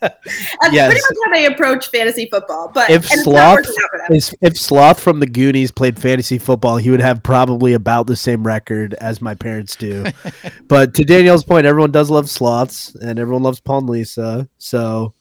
That's 0.00 0.72
Yes. 0.72 0.90
pretty 0.92 1.00
much 1.00 1.18
how 1.24 1.32
they 1.32 1.46
approach 1.46 1.88
fantasy 1.88 2.28
football. 2.30 2.70
But 2.72 2.90
If 2.90 3.04
and 3.10 3.20
it's 3.20 3.26
not 3.26 3.32
Sloth 3.34 3.56
working 3.56 3.74
out 3.82 3.90
for 3.90 3.98
them. 3.98 4.16
If, 4.16 4.34
if 4.40 4.56
Sloth 4.58 5.00
from 5.00 5.20
the 5.20 5.26
Goonies 5.26 5.70
played 5.70 5.98
fantasy 5.98 6.38
football, 6.38 6.76
he 6.76 6.90
would 6.90 7.00
have 7.00 7.22
probably 7.22 7.74
about 7.74 8.06
the 8.06 8.16
same 8.16 8.46
record 8.46 8.94
as 8.94 9.20
my 9.20 9.34
parents 9.34 9.76
do. 9.76 10.04
but 10.68 10.94
to 10.94 11.04
Danielle's 11.04 11.44
point, 11.44 11.66
everyone 11.66 11.90
does 11.92 12.10
love 12.10 12.28
sloths, 12.30 12.94
and 12.96 13.18
everyone 13.18 13.42
loves 13.42 13.60
Paul 13.60 13.78
and 13.78 13.90
Lisa. 13.90 14.48
So, 14.58 15.14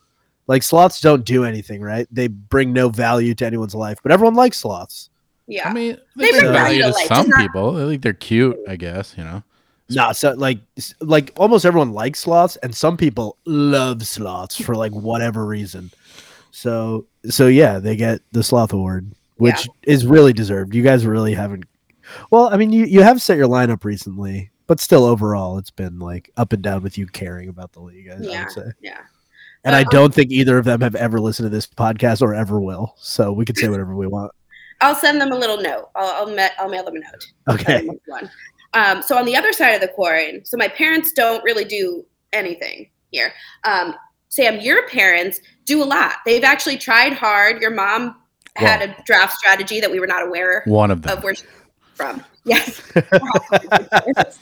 like, 0.48 0.64
sloths 0.64 1.02
don't 1.02 1.26
do 1.26 1.44
anything, 1.46 1.82
right? 1.82 2.08
They 2.12 2.28
bring 2.28 2.74
no 2.74 2.90
value 2.90 3.34
to 3.36 3.46
anyone's 3.46 3.76
life, 3.76 4.00
but 4.04 4.12
everyone 4.12 4.36
likes 4.36 4.58
sloths. 4.60 5.10
Yeah. 5.48 5.68
I 5.70 5.74
mean, 5.74 5.98
They 6.16 6.26
they 6.26 6.32
bring 6.32 6.42
bring 6.44 6.54
value 6.54 6.82
value 6.82 6.84
to 6.84 6.88
to 6.90 6.94
life, 6.94 7.08
some 7.08 7.18
just 7.26 7.30
not- 7.30 7.40
people. 7.42 7.78
I 7.78 7.90
think 7.90 8.02
they're 8.04 8.14
cute, 8.14 8.58
I 8.68 8.76
guess, 8.78 9.16
you 9.18 9.24
know. 9.24 9.44
No, 9.94 10.12
so 10.12 10.34
like, 10.34 10.60
like 11.00 11.32
almost 11.38 11.66
everyone 11.66 11.94
likes 11.94 12.20
sloths, 12.20 12.56
and 12.58 12.74
some 12.76 12.98
people 12.98 13.38
love 13.46 14.06
sloths 14.06 14.56
for 14.62 14.76
like 14.76 14.92
whatever 14.92 15.46
reason. 15.46 15.92
So, 16.52 17.06
so 17.30 17.48
yeah, 17.48 17.80
they 17.80 17.96
get 17.96 18.22
the 18.32 18.44
sloth 18.44 18.74
award, 18.74 19.12
which 19.38 19.68
is 19.84 20.06
really 20.06 20.34
deserved. 20.34 20.76
You 20.76 20.84
guys 20.84 21.06
really 21.06 21.34
haven't. 21.34 21.66
Well, 22.30 22.50
I 22.54 22.58
mean, 22.58 22.72
you 22.72 22.86
you 22.86 23.02
have 23.02 23.22
set 23.22 23.38
your 23.38 23.48
lineup 23.48 23.84
recently, 23.86 24.52
but 24.68 24.80
still, 24.80 25.06
overall, 25.06 25.58
it's 25.58 25.72
been 25.72 26.00
like 26.00 26.30
up 26.38 26.52
and 26.54 26.62
down 26.62 26.84
with 26.84 26.98
you 26.98 27.08
caring 27.08 27.48
about 27.50 27.72
the 27.74 27.80
league. 27.82 28.10
I, 28.10 28.16
I 28.16 28.18
Yeah. 28.20 28.44
would 28.44 28.52
say, 28.52 28.72
Yeah. 28.82 28.98
and 29.64 29.76
I 29.76 29.82
Uh, 29.84 29.90
don't 29.90 30.14
think 30.14 30.32
either 30.32 30.58
of 30.58 30.66
them 30.66 30.82
have 30.82 30.96
ever 30.96 31.20
listened 31.22 31.46
to 31.46 31.50
this 31.50 31.68
podcast 31.68 32.22
or 32.22 32.34
ever 32.36 32.60
will. 32.60 32.96
So 32.98 33.32
we 33.32 33.46
can 33.46 33.56
say 33.56 33.70
whatever 33.70 33.96
we 33.96 34.08
want. 34.08 34.32
I'll 34.84 34.96
send 34.96 35.22
them 35.22 35.32
a 35.32 35.36
little 35.38 35.62
note. 35.62 35.90
I'll, 35.96 36.28
I'll, 36.28 36.36
ma- 36.36 36.50
I'll 36.58 36.68
mail 36.68 36.84
them 36.84 36.96
a 36.96 37.00
note. 37.00 37.26
Okay. 37.50 37.88
One. 38.08 38.30
Um, 38.74 39.02
so 39.02 39.18
on 39.18 39.26
the 39.26 39.36
other 39.36 39.52
side 39.54 39.72
of 39.72 39.82
the 39.82 39.90
coin, 39.90 40.46
so 40.46 40.58
my 40.58 40.68
parents 40.68 41.12
don't 41.12 41.44
really 41.44 41.66
do 41.66 42.06
anything 42.34 42.90
here. 43.12 43.34
Um, 43.64 43.96
Sam, 44.30 44.60
your 44.62 44.88
parents 44.88 45.42
do 45.66 45.84
a 45.84 45.86
lot. 45.86 46.16
They've 46.26 46.44
actually 46.44 46.78
tried 46.78 47.14
hard. 47.14 47.62
Your 47.62 47.72
mom 47.72 48.16
had 48.56 48.82
a 48.82 48.96
draft 49.06 49.34
strategy 49.34 49.80
that 49.82 49.92
we 49.92 50.00
were 50.00 50.08
not 50.08 50.26
aware 50.26 50.60
of 50.60 50.72
One 50.72 50.92
of 50.92 51.02
them. 51.02 51.18
of 51.18 51.24
where 51.24 51.36
she's 51.36 51.48
from. 51.96 52.24
Yes. 52.46 52.82
but, 52.94 54.34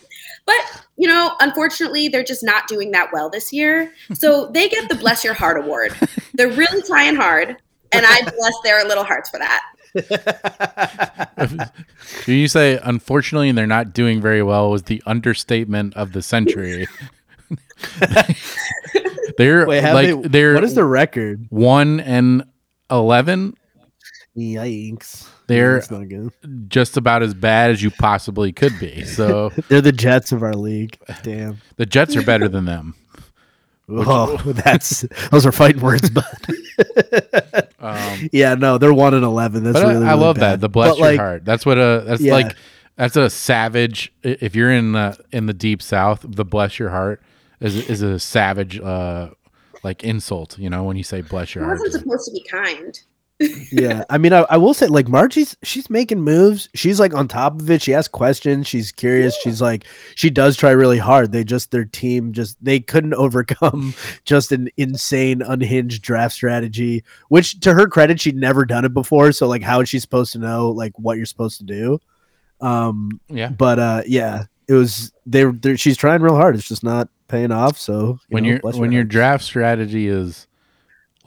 you 0.96 1.08
know, 1.08 1.34
unfortunately, 1.40 2.08
they're 2.08 2.24
just 2.24 2.44
not 2.44 2.68
doing 2.68 2.92
that 2.92 3.10
well 3.12 3.30
this 3.30 3.52
year. 3.52 3.92
So 4.14 4.48
they 4.48 4.70
get 4.70 4.90
the 4.90 4.96
Bless 4.96 5.24
Your 5.24 5.34
Heart 5.34 5.64
Award. 5.64 5.96
They're 6.34 6.52
really 6.52 6.82
trying 6.84 7.16
hard, 7.16 7.58
and 7.92 8.06
I 8.06 8.22
bless 8.38 8.54
their 8.64 8.84
little 8.86 9.04
hearts 9.04 9.30
for 9.30 9.40
that. 9.40 9.64
You 12.26 12.48
say, 12.48 12.80
unfortunately, 12.84 13.50
and 13.50 13.58
they're 13.58 13.68
not 13.68 13.94
doing 13.94 14.22
very 14.22 14.44
well 14.44 14.70
was 14.70 14.84
the 14.84 15.02
understatement 15.06 15.96
of 15.96 16.12
the 16.14 16.22
century. 16.22 16.88
they're 19.38 19.66
Wait, 19.66 19.82
like 19.94 20.08
they, 20.22 20.28
they're 20.30 20.54
what 20.54 20.64
is 20.64 20.76
the 20.76 20.84
record? 20.86 21.46
one 21.50 22.00
and 22.02 22.44
eleven, 22.92 23.56
Yikes! 24.38 25.28
They're- 25.48 25.76
That's 25.76 25.90
not 25.92 26.08
good. 26.08 26.32
just 26.70 26.96
about 26.98 27.24
as 27.24 27.34
bad 27.34 27.72
as 27.72 27.82
you 27.82 27.90
possibly 27.90 28.52
could 28.52 28.78
be. 28.80 29.04
So 29.04 29.50
They're 29.70 29.82
the 29.82 29.92
Jets 29.92 30.32
of 30.32 30.44
our 30.44 30.54
league. 30.54 30.98
Damn. 31.24 31.58
the 31.78 31.86
Jets 31.88 32.16
are 32.16 32.22
better 32.22 32.48
than 32.48 32.66
them. 32.66 32.96
Oh, 33.92 34.38
that's 34.46 35.04
those 35.32 35.48
are 35.48 35.52
fighting 35.52 35.82
words, 35.82 36.12
but 36.12 37.69
Um, 37.82 38.30
yeah, 38.32 38.56
no, 38.56 38.78
they're 38.78 38.94
one 38.94 39.14
and 39.14 39.24
eleven. 39.24 39.64
That's 39.64 39.74
but 39.80 39.86
I- 39.86 39.94
really, 39.94 40.06
I, 40.06 40.10
really 40.12 40.22
love 40.22 40.36
bad. 40.36 40.42
that 40.54 40.62
the 40.62 40.70
bless 40.70 40.92
But, 40.92 40.98
your 41.00 41.08
like, 41.08 41.20
heart. 41.20 41.46
That's 41.46 41.66
what 41.66 41.78
a 41.78 42.04
that's 42.06 42.22
Yeah. 42.22 42.34
like 42.34 42.56
that's 42.96 43.16
a 43.16 43.30
savage. 43.30 44.12
If 44.24 44.56
you're 44.56 44.72
in 44.72 44.92
the 44.94 45.18
in 45.32 45.46
the 45.46 45.54
deep 45.54 45.82
south, 45.82 46.26
the 46.28 46.46
bless 46.46 46.80
your 46.80 46.90
heart 46.90 47.22
is 47.62 47.90
is 47.90 48.02
a 48.02 48.20
savage 48.20 48.80
uh 48.80 49.30
like 49.84 50.04
insult. 50.04 50.58
You 50.60 50.70
know 50.70 50.84
when 50.84 50.98
you 50.98 51.04
say 51.04 51.22
bless 51.22 51.56
your 51.56 51.64
It 51.64 51.68
heart. 51.68 51.80
wasn't 51.80 52.04
supposed 52.04 52.26
to 52.28 52.32
be 52.34 52.44
kind. 52.44 53.00
Yeah, 53.72 54.04
I 54.10 54.18
mean, 54.18 54.34
I, 54.34 54.46
I 54.50 54.58
will 54.58 54.74
say, 54.74 54.88
like 54.88 55.08
Margie's, 55.08 55.56
she's 55.64 55.90
making 55.90 56.22
moves. 56.22 56.68
She's 56.76 57.00
like 57.00 57.14
on 57.14 57.28
top 57.28 57.60
of 57.62 57.70
it. 57.70 57.82
She 57.82 57.94
asks 57.94 58.10
questions. 58.12 58.68
She's 58.68 58.92
curious. 58.92 59.36
She's 59.44 59.62
like, 59.62 59.86
she 60.16 60.30
does 60.30 60.58
try 60.58 60.72
really 60.72 60.98
hard. 60.98 61.32
They 61.32 61.44
just 61.44 61.72
their 61.72 61.86
team 61.86 62.34
just 62.34 62.58
they 62.64 62.80
couldn't 62.80 63.14
overcome 63.16 63.94
just 64.26 64.52
an 64.52 64.70
insane 64.78 65.42
unhinged 65.42 66.02
draft 66.02 66.34
strategy. 66.36 67.04
Which, 67.30 67.60
to 67.62 67.74
her 67.74 67.88
credit, 67.88 68.20
she'd 68.20 68.36
never 68.36 68.66
done 68.66 68.84
it 68.86 68.94
before. 68.94 69.32
So, 69.32 69.48
like, 69.48 69.64
how 69.64 69.80
is 69.80 69.90
she 69.90 70.00
supposed 70.00 70.34
to 70.34 70.40
know 70.40 70.70
like 70.72 70.92
what 71.00 71.16
you're 71.18 71.26
supposed 71.26 71.60
to 71.60 71.64
do? 71.66 72.00
Um, 72.62 73.22
Yeah. 73.30 73.50
but 73.50 73.80
uh, 73.80 74.02
yeah, 74.06 74.46
it 74.68 74.74
was 74.74 75.14
they're, 75.26 75.54
they're 75.54 75.78
she's 75.78 75.96
trying 75.98 76.22
real 76.22 76.36
hard. 76.36 76.56
It's 76.56 76.68
just 76.68 76.84
not 76.84 77.08
paying 77.30 77.52
off. 77.52 77.78
So 77.78 78.02
you 78.02 78.20
when 78.30 78.44
know, 78.44 78.50
your 78.50 78.60
when 78.60 78.92
her 78.92 78.96
your 78.96 79.04
draft 79.06 79.46
strategy 79.46 80.10
is 80.10 80.46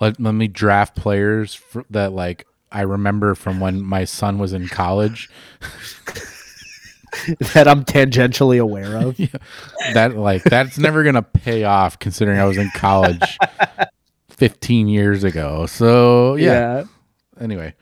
let, 0.03 0.21
let 0.21 0.33
me 0.33 0.49
draft 0.49 0.97
players 0.97 1.55
for, 1.55 1.85
that 1.91 2.13
like 2.13 2.45
I 2.73 2.81
remember 2.83 3.37
from 3.37 3.61
when 3.61 3.81
my 3.81 4.05
son 4.05 4.39
was 4.39 4.53
in 4.53 4.67
college. 4.67 5.31
that 7.55 7.69
I'm 7.69 7.85
tangentially 7.85 8.59
aware 8.61 8.97
of. 8.97 9.17
that 9.95 10.17
like 10.17 10.43
that's 10.43 10.77
never 10.77 11.05
gonna 11.05 11.23
pay 11.23 11.63
off 11.63 12.01
considering 12.01 12.41
I 12.41 12.47
was 12.47 12.59
in 12.59 12.69
college 12.71 13.39
15 14.31 14.89
years 14.89 15.23
ago. 15.23 15.67
So 15.67 16.35
yeah. 16.35 16.83
Anyway, 17.41 17.73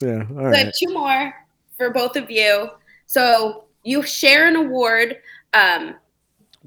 yeah. 0.00 0.24
All 0.30 0.36
So 0.36 0.48
I 0.48 0.56
have 0.56 0.72
two 0.76 0.92
more 0.92 1.32
for 1.76 1.90
both 1.90 2.16
of 2.16 2.28
you. 2.28 2.70
So 3.06 3.66
you 3.84 4.02
share 4.02 4.48
an 4.48 4.56
award. 4.56 5.18
Um, 5.54 5.94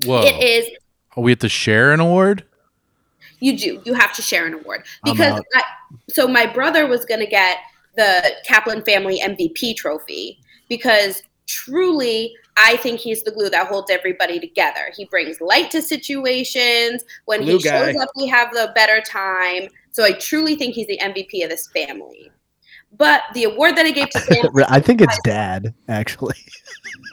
whoa, 0.05 0.22
It 0.22 0.41
is 0.41 0.70
Are 1.18 1.24
we 1.24 1.32
have 1.32 1.39
to 1.39 1.49
share 1.49 1.91
an 1.91 1.99
award. 1.99 2.45
You 3.43 3.57
do 3.57 3.81
you 3.85 3.93
have 3.93 4.13
to 4.15 4.21
share 4.21 4.45
an 4.45 4.53
award 4.53 4.83
because. 5.03 5.41
I, 5.55 5.63
so 6.09 6.27
my 6.27 6.45
brother 6.45 6.87
was 6.87 7.05
going 7.05 7.19
to 7.19 7.27
get 7.27 7.59
the 7.95 8.31
Kaplan 8.45 8.83
family 8.83 9.19
MVP 9.19 9.75
trophy 9.75 10.39
because 10.67 11.21
truly 11.47 12.33
I 12.57 12.77
think 12.77 12.99
he's 12.99 13.23
the 13.23 13.31
glue 13.31 13.49
that 13.49 13.67
holds 13.67 13.89
everybody 13.89 14.39
together. 14.39 14.91
He 14.95 15.05
brings 15.05 15.41
light 15.41 15.71
to 15.71 15.81
situations. 15.81 17.03
When 17.25 17.41
Glue 17.41 17.57
he 17.57 17.63
guy. 17.63 17.91
shows 17.91 18.01
up, 18.01 18.09
we 18.15 18.27
have 18.27 18.51
the 18.51 18.71
better 18.75 19.01
time. 19.01 19.69
So 19.91 20.03
I 20.03 20.13
truly 20.13 20.55
think 20.55 20.75
he's 20.75 20.87
the 20.87 20.99
MVP 20.99 21.43
of 21.43 21.49
this 21.49 21.67
family. 21.67 22.31
But 22.95 23.23
the 23.33 23.45
award 23.45 23.75
that 23.77 23.87
I 23.87 23.91
gave 23.91 24.09
to 24.11 24.19
Sam, 24.19 24.45
I 24.69 24.79
think 24.79 25.01
it's 25.01 25.19
dad, 25.23 25.73
actually. 25.87 26.37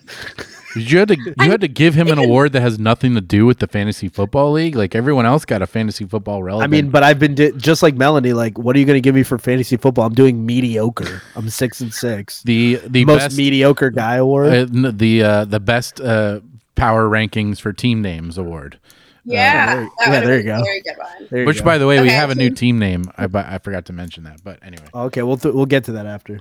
You 0.76 0.98
had 0.98 1.08
to 1.08 1.16
you 1.16 1.50
had 1.50 1.60
to 1.62 1.68
give 1.68 1.94
him 1.94 2.08
an 2.08 2.18
award 2.18 2.52
that 2.52 2.60
has 2.60 2.78
nothing 2.78 3.14
to 3.14 3.20
do 3.20 3.46
with 3.46 3.58
the 3.58 3.66
fantasy 3.66 4.08
football 4.08 4.52
league. 4.52 4.76
Like 4.76 4.94
everyone 4.94 5.26
else 5.26 5.44
got 5.44 5.62
a 5.62 5.66
fantasy 5.66 6.04
football 6.04 6.40
I 6.60 6.66
mean, 6.66 6.90
but 6.90 7.02
I've 7.02 7.18
been 7.18 7.34
di- 7.34 7.52
just 7.52 7.82
like 7.82 7.94
Melanie. 7.94 8.32
Like, 8.32 8.58
what 8.58 8.76
are 8.76 8.78
you 8.78 8.84
going 8.86 8.96
to 8.96 9.00
give 9.00 9.14
me 9.14 9.22
for 9.22 9.38
fantasy 9.38 9.76
football? 9.76 10.06
I'm 10.06 10.14
doing 10.14 10.46
mediocre. 10.46 11.22
I'm 11.34 11.48
six 11.50 11.80
and 11.80 11.92
six. 11.92 12.42
the 12.42 12.80
the 12.86 13.04
Most 13.04 13.18
best 13.18 13.36
mediocre 13.36 13.90
guy 13.90 14.16
award. 14.16 14.52
uh, 14.52 14.92
the 14.94 15.22
uh, 15.22 15.44
the 15.44 15.60
best 15.60 16.00
uh, 16.00 16.40
power 16.76 17.08
rankings 17.08 17.60
for 17.60 17.72
team 17.72 18.00
names 18.02 18.38
award. 18.38 18.78
Yeah, 19.24 19.74
there- 19.76 19.88
yeah, 20.12 20.20
there 20.20 20.36
you 20.38 20.42
go. 20.44 20.62
Very 20.64 20.80
good 20.82 20.96
one. 20.96 21.28
There 21.30 21.40
you 21.40 21.46
Which, 21.46 21.58
go. 21.58 21.64
by 21.64 21.78
the 21.78 21.86
way, 21.86 22.00
we 22.00 22.06
Okay, 22.06 22.14
have 22.14 22.30
a 22.30 22.34
new 22.34 22.50
team 22.50 22.78
name. 22.78 23.04
I 23.18 23.24
I 23.34 23.58
forgot 23.58 23.84
to 23.86 23.92
mention 23.92 24.24
that. 24.24 24.42
But 24.42 24.58
anyway, 24.62 24.86
okay, 24.94 25.22
we'll 25.22 25.36
th- 25.36 25.54
we'll 25.54 25.66
get 25.66 25.84
to 25.84 25.92
that 25.92 26.06
after. 26.06 26.40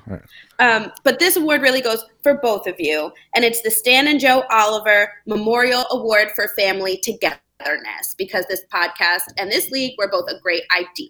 Um, 0.59 0.91
but 1.03 1.19
this 1.19 1.35
award 1.35 1.61
really 1.61 1.81
goes 1.81 2.03
for 2.23 2.35
both 2.35 2.67
of 2.67 2.75
you, 2.79 3.11
and 3.35 3.43
it's 3.43 3.61
the 3.61 3.71
Stan 3.71 4.07
and 4.07 4.19
Joe 4.19 4.43
Oliver 4.49 5.11
Memorial 5.25 5.85
Award 5.91 6.31
for 6.35 6.47
Family 6.57 6.97
Togetherness 7.03 8.15
because 8.17 8.45
this 8.47 8.61
podcast 8.73 9.23
and 9.37 9.51
this 9.51 9.69
league 9.71 9.93
were 9.97 10.09
both 10.09 10.29
a 10.29 10.39
great 10.39 10.63
idea. 10.77 11.09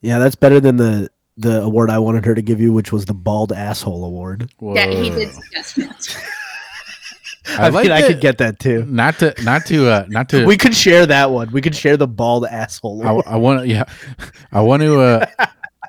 Yeah, 0.00 0.18
that's 0.18 0.34
better 0.34 0.60
than 0.60 0.76
the 0.76 1.10
the 1.36 1.62
award 1.62 1.90
I 1.90 1.98
wanted 1.98 2.24
her 2.26 2.34
to 2.34 2.42
give 2.42 2.60
you, 2.60 2.72
which 2.72 2.92
was 2.92 3.06
the 3.06 3.14
bald 3.14 3.52
asshole 3.52 4.04
award. 4.04 4.50
Yeah, 4.60 4.86
he 4.88 5.10
did 5.10 5.32
suggest 5.32 5.76
that. 5.76 6.30
I, 7.58 7.66
I, 7.66 7.68
like 7.68 7.84
mean, 7.84 7.92
I 7.92 8.02
could 8.02 8.20
get 8.20 8.38
that 8.38 8.58
too. 8.58 8.84
not 8.86 9.18
to 9.18 9.34
not 9.42 9.66
to 9.66 9.88
uh, 9.88 10.06
not 10.08 10.28
to. 10.30 10.46
We 10.46 10.56
could 10.56 10.74
share 10.74 11.06
that 11.06 11.30
one. 11.30 11.50
We 11.52 11.60
could 11.60 11.74
share 11.74 11.96
the 11.96 12.08
bald 12.08 12.46
asshole. 12.46 13.06
I. 13.06 13.34
I 13.34 13.36
want 13.36 13.60
to 13.60 13.68
yeah, 13.68 13.84
I 14.52 14.60
want 14.60 14.82
to 14.82 15.00
uh, 15.00 15.26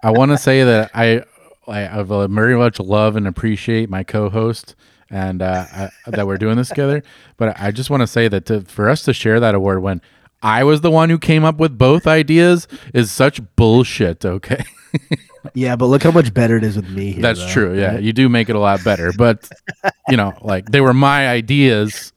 I 0.04 0.12
want 0.12 0.32
to 0.32 0.38
say 0.38 0.64
that 0.64 0.92
I 0.94 1.24
I, 1.68 2.00
I 2.00 2.04
very 2.04 2.58
much 2.58 2.80
love 2.80 3.16
and 3.16 3.28
appreciate 3.28 3.90
my 3.90 4.04
co-host 4.04 4.76
and 5.10 5.42
uh, 5.42 5.66
I, 5.72 5.90
that 6.08 6.28
we're 6.28 6.38
doing 6.38 6.58
this 6.58 6.70
together. 6.70 7.04
But 7.38 7.60
I 7.60 7.72
just 7.72 7.90
want 7.90 8.02
to 8.02 8.08
say 8.08 8.28
that 8.28 8.46
to, 8.48 8.62
for 8.62 8.90
us 8.90 9.04
to 9.04 9.14
share 9.14 9.40
that 9.40 9.56
award 9.56 9.82
when 9.82 10.02
I 10.42 10.64
was 10.64 10.82
the 10.82 10.92
one 10.92 11.10
who 11.10 11.18
came 11.18 11.44
up 11.44 11.58
with 11.58 11.78
both 11.78 12.06
ideas 12.08 12.68
is 12.94 13.12
such 13.12 13.42
bullshit. 13.56 14.24
Okay, 14.26 14.64
Yeah, 15.54 15.76
but 15.76 15.86
look 15.86 16.04
how 16.04 16.12
much 16.12 16.34
better 16.34 16.58
it 16.58 16.64
is 16.64 16.76
with 16.76 16.90
me. 16.90 17.14
Here, 17.14 17.22
that's 17.22 17.40
though. 17.40 17.52
true. 17.52 17.80
Yeah, 17.80 17.98
you 17.98 18.14
do 18.14 18.30
make 18.30 18.50
it 18.50 18.56
a 18.56 18.60
lot 18.60 18.84
better. 18.84 19.12
But 19.18 19.50
you 20.10 20.18
know, 20.18 20.34
like 20.42 20.72
they 20.72 20.82
were 20.82 20.94
my 20.94 21.28
ideas. 21.28 22.14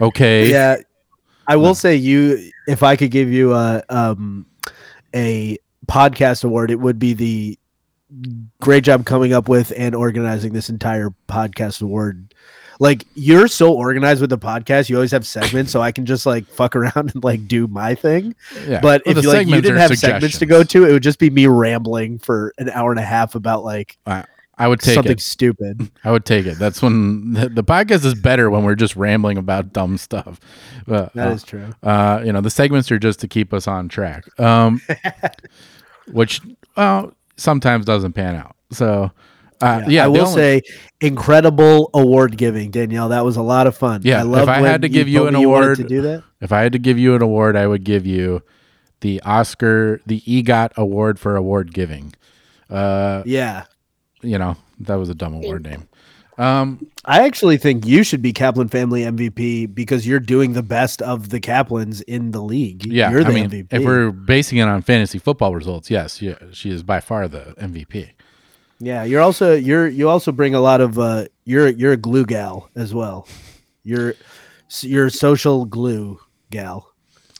Okay. 0.00 0.50
Yeah, 0.50 0.76
I 1.46 1.56
will 1.56 1.74
say 1.74 1.96
you. 1.96 2.50
If 2.68 2.82
I 2.82 2.96
could 2.96 3.10
give 3.10 3.30
you 3.30 3.54
a 3.54 3.82
um 3.88 4.46
a 5.14 5.58
podcast 5.86 6.44
award, 6.44 6.70
it 6.70 6.80
would 6.80 6.98
be 6.98 7.14
the 7.14 7.58
great 8.60 8.84
job 8.84 9.04
coming 9.04 9.32
up 9.32 9.48
with 9.48 9.72
and 9.76 9.94
organizing 9.94 10.52
this 10.52 10.68
entire 10.68 11.10
podcast 11.28 11.82
award. 11.82 12.34
Like 12.78 13.04
you're 13.14 13.48
so 13.48 13.72
organized 13.72 14.20
with 14.20 14.30
the 14.30 14.38
podcast, 14.38 14.88
you 14.88 14.96
always 14.96 15.12
have 15.12 15.26
segments, 15.26 15.72
so 15.72 15.80
I 15.80 15.92
can 15.92 16.06
just 16.06 16.26
like 16.26 16.46
fuck 16.46 16.76
around 16.76 16.94
and 17.14 17.24
like 17.24 17.48
do 17.48 17.66
my 17.66 17.94
thing. 17.94 18.34
Yeah. 18.66 18.80
But 18.80 19.02
Well, 19.06 19.18
if 19.18 19.24
you, 19.24 19.32
like, 19.32 19.46
you 19.46 19.60
didn't 19.60 19.78
have 19.78 19.96
segments 19.98 20.38
to 20.38 20.46
go 20.46 20.62
to, 20.62 20.84
it 20.84 20.92
would 20.92 21.02
just 21.02 21.18
be 21.18 21.30
me 21.30 21.46
rambling 21.46 22.18
for 22.18 22.52
an 22.58 22.68
hour 22.70 22.90
and 22.90 23.00
a 23.00 23.04
half 23.04 23.34
about 23.34 23.64
like 23.64 23.96
I 24.58 24.68
would 24.68 24.80
take 24.80 24.94
something 24.94 25.12
it. 25.12 25.20
stupid. 25.20 25.90
I 26.04 26.10
would 26.10 26.24
take 26.24 26.46
it. 26.46 26.58
That's 26.58 26.80
when 26.80 27.34
the, 27.34 27.48
the 27.48 27.64
podcast 27.64 28.04
is 28.04 28.14
better 28.14 28.48
when 28.48 28.64
we're 28.64 28.74
just 28.74 28.96
rambling 28.96 29.36
about 29.36 29.72
dumb 29.72 29.98
stuff. 29.98 30.40
But, 30.86 31.12
That 31.12 31.28
uh, 31.28 31.32
is 31.32 31.42
true. 31.42 31.74
uh, 31.82 32.22
you 32.24 32.32
know, 32.32 32.40
the 32.40 32.50
segments 32.50 32.90
are 32.90 32.98
just 32.98 33.20
to 33.20 33.28
keep 33.28 33.52
us 33.52 33.68
on 33.68 33.88
track, 33.88 34.24
um, 34.40 34.80
which 36.10 36.40
well 36.76 37.12
sometimes 37.36 37.84
doesn't 37.84 38.14
pan 38.14 38.34
out. 38.34 38.56
So, 38.70 39.10
uh, 39.60 39.82
yeah, 39.88 40.04
I 40.04 40.08
will 40.08 40.22
only- 40.26 40.34
say, 40.34 40.62
incredible 41.00 41.90
award 41.94 42.36
giving, 42.36 42.70
Danielle. 42.70 43.08
That 43.10 43.24
was 43.24 43.36
a 43.36 43.42
lot 43.42 43.66
of 43.66 43.76
fun. 43.76 44.00
Yeah, 44.04 44.18
I 44.18 44.20
if 44.22 44.26
love 44.26 44.48
I 44.48 44.58
had 44.60 44.82
to 44.82 44.88
give 44.88 45.08
you 45.08 45.18
told 45.18 45.28
an 45.28 45.34
me 45.40 45.46
wanted 45.46 45.64
award- 45.64 45.76
to 45.78 45.84
do 45.84 46.02
that. 46.02 46.22
if 46.40 46.52
I 46.52 46.60
had 46.62 46.72
to 46.72 46.78
give 46.78 46.98
you 46.98 47.14
an 47.14 47.22
award, 47.22 47.56
I 47.56 47.66
would 47.66 47.84
give 47.84 48.06
you 48.06 48.42
the 49.00 49.20
Oscar, 49.22 50.00
the 50.06 50.20
EGOT 50.22 50.72
Award 50.76 51.18
for 51.18 51.36
award 51.36 51.72
giving. 51.72 52.14
Uh, 52.70 53.22
Yeah, 53.26 53.64
you 54.22 54.38
know, 54.38 54.56
that 54.80 54.96
was 54.96 55.08
a 55.08 55.14
dumb 55.14 55.34
award 55.34 55.64
name. 55.64 55.88
Um, 56.38 56.86
I 57.06 57.24
actually 57.24 57.56
think 57.56 57.86
you 57.86 58.02
should 58.02 58.20
be 58.20 58.34
Kaplan 58.34 58.68
Family 58.68 59.02
MVP 59.04 59.72
because 59.74 60.06
you're 60.06 60.20
doing 60.20 60.52
the 60.52 60.62
best 60.62 61.00
of 61.00 61.30
the 61.30 61.40
Kaplans 61.40 62.02
in 62.02 62.30
the 62.32 62.42
league. 62.42 62.84
yeah, 62.84 63.10
you're 63.10 63.24
the 63.24 63.30
I 63.30 63.34
mean, 63.34 63.50
MVP. 63.50 63.66
if 63.72 63.82
we're 63.84 64.10
basing 64.10 64.58
it 64.58 64.62
on 64.68 64.82
fantasy 64.82 65.18
football 65.18 65.54
results, 65.54 65.90
yes, 65.90 66.20
yeah, 66.20 66.34
she 66.52 66.68
is 66.70 66.82
by 66.82 67.00
far 67.00 67.26
the 67.26 67.54
MVP. 67.58 68.10
Yeah, 68.78 69.04
you're 69.04 69.20
also 69.20 69.54
you're 69.54 69.88
you 69.88 70.08
also 70.08 70.32
bring 70.32 70.54
a 70.54 70.60
lot 70.60 70.80
of 70.80 70.98
uh 70.98 71.26
you're 71.44 71.68
you're 71.68 71.92
a 71.92 71.96
glue 71.96 72.26
gal 72.26 72.68
as 72.76 72.94
well. 72.94 73.26
You're 73.82 74.14
you're 74.80 75.06
a 75.06 75.10
social 75.10 75.64
glue 75.64 76.18
gal. 76.50 76.92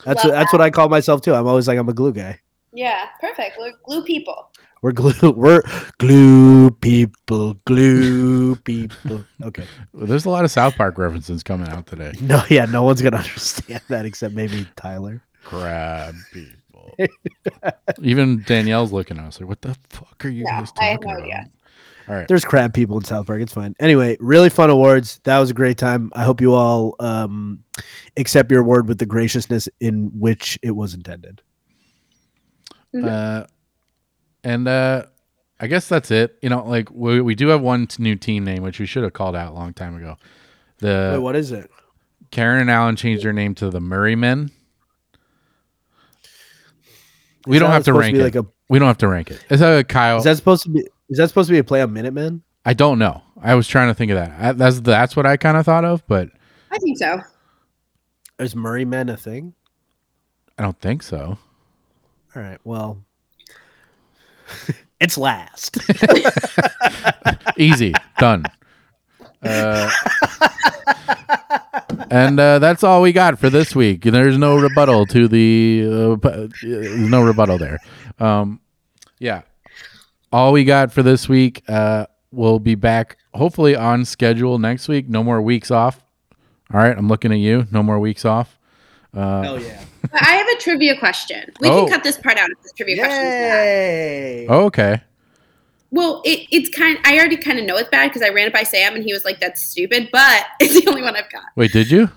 That's 0.05 0.24
Love 0.24 0.32
that's 0.32 0.53
what 0.53 0.62
I 0.62 0.70
call 0.70 0.89
myself 0.89 1.20
too. 1.20 1.34
I'm 1.34 1.47
always 1.47 1.68
like 1.68 1.78
I'm 1.78 1.89
a 1.89 1.95
glue 1.95 2.12
guy. 2.12 2.41
Yeah, 2.72 3.07
perfect. 3.20 3.57
We're 3.59 3.72
glue 3.84 4.05
people. 4.05 4.51
We're 4.82 4.93
glue. 4.93 5.32
We're 5.37 5.62
glue 5.99 6.70
people. 6.70 7.55
Glue 7.64 8.57
people. 8.57 9.24
Okay. 9.43 9.64
Well, 9.93 10.07
There's 10.07 10.26
a 10.26 10.30
lot 10.30 10.45
of 10.45 10.51
South 10.51 10.76
Park 10.76 10.99
references 10.99 11.43
coming 11.43 11.68
out 11.68 11.87
today. 11.87 12.12
No, 12.20 12.43
yeah, 12.51 12.66
no 12.66 12.82
one's 12.82 13.03
gonna 13.03 13.16
understand 13.24 13.80
that 13.89 14.05
except 14.05 14.34
maybe 14.34 14.66
Tyler. 14.76 15.22
Crab 15.43 16.14
people. 16.32 16.55
Even 18.03 18.43
Danielle's 18.47 18.93
looking 18.93 19.18
at 19.18 19.24
us 19.24 19.41
like, 19.41 19.49
"What 19.49 19.62
the 19.62 19.76
fuck 19.91 20.24
are 20.24 20.28
you 20.28 20.45
Yeah, 20.45 20.61
guys 20.61 20.72
I 20.78 20.84
have 20.84 21.01
talking 21.01 21.09
no 21.09 21.14
about?" 21.14 21.22
idea. 21.24 21.47
All 22.09 22.14
right, 22.14 22.28
There's 22.28 22.45
crab 22.45 22.72
people 22.72 22.97
in 22.99 23.05
South 23.05 23.26
Park. 23.26 23.43
It's 23.43 23.53
fine. 23.53 23.74
Anyway, 23.80 24.16
really 24.20 24.49
fun 24.49 24.70
awards. 24.70 25.20
That 25.24 25.41
was 25.41 25.51
a 25.51 25.55
great 25.55 25.76
time. 25.76 26.12
I 26.14 26.22
hope 26.22 26.41
you 26.41 26.55
all 26.55 26.95
um, 27.01 27.64
accept 28.16 28.51
your 28.53 28.61
award 28.61 28.87
with 28.87 28.99
the 28.99 29.07
graciousness 29.07 29.68
in 29.80 30.12
which 30.18 30.57
it 30.62 30.70
was 30.70 30.95
intended. 30.95 31.43
uh, 33.03 33.45
and 34.45 34.68
uh, 34.68 35.03
I 35.59 35.66
guess 35.66 35.89
that's 35.89 36.12
it. 36.12 36.39
You 36.43 36.49
know, 36.49 36.64
like 36.64 36.91
we 36.93 37.20
we 37.20 37.34
do 37.34 37.49
have 37.49 37.61
one 37.61 37.89
new 37.99 38.14
team 38.14 38.45
name 38.45 38.62
which 38.62 38.78
we 38.78 38.87
should 38.87 39.03
have 39.03 39.12
called 39.12 39.34
out 39.34 39.51
a 39.53 39.55
long 39.55 39.72
time 39.74 39.97
ago. 39.97 40.16
The 40.78 41.11
Wait, 41.14 41.18
what 41.18 41.34
is 41.34 41.51
it? 41.51 41.68
Karen 42.30 42.61
and 42.61 42.70
Allen 42.70 42.95
changed 42.97 43.24
their 43.24 43.32
name 43.32 43.55
to 43.57 43.70
the 43.70 43.80
Murray 43.80 44.14
Men. 44.14 44.51
We 47.47 47.59
don't 47.59 47.70
have 47.70 47.82
to 47.82 47.86
supposed 47.86 48.01
rank 48.01 48.14
be 48.14 48.20
it. 48.20 48.24
Like 48.24 48.34
a, 48.34 48.47
we 48.68 48.78
don't 48.78 48.88
have 48.88 48.99
to 48.99 49.09
rank 49.09 49.30
it. 49.30 49.44
Is 49.51 49.61
that 49.61 49.78
a 49.78 49.84
Kyle? 49.84 50.18
is 50.18 50.24
that 50.24 50.36
supposed 50.36 50.64
to 50.64 50.70
be? 50.70 50.80
Is 51.09 51.18
that 51.18 51.28
supposed 51.28 51.49
to 51.49 51.53
be 51.53 51.59
a 51.59 51.64
play 51.64 51.80
on 51.82 51.92
Minutemen? 51.92 52.42
I 52.64 52.74
don't 52.74 52.99
know. 52.99 53.22
I 53.40 53.55
was 53.55 53.68
trying 53.68 53.88
to 53.88 53.94
think 53.94 54.11
of 54.11 54.16
that. 54.16 54.32
I, 54.40 54.53
that's 54.53 54.80
that's 54.80 55.14
what 55.16 55.26
I 55.26 55.36
kind 55.36 55.57
of 55.57 55.64
thought 55.64 55.84
of, 55.84 56.07
but 56.09 56.30
I 56.70 56.78
think 56.78 56.99
so. 56.99 57.20
Is 58.38 58.57
Murray 58.57 58.84
Men 58.84 59.09
a 59.09 59.16
thing? 59.16 59.55
I 60.59 60.62
don't 60.62 60.78
think 60.80 61.03
so. 61.03 61.38
All 62.34 62.42
right. 62.42 62.59
Well, 62.64 62.99
it's 65.01 65.16
last. 65.16 65.78
Easy, 67.57 67.94
done. 68.18 68.44
Uh, 69.42 69.88
and 72.11 72.38
uh, 72.40 72.59
that's 72.59 72.82
all 72.84 73.03
we 73.03 73.12
got 73.12 73.38
for 73.38 73.51
this 73.51 73.74
week. 73.74 74.03
There's 74.03 74.38
no 74.38 74.57
rebuttal 74.59 75.07
to 75.07 75.28
the 75.28 75.84
uh, 75.86 76.12
uh, 76.28 76.49
there's 76.62 77.11
no 77.11 77.22
rebuttal 77.22 77.59
there. 77.59 77.78
Um, 78.18 78.61
yeah, 79.18 79.42
all 80.32 80.53
we 80.53 80.64
got 80.64 80.92
for 80.92 81.03
this 81.03 81.28
week. 81.28 81.62
Uh, 81.68 82.07
we'll 82.32 82.59
be 82.59 82.74
back 82.74 83.18
hopefully 83.34 83.74
on 83.76 84.05
schedule 84.05 84.59
next 84.59 84.88
week. 84.88 85.09
No 85.09 85.22
more 85.24 85.40
weeks 85.42 85.70
off. 85.70 86.03
All 86.72 86.80
right, 86.80 86.97
I'm 86.97 87.09
looking 87.09 87.32
at 87.32 87.38
you. 87.38 87.66
No 87.70 87.82
more 87.82 87.99
weeks 87.99 88.24
off. 88.24 88.59
Uh, 89.14 89.42
Hell 89.42 89.61
yeah! 89.62 89.82
I 90.12 90.32
have 90.34 90.47
a 90.49 90.57
trivia 90.61 90.99
question. 90.99 91.51
We 91.61 91.68
Oh. 91.68 91.84
can 91.84 91.94
cut 91.94 92.03
this 92.05 92.18
part 92.18 92.36
out 92.38 92.51
if 92.51 92.61
this 92.62 92.72
trivia 92.72 92.97
question. 92.99 93.22
Yay! 93.24 94.47
okay. 94.49 95.01
Well, 95.91 96.22
it, 96.24 96.47
it's 96.51 96.68
kind. 96.76 96.99
I 97.04 97.17
already 97.18 97.37
kind 97.37 97.58
of 97.58 97.64
know 97.64 97.76
it's 97.76 97.88
bad 97.91 98.08
because 98.08 98.22
I 98.22 98.29
ran 98.30 98.49
it 98.49 98.53
by 98.53 98.63
Sam 98.64 98.95
and 98.95 99.04
he 99.04 99.13
was 99.13 99.25
like, 99.25 99.41
"That's 99.41 99.63
stupid," 99.63 100.08
but 100.13 100.46
it's 100.61 100.75
the 100.84 100.88
only 100.91 101.03
one 101.03 101.17
I've 101.17 101.30
got. 101.30 101.45
Wait, 101.57 101.72
did 101.72 101.91
you? 101.91 102.11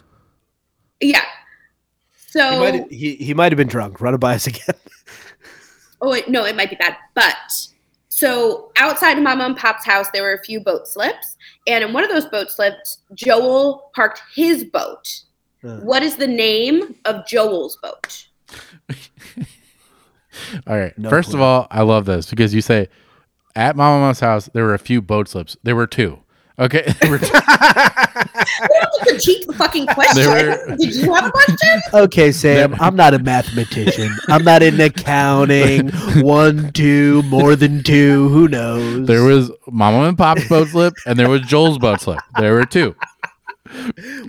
Yeah. 0.99 1.21
He 1.21 2.39
So, 2.39 2.59
might 2.59 2.91
he, 2.91 3.15
he 3.15 3.33
might 3.33 3.51
have 3.51 3.57
been 3.57 3.67
drunk. 3.67 4.01
Run 4.01 4.13
it 4.13 4.19
by 4.19 4.35
us 4.35 4.47
again. 4.51 4.75
oh 6.01 6.09
wait, 6.11 6.27
no, 6.29 6.45
it 6.45 6.55
might 6.55 6.69
be 6.69 6.75
bad. 6.75 6.97
But 7.13 7.35
so 8.09 8.71
outside 8.77 9.17
of 9.17 9.23
Mama 9.23 9.45
and 9.45 9.55
Pop's 9.57 9.85
house, 9.85 10.09
there 10.11 10.23
were 10.23 10.33
a 10.33 10.43
few 10.43 10.59
boat 10.59 10.87
slips, 10.87 11.37
and 11.67 11.83
in 11.83 11.93
one 11.93 12.03
of 12.03 12.09
those 12.09 12.25
boat 12.25 12.49
slips, 12.51 12.99
Joel 13.13 13.91
parked 13.95 14.21
his 14.33 14.63
boat. 14.63 15.21
Uh. 15.63 15.77
What 15.77 16.03
is 16.03 16.15
the 16.15 16.27
name 16.27 16.95
of 17.05 17.25
Joel's 17.27 17.77
boat? 17.77 18.27
All 20.67 20.77
right. 20.77 20.97
No 20.97 21.09
First 21.09 21.33
of 21.33 21.41
all, 21.41 21.67
I 21.69 21.81
love 21.81 22.05
this 22.05 22.29
because 22.29 22.53
you 22.53 22.61
say 22.61 22.87
at 23.59 23.75
Mama 23.75 23.99
Mom's 23.99 24.19
house 24.21 24.49
there 24.53 24.63
were 24.63 24.73
a 24.73 24.79
few 24.79 25.01
boat 25.01 25.27
slips. 25.27 25.57
There 25.63 25.75
were 25.75 25.87
two. 25.87 26.19
Okay. 26.57 26.93
There 27.01 27.11
were 27.11 27.19
two. 27.19 27.25
We 27.25 27.29
don't 27.31 28.83
have 28.83 28.91
to 28.91 28.99
critique 29.07 29.47
the 29.47 29.53
fucking 29.53 29.87
question. 29.87 30.27
were- 30.27 30.75
Did 30.75 30.93
you 30.95 31.13
have 31.13 31.25
a 31.27 31.31
question? 31.31 31.81
Okay, 31.93 32.31
Sam, 32.33 32.75
I'm 32.81 32.95
not 32.95 33.13
a 33.13 33.19
mathematician. 33.19 34.13
I'm 34.27 34.43
not 34.43 34.61
in 34.61 34.79
accounting. 34.81 35.89
One, 36.21 36.71
two, 36.73 37.21
more 37.23 37.55
than 37.55 37.81
two. 37.83 38.27
Who 38.29 38.47
knows? 38.49 39.07
there 39.07 39.23
was 39.23 39.51
Mama 39.71 40.07
and 40.09 40.17
Pop's 40.17 40.47
boat 40.49 40.67
slip 40.69 40.93
and 41.05 41.17
there 41.17 41.29
was 41.29 41.41
Joel's 41.41 41.77
boat 41.77 42.01
slip. 42.01 42.19
There 42.39 42.53
were 42.53 42.65
two. 42.65 42.93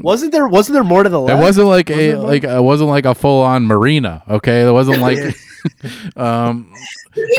Wasn't 0.01 0.33
there 0.33 0.47
wasn't 0.49 0.75
there 0.75 0.85
more 0.85 1.03
to 1.03 1.09
the 1.09 1.21
It 1.27 1.37
wasn't 1.37 1.69
like 1.69 1.89
Was 1.89 1.99
a 1.99 2.15
more? 2.15 2.27
like 2.27 2.45
it 2.45 2.62
wasn't 2.62 2.91
like 2.91 3.05
a 3.07 3.15
full 3.15 3.43
on 3.43 3.67
marina. 3.67 4.23
Okay. 4.29 4.67
It 4.67 4.71
wasn't 4.73 4.99
like 5.01 5.19
um 6.17 6.73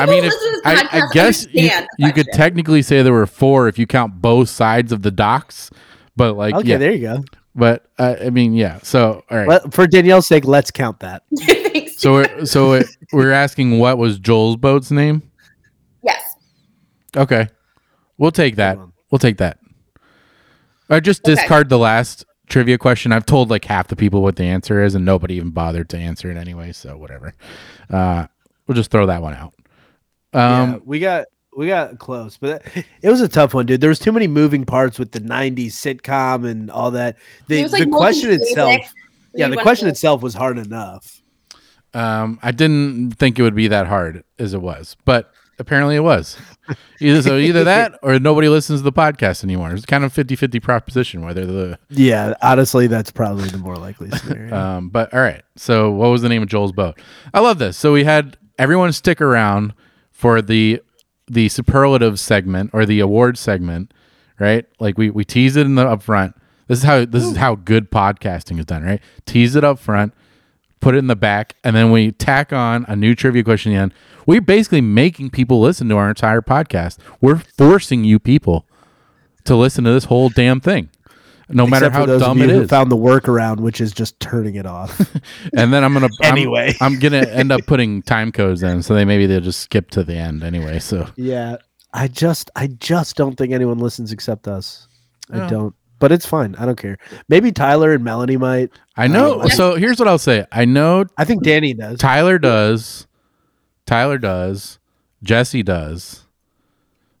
I 0.00 0.06
mean, 0.06 0.24
if, 0.24 0.32
listen 0.32 0.52
to 0.52 0.60
this 0.64 0.88
I, 0.92 0.98
I 1.00 1.02
guess 1.12 1.46
you, 1.52 1.70
you 1.98 2.12
could 2.12 2.26
technically 2.32 2.82
say 2.82 3.02
there 3.02 3.12
were 3.12 3.26
four 3.26 3.68
if 3.68 3.78
you 3.78 3.86
count 3.86 4.20
both 4.20 4.48
sides 4.48 4.92
of 4.92 5.02
the 5.02 5.10
docks, 5.10 5.70
but 6.16 6.34
like 6.36 6.54
Okay, 6.54 6.68
yeah, 6.68 6.78
there 6.78 6.92
you 6.92 7.00
go. 7.00 7.24
But 7.54 7.86
uh, 7.98 8.16
I 8.24 8.30
mean, 8.30 8.54
yeah. 8.54 8.78
So 8.82 9.24
all 9.30 9.36
right. 9.38 9.48
Let- 9.48 9.74
for 9.74 9.86
Danielle's 9.86 10.26
sake, 10.26 10.44
let's 10.44 10.70
count 10.70 11.00
that. 11.00 11.22
Thanks. 11.38 11.98
So 11.98 12.12
we're 12.14 12.46
so 12.46 12.68
we're, 12.70 12.84
we're 13.12 13.32
asking 13.32 13.78
what 13.78 13.98
was 13.98 14.18
Joel's 14.18 14.56
boat's 14.56 14.90
name? 14.90 15.22
yes. 16.02 16.22
Okay, 17.16 17.48
we'll 18.18 18.30
take 18.32 18.56
that. 18.56 18.78
We'll 19.10 19.18
take 19.18 19.36
that. 19.38 19.58
I 20.92 21.00
just 21.00 21.22
Okay. 21.26 21.34
discard 21.34 21.68
the 21.68 21.78
last 21.78 22.24
trivia 22.48 22.78
question. 22.78 23.12
I've 23.12 23.26
told 23.26 23.50
like 23.50 23.64
half 23.64 23.88
the 23.88 23.96
people 23.96 24.22
what 24.22 24.36
the 24.36 24.44
answer 24.44 24.82
is, 24.84 24.94
and 24.94 25.04
nobody 25.04 25.34
even 25.36 25.50
bothered 25.50 25.88
to 25.90 25.96
answer 25.98 26.30
it 26.30 26.36
anyway. 26.36 26.72
So 26.72 26.96
whatever. 26.96 27.34
Uh, 27.90 28.26
we'll 28.66 28.74
just 28.76 28.90
throw 28.90 29.06
that 29.06 29.22
one 29.22 29.34
out. 29.34 29.54
yeah, 30.34 30.62
Um, 30.62 30.82
we 30.84 30.98
got 31.00 31.26
we 31.56 31.66
got 31.66 31.98
close, 31.98 32.36
but 32.38 32.62
it 33.02 33.10
was 33.10 33.20
a 33.20 33.28
tough 33.28 33.54
one, 33.54 33.66
dude. 33.66 33.80
There 33.80 33.88
was 33.90 33.98
too 33.98 34.12
many 34.12 34.26
moving 34.26 34.64
parts 34.64 34.98
with 34.98 35.12
the 35.12 35.20
'90s 35.20 35.68
sitcom 35.72 36.46
and 36.48 36.70
all 36.70 36.90
that. 36.92 37.16
The, 37.48 37.66
like, 37.68 37.84
the 37.84 37.90
question 37.90 38.30
itself, 38.30 38.80
yeah, 39.34 39.48
the 39.48 39.56
question 39.56 39.84
through- 39.86 39.90
itself 39.92 40.22
was 40.22 40.34
hard 40.34 40.58
enough. 40.58 41.20
um, 41.94 42.38
I 42.42 42.52
didn't 42.52 43.12
think 43.18 43.38
it 43.38 43.42
would 43.42 43.54
be 43.54 43.68
that 43.68 43.86
hard 43.86 44.24
as 44.38 44.54
it 44.54 44.62
was, 44.62 44.96
but 45.04 45.30
apparently 45.62 45.96
it 45.96 46.00
was. 46.00 46.36
Either 47.00 47.22
so, 47.22 47.36
either 47.38 47.64
that 47.72 47.98
or 48.02 48.18
nobody 48.18 48.48
listens 48.48 48.80
to 48.80 48.84
the 48.84 48.92
podcast 48.92 49.44
anymore. 49.44 49.72
It's 49.72 49.86
kind 49.86 50.04
of 50.04 50.12
50-50 50.12 50.60
proposition 50.60 51.24
whether 51.24 51.46
the 51.46 51.78
Yeah, 51.88 52.34
honestly, 52.42 52.88
that's 52.88 53.10
probably 53.10 53.48
the 53.48 53.58
more 53.58 53.76
likely 53.76 54.10
scenario. 54.10 54.54
Um, 54.62 54.88
but 54.90 55.14
all 55.14 55.20
right. 55.20 55.42
So 55.56 55.90
what 55.90 56.08
was 56.08 56.22
the 56.22 56.28
name 56.28 56.42
of 56.42 56.48
Joel's 56.48 56.72
boat? 56.72 57.00
I 57.32 57.40
love 57.40 57.58
this. 57.58 57.76
So 57.76 57.92
we 57.92 58.04
had 58.04 58.36
everyone 58.58 58.92
stick 58.92 59.20
around 59.20 59.72
for 60.10 60.42
the 60.42 60.82
the 61.28 61.48
superlative 61.48 62.18
segment 62.20 62.70
or 62.72 62.84
the 62.84 63.00
award 63.00 63.38
segment, 63.38 63.94
right? 64.38 64.66
Like 64.78 64.98
we 64.98 65.10
we 65.10 65.24
tease 65.24 65.56
it 65.56 65.64
in 65.64 65.76
the 65.76 65.84
upfront. 65.84 66.34
This 66.68 66.78
is 66.78 66.84
how 66.84 67.04
this 67.04 67.24
is 67.24 67.36
how 67.36 67.54
good 67.54 67.90
podcasting 67.90 68.58
is 68.58 68.66
done, 68.66 68.82
right? 68.82 69.00
Tease 69.26 69.56
it 69.56 69.64
up 69.64 69.78
front, 69.78 70.12
put 70.82 70.94
it 70.94 70.98
in 70.98 71.06
the 71.06 71.16
back, 71.16 71.54
and 71.64 71.74
then 71.74 71.90
we 71.90 72.12
tack 72.12 72.52
on 72.52 72.84
a 72.88 72.94
new 72.94 73.14
trivia 73.14 73.42
question 73.42 73.72
at 73.72 73.76
the 73.76 73.82
end. 73.82 73.94
We're 74.26 74.42
basically 74.42 74.82
making 74.82 75.30
people 75.30 75.60
listen 75.60 75.88
to 75.88 75.96
our 75.96 76.10
entire 76.10 76.42
podcast. 76.42 76.98
We're 77.20 77.38
forcing 77.38 78.04
you 78.04 78.18
people 78.18 78.66
to 79.44 79.56
listen 79.56 79.84
to 79.84 79.92
this 79.92 80.04
whole 80.04 80.28
damn 80.28 80.60
thing. 80.60 80.90
No 81.48 81.66
matter 81.66 81.86
Except 81.86 81.94
how 81.94 82.02
for 82.02 82.06
those 82.06 82.20
dumb 82.20 82.40
of 82.40 82.48
it 82.48 82.52
who 82.52 82.62
is. 82.62 82.70
found 82.70 82.90
the 82.90 82.96
workaround, 82.96 83.60
which 83.60 83.80
is 83.80 83.92
just 83.92 84.18
turning 84.20 84.54
it 84.54 84.66
off. 84.66 84.98
and 85.56 85.72
then 85.72 85.84
I'm 85.84 85.92
gonna 85.92 86.08
I'm- 86.22 86.32
Anyway. 86.32 86.74
I'm, 86.80 86.98
gonna 86.98 87.26
end 87.26 87.52
up 87.52 87.66
putting 87.66 88.02
time 88.02 88.32
codes 88.32 88.62
in, 88.62 88.82
so 88.82 88.94
they 88.94 89.04
maybe 89.04 89.26
they'll 89.26 89.40
just 89.40 89.60
skip 89.60 89.90
to 89.92 90.04
the 90.04 90.14
end 90.14 90.42
anyway. 90.42 90.78
So 90.78 91.08
yeah, 91.16 91.56
I 91.92 92.08
just, 92.08 92.50
I 92.56 92.68
just 92.68 93.16
don't 93.16 93.36
think 93.36 93.52
anyone 93.52 93.78
listens 93.78 94.12
except 94.12 94.48
us. 94.48 94.88
Yeah. 95.30 95.42
I 95.42 95.46
oh. 95.46 95.48
don't, 95.48 95.74
but 96.02 96.10
it's 96.10 96.26
fine. 96.26 96.56
I 96.56 96.66
don't 96.66 96.74
care. 96.74 96.98
Maybe 97.28 97.52
Tyler 97.52 97.92
and 97.92 98.02
Melanie 98.02 98.36
might. 98.36 98.72
I 98.96 99.06
know. 99.06 99.42
Um, 99.42 99.48
so 99.50 99.76
here's 99.76 100.00
what 100.00 100.08
I'll 100.08 100.18
say. 100.18 100.44
I 100.50 100.64
know 100.64 101.04
I 101.16 101.24
think 101.24 101.44
Danny 101.44 101.74
does. 101.74 102.00
Tyler 102.00 102.40
does. 102.40 103.06
Tyler 103.86 104.18
does. 104.18 104.80
Jesse 105.22 105.62
does. 105.62 106.24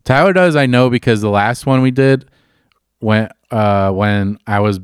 Tyler 0.02 0.32
does. 0.32 0.56
I 0.56 0.66
know 0.66 0.90
because 0.90 1.20
the 1.20 1.30
last 1.30 1.64
one 1.64 1.80
we 1.80 1.92
did 1.92 2.28
when 2.98 3.28
uh 3.52 3.92
when 3.92 4.38
I 4.48 4.58
was 4.58 4.80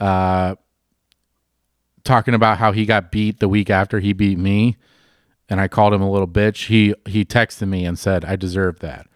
uh 0.00 0.56
talking 2.02 2.34
about 2.34 2.58
how 2.58 2.72
he 2.72 2.84
got 2.86 3.12
beat 3.12 3.38
the 3.38 3.48
week 3.48 3.70
after 3.70 4.00
he 4.00 4.12
beat 4.12 4.36
me 4.36 4.78
and 5.48 5.60
I 5.60 5.68
called 5.68 5.94
him 5.94 6.02
a 6.02 6.10
little 6.10 6.26
bitch. 6.26 6.66
He 6.66 6.92
he 7.06 7.24
texted 7.24 7.68
me 7.68 7.84
and 7.84 7.96
said 7.96 8.24
I 8.24 8.34
deserved 8.34 8.82
that. 8.82 9.06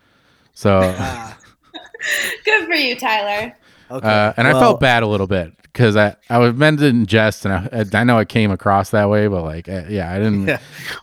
So 0.54 0.80
Good 2.44 2.66
for 2.66 2.74
you, 2.74 2.94
Tyler. 2.94 3.56
Okay. 3.90 4.06
Uh, 4.08 4.32
and 4.36 4.46
I 4.48 4.52
felt 4.52 4.80
bad 4.80 5.02
a 5.02 5.06
little 5.06 5.26
bit 5.26 5.52
because 5.62 5.94
I, 5.96 6.16
I 6.28 6.38
was 6.38 6.54
meant 6.54 6.80
to 6.80 6.86
in 6.86 7.06
jest, 7.06 7.44
and 7.44 7.54
I, 7.54 7.84
I 8.00 8.04
know 8.04 8.18
it 8.18 8.28
came 8.28 8.50
across 8.50 8.90
that 8.90 9.08
way, 9.08 9.28
but 9.28 9.42
like, 9.42 9.68
uh, 9.68 9.84
yeah, 9.88 10.12
I 10.12 10.18
didn't. 10.18 10.46
Yeah. 10.48 10.58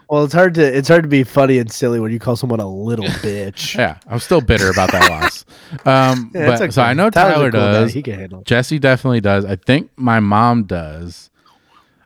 Well, 0.09 0.23
it's 0.25 0.33
hard 0.33 0.53
to 0.55 0.61
it's 0.77 0.87
hard 0.89 1.03
to 1.03 1.09
be 1.09 1.23
funny 1.23 1.59
and 1.59 1.71
silly 1.71 1.99
when 1.99 2.11
you 2.11 2.19
call 2.19 2.35
someone 2.35 2.59
a 2.59 2.67
little 2.67 3.05
bitch. 3.23 3.75
Yeah, 3.77 3.97
I'm 4.07 4.19
still 4.19 4.41
bitter 4.41 4.69
about 4.69 4.91
that 4.91 5.09
loss. 5.09 5.45
Um, 5.85 6.29
Yeah, 6.35 6.45
but 6.47 6.61
it's 6.61 6.75
so. 6.75 6.83
I 6.83 6.93
know 6.93 7.09
Tyler 7.09 7.49
cool 7.51 7.59
guy. 7.59 7.71
does. 7.71 7.93
He 7.93 8.03
can 8.03 8.19
handle. 8.19 8.41
it. 8.41 8.45
Jesse 8.45 8.77
definitely 8.79 9.21
does. 9.21 9.43
I 9.45 9.55
think 9.55 9.89
my 9.95 10.19
mom 10.19 10.63
does. 10.65 11.31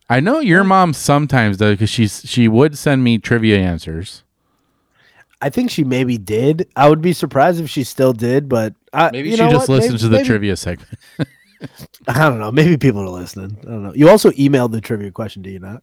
I 0.09 0.21
know 0.21 0.39
your 0.39 0.63
mom 0.63 0.93
sometimes 0.93 1.57
does 1.57 1.73
because 1.73 1.89
she's 1.89 2.21
she 2.25 2.47
would 2.47 2.77
send 2.77 3.03
me 3.03 3.17
trivia 3.17 3.57
answers. 3.59 4.23
I 5.41 5.49
think 5.49 5.69
she 5.69 5.83
maybe 5.83 6.17
did. 6.17 6.67
I 6.75 6.87
would 6.89 7.01
be 7.01 7.13
surprised 7.13 7.59
if 7.59 7.69
she 7.69 7.83
still 7.83 8.13
did, 8.13 8.47
but 8.47 8.73
I, 8.93 9.09
Maybe 9.11 9.29
you 9.29 9.35
she 9.37 9.43
just 9.49 9.67
what? 9.67 9.75
listens 9.75 9.93
Maybe- 9.93 9.99
to 9.99 10.07
the 10.09 10.17
maybe- 10.17 10.27
trivia 10.27 10.55
segment. 10.55 10.89
I 12.07 12.29
don't 12.29 12.39
know. 12.39 12.51
Maybe 12.51 12.77
people 12.77 13.01
are 13.01 13.09
listening. 13.09 13.57
I 13.61 13.65
don't 13.65 13.83
know. 13.83 13.93
You 13.93 14.09
also 14.09 14.29
emailed 14.31 14.71
the 14.71 14.79
trivia 14.81 15.11
question, 15.11 15.41
do 15.41 15.49
you 15.49 15.59
not? 15.59 15.81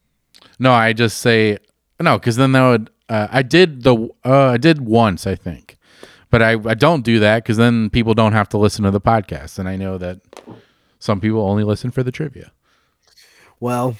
No, 0.58 0.72
I 0.72 0.92
just 0.92 1.18
say 1.18 1.58
no 2.00 2.18
because 2.18 2.36
then 2.36 2.52
that 2.52 2.68
would. 2.68 2.90
Uh, 3.08 3.26
I 3.30 3.42
did 3.42 3.82
the. 3.82 4.08
Uh, 4.24 4.50
I 4.50 4.56
did 4.56 4.80
once, 4.82 5.26
I 5.26 5.34
think, 5.34 5.76
but 6.30 6.42
I, 6.42 6.52
I 6.64 6.74
don't 6.74 7.02
do 7.04 7.18
that 7.18 7.42
because 7.42 7.56
then 7.56 7.90
people 7.90 8.14
don't 8.14 8.32
have 8.32 8.48
to 8.50 8.58
listen 8.58 8.84
to 8.84 8.90
the 8.90 9.00
podcast, 9.00 9.58
and 9.58 9.68
I 9.68 9.76
know 9.76 9.98
that 9.98 10.20
some 11.00 11.20
people 11.20 11.40
only 11.40 11.64
listen 11.64 11.90
for 11.90 12.02
the 12.02 12.12
trivia. 12.12 12.52
Well, 13.60 13.96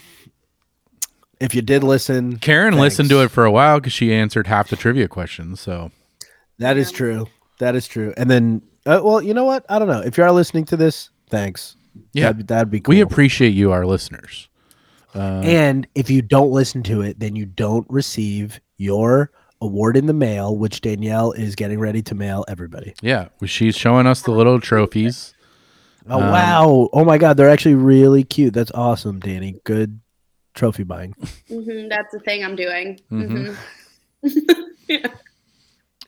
if 1.41 1.55
you 1.55 1.61
did 1.63 1.83
listen, 1.83 2.39
Karen 2.39 2.79
listened 2.79 3.09
to 3.11 3.23
it 3.23 3.31
for 3.31 3.45
a 3.45 3.51
while 3.51 3.81
because 3.81 3.93
she 3.93 4.15
answered 4.15 4.47
half 4.47 4.69
the 4.69 4.77
trivia 4.77 5.09
questions. 5.09 5.61
So 5.61 5.91
that 6.59 6.77
is 6.77 6.91
true. 6.93 7.27
That 7.59 7.75
is 7.77 7.87
true. 7.87 8.15
And 8.17 8.31
then, 8.31 8.63
uh, 8.87 9.01
well, 9.03 9.23
you 9.23 9.35
know 9.35 9.45
what? 9.45 9.65
I 9.69 9.79
don't 9.79 9.89
know. 9.89 10.01
If 10.01 10.17
you 10.19 10.25
are 10.25 10.33
listening 10.33 10.65
to 10.67 10.77
this, 10.77 11.11
thanks. 11.31 11.77
Yeah. 12.13 12.33
that'd, 12.33 12.49
that'd 12.49 12.71
be 12.71 12.81
cool. 12.81 12.95
we 12.95 13.01
appreciate 13.01 13.51
you, 13.55 13.73
our 13.73 13.87
listeners. 13.87 14.49
Uh, 15.15 15.41
and 15.45 15.87
if 15.95 16.11
you 16.11 16.23
don't 16.23 16.51
listen 16.51 16.83
to 16.85 17.01
it, 17.03 17.21
then 17.21 17.37
you 17.37 17.47
don't 17.47 17.87
receive 17.89 18.61
your 18.79 19.31
award 19.61 19.97
in 19.97 20.07
the 20.07 20.13
mail, 20.13 20.57
which 20.57 20.81
Danielle 20.81 21.31
is 21.33 21.55
getting 21.55 21.79
ready 21.79 22.03
to 22.03 22.15
mail 22.15 22.45
everybody. 22.49 22.95
yeah, 23.01 23.29
she's 23.45 23.77
showing 23.77 24.07
us 24.07 24.23
the 24.23 24.33
little 24.33 24.61
trophies. 24.61 25.33
Oh 26.09 26.21
Um, 26.21 26.31
wow! 26.33 26.89
Oh 26.93 27.05
my 27.05 27.17
god, 27.17 27.37
they're 27.37 27.49
actually 27.49 27.77
really 27.77 28.25
cute. 28.25 28.53
That's 28.53 28.73
awesome, 28.73 29.21
Danny. 29.21 29.61
Good 29.65 30.01
trophy 30.53 30.83
buying. 30.83 31.15
hmm 31.49 31.89
that's 31.89 32.13
the 32.13 32.19
thing 32.21 32.45
I'm 32.45 32.57
doing. 32.57 32.99
Mhm. 33.11 33.57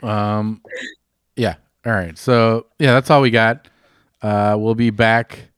hmm 0.03 0.07
Um, 0.07 0.61
yeah. 1.37 1.55
All 1.87 1.93
right. 1.93 2.19
So 2.19 2.67
yeah, 2.81 2.95
that's 2.95 3.11
all 3.11 3.21
we 3.23 3.31
got. 3.31 3.69
Uh, 4.21 4.57
we'll 4.59 4.75
be 4.75 4.91
back 4.91 5.51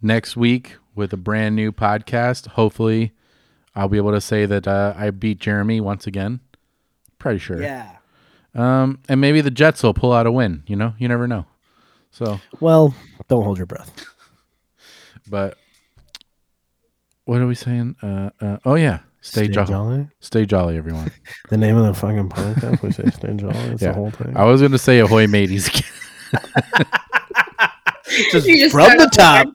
next 0.00 0.34
week 0.34 0.76
with 0.94 1.12
a 1.12 1.18
brand 1.18 1.54
new 1.54 1.72
podcast. 1.72 2.46
Hopefully, 2.48 3.12
I'll 3.74 3.88
be 3.88 3.98
able 3.98 4.12
to 4.12 4.20
say 4.20 4.46
that 4.46 4.66
uh, 4.66 4.94
I 4.96 5.10
beat 5.10 5.38
Jeremy 5.40 5.80
once 5.80 6.06
again. 6.06 6.40
Pretty 7.18 7.38
sure. 7.38 7.60
Yeah. 7.60 7.96
Um, 8.54 9.00
and 9.08 9.20
maybe 9.20 9.42
the 9.42 9.50
Jets 9.50 9.82
will 9.82 9.94
pull 9.94 10.12
out 10.12 10.26
a 10.26 10.32
win. 10.32 10.62
You 10.66 10.76
know, 10.76 10.94
you 10.98 11.06
never 11.06 11.28
know. 11.28 11.46
So, 12.10 12.40
Well, 12.60 12.94
don't 13.28 13.44
hold 13.44 13.58
your 13.58 13.66
breath. 13.66 14.06
but 15.28 15.58
what 17.24 17.40
are 17.40 17.46
we 17.46 17.54
saying? 17.54 17.96
Uh, 18.02 18.30
uh 18.40 18.58
oh 18.64 18.74
yeah, 18.74 19.00
stay, 19.22 19.48
jolly. 19.48 20.08
Stay 20.20 20.44
jolly, 20.44 20.76
everyone. 20.76 21.10
The 21.48 21.56
name 21.56 21.76
of 21.76 21.86
the 21.86 21.94
fucking 21.94 22.28
podcast. 22.28 22.82
We 22.82 22.92
say 22.92 23.08
stay 23.10 23.32
jolly. 23.34 23.56
It's 23.72 23.80
Yeah. 23.82 23.88
the 23.88 23.94
whole 23.94 24.10
thing. 24.10 24.36
I 24.36 24.44
was 24.44 24.60
gonna 24.62 24.76
say 24.78 24.98
ahoy 25.00 25.26
mateys. 25.26 25.68
Just 28.30 28.46
just 28.46 28.72
from 28.72 28.88
the 28.98 29.04
over. 29.04 29.10
top. 29.10 29.46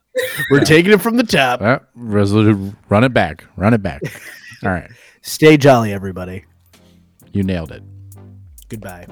We're 0.50 0.64
taking 0.64 0.92
it 0.92 1.00
from 1.00 1.16
the 1.16 1.22
top. 1.22 1.60
uh, 1.62 1.78
resolu- 1.96 2.74
run 2.88 3.04
it 3.04 3.14
back. 3.14 3.44
Run 3.56 3.72
it 3.72 3.82
back. 3.82 4.00
All 4.64 4.70
right, 4.70 4.90
Stay 5.22 5.56
jolly, 5.56 5.92
everybody. 5.92 6.44
you 7.32 7.44
nailed 7.44 7.70
it. 7.70 7.82
Goodbye. 8.68 9.06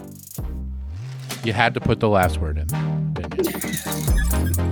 You 1.44 1.52
had 1.52 1.74
to 1.74 1.80
put 1.80 2.00
the 2.00 2.08
last 2.08 2.40
word 2.40 2.58
in. 2.58 2.66
didn't 3.12 4.56
you? 4.58 4.62